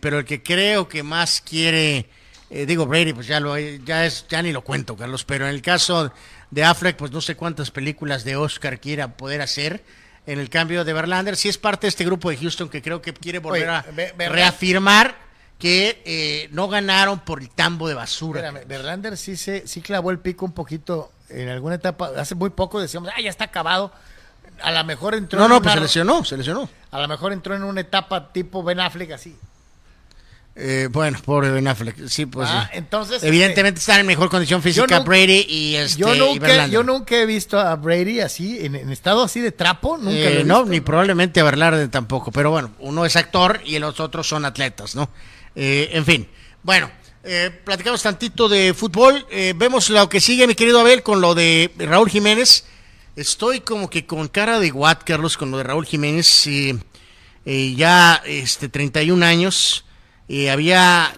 pero 0.00 0.18
el 0.18 0.24
que 0.24 0.42
creo 0.42 0.88
que 0.88 1.04
más 1.04 1.40
quiere, 1.40 2.08
digo 2.50 2.86
Brady, 2.86 3.12
pues 3.12 3.28
ya 3.28 3.38
lo 3.38 3.56
ya 3.56 4.06
es 4.06 4.26
ya 4.28 4.42
ni 4.42 4.50
lo 4.50 4.62
cuento, 4.62 4.96
Carlos, 4.96 5.24
pero 5.24 5.46
en 5.46 5.54
el 5.54 5.62
caso 5.62 6.12
de 6.50 6.64
Affleck, 6.64 6.96
pues 6.96 7.12
no 7.12 7.20
sé 7.20 7.36
cuántas 7.36 7.70
películas 7.70 8.24
de 8.24 8.36
Oscar 8.36 8.80
quiera 8.80 9.16
poder 9.16 9.40
hacer. 9.42 9.84
En 10.26 10.38
el 10.38 10.50
cambio 10.50 10.84
de 10.84 10.92
Verlander, 10.92 11.36
sí 11.36 11.48
es 11.48 11.58
parte 11.58 11.86
de 11.86 11.88
este 11.88 12.04
grupo 12.04 12.30
de 12.30 12.36
Houston 12.36 12.68
que 12.68 12.82
creo 12.82 13.00
que 13.00 13.12
quiere 13.14 13.38
volver 13.38 13.68
Oye, 13.68 14.12
a 14.24 14.28
reafirmar 14.28 15.14
que 15.58 16.02
eh, 16.04 16.48
no 16.52 16.68
ganaron 16.68 17.20
por 17.20 17.40
el 17.40 17.50
tambo 17.50 17.88
de 17.88 17.94
basura. 17.94 18.40
Espérame, 18.40 18.66
Verlander 18.68 19.16
sí 19.16 19.36
se 19.36 19.66
sí 19.66 19.80
clavó 19.80 20.10
el 20.10 20.18
pico 20.18 20.44
un 20.44 20.52
poquito 20.52 21.12
en 21.28 21.48
alguna 21.48 21.76
etapa. 21.76 22.10
Hace 22.16 22.34
muy 22.34 22.50
poco 22.50 22.80
decíamos, 22.80 23.10
ah, 23.16 23.20
ya 23.20 23.30
está 23.30 23.44
acabado. 23.44 23.92
A 24.62 24.70
lo 24.72 24.84
mejor 24.84 25.14
entró 25.14 25.38
No, 25.38 25.46
en 25.46 25.50
no, 25.50 25.56
una- 25.56 25.62
pues 25.62 25.74
se 25.74 25.80
lesionó, 25.80 26.24
se 26.24 26.36
lesionó. 26.36 26.68
A 26.90 27.00
lo 27.00 27.08
mejor 27.08 27.32
entró 27.32 27.54
en 27.54 27.62
una 27.64 27.80
etapa 27.80 28.32
tipo 28.32 28.62
Ben 28.62 28.80
Affleck 28.80 29.12
así. 29.12 29.36
Eh, 30.62 30.88
bueno, 30.92 31.18
pobre 31.24 31.50
Ben 31.50 31.66
Affleck. 31.68 32.06
Sí, 32.06 32.26
pues. 32.26 32.46
Ah, 32.50 32.68
sí. 32.70 32.76
entonces, 32.78 33.22
Evidentemente 33.22 33.80
están 33.80 34.00
en 34.00 34.06
mejor 34.06 34.28
condición 34.28 34.60
física 34.62 34.82
nunca- 34.98 35.00
Brady 35.08 35.46
y 35.48 35.76
este. 35.76 35.98
Yo 36.00 36.14
nunca, 36.14 36.66
yo 36.66 36.82
nunca 36.82 37.16
he 37.16 37.24
visto 37.24 37.58
a 37.58 37.74
Brady 37.76 38.20
así, 38.20 38.58
en, 38.60 38.74
en 38.74 38.90
estado 38.90 39.22
así 39.22 39.40
de 39.40 39.52
trapo. 39.52 39.96
Nunca 39.96 40.10
Eh, 40.18 40.34
lo 40.34 40.40
he 40.40 40.44
no, 40.44 40.58
visto. 40.60 40.70
ni 40.72 40.80
probablemente 40.80 41.40
a 41.40 41.44
Verlander 41.44 41.88
tampoco. 41.88 42.30
Pero 42.30 42.50
bueno, 42.50 42.72
uno 42.80 43.06
es 43.06 43.16
actor 43.16 43.60
y 43.64 43.78
los 43.78 44.00
otros 44.00 44.28
son 44.28 44.44
atletas, 44.44 44.94
¿no? 44.94 45.08
Eh, 45.56 45.88
en 45.94 46.04
fin. 46.04 46.28
Bueno, 46.62 46.90
eh, 47.24 47.50
platicamos 47.64 48.02
tantito 48.02 48.46
de 48.48 48.74
fútbol. 48.74 49.26
Eh, 49.30 49.54
vemos 49.56 49.88
lo 49.88 50.08
que 50.10 50.20
sigue, 50.20 50.46
mi 50.46 50.54
querido 50.54 50.80
Abel, 50.80 51.02
con 51.02 51.22
lo 51.22 51.34
de 51.34 51.70
Raúl 51.78 52.10
Jiménez. 52.10 52.66
Estoy 53.16 53.60
como 53.60 53.88
que 53.88 54.04
con 54.04 54.28
cara 54.28 54.60
de 54.60 54.70
Watt, 54.72 55.04
Carlos, 55.04 55.38
con 55.38 55.50
lo 55.50 55.56
de 55.56 55.62
Raúl 55.64 55.86
Jiménez. 55.86 56.46
ya 57.44 58.22
este, 58.26 58.68
31 58.68 59.22
años. 59.24 59.84
Eh, 60.32 60.48
había 60.48 61.12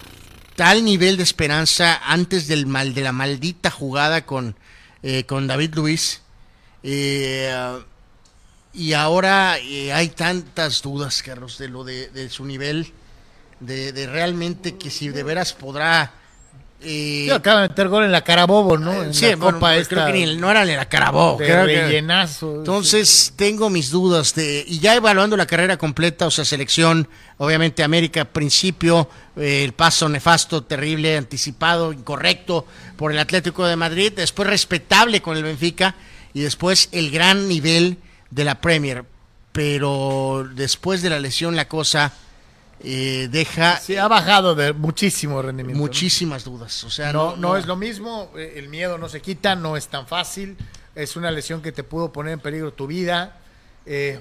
tal 0.55 0.83
nivel 0.83 1.17
de 1.17 1.23
esperanza 1.23 2.01
antes 2.03 2.47
del 2.47 2.65
mal 2.65 2.95
de 2.95 3.01
la 3.01 3.11
maldita 3.11 3.69
jugada 3.69 4.25
con, 4.25 4.55
eh, 5.03 5.25
con 5.25 5.45
David 5.45 5.75
Luis. 5.75 6.21
Eh, 6.81 7.53
y 8.73 8.93
ahora 8.93 9.59
eh, 9.59 9.93
hay 9.93 10.09
tantas 10.09 10.81
dudas, 10.81 11.21
Carlos, 11.21 11.59
de 11.59 11.67
lo 11.67 11.83
de, 11.83 12.27
su 12.31 12.43
nivel, 12.43 12.91
de 13.59 14.07
realmente 14.07 14.77
que 14.77 14.89
si 14.89 15.09
de 15.09 15.21
veras 15.21 15.53
podrá. 15.53 16.11
Eh, 16.83 17.23
Sí, 17.27 17.31
acaba 17.31 17.61
de 17.61 17.69
meter 17.69 17.87
gol 17.87 18.03
en 18.03 18.11
la 18.11 18.23
cara 18.23 18.45
bobo, 18.45 18.77
¿no? 18.77 19.03
En 19.03 19.13
sí, 19.13 19.25
la 19.27 19.35
bueno, 19.37 19.57
copa 19.57 19.69
creo 19.71 19.81
esta 19.81 20.05
que 20.07 20.13
ni- 20.25 20.35
no 20.35 20.51
era 20.51 20.65
ni 20.65 20.73
la 20.75 20.87
Carabó. 20.89 21.37
de 21.39 21.45
creo 21.45 21.65
que- 21.65 21.81
rellenazo. 21.85 22.55
entonces 22.57 23.33
tengo 23.35 23.69
mis 23.69 23.89
dudas 23.89 24.35
de 24.35 24.63
y 24.67 24.79
ya 24.79 24.95
evaluando 24.95 25.37
la 25.37 25.45
carrera 25.45 25.77
completa, 25.77 26.27
o 26.27 26.31
sea, 26.31 26.45
selección, 26.45 27.07
obviamente 27.37 27.83
América, 27.83 28.25
principio, 28.25 29.09
eh, 29.37 29.63
el 29.63 29.73
paso 29.73 30.09
nefasto, 30.09 30.63
terrible, 30.63 31.17
anticipado, 31.17 31.93
incorrecto 31.93 32.65
por 32.97 33.11
el 33.11 33.19
Atlético 33.19 33.65
de 33.65 33.75
Madrid, 33.75 34.11
después 34.15 34.47
respetable 34.49 35.21
con 35.21 35.37
el 35.37 35.43
Benfica 35.43 35.95
y 36.33 36.41
después 36.41 36.89
el 36.91 37.11
gran 37.11 37.47
nivel 37.47 37.97
de 38.31 38.43
la 38.43 38.59
Premier, 38.61 39.05
pero 39.51 40.45
después 40.55 41.01
de 41.01 41.09
la 41.11 41.19
lesión 41.19 41.55
la 41.55 41.67
cosa 41.67 42.11
eh, 42.83 43.27
deja 43.31 43.77
Sí, 43.79 43.95
ha 43.97 44.07
bajado 44.07 44.55
de 44.55 44.73
muchísimo 44.73 45.41
rendimiento. 45.41 45.77
¿no? 45.79 45.83
muchísimas 45.87 46.43
dudas, 46.43 46.83
o 46.83 46.89
sea, 46.89 47.11
No, 47.13 47.35
no 47.37 47.55
es 47.57 47.65
lo 47.65 47.75
mismo, 47.75 48.31
eh, 48.35 48.53
el 48.57 48.67
miedo 48.69 48.97
no 48.97 49.07
se 49.09 49.21
quita, 49.21 49.55
no 49.55 49.77
es 49.77 49.87
tan 49.87 50.05
fácil, 50.07 50.57
es 50.95 51.15
una 51.15 51.31
lesión 51.31 51.61
que 51.61 51.71
te 51.71 51.83
pudo 51.83 52.11
poner 52.11 52.33
en 52.33 52.39
peligro 52.39 52.71
tu 52.73 52.85
vida. 52.87 53.37
eh, 53.85 54.19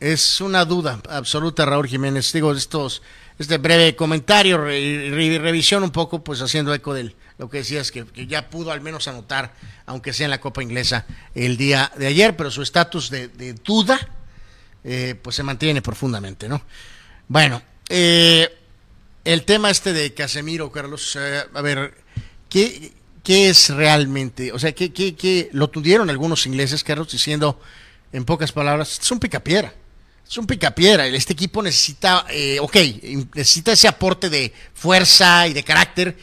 Es 0.00 0.40
una 0.40 0.64
duda 0.64 1.00
absoluta, 1.10 1.64
Raúl 1.66 1.88
Jiménez. 1.88 2.32
Digo, 2.32 2.52
estos, 2.52 3.02
este 3.38 3.58
breve 3.58 3.96
comentario, 3.96 4.58
re- 4.58 5.10
re- 5.10 5.38
revisión 5.40 5.82
un 5.82 5.90
poco, 5.90 6.22
pues 6.22 6.40
haciendo 6.40 6.72
eco 6.72 6.94
de 6.94 7.16
lo 7.36 7.50
que 7.50 7.58
decías, 7.58 7.90
que, 7.90 8.06
que 8.06 8.26
ya 8.28 8.48
pudo 8.48 8.70
al 8.70 8.80
menos 8.80 9.08
anotar, 9.08 9.54
aunque 9.86 10.12
sea 10.12 10.26
en 10.26 10.30
la 10.30 10.40
Copa 10.40 10.62
Inglesa, 10.62 11.04
el 11.34 11.56
día 11.56 11.90
de 11.96 12.06
ayer, 12.06 12.36
pero 12.36 12.50
su 12.52 12.62
estatus 12.62 13.10
de, 13.10 13.26
de 13.28 13.54
duda, 13.54 13.98
eh, 14.84 15.14
pues 15.20 15.36
se 15.36 15.42
mantiene 15.42 15.82
profundamente, 15.82 16.48
¿no? 16.48 16.62
Bueno, 17.28 17.60
eh, 17.88 18.48
el 19.24 19.44
tema 19.44 19.70
este 19.70 19.92
de 19.92 20.14
Casemiro, 20.14 20.70
Carlos, 20.72 21.16
eh, 21.20 21.42
a 21.52 21.60
ver, 21.62 21.94
¿qué, 22.48 22.92
qué 23.22 23.50
es 23.50 23.70
realmente? 23.70 24.52
O 24.52 24.58
sea, 24.58 24.72
¿qué, 24.72 24.92
qué, 24.92 25.14
qué- 25.14 25.50
lo 25.52 25.68
tuvieron 25.68 26.08
algunos 26.10 26.46
ingleses, 26.46 26.82
Carlos, 26.84 27.10
diciendo, 27.12 27.60
en 28.12 28.24
pocas 28.24 28.52
palabras, 28.52 28.98
es 29.02 29.10
un 29.10 29.18
picapiedra. 29.20 29.74
Es 30.26 30.36
un 30.38 30.46
picapiedra. 30.46 31.06
Este 31.06 31.32
equipo 31.32 31.62
necesita, 31.62 32.26
eh, 32.30 32.58
ok, 32.60 32.76
necesita 33.34 33.72
ese 33.72 33.88
aporte 33.88 34.28
de 34.30 34.52
fuerza 34.74 35.46
y 35.48 35.52
de 35.54 35.62
carácter, 35.64 36.16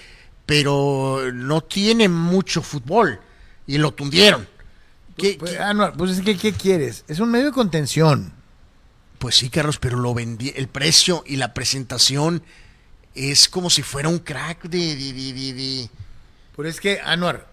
pero 0.46 1.32
no 1.34 1.62
tiene 1.62 2.08
mucho 2.08 2.62
fútbol. 2.62 3.20
Y 3.68 3.80
lo 3.80 3.94
tundieron. 3.96 4.48
¿Qué- 5.18 5.38
pues, 5.40 5.54
qué- 5.54 5.58
ah, 5.60 5.74
no, 5.74 5.92
pues 5.94 6.12
es 6.12 6.22
que, 6.22 6.38
¿qué 6.38 6.54
quieres? 6.54 7.04
Es 7.08 7.20
un 7.20 7.32
medio 7.32 7.46
de 7.48 7.52
contención. 7.52 8.32
Pues 9.26 9.38
sí, 9.38 9.50
Carlos, 9.50 9.80
pero 9.80 9.98
lo 9.98 10.14
vendí, 10.14 10.54
el 10.56 10.68
precio 10.68 11.24
y 11.26 11.38
la 11.38 11.56
presentación 11.56 12.44
es 13.16 13.50
como 13.50 13.72
si 13.72 13.82
fuera 13.82 14.08
un 14.08 14.20
crack 14.20 14.66
de... 14.70 14.96
de- 14.96 15.90
Pero 16.56 16.70
es 16.70 16.80
que, 16.80 17.00
Anuar, 17.04 17.48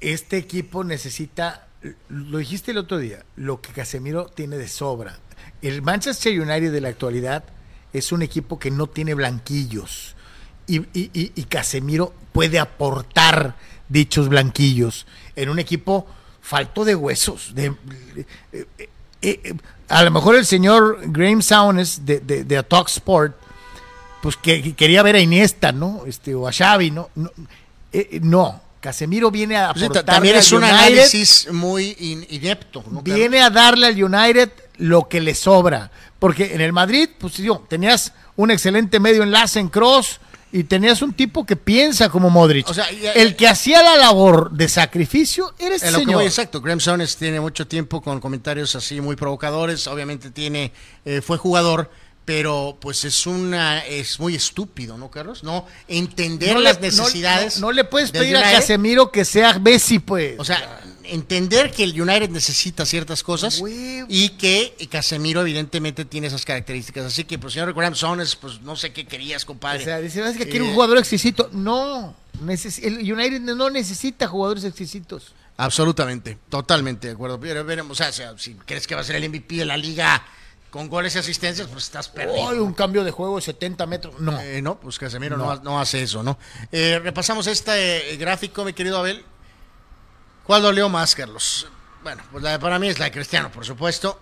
este 0.00 0.38
equipo 0.38 0.84
necesita, 0.84 1.68
lo 2.08 2.38
dijiste 2.38 2.70
el 2.70 2.78
otro 2.78 2.96
día, 2.96 3.26
lo 3.36 3.60
que 3.60 3.74
Casemiro 3.74 4.24
tiene 4.28 4.56
de 4.56 4.68
sobra. 4.68 5.18
El 5.60 5.82
Manchester 5.82 6.32
United 6.40 6.72
de 6.72 6.80
la 6.80 6.88
actualidad 6.88 7.44
es 7.92 8.10
un 8.10 8.22
equipo 8.22 8.58
que 8.58 8.70
no 8.70 8.86
tiene 8.86 9.12
blanquillos. 9.12 10.14
Y- 10.66 10.80
y 10.94 11.44
Casemiro 11.44 12.14
puede 12.32 12.58
aportar 12.58 13.54
dichos 13.90 14.30
blanquillos 14.30 15.06
en 15.36 15.50
un 15.50 15.58
equipo 15.58 16.06
falto 16.40 16.86
de 16.86 16.94
huesos. 16.94 17.54
De, 17.54 17.66
eh, 18.16 18.24
eh, 18.78 18.88
eh, 19.20 19.54
a 19.88 20.02
lo 20.02 20.10
mejor 20.10 20.36
el 20.36 20.46
señor 20.46 20.98
Graham 21.06 21.42
Saunes 21.42 22.04
de, 22.04 22.20
de, 22.20 22.44
de 22.44 22.62
Talk 22.62 22.88
Sport 22.88 23.34
pues 24.22 24.36
que, 24.36 24.62
que 24.62 24.74
quería 24.74 25.02
ver 25.02 25.14
a 25.16 25.20
Iniesta, 25.20 25.70
¿no? 25.72 26.02
Este, 26.06 26.34
o 26.34 26.48
a 26.48 26.52
Xavi, 26.52 26.90
¿no? 26.90 27.08
No, 27.14 27.30
eh, 27.92 28.08
eh, 28.12 28.20
no. 28.22 28.60
Casemiro 28.80 29.30
viene 29.30 29.56
a 29.56 29.72
Pues 29.72 29.84
sí, 29.92 30.04
también 30.04 30.36
es 30.36 30.50
al 30.52 30.58
un 30.58 30.64
United, 30.64 30.78
análisis 30.78 31.48
muy 31.52 31.96
in- 31.98 32.26
inepto. 32.30 32.84
¿no, 32.90 33.02
viene 33.02 33.40
a 33.40 33.50
darle 33.50 33.86
al 33.88 34.02
United 34.02 34.50
lo 34.78 35.08
que 35.08 35.20
le 35.20 35.34
sobra. 35.34 35.90
Porque 36.18 36.54
en 36.54 36.60
el 36.60 36.72
Madrid, 36.72 37.08
pues 37.18 37.36
yo, 37.36 37.64
tenías 37.68 38.12
un 38.36 38.50
excelente 38.50 38.98
medio 39.00 39.22
enlace 39.22 39.60
en 39.60 39.68
Cross 39.68 40.20
y 40.52 40.64
tenías 40.64 41.02
un 41.02 41.12
tipo 41.12 41.44
que 41.44 41.56
piensa 41.56 42.08
como 42.08 42.30
Modric. 42.30 42.68
O 42.68 42.74
sea, 42.74 42.90
ya- 42.90 43.12
el 43.12 43.36
que 43.36 43.46
hacía 43.48 43.82
la 43.82 43.96
labor 43.96 44.50
de 44.52 44.68
sacrificio 44.68 45.54
era 45.58 45.74
este 45.74 45.88
En 45.88 45.92
lo 45.92 45.98
que 46.00 46.04
señor. 46.04 46.16
voy, 46.20 46.26
exacto. 46.26 46.60
Graham 46.60 46.80
Sones 46.80 47.16
tiene 47.16 47.40
mucho 47.40 47.66
tiempo 47.66 48.00
con 48.00 48.20
comentarios 48.20 48.74
así 48.74 49.00
muy 49.00 49.16
provocadores. 49.16 49.86
Obviamente 49.86 50.30
tiene, 50.30 50.72
eh, 51.04 51.20
fue 51.20 51.36
jugador, 51.36 51.90
pero 52.24 52.76
pues 52.80 53.04
es 53.04 53.26
una, 53.26 53.78
es 53.86 54.20
muy 54.20 54.34
estúpido, 54.34 54.98
¿no, 54.98 55.10
Carlos? 55.10 55.42
No 55.44 55.66
entender 55.88 56.54
No 56.54 56.60
las 56.60 56.80
necesidades. 56.80 57.58
No, 57.60 57.68
no 57.68 57.72
le 57.72 57.84
puedes 57.84 58.10
pedir 58.10 58.36
a. 58.36 58.52
Casemiro 58.52 59.10
que 59.10 59.24
sea 59.24 59.58
Messi, 59.58 59.98
pues. 59.98 60.34
O 60.38 60.44
sea, 60.44 60.80
entender 61.08 61.70
que 61.72 61.84
el 61.84 62.00
United 62.00 62.30
necesita 62.30 62.84
ciertas 62.86 63.22
cosas 63.22 63.62
y 64.08 64.28
que 64.30 64.74
Casemiro 64.90 65.40
evidentemente 65.42 66.04
tiene 66.04 66.26
esas 66.28 66.44
características. 66.44 67.04
Así 67.06 67.24
que, 67.24 67.38
pues, 67.38 67.54
señor 67.54 67.74
Sones, 67.96 68.36
pues 68.36 68.60
no 68.62 68.76
sé 68.76 68.92
qué 68.92 69.06
querías, 69.06 69.44
compadre. 69.44 69.80
O 69.82 69.84
sea, 69.84 69.98
dice, 70.00 70.20
"Es 70.28 70.36
que 70.36 70.44
quiere 70.48 70.62
un 70.64 70.70
Eh, 70.70 70.74
jugador 70.74 70.98
exquisito. 70.98 71.48
No, 71.52 72.14
el 72.82 73.12
United 73.12 73.40
no 73.40 73.70
necesita 73.70 74.28
jugadores 74.28 74.64
exquisitos. 74.64 75.34
Absolutamente, 75.56 76.38
totalmente 76.48 77.08
de 77.08 77.14
acuerdo. 77.14 77.40
Pero 77.40 77.64
veremos, 77.64 78.00
o 78.00 78.12
sea, 78.12 78.38
si 78.38 78.54
crees 78.54 78.86
que 78.86 78.94
va 78.94 79.00
a 79.00 79.04
ser 79.04 79.16
el 79.16 79.24
MVP 79.24 79.56
de 79.56 79.64
la 79.64 79.76
liga 79.76 80.24
con 80.70 80.88
goles 80.88 81.16
y 81.16 81.18
asistencias, 81.18 81.66
pues 81.66 81.84
estás 81.84 82.08
perdido. 82.08 82.48
Ay, 82.50 82.58
un 82.58 82.74
cambio 82.74 83.02
de 83.02 83.10
juego 83.10 83.36
de 83.36 83.42
70 83.42 83.86
metros. 83.86 84.20
No. 84.20 84.38
Eh, 84.40 84.62
no, 84.62 84.78
pues 84.78 84.98
Casemiro 84.98 85.36
no, 85.36 85.46
No. 85.56 85.62
no 85.62 85.80
hace 85.80 86.02
eso, 86.02 86.22
¿no? 86.22 86.38
Eh, 86.70 87.00
repasamos 87.02 87.46
este 87.48 88.12
eh, 88.12 88.16
gráfico, 88.18 88.64
mi 88.64 88.72
querido 88.72 88.98
Abel. 88.98 89.24
¿Cuál 90.48 90.62
dolió 90.62 90.88
más, 90.88 91.14
Carlos? 91.14 91.66
Bueno, 92.02 92.22
pues 92.32 92.42
la 92.42 92.52
de- 92.52 92.58
para 92.58 92.78
mí 92.78 92.88
es 92.88 92.98
la 92.98 93.04
de 93.04 93.12
Cristiano, 93.12 93.52
por 93.52 93.66
supuesto. 93.66 94.18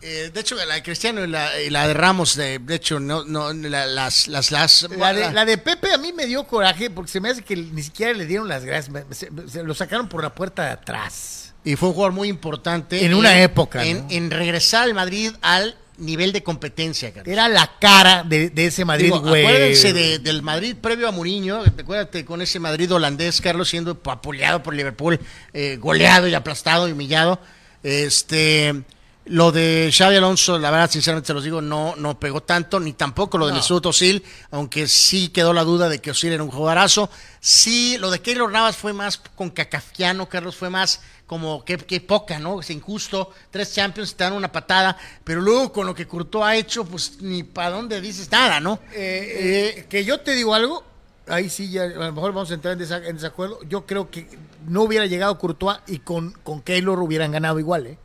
Eh, 0.00 0.30
de 0.32 0.40
hecho, 0.40 0.54
la 0.54 0.74
de 0.74 0.82
Cristiano 0.84 1.24
y 1.24 1.26
la, 1.26 1.60
y 1.60 1.68
la 1.68 1.88
de 1.88 1.94
Ramos, 1.94 2.36
de, 2.36 2.60
de 2.60 2.74
hecho, 2.76 3.00
no, 3.00 3.24
no, 3.24 3.52
la- 3.52 3.86
las, 3.86 4.28
las, 4.28 4.52
las, 4.52 4.82
La 4.96 5.12
de, 5.12 5.32
la 5.32 5.44
de 5.44 5.58
Pepe 5.58 5.92
a 5.92 5.98
mí 5.98 6.12
me 6.12 6.26
dio 6.26 6.44
coraje 6.44 6.90
porque 6.90 7.10
se 7.10 7.20
me 7.20 7.28
hace 7.30 7.42
que 7.42 7.56
ni 7.56 7.82
siquiera 7.82 8.12
le 8.12 8.24
dieron 8.26 8.46
las 8.46 8.64
gracias. 8.64 8.88
Me- 8.90 9.04
se, 9.12 9.30
se 9.48 9.64
lo 9.64 9.74
sacaron 9.74 10.08
por 10.08 10.22
la 10.22 10.32
puerta 10.32 10.64
de 10.64 10.70
atrás. 10.70 11.54
Y 11.64 11.74
fue 11.74 11.88
un 11.88 11.94
jugador 11.94 12.12
muy 12.12 12.28
importante. 12.28 13.04
En 13.04 13.12
una 13.14 13.40
época, 13.42 13.84
En, 13.84 13.98
¿no? 13.98 14.06
en 14.10 14.30
regresar 14.30 14.84
al 14.84 14.94
Madrid 14.94 15.32
al 15.42 15.76
nivel 15.98 16.32
de 16.32 16.42
competencia, 16.42 17.12
Carlos. 17.12 17.32
Era 17.32 17.48
la 17.48 17.78
cara 17.78 18.24
de, 18.24 18.50
de 18.50 18.66
ese 18.66 18.84
Madrid, 18.84 19.04
Digo, 19.06 19.20
güey. 19.20 19.44
acuérdense 19.44 19.92
de- 19.92 20.18
del 20.18 20.42
Madrid 20.42 20.74
previo 20.80 21.06
a 21.08 21.12
Mourinho, 21.12 21.60
acuérdate 21.62 22.24
con 22.24 22.42
ese 22.42 22.58
Madrid 22.58 22.92
holandés, 22.92 23.40
Carlos, 23.40 23.68
siendo 23.68 24.00
apoleado 24.06 24.62
por 24.62 24.74
Liverpool, 24.74 25.20
eh, 25.52 25.76
goleado 25.80 26.26
y 26.28 26.34
aplastado 26.34 26.88
y 26.88 26.92
humillado. 26.92 27.40
Este, 27.82 28.82
lo 29.24 29.52
de 29.52 29.90
Xavi 29.96 30.16
Alonso, 30.16 30.58
la 30.58 30.70
verdad, 30.70 30.90
sinceramente 30.90 31.28
se 31.28 31.34
los 31.34 31.44
digo, 31.44 31.60
no, 31.60 31.94
no 31.96 32.18
pegó 32.18 32.42
tanto, 32.42 32.80
ni 32.80 32.92
tampoco 32.92 33.38
lo 33.38 33.46
de 33.46 33.52
No. 33.52 33.58
Mesut 33.58 33.86
Özil, 33.86 34.24
aunque 34.50 34.88
sí 34.88 35.28
quedó 35.28 35.52
la 35.52 35.62
duda 35.62 35.88
de 35.88 36.00
que 36.00 36.10
Özil 36.10 36.32
era 36.32 36.42
un 36.42 36.50
jugadorazo. 36.50 37.08
Sí, 37.38 37.96
lo 37.98 38.10
de 38.10 38.20
Keylor 38.20 38.50
Navas 38.50 38.76
fue 38.76 38.92
más 38.92 39.18
con 39.18 39.50
cacafiano, 39.50 40.28
Carlos, 40.28 40.56
fue 40.56 40.70
más 40.70 41.00
como 41.26 41.64
que, 41.64 41.78
que 41.78 42.00
poca, 42.00 42.38
¿no? 42.38 42.60
Es 42.60 42.70
injusto, 42.70 43.30
tres 43.50 43.72
Champions 43.72 44.14
te 44.14 44.24
dan 44.24 44.32
una 44.32 44.50
patada, 44.50 44.98
pero 45.24 45.40
luego 45.40 45.72
con 45.72 45.86
lo 45.86 45.94
que 45.94 46.06
Courtois 46.06 46.44
ha 46.44 46.56
hecho, 46.56 46.84
pues 46.84 47.20
ni 47.20 47.42
para 47.44 47.70
dónde 47.70 48.00
dices 48.00 48.30
nada, 48.30 48.60
¿no? 48.60 48.80
Eh, 48.92 49.76
eh, 49.78 49.86
que 49.88 50.04
yo 50.04 50.20
te 50.20 50.34
digo 50.34 50.54
algo, 50.54 50.84
ahí 51.28 51.48
sí 51.48 51.70
ya 51.70 51.84
a 51.84 51.88
lo 51.88 52.12
mejor 52.12 52.32
vamos 52.32 52.50
a 52.50 52.54
entrar 52.54 52.72
en 52.72 53.16
desacuerdo. 53.16 53.60
Yo 53.68 53.86
creo 53.86 54.10
que 54.10 54.28
no 54.66 54.82
hubiera 54.82 55.06
llegado 55.06 55.38
Courtois 55.38 55.78
y 55.86 56.00
con, 56.00 56.32
con 56.42 56.60
Keylor 56.60 56.98
hubieran 56.98 57.30
ganado 57.30 57.58
igual, 57.60 57.86
¿eh? 57.86 57.98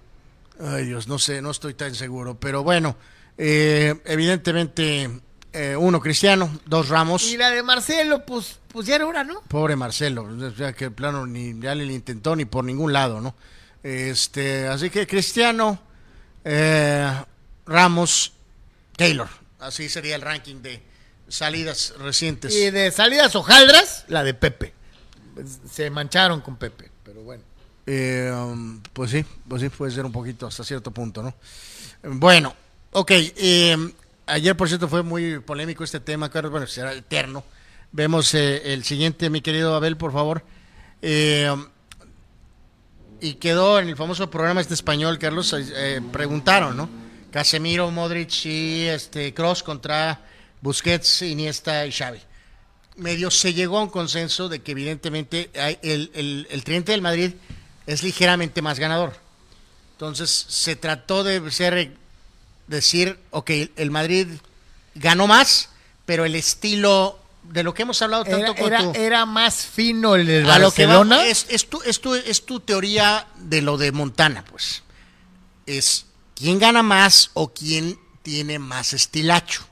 Ay 0.59 0.85
Dios, 0.85 1.07
no 1.07 1.19
sé, 1.19 1.41
no 1.41 1.51
estoy 1.51 1.73
tan 1.73 1.93
seguro, 1.95 2.39
pero 2.39 2.63
bueno, 2.63 2.95
eh, 3.38 3.95
evidentemente 4.05 5.09
eh, 5.53 5.75
uno 5.75 5.99
Cristiano, 5.99 6.59
dos 6.65 6.89
Ramos, 6.89 7.23
Y 7.23 7.38
la 7.38 7.49
de 7.49 7.63
Marcelo, 7.63 8.25
pues, 8.25 8.59
pues 8.67 8.88
ya 8.88 8.95
era 8.95 9.05
hora, 9.05 9.23
¿no? 9.23 9.41
pobre 9.47 9.75
Marcelo, 9.75 10.27
sea 10.55 10.73
que 10.73 10.85
de 10.85 10.91
plano 10.91 11.25
ni 11.27 11.59
ya 11.59 11.75
le 11.75 11.85
intentó 11.85 12.35
ni 12.35 12.45
por 12.45 12.63
ningún 12.63 12.93
lado, 12.93 13.21
¿no? 13.21 13.35
Este, 13.84 14.67
así 14.67 14.89
que 14.89 15.07
Cristiano, 15.07 15.79
eh, 16.43 17.09
Ramos, 17.65 18.34
Taylor, 18.95 19.29
así 19.59 19.89
sería 19.89 20.15
el 20.15 20.21
ranking 20.21 20.61
de 20.61 20.81
salidas 21.27 21.93
recientes. 21.99 22.55
Y 22.55 22.71
de 22.71 22.91
salidas 22.91 23.35
hojaldras, 23.35 24.05
la 24.07 24.23
de 24.23 24.34
Pepe. 24.34 24.73
Se 25.69 25.89
mancharon 25.89 26.41
con 26.41 26.57
Pepe, 26.57 26.89
pero 27.03 27.21
bueno. 27.21 27.43
Eh, 27.89 28.30
um, 28.35 28.81
pues 28.91 29.11
sí, 29.11 29.23
pues 29.47 29.61
sí, 29.61 29.69
puede 29.69 29.93
ser 29.93 30.05
un 30.05 30.11
poquito 30.11 30.45
hasta 30.45 30.64
cierto 30.64 30.91
punto, 30.91 31.23
¿no? 31.23 31.34
Bueno, 32.03 32.53
ok. 32.91 33.11
eh, 33.11 33.77
ayer, 34.26 34.57
por 34.57 34.68
cierto, 34.68 34.89
fue 34.89 35.03
muy 35.03 35.39
polémico 35.39 35.85
este 35.85 36.01
tema, 36.01 36.30
Carlos. 36.30 36.51
Bueno, 36.51 36.68
será 36.68 36.93
eterno. 36.93 37.45
Vemos 37.93 38.34
eh, 38.34 38.73
el 38.73 38.84
siguiente, 38.84 39.30
mi 39.30 39.39
querido 39.39 39.73
Abel, 39.73 39.95
por 39.95 40.11
favor. 40.11 40.43
Eh, 41.01 41.49
y 43.22 43.35
quedó 43.35 43.80
en 43.80 43.88
el 43.88 43.95
famoso 43.95 44.30
programa 44.30 44.61
este 44.61 44.73
español, 44.73 45.18
Carlos, 45.18 45.55
eh, 45.57 46.01
preguntaron, 46.11 46.76
¿no? 46.76 46.89
Casemiro, 47.31 47.89
Modric 47.89 48.45
y 48.45 48.84
este 48.84 49.34
Cross 49.34 49.64
contra 49.64 50.22
Busquets, 50.61 51.22
Iniesta 51.22 51.85
y 51.85 51.91
Xavi. 51.91 52.19
Medio 52.97 53.31
se 53.31 53.53
llegó 53.53 53.77
a 53.80 53.84
un 53.84 53.89
consenso 53.89 54.49
de 54.49 54.59
que 54.59 54.72
evidentemente 54.72 55.49
el, 55.81 56.11
el, 56.14 56.47
el 56.49 56.84
del 56.84 57.01
Madrid 57.01 57.34
es 57.88 58.03
ligeramente 58.03 58.61
más 58.61 58.77
ganador. 58.77 59.15
Entonces 59.93 60.30
se 60.47 60.76
trató 60.76 61.23
de 61.23 61.49
ser, 61.51 61.95
decir, 62.68 63.18
ok, 63.31 63.49
el 63.76 63.89
Madrid 63.89 64.27
ganó 64.93 65.26
más, 65.26 65.69
pero 66.05 66.23
el 66.26 66.35
estilo 66.35 67.18
de 67.43 67.64
lo 67.64 67.73
que 67.73 67.84
hemos 67.84 68.01
hablado 68.01 68.26
tanto 68.26 68.53
Era, 68.68 68.91
era, 68.93 69.26
más 69.26 69.65
fino 69.65 70.15
el 70.15 70.27
de 70.27 70.51
a 70.51 70.59
lo 70.59 70.72
que 70.72 70.85
va- 70.85 70.97
Barcelona. 70.97 71.26
es, 71.26 71.45
es 71.49 71.68
tu, 71.69 71.81
es, 71.84 71.99
tu, 72.01 72.14
es 72.14 72.45
tu 72.45 72.59
teoría 72.59 73.26
de 73.38 73.61
lo 73.61 73.77
de 73.77 73.91
Montana, 73.91 74.43
pues. 74.45 74.84
Es 75.65 76.05
quién 76.35 76.59
gana 76.59 76.84
más 76.84 77.31
o 77.34 77.53
quién 77.53 77.97
tiene 78.22 78.59
más 78.59 78.93
estilacho. 78.93 79.65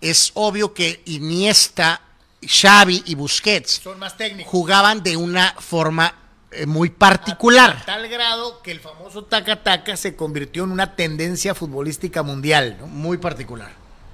Es 0.00 0.30
obvio 0.34 0.72
que 0.74 1.02
Iniesta, 1.06 2.00
Xavi 2.46 3.02
y 3.06 3.14
Busquets 3.16 3.80
Son 3.82 3.98
más 3.98 4.16
técnicos. 4.16 4.50
jugaban 4.50 5.02
de 5.02 5.16
una 5.16 5.54
forma 5.58 6.14
muy 6.66 6.90
particular. 6.90 7.78
A 7.82 7.84
tal 7.84 8.08
grado 8.08 8.60
que 8.62 8.70
el 8.72 8.80
famoso 8.80 9.24
taca-taca 9.24 9.96
se 9.96 10.16
convirtió 10.16 10.64
en 10.64 10.72
una 10.72 10.96
tendencia 10.96 11.54
futbolística 11.54 12.22
mundial, 12.22 12.76
¿no? 12.80 12.86
Muy 12.86 13.18
particular. 13.18 13.70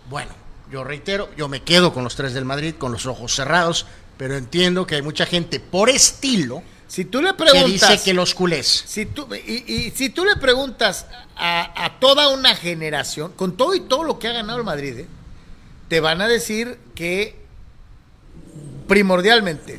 Bueno, 0.09 0.33
yo 0.71 0.85
reitero, 0.85 1.31
yo 1.37 1.49
me 1.49 1.63
quedo 1.63 1.93
con 1.93 2.05
los 2.05 2.17
tres 2.17 2.35
del 2.35 2.45
Madrid, 2.45 2.75
con 2.79 2.93
los 2.93 3.07
ojos 3.07 3.35
cerrados, 3.35 3.87
pero 4.17 4.37
entiendo 4.37 4.87
que 4.87 4.97
hay 4.97 5.03
mucha 5.03 5.27
gente 5.27 5.59
por 5.61 5.89
estilo 5.91 6.63
Si 6.87 7.05
tú 7.07 7.21
le 7.23 7.31
que 7.31 7.45
preguntas... 7.45 7.91
dice 7.91 8.05
que 8.05 8.15
los 8.15 8.35
culés. 8.35 8.85
Si 8.87 9.07
tú, 9.07 9.27
y, 9.35 9.73
y 9.73 9.91
si 9.91 10.11
tú 10.11 10.25
le 10.25 10.37
preguntas 10.37 11.07
a, 11.37 11.85
a 11.85 11.99
toda 11.99 12.29
una 12.29 12.55
generación, 12.55 13.33
con 13.33 13.57
todo 13.57 13.75
y 13.75 13.81
todo 13.81 14.05
lo 14.05 14.19
que 14.19 14.29
ha 14.29 14.33
ganado 14.33 14.59
el 14.59 14.65
Madrid, 14.65 14.99
¿eh? 15.01 15.09
te 15.89 16.01
van 16.01 16.21
a 16.21 16.29
decir 16.29 16.79
que 16.95 17.43
primordialmente 18.87 19.79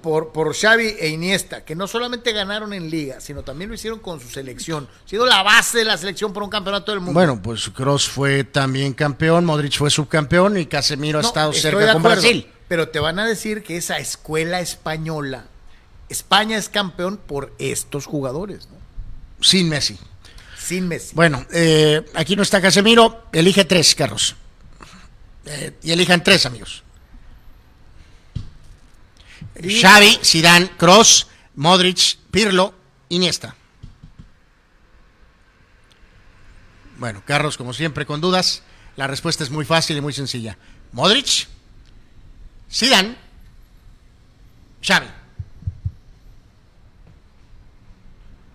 por, 0.00 0.32
por 0.32 0.54
Xavi 0.54 0.96
e 0.98 1.08
Iniesta, 1.08 1.64
que 1.64 1.74
no 1.74 1.86
solamente 1.86 2.32
ganaron 2.32 2.72
en 2.72 2.90
liga, 2.90 3.20
sino 3.20 3.42
también 3.42 3.70
lo 3.70 3.74
hicieron 3.74 3.98
con 3.98 4.20
su 4.20 4.28
selección, 4.28 4.88
ha 5.04 5.08
sido 5.08 5.26
la 5.26 5.42
base 5.42 5.78
de 5.78 5.84
la 5.84 5.96
selección 5.96 6.32
por 6.32 6.42
un 6.42 6.50
campeonato 6.50 6.92
del 6.92 7.00
mundo. 7.00 7.14
Bueno, 7.14 7.40
pues 7.42 7.68
Cross 7.70 8.08
fue 8.08 8.44
también 8.44 8.94
campeón, 8.94 9.44
Modric 9.44 9.76
fue 9.76 9.90
subcampeón 9.90 10.58
y 10.58 10.66
Casemiro 10.66 11.18
ha 11.18 11.22
estado 11.22 11.52
cerca 11.52 11.78
de 11.78 11.92
con 11.92 11.98
acuerdo, 11.98 12.20
Brasil. 12.20 12.46
Pero 12.68 12.88
te 12.88 13.00
van 13.00 13.18
a 13.18 13.26
decir 13.26 13.62
que 13.62 13.76
esa 13.76 13.98
escuela 13.98 14.60
española, 14.60 15.46
España 16.08 16.56
es 16.56 16.68
campeón 16.68 17.16
por 17.16 17.54
estos 17.58 18.06
jugadores, 18.06 18.68
¿no? 18.68 18.76
Sin 19.44 19.68
Messi. 19.68 19.98
Sin 20.58 20.88
Messi. 20.88 21.14
Bueno, 21.14 21.46
eh, 21.52 22.04
aquí 22.14 22.36
no 22.36 22.42
está 22.42 22.60
Casemiro, 22.60 23.24
elige 23.32 23.64
tres, 23.64 23.94
Carlos. 23.94 24.36
Eh, 25.46 25.72
y 25.82 25.92
elijan 25.92 26.22
tres, 26.22 26.44
amigos. 26.44 26.82
Xavi, 29.62 30.18
Zidane, 30.22 30.70
Cross, 30.76 31.26
Modric, 31.56 32.16
Pirlo, 32.30 32.74
Iniesta. 33.08 33.54
Bueno, 36.98 37.22
Carlos, 37.24 37.56
como 37.56 37.72
siempre, 37.72 38.06
con 38.06 38.20
dudas. 38.20 38.62
La 38.96 39.06
respuesta 39.06 39.44
es 39.44 39.50
muy 39.50 39.64
fácil 39.64 39.96
y 39.96 40.00
muy 40.00 40.12
sencilla. 40.12 40.58
Modric, 40.92 41.46
Zidane, 42.70 43.16
Xavi. 44.82 45.08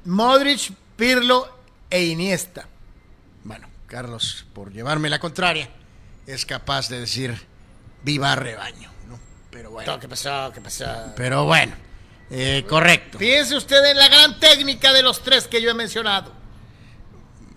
Modric, 0.06 0.74
Pirlo 0.96 1.50
e 1.90 2.06
Iniesta. 2.06 2.68
Bueno, 3.44 3.68
Carlos, 3.88 4.46
por 4.54 4.72
llevarme 4.72 5.10
la 5.10 5.20
contraria, 5.20 5.70
es 6.28 6.46
capaz 6.46 6.90
de 6.90 7.00
decir 7.00 7.36
viva 8.04 8.36
rebaño. 8.36 8.93
Pero 9.54 9.70
bueno. 9.72 10.00
¿Qué 10.00 10.08
pasó? 10.10 10.52
¿Qué 10.54 10.60
pasó? 10.62 10.86
Pero 11.16 11.46
bueno, 11.46 11.74
eh, 12.32 12.66
correcto. 12.68 13.20
Fíjense 13.20 13.56
usted 13.56 13.86
en 13.86 13.98
la 13.98 14.08
gran 14.10 14.40
técnica 14.40 14.92
de 14.92 15.04
los 15.04 15.22
tres 15.24 15.48
que 15.48 15.62
yo 15.62 15.70
he 15.70 15.74
mencionado. 15.74 16.34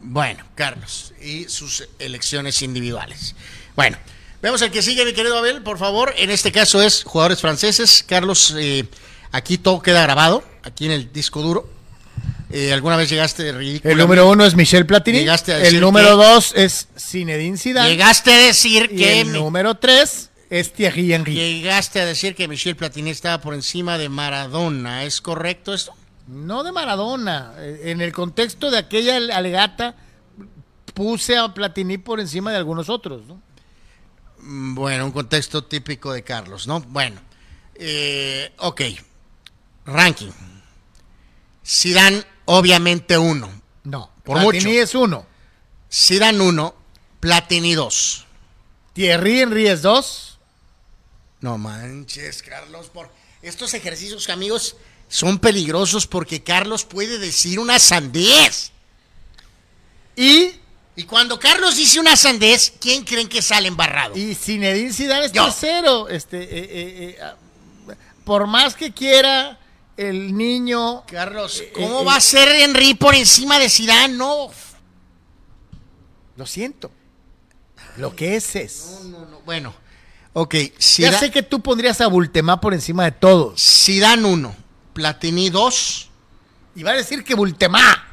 Bueno, 0.03 0.45
Carlos, 0.55 1.13
y 1.21 1.45
sus 1.49 1.89
elecciones 1.99 2.63
individuales. 2.63 3.35
Bueno, 3.75 3.97
vemos 4.41 4.63
el 4.63 4.71
que 4.71 4.83
sigue, 4.83 5.05
mi 5.05 5.13
querido 5.15 5.37
Abel, 5.39 5.63
por 5.63 5.79
favor. 5.79 6.15
En 6.17 6.31
este 6.31 6.53
caso 6.53 6.81
es 6.83 7.03
jugadores 7.03 7.41
franceses. 7.41 8.05
Carlos, 8.07 8.55
eh, 8.57 8.85
aquí 9.33 9.59
todo 9.59 9.81
queda 9.83 10.03
grabado, 10.03 10.45
aquí 10.63 10.87
en 10.87 10.93
el 10.93 11.13
disco 11.13 11.43
duro. 11.43 11.69
Eh, 12.51 12.73
¿Alguna 12.73 12.97
vez 12.97 13.09
llegaste 13.11 13.51
ridículo? 13.51 13.91
El 13.93 13.99
número 13.99 14.31
uno 14.31 14.45
es 14.45 14.55
Michel 14.55 14.87
Platini. 14.87 15.19
Llegaste 15.19 15.53
a 15.53 15.59
decir 15.59 15.75
El 15.75 15.81
número 15.81 16.11
que- 16.11 16.25
dos 16.25 16.53
es 16.55 16.87
Zinedine 16.97 17.59
Zidane. 17.59 17.89
Llegaste 17.91 18.33
a 18.33 18.37
decir 18.39 18.89
y 18.93 18.97
que... 18.99 19.21
el 19.23 19.27
mi- 19.29 19.39
número 19.39 19.75
tres 19.77 20.31
es 20.51 20.73
Thierry 20.73 21.13
Henry. 21.13 21.35
Llegaste 21.35 22.01
a 22.01 22.07
decir 22.07 22.35
que 22.35 22.49
Michel 22.49 22.77
Platini 22.77 23.11
estaba 23.11 23.41
por 23.41 23.55
encima 23.55 23.99
de 23.99 24.09
Maradona. 24.09 25.05
¿Es 25.05 25.21
correcto 25.21 25.73
esto? 25.75 25.93
No 26.29 26.63
de 26.65 26.73
Maradona. 26.73 27.55
Eh, 27.59 27.83
En 27.91 28.01
el 28.01 28.13
contexto 28.13 28.71
de 28.71 28.79
aquella 28.79 29.17
alegata, 29.37 29.95
puse 30.95 31.37
a 31.37 31.53
Platini 31.53 31.99
por 31.99 32.21
encima 32.21 32.51
de 32.51 32.57
algunos 32.57 32.89
otros, 32.89 33.27
¿no? 33.27 33.41
Mm, 34.41 34.75
Bueno, 34.75 35.05
un 35.07 35.13
contexto 35.13 35.65
típico 35.65 36.13
de 36.13 36.23
Carlos, 36.23 36.67
¿no? 36.67 36.81
Bueno, 36.81 37.21
eh, 37.75 38.53
ok. 38.59 38.81
Ranking. 39.85 40.31
Zidane, 41.65 42.23
obviamente 42.47 43.19
uno. 43.19 43.51
No. 43.85 44.11
Por 44.25 44.39
Platini 44.41 44.65
mucho. 44.73 44.83
es 44.83 44.95
uno. 44.95 45.27
Zidane 45.93 46.41
uno, 46.41 46.75
Platini 47.21 47.75
dos. 47.75 48.25
Thierry 48.93 49.41
Henry 49.41 49.67
es 49.69 49.83
dos. 49.83 50.36
No 51.41 51.59
manches, 51.59 52.43
Carlos, 52.43 52.89
por 52.89 53.11
estos 53.43 53.75
ejercicios, 53.75 54.29
amigos, 54.31 54.77
son 55.09 55.39
peligrosos 55.39 56.07
porque 56.07 56.43
Carlos 56.43 56.85
puede 56.85 57.19
decir 57.19 57.59
una 57.59 57.79
sandez. 57.79 58.73
Y, 60.17 60.53
Y 60.97 61.05
cuando 61.05 61.39
Carlos 61.39 61.77
dice 61.77 62.01
una 62.01 62.17
sandez, 62.17 62.73
¿quién 62.81 63.05
creen 63.05 63.29
que 63.29 63.43
sale 63.43 63.69
embarrado? 63.69 64.17
y 64.17 64.35
Zinedine 64.35 64.93
Zidane 64.93 65.27
es 65.27 65.33
Yo. 65.33 65.45
tercero. 65.45 66.09
Este, 66.09 66.43
eh, 66.43 66.49
eh, 66.51 66.69
eh, 66.71 67.19
ah, 67.23 67.37
por 68.25 68.47
más 68.47 68.75
que 68.75 68.93
quiera 68.95 69.61
el 69.99 70.35
niño... 70.35 71.05
Carlos, 71.07 71.61
Eh, 71.61 71.71
¿cómo 71.75 72.03
va 72.03 72.17
a 72.17 72.21
ser 72.21 72.49
Henry 72.49 72.95
por 72.95 73.15
encima 73.15 73.59
de 73.59 73.69
Zidane? 73.69 74.15
No. 74.15 74.51
Lo 76.37 76.47
siento. 76.47 76.91
Lo 77.99 78.17
que 78.17 78.37
es 78.37 78.57
es. 78.57 78.87
No, 79.05 79.21
no, 79.21 79.27
no. 79.27 79.41
Bueno, 79.41 79.75
ok. 80.39 80.55
Ya 80.99 81.19
sé 81.19 81.31
que 81.31 81.43
tú 81.43 81.61
pondrías 81.63 81.99
a 82.03 82.09
Bultemá 82.09 82.61
por 82.61 82.75
encima 82.75 83.05
de 83.05 83.13
todos. 83.13 83.59
Zidane 83.61 84.23
1, 84.25 84.57
Platini 84.93 85.49
2, 85.49 86.11
Y 86.77 86.83
va 86.83 86.91
a 86.91 86.95
decir 86.95 87.25
que 87.25 87.35
Bultemá. 87.35 88.05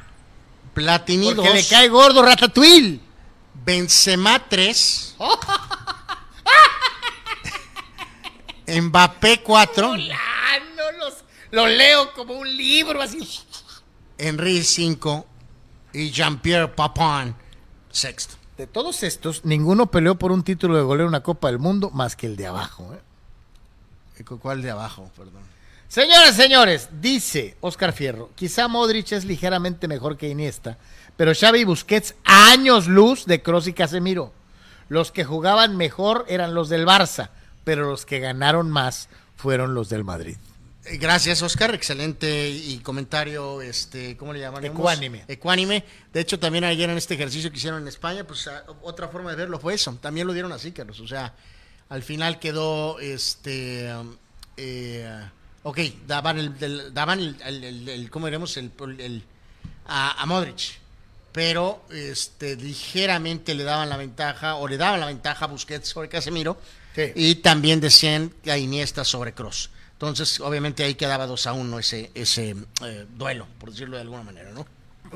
Platini 0.72 1.26
Porque 1.34 1.48
2, 1.50 1.54
le 1.54 1.66
cae 1.66 1.88
gordo 1.88 2.22
Ratatouille. 2.22 3.00
Benzema 3.64 4.38
3, 4.48 5.16
Mbappé 8.66 9.42
4, 9.42 9.92
Ah, 9.92 10.58
no 10.76 10.92
los, 10.98 11.14
lo 11.50 11.66
leo 11.66 12.12
como 12.14 12.34
un 12.34 12.56
libro 12.56 13.00
así. 13.02 13.18
Henry 14.18 14.62
5 14.64 15.26
y 15.92 16.10
Jean-Pierre 16.10 16.68
Papin 16.68 17.34
sexto. 17.90 18.34
De 18.56 18.66
todos 18.68 19.02
estos, 19.02 19.44
ninguno 19.44 19.90
peleó 19.90 20.16
por 20.16 20.30
un 20.30 20.44
título 20.44 20.76
de 20.76 20.82
goleo 20.82 21.04
en 21.04 21.08
una 21.08 21.22
Copa 21.22 21.48
del 21.48 21.58
Mundo 21.58 21.90
más 21.90 22.14
que 22.14 22.26
el 22.26 22.36
de 22.36 22.46
abajo. 22.46 22.94
¿eh? 22.94 24.22
¿Cuál 24.40 24.62
de 24.62 24.70
abajo? 24.70 25.10
Perdón. 25.16 25.42
Señores, 25.88 26.34
señores, 26.36 26.88
dice 27.00 27.56
Oscar 27.60 27.92
Fierro, 27.92 28.30
quizá 28.34 28.68
Modric 28.68 29.12
es 29.12 29.24
ligeramente 29.24 29.88
mejor 29.88 30.16
que 30.16 30.28
Iniesta, 30.28 30.78
pero 31.16 31.32
Xavi 31.34 31.60
y 31.60 31.64
Busquets 31.64 32.14
años 32.24 32.86
luz 32.86 33.26
de 33.26 33.42
Kroos 33.42 33.66
y 33.66 33.72
Casemiro. 33.72 34.32
Los 34.88 35.12
que 35.12 35.24
jugaban 35.24 35.76
mejor 35.76 36.24
eran 36.28 36.54
los 36.54 36.68
del 36.68 36.86
Barça, 36.86 37.30
pero 37.64 37.90
los 37.90 38.06
que 38.06 38.20
ganaron 38.20 38.70
más 38.70 39.08
fueron 39.36 39.74
los 39.74 39.88
del 39.88 40.04
Madrid. 40.04 40.36
Eh, 40.86 40.96
Gracias, 40.98 41.40
Oscar. 41.42 41.74
Excelente 41.74 42.48
y 42.50 42.78
comentario, 42.78 43.62
este, 43.62 44.16
¿cómo 44.16 44.32
le 44.32 44.40
llaman? 44.40 44.64
Ecuánime. 44.64 45.24
Ecuánime. 45.28 45.84
De 46.12 46.20
hecho, 46.20 46.38
también 46.38 46.64
ayer 46.64 46.90
en 46.90 46.96
este 46.98 47.14
ejercicio 47.14 47.50
que 47.50 47.56
hicieron 47.56 47.82
en 47.82 47.88
España, 47.88 48.24
pues 48.26 48.46
a- 48.48 48.64
otra 48.82 49.08
forma 49.08 49.30
de 49.30 49.36
verlo 49.36 49.58
fue 49.58 49.74
eso. 49.74 49.96
También 50.00 50.26
lo 50.26 50.32
dieron 50.32 50.52
así, 50.52 50.72
Carlos. 50.72 51.00
O 51.00 51.06
sea, 51.08 51.34
al 51.88 52.02
final 52.02 52.38
quedó, 52.38 52.98
este, 53.00 53.90
eh, 54.56 55.20
ok, 55.62 55.78
daban 56.06 56.38
el, 56.38 56.92
daban 56.92 57.20
el, 57.20 57.36
el- 57.44 57.64
el- 57.64 57.88
el- 57.88 58.10
¿cómo 58.10 58.26
diremos? 58.26 58.56
El, 58.56 59.24
a, 59.86 60.22
a 60.22 60.26
Modric. 60.26 60.78
Pero, 61.32 61.84
este, 61.90 62.54
ligeramente 62.56 63.54
le 63.54 63.64
daban 63.64 63.88
la 63.88 63.96
ventaja, 63.96 64.54
o 64.56 64.68
le 64.68 64.76
daban 64.76 65.00
la 65.00 65.06
ventaja 65.06 65.46
a 65.46 65.48
Busquets 65.48 65.88
sobre 65.88 66.08
Casemiro. 66.08 66.56
Sí. 66.94 67.10
Y 67.16 67.34
también 67.36 67.80
decían 67.80 68.32
que 68.42 68.52
a 68.52 68.58
Iniesta 68.58 69.02
sobre 69.04 69.32
Cross. 69.34 69.70
Entonces, 69.94 70.40
obviamente 70.40 70.84
ahí 70.84 70.94
quedaba 70.94 71.26
2 71.26 71.46
a 71.46 71.52
1 71.52 71.78
ese, 71.78 72.10
ese 72.14 72.56
eh, 72.84 73.06
duelo, 73.16 73.46
por 73.58 73.70
decirlo 73.70 73.96
de 73.96 74.02
alguna 74.02 74.22
manera, 74.22 74.50
¿no? 74.52 74.66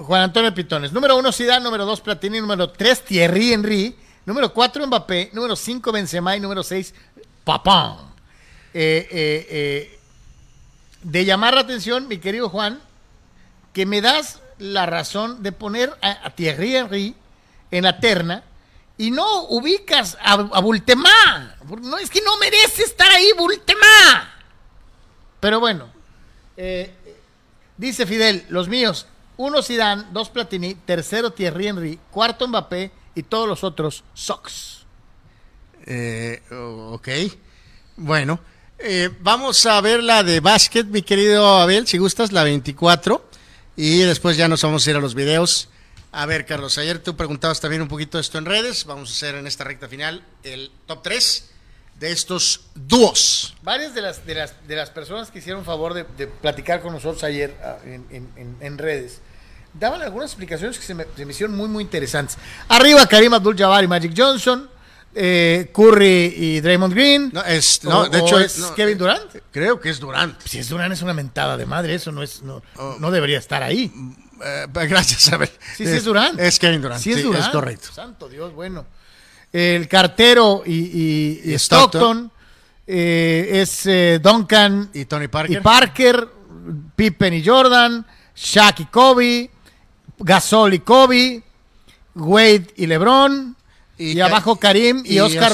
Juan 0.04 0.22
Antonio 0.22 0.54
Pitones. 0.54 0.92
Número 0.92 1.16
uno, 1.16 1.32
Zidane. 1.32 1.64
Número 1.64 1.84
dos, 1.84 2.00
Platini. 2.00 2.40
Número 2.40 2.70
tres, 2.70 3.04
Thierry 3.04 3.52
Henry. 3.52 3.96
Número 4.26 4.52
cuatro, 4.52 4.86
Mbappé. 4.86 5.30
Número 5.32 5.56
cinco, 5.56 5.92
Benzema. 5.92 6.36
Y 6.36 6.40
número 6.40 6.62
seis, 6.62 6.94
Papán. 7.44 7.96
Eh, 8.74 9.08
eh, 9.10 9.46
eh, 9.50 9.98
de 11.02 11.24
llamar 11.24 11.54
la 11.54 11.60
atención, 11.60 12.06
mi 12.06 12.18
querido 12.18 12.48
Juan, 12.48 12.80
que 13.72 13.86
me 13.86 14.00
das 14.00 14.40
la 14.58 14.86
razón 14.86 15.42
de 15.42 15.52
poner 15.52 15.96
a, 16.02 16.30
Thierry 16.30 16.76
Henry 16.76 17.14
en 17.70 17.84
la 17.84 17.98
terna 18.00 18.42
y 18.96 19.10
no 19.10 19.44
ubicas 19.44 20.18
a, 20.20 20.34
a. 20.34 20.60
No, 20.60 21.98
es 21.98 22.10
que 22.10 22.20
no 22.20 22.36
merece 22.38 22.82
estar 22.82 23.10
ahí, 23.10 23.30
Bultemá. 23.36 24.37
Pero 25.40 25.60
bueno, 25.60 25.88
eh, 26.56 26.92
Dice 27.78 28.06
Fidel, 28.06 28.44
los 28.48 28.68
míos, 28.68 29.06
uno 29.36 29.62
Zidane, 29.62 30.06
dos 30.10 30.30
Platini, 30.30 30.74
tercero 30.74 31.30
Thierry 31.30 31.68
Henry, 31.68 31.98
cuarto 32.10 32.48
Mbappé 32.48 32.90
y 33.14 33.22
todos 33.22 33.48
los 33.48 33.62
otros 33.62 34.02
Sox. 34.14 34.84
Eh, 35.86 36.42
ok. 36.50 37.08
Bueno, 37.96 38.40
eh, 38.80 39.10
vamos 39.20 39.64
a 39.64 39.80
ver 39.80 40.02
la 40.02 40.24
de 40.24 40.40
básquet, 40.40 40.86
mi 40.86 41.02
querido 41.02 41.46
Abel, 41.60 41.86
si 41.86 41.98
gustas, 41.98 42.32
la 42.32 42.42
24. 42.42 43.24
Y 43.76 44.00
después 44.00 44.36
ya 44.36 44.48
nos 44.48 44.62
vamos 44.62 44.84
a 44.84 44.90
ir 44.90 44.96
a 44.96 45.00
los 45.00 45.14
videos. 45.14 45.68
A 46.10 46.26
ver, 46.26 46.46
Carlos, 46.46 46.78
ayer 46.78 46.98
tú 46.98 47.16
preguntabas 47.16 47.60
también 47.60 47.80
un 47.80 47.86
poquito 47.86 48.18
esto 48.18 48.38
en 48.38 48.44
redes. 48.44 48.86
Vamos 48.86 49.10
a 49.10 49.12
hacer 49.12 49.36
en 49.36 49.46
esta 49.46 49.62
recta 49.62 49.86
final 49.86 50.24
el 50.42 50.72
top 50.86 51.04
3 51.04 51.50
de 51.98 52.12
estos 52.12 52.60
dúos. 52.74 53.54
Varias 53.62 53.94
de 53.94 54.02
las, 54.02 54.24
de 54.24 54.34
las, 54.34 54.54
de 54.68 54.76
las 54.76 54.90
personas 54.90 55.30
que 55.30 55.38
hicieron 55.40 55.64
favor 55.64 55.94
de, 55.94 56.04
de 56.16 56.26
platicar 56.26 56.80
con 56.80 56.92
nosotros 56.92 57.24
ayer 57.24 57.56
ah, 57.64 57.76
en, 57.84 58.06
en- 58.10 58.28
en- 58.36 58.56
en 58.60 58.78
redes 58.78 59.20
daban 59.74 60.00
algunas 60.02 60.30
explicaciones 60.30 60.78
que 60.78 60.84
se 60.84 60.94
me, 60.94 61.04
se 61.16 61.24
me 61.24 61.32
hicieron 61.32 61.56
muy, 61.56 61.68
muy 61.68 61.82
interesantes. 61.84 62.36
Arriba 62.68 63.06
Karim 63.06 63.34
Abdul-Jabbar 63.34 63.84
y 63.84 63.86
Magic 63.88 64.12
Johnson, 64.16 64.68
eh, 65.14 65.70
Curry 65.74 66.34
y 66.36 66.60
Draymond 66.60 66.94
Green. 66.94 67.30
No, 67.32 67.42
es, 67.44 67.82
no, 67.84 68.00
O- 68.00 68.08
de 68.08 68.18
hecho 68.18 68.38
es 68.40 68.58
no, 68.58 68.74
Kevin 68.74 68.96
Durant. 68.98 69.30
Creo 69.52 69.78
que 69.80 69.90
es 69.90 69.98
Durant. 70.00 70.40
Si 70.42 70.58
es 70.58 70.68
Durant 70.68 70.92
es 70.92 71.02
una 71.02 71.14
mentada 71.14 71.56
de 71.56 71.66
madre, 71.66 71.94
eso 71.94 72.10
no 72.12 72.22
es 72.22 72.42
no, 72.42 72.62
no 72.98 73.10
debería 73.10 73.38
estar 73.38 73.62
ahí. 73.62 73.92
Eh, 74.44 74.66
gracias, 74.88 75.32
Abel. 75.32 75.50
Sí, 75.76 75.84
sí 75.84 75.92
es 75.92 76.04
Durant. 76.04 76.38
Es 76.40 76.58
Kevin 76.58 76.80
Durant. 76.80 77.00
Sí 77.02 77.12
es 77.12 77.22
Durant. 77.22 77.44
Es 77.44 77.50
correcto. 77.50 77.88
Santo 77.92 78.28
Dios, 78.28 78.52
bueno. 78.52 78.86
El 79.52 79.88
cartero 79.88 80.62
y, 80.66 80.72
y- 80.74 81.40
y 81.44 81.50
Y 81.52 81.54
Stockton, 81.54 81.90
Stockton. 82.00 82.32
eh, 82.86 83.48
es 83.62 83.86
eh, 83.86 84.20
Duncan 84.22 84.90
Y 84.92 85.04
Tony 85.06 85.28
Parker. 85.28 85.56
y 85.58 85.60
Parker, 85.62 86.28
Pippen 86.96 87.34
y 87.34 87.44
Jordan, 87.44 88.04
Shaq 88.36 88.80
y 88.80 88.84
Kobe, 88.86 89.50
Gasol 90.18 90.74
y 90.74 90.78
Kobe, 90.80 91.42
Wade 92.14 92.66
y 92.76 92.86
LeBron, 92.86 93.56
y, 93.96 94.20
abajo 94.20 94.56
Karim 94.56 95.02
y. 95.04 95.18
Oscar 95.18 95.52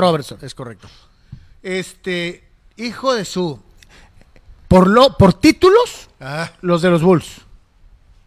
Robertson. 0.00 0.38
Es 0.42 0.54
correcto. 0.54 0.88
Este, 1.62 2.44
hijo 2.76 3.14
de 3.14 3.24
su... 3.24 3.60
Por, 4.68 4.86
lo, 4.86 5.16
por 5.16 5.32
títulos, 5.34 6.08
Ah. 6.20 6.50
los 6.60 6.82
de 6.82 6.90
los 6.90 7.02
Bulls. 7.02 7.26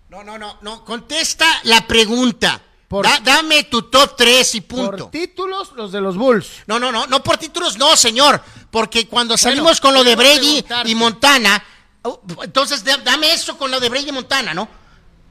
No, 0.10 0.24
no, 0.24 0.38
no, 0.38 0.58
no. 0.62 0.84
Contesta 0.84 1.46
la 1.64 1.86
pregunta. 1.88 2.62
Por- 2.92 3.06
Da- 3.06 3.22
dame 3.24 3.64
tu 3.64 3.84
top 3.84 4.18
3 4.18 4.56
y 4.56 4.60
punto. 4.62 4.98
Por 5.06 5.12
títulos, 5.12 5.72
los 5.78 5.94
de 5.94 6.02
los 6.02 6.18
Bulls. 6.18 6.48
No, 6.68 6.78
no, 6.78 6.92
no, 6.92 7.08
no 7.08 7.24
por 7.24 7.38
títulos, 7.38 7.78
no, 7.78 7.96
señor. 7.96 8.44
Porque 8.70 9.08
cuando 9.08 9.38
salimos 9.38 9.80
con 9.80 9.94
lo 9.94 10.04
de 10.04 10.18
Brady 10.18 10.66
y 10.84 10.94
Montana, 10.96 11.64
oh, 12.02 12.22
entonces 12.44 12.84
da- 12.84 12.98
dame 12.98 13.32
eso 13.32 13.58
con 13.58 13.72
lo 13.72 13.80
de 13.80 13.88
Brady 13.88 14.10
y 14.10 14.12
Montana, 14.12 14.54
¿no? 14.54 14.64
O 14.64 14.68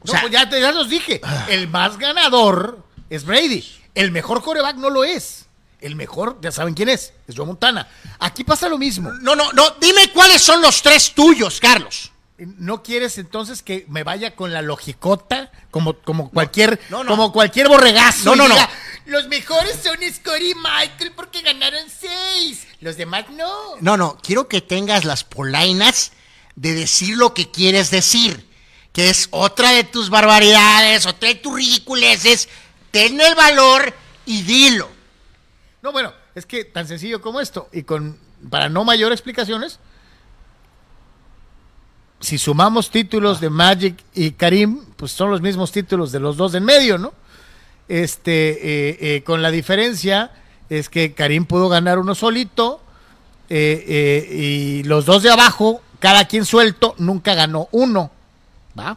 No, 0.06 0.10
sea, 0.10 0.22
pues 0.22 0.32
ya, 0.32 0.48
te, 0.48 0.58
ya 0.58 0.72
los 0.72 0.88
dije. 0.88 1.20
El 1.48 1.68
más 1.68 1.98
ganador 1.98 2.82
es 3.10 3.26
Brady. 3.26 3.62
El 3.94 4.10
mejor 4.10 4.42
coreback 4.42 4.76
no 4.76 4.88
lo 4.88 5.04
es. 5.04 5.44
El 5.82 5.96
mejor, 5.96 6.38
ya 6.40 6.50
saben 6.52 6.72
quién 6.72 6.88
es. 6.88 7.12
Es 7.28 7.36
Joe 7.36 7.44
Montana. 7.44 7.86
Aquí 8.20 8.42
pasa 8.42 8.70
lo 8.70 8.78
mismo. 8.78 9.10
no, 9.20 9.36
no, 9.36 9.52
no, 9.52 9.74
dime 9.78 10.10
cuáles 10.14 10.40
son 10.40 10.62
los 10.62 10.80
tres 10.80 11.12
tuyos, 11.14 11.60
Carlos. 11.60 12.10
¿No 12.40 12.82
quieres 12.82 13.18
entonces 13.18 13.62
que 13.62 13.84
me 13.88 14.02
vaya 14.02 14.34
con 14.34 14.52
la 14.52 14.62
logicota? 14.62 15.52
Como, 15.70 15.94
como 15.98 16.30
cualquier, 16.30 16.80
no, 16.88 17.04
no. 17.04 17.10
como 17.10 17.32
cualquier 17.32 17.68
borregazo. 17.68 18.24
No, 18.24 18.36
no, 18.36 18.48
no. 18.48 18.54
diga, 18.54 18.70
Los 19.04 19.28
mejores 19.28 19.78
son 19.82 19.98
Scotty 20.00 20.52
y 20.52 20.54
Michael 20.54 21.12
porque 21.14 21.42
ganaron 21.42 21.84
seis. 21.88 22.66
Los 22.80 22.96
demás 22.96 23.26
no. 23.30 23.76
No, 23.80 23.98
no, 23.98 24.16
quiero 24.22 24.48
que 24.48 24.62
tengas 24.62 25.04
las 25.04 25.22
polainas 25.22 26.12
de 26.56 26.74
decir 26.74 27.18
lo 27.18 27.34
que 27.34 27.50
quieres 27.50 27.90
decir, 27.90 28.48
que 28.92 29.10
es 29.10 29.28
otra 29.32 29.72
de 29.72 29.84
tus 29.84 30.08
barbaridades, 30.08 31.04
otra 31.04 31.28
de 31.28 31.34
tus 31.34 31.54
ridiculeces. 31.54 32.48
Ten 32.90 33.20
el 33.20 33.34
valor 33.34 33.94
y 34.24 34.42
dilo. 34.42 34.88
No, 35.82 35.92
bueno, 35.92 36.14
es 36.34 36.46
que 36.46 36.64
tan 36.64 36.88
sencillo 36.88 37.20
como 37.20 37.40
esto. 37.40 37.68
Y 37.72 37.82
con, 37.82 38.18
para 38.48 38.70
no 38.70 38.84
mayor 38.84 39.12
explicaciones, 39.12 39.78
si 42.20 42.38
sumamos 42.38 42.90
títulos 42.90 43.40
de 43.40 43.50
Magic 43.50 43.96
y 44.14 44.32
Karim, 44.32 44.84
pues 44.96 45.12
son 45.12 45.30
los 45.30 45.40
mismos 45.40 45.72
títulos 45.72 46.12
de 46.12 46.20
los 46.20 46.36
dos 46.36 46.54
en 46.54 46.64
medio, 46.64 46.98
¿no? 46.98 47.12
Este, 47.88 48.50
eh, 48.90 48.98
eh, 49.00 49.22
con 49.24 49.42
la 49.42 49.50
diferencia 49.50 50.30
es 50.68 50.88
que 50.88 51.12
Karim 51.14 51.44
pudo 51.46 51.68
ganar 51.68 51.98
uno 51.98 52.14
solito 52.14 52.80
eh, 53.48 54.28
y 54.30 54.82
los 54.84 55.06
dos 55.06 55.22
de 55.22 55.30
abajo, 55.30 55.82
cada 55.98 56.26
quien 56.26 56.44
suelto, 56.44 56.94
nunca 56.98 57.34
ganó 57.34 57.68
uno, 57.72 58.10
¿va? 58.78 58.96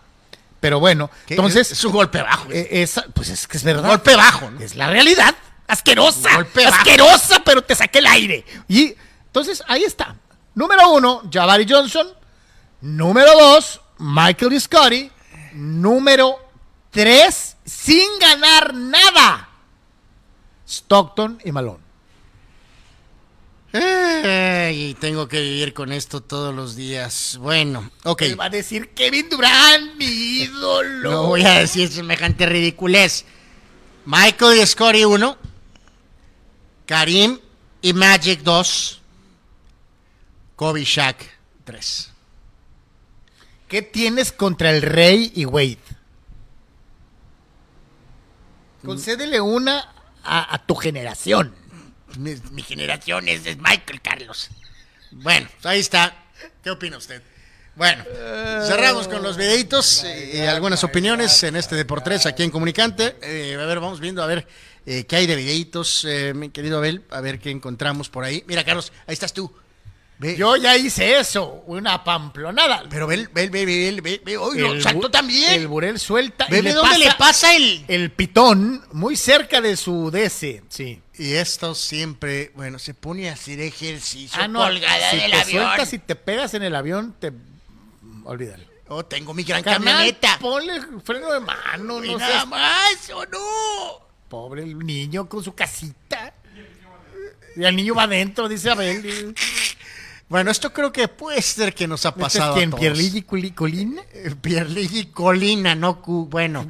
Pero 0.60 0.80
bueno, 0.80 1.10
entonces... 1.28 1.72
Es 1.72 1.84
un 1.84 1.92
golpe 1.92 2.22
bajo. 2.22 2.48
esa- 2.52 3.06
pues 3.14 3.30
es 3.30 3.48
que 3.48 3.58
es 3.58 3.64
verdad. 3.64 3.88
golpe 3.90 4.16
bajo, 4.16 4.50
¿no? 4.52 4.60
Es 4.62 4.76
la 4.76 4.90
realidad. 4.90 5.34
Asquerosa. 5.68 6.30
Un 6.30 6.36
golpe 6.36 6.64
bajo. 6.64 6.76
asquerosa, 6.78 7.42
pero 7.44 7.64
te 7.64 7.76
saqué 7.76 8.00
el 8.00 8.08
aire. 8.08 8.46
Y 8.70 8.96
entonces 9.26 9.64
ahí 9.68 9.84
está. 9.84 10.16
Número 10.56 10.90
uno, 10.92 11.24
Jabari 11.32 11.66
Johnson. 11.68 12.08
Número 12.84 13.32
dos, 13.40 13.80
Michael 13.98 14.60
Scotty. 14.60 15.10
Número 15.54 16.38
tres, 16.92 17.56
sin 17.64 18.20
ganar 18.20 18.74
nada, 18.74 19.48
Stockton 20.68 21.40
y 21.46 21.54
Malone. 21.54 21.80
Ay, 23.72 24.98
tengo 25.00 25.30
que 25.30 25.40
vivir 25.40 25.74
con 25.74 25.94
esto 25.94 26.20
todos 26.20 26.54
los 26.54 26.76
días. 26.76 27.38
Bueno, 27.40 27.90
ok. 28.04 28.24
Me 28.24 28.36
va 28.36 28.46
a 28.46 28.50
decir 28.50 28.90
Kevin 28.90 29.30
Durant, 29.30 29.96
mi 29.96 30.06
ídolo. 30.42 31.10
No 31.10 31.28
voy 31.28 31.46
a 31.46 31.60
decir 31.60 31.90
semejante 31.90 32.46
ridiculez. 32.46 33.24
Michael 34.06 34.60
y 34.60 34.68
Scotty 34.68 35.06
1. 35.06 35.38
Karim 36.86 37.40
y 37.82 37.94
Magic 37.94 38.42
2. 38.42 39.02
Kobe 40.58 40.84
Shaq 40.84 41.24
3. 41.64 42.13
¿Qué 43.74 43.82
tienes 43.82 44.32
contra 44.32 44.70
el 44.70 44.84
Rey 44.84 45.32
y 45.34 45.46
Wade? 45.46 45.80
Concédele 48.86 49.42
una 49.42 49.92
a, 50.24 50.62
tu 50.68 50.76
generación. 50.76 51.56
Mi, 52.20 52.62
generación 52.62 53.28
es 53.28 53.42
Michael 53.58 54.00
Carlos. 54.04 54.52
Bueno, 55.10 55.50
pues 55.52 55.66
ahí 55.66 55.80
está. 55.80 56.16
¿Qué 56.64 56.70
opina 56.70 56.98
usted? 56.98 57.24
Bueno, 57.76 58.04
cerramos 58.68 59.08
con 59.08 59.24
los 59.24 59.38
videitos 59.38 60.06
y 60.06 60.42
algunas 60.42 60.84
opiniones 60.84 61.42
en 61.42 61.56
este 61.56 61.76
Deportes 61.76 62.28
aquí 62.28 62.44
en 62.44 62.52
Comunicante. 62.52 63.16
Eh, 63.24 63.58
a 63.60 63.66
ver, 63.66 63.80
vamos 63.80 64.00
viendo 64.00 64.22
a 64.22 64.28
ver 64.28 64.48
eh, 64.86 65.06
qué 65.08 65.16
hay 65.16 65.26
de 65.26 65.36
videitos, 65.36 66.06
eh, 66.06 66.36
mi 66.36 66.52
querido 66.52 66.78
Abel, 66.78 67.06
a 67.10 67.22
ver 67.22 67.40
qué 67.40 67.50
encontramos 67.50 68.08
por 68.08 68.24
ahí. 68.24 68.44
Mira, 68.46 68.64
Carlos, 68.64 68.94
ahí 69.08 69.14
estás 69.14 69.34
tú. 69.34 69.52
Ve, 70.24 70.38
Yo 70.38 70.56
ya 70.56 70.78
hice 70.78 71.20
eso, 71.20 71.64
una 71.68 72.04
pamplonada. 72.04 72.84
pero 72.90 73.08
ve, 73.08 73.28
ve, 73.34 73.50
ve, 73.50 73.66
ve, 73.66 74.00
ve, 74.02 74.22
ve, 74.24 74.34
lo 74.36 74.54
El 74.74 74.82
saltó 74.82 75.12
también. 75.12 75.54
El 75.54 75.68
Burel 75.68 76.00
suelta. 76.00 76.48
Ve, 76.50 76.60
y 76.60 76.62
ve 76.62 76.70
le 76.70 76.74
dónde 76.76 76.90
pasa 76.90 77.00
le 77.06 77.12
pasa 77.18 77.56
el... 77.56 77.86
el 77.90 78.12
pitón 78.12 78.84
muy 78.94 79.16
cerca 79.18 79.60
de 79.60 79.76
su 79.76 80.10
DC. 80.12 80.64
Sí. 80.70 81.02
Y 81.16 81.34
esto 81.34 81.76
siempre, 81.76 82.52
bueno, 82.56 82.80
se 82.80 82.94
pone 82.94 83.30
a 83.30 83.34
hacer 83.34 83.60
ejercicio 83.60 84.42
Ah, 84.42 84.48
no. 84.48 84.60
colgada 84.60 85.12
si 85.12 85.18
del 85.18 85.32
te 85.32 85.38
avión. 85.42 85.64
sueltas 85.66 85.94
y 85.94 86.00
te 86.00 86.16
pegas 86.16 86.54
en 86.54 86.64
el 86.64 86.76
avión, 86.76 87.14
te. 87.20 87.32
Olvídalo. 88.24 88.64
Oh, 88.88 89.04
tengo 89.04 89.34
mi 89.34 89.44
gran 89.44 89.62
Carnal, 89.64 89.84
camioneta. 89.94 90.38
Ponle 90.40 90.80
freno 91.04 91.32
de 91.34 91.40
mano, 91.40 92.04
y 92.04 92.12
no 92.12 92.18
nada 92.18 92.32
seas 92.32 92.48
más, 92.48 93.10
¿o 93.14 93.26
no? 93.26 94.04
pobre 94.30 94.64
el 94.64 94.80
niño 94.80 95.28
con 95.30 95.44
su 95.44 95.54
casita. 95.54 96.34
Y 97.56 97.64
el 97.64 97.76
niño 97.76 97.94
va 97.94 98.04
adentro, 98.04 98.50
dice 98.50 98.72
Abel. 98.72 99.36
Bueno, 100.34 100.50
esto 100.50 100.74
creo 100.74 100.92
que 100.92 101.08
puede 101.08 101.44
ser 101.44 101.76
que 101.76 101.88
nos 101.88 102.08
ha 102.08 102.10
¿Este 102.10 102.22
es 102.22 102.24
pasado 102.24 102.56
quién? 102.56 102.70
a 102.70 102.72
todos. 102.72 102.82
¿Pierluigi 102.82 103.22
Culi- 103.22 103.54
Colina? 103.54 104.02
Eh, 104.12 104.34
Pierluigi 104.42 105.06
Colina, 105.12 105.76
no 105.76 106.02
bueno. 106.28 106.68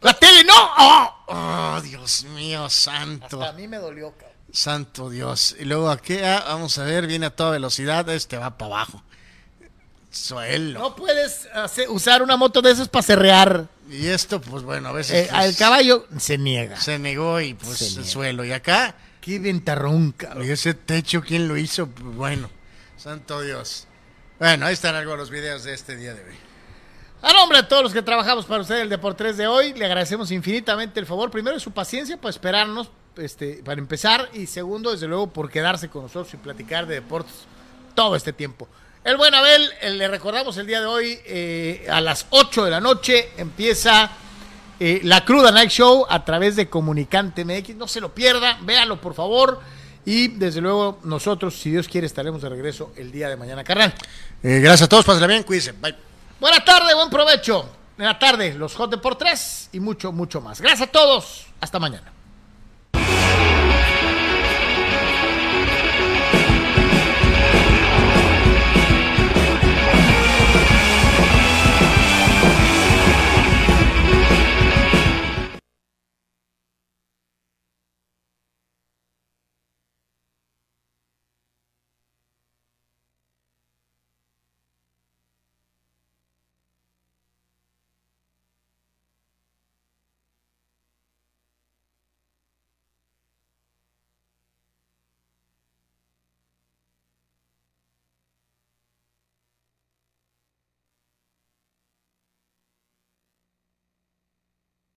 ¡La 0.00 0.14
tele, 0.14 0.44
no! 0.44 0.54
¡Oh! 0.78 1.14
Oh, 1.26 1.80
Dios 1.80 2.22
mío, 2.32 2.70
santo. 2.70 3.42
Hasta 3.42 3.48
a 3.48 3.52
mí 3.54 3.66
me 3.66 3.78
dolió, 3.78 4.12
cabrón. 4.12 4.36
Santo 4.52 5.10
Dios. 5.10 5.56
Y 5.58 5.64
luego 5.64 5.90
aquí, 5.90 6.18
ah, 6.18 6.44
vamos 6.46 6.78
a 6.78 6.84
ver, 6.84 7.08
viene 7.08 7.26
a 7.26 7.30
toda 7.34 7.50
velocidad, 7.50 8.08
este 8.08 8.36
va 8.36 8.56
para 8.56 8.66
abajo. 8.76 9.02
Suelo. 10.12 10.78
No 10.78 10.94
puedes 10.94 11.46
hacer- 11.52 11.90
usar 11.90 12.22
una 12.22 12.36
moto 12.36 12.62
de 12.62 12.70
esas 12.70 12.88
para 12.88 13.02
cerrear. 13.02 13.66
Y 13.90 14.06
esto, 14.06 14.40
pues 14.40 14.62
bueno, 14.62 14.90
a 14.90 14.92
veces 14.92 15.24
Eh, 15.24 15.26
pues, 15.28 15.42
al 15.42 15.56
caballo 15.56 16.06
se 16.18 16.38
niega. 16.38 16.80
se 16.80 17.00
negó 17.00 17.40
y 17.40 17.54
pues 17.54 17.78
Se 17.78 17.86
el 17.88 17.94
niega. 17.96 18.08
suelo. 18.08 18.44
Y 18.44 18.52
acá, 18.52 18.94
Qué 19.20 19.40
ventarrón, 19.40 20.12
cabrón. 20.12 20.46
y 20.46 20.50
ese 20.50 20.74
techo, 20.74 21.20
¿quién 21.20 21.48
lo 21.48 21.56
hizo? 21.56 21.88
Pues 21.88 22.14
bueno, 22.14 22.48
santo 23.00 23.40
Dios. 23.40 23.86
Bueno, 24.38 24.66
ahí 24.66 24.74
están 24.74 24.94
algunos 24.94 25.20
los 25.20 25.30
videos 25.30 25.64
de 25.64 25.72
este 25.72 25.96
día 25.96 26.12
de 26.12 26.22
hoy. 26.22 26.34
A 27.22 27.32
nombre 27.32 27.62
de 27.62 27.64
todos 27.64 27.82
los 27.82 27.94
que 27.94 28.02
trabajamos 28.02 28.44
para 28.44 28.60
usted 28.60 28.78
el 28.80 28.90
Deportes 28.90 29.38
de 29.38 29.46
hoy, 29.46 29.72
le 29.72 29.86
agradecemos 29.86 30.30
infinitamente 30.30 31.00
el 31.00 31.06
favor, 31.06 31.30
primero 31.30 31.58
su 31.58 31.70
paciencia 31.70 32.18
por 32.18 32.28
esperarnos, 32.28 32.90
este, 33.16 33.62
para 33.64 33.80
empezar, 33.80 34.28
y 34.34 34.46
segundo, 34.46 34.92
desde 34.92 35.06
luego, 35.08 35.28
por 35.28 35.50
quedarse 35.50 35.88
con 35.88 36.02
nosotros 36.02 36.32
y 36.34 36.36
platicar 36.36 36.86
de 36.86 36.96
deportes 36.96 37.32
todo 37.94 38.16
este 38.16 38.34
tiempo. 38.34 38.68
El 39.02 39.16
buen 39.16 39.34
Abel, 39.34 39.70
eh, 39.80 39.90
le 39.90 40.06
recordamos 40.06 40.58
el 40.58 40.66
día 40.66 40.80
de 40.80 40.86
hoy, 40.86 41.18
eh, 41.24 41.86
a 41.90 42.02
las 42.02 42.26
8 42.28 42.66
de 42.66 42.70
la 42.70 42.80
noche 42.80 43.30
empieza 43.38 44.10
eh, 44.78 45.00
la 45.04 45.24
Cruda 45.24 45.52
Night 45.52 45.70
Show 45.70 46.04
a 46.06 46.22
través 46.26 46.54
de 46.54 46.68
Comunicante 46.68 47.46
MX. 47.46 47.76
No 47.76 47.88
se 47.88 48.02
lo 48.02 48.14
pierda, 48.14 48.58
véalo 48.60 49.00
por 49.00 49.14
favor. 49.14 49.60
Y 50.04 50.28
desde 50.28 50.60
luego, 50.60 50.98
nosotros, 51.04 51.58
si 51.58 51.70
Dios 51.70 51.88
quiere, 51.88 52.06
estaremos 52.06 52.42
de 52.42 52.48
regreso 52.48 52.92
el 52.96 53.12
día 53.12 53.28
de 53.28 53.36
mañana, 53.36 53.62
carnal. 53.64 53.94
Eh, 54.42 54.60
gracias 54.60 54.82
a 54.82 54.88
todos, 54.88 55.04
pásenla 55.04 55.26
bien, 55.26 55.42
cuídense. 55.42 55.72
Bye. 55.72 55.94
Buena 56.40 56.64
tarde, 56.64 56.94
buen 56.94 57.10
provecho. 57.10 57.68
En 57.98 58.06
la 58.06 58.18
tarde, 58.18 58.54
los 58.54 58.74
Hot 58.76 58.90
de 58.90 58.96
por 58.96 59.16
tres 59.16 59.68
y 59.72 59.80
mucho, 59.80 60.10
mucho 60.10 60.40
más. 60.40 60.60
Gracias 60.60 60.88
a 60.88 60.90
todos. 60.90 61.46
Hasta 61.60 61.78
mañana. 61.78 62.19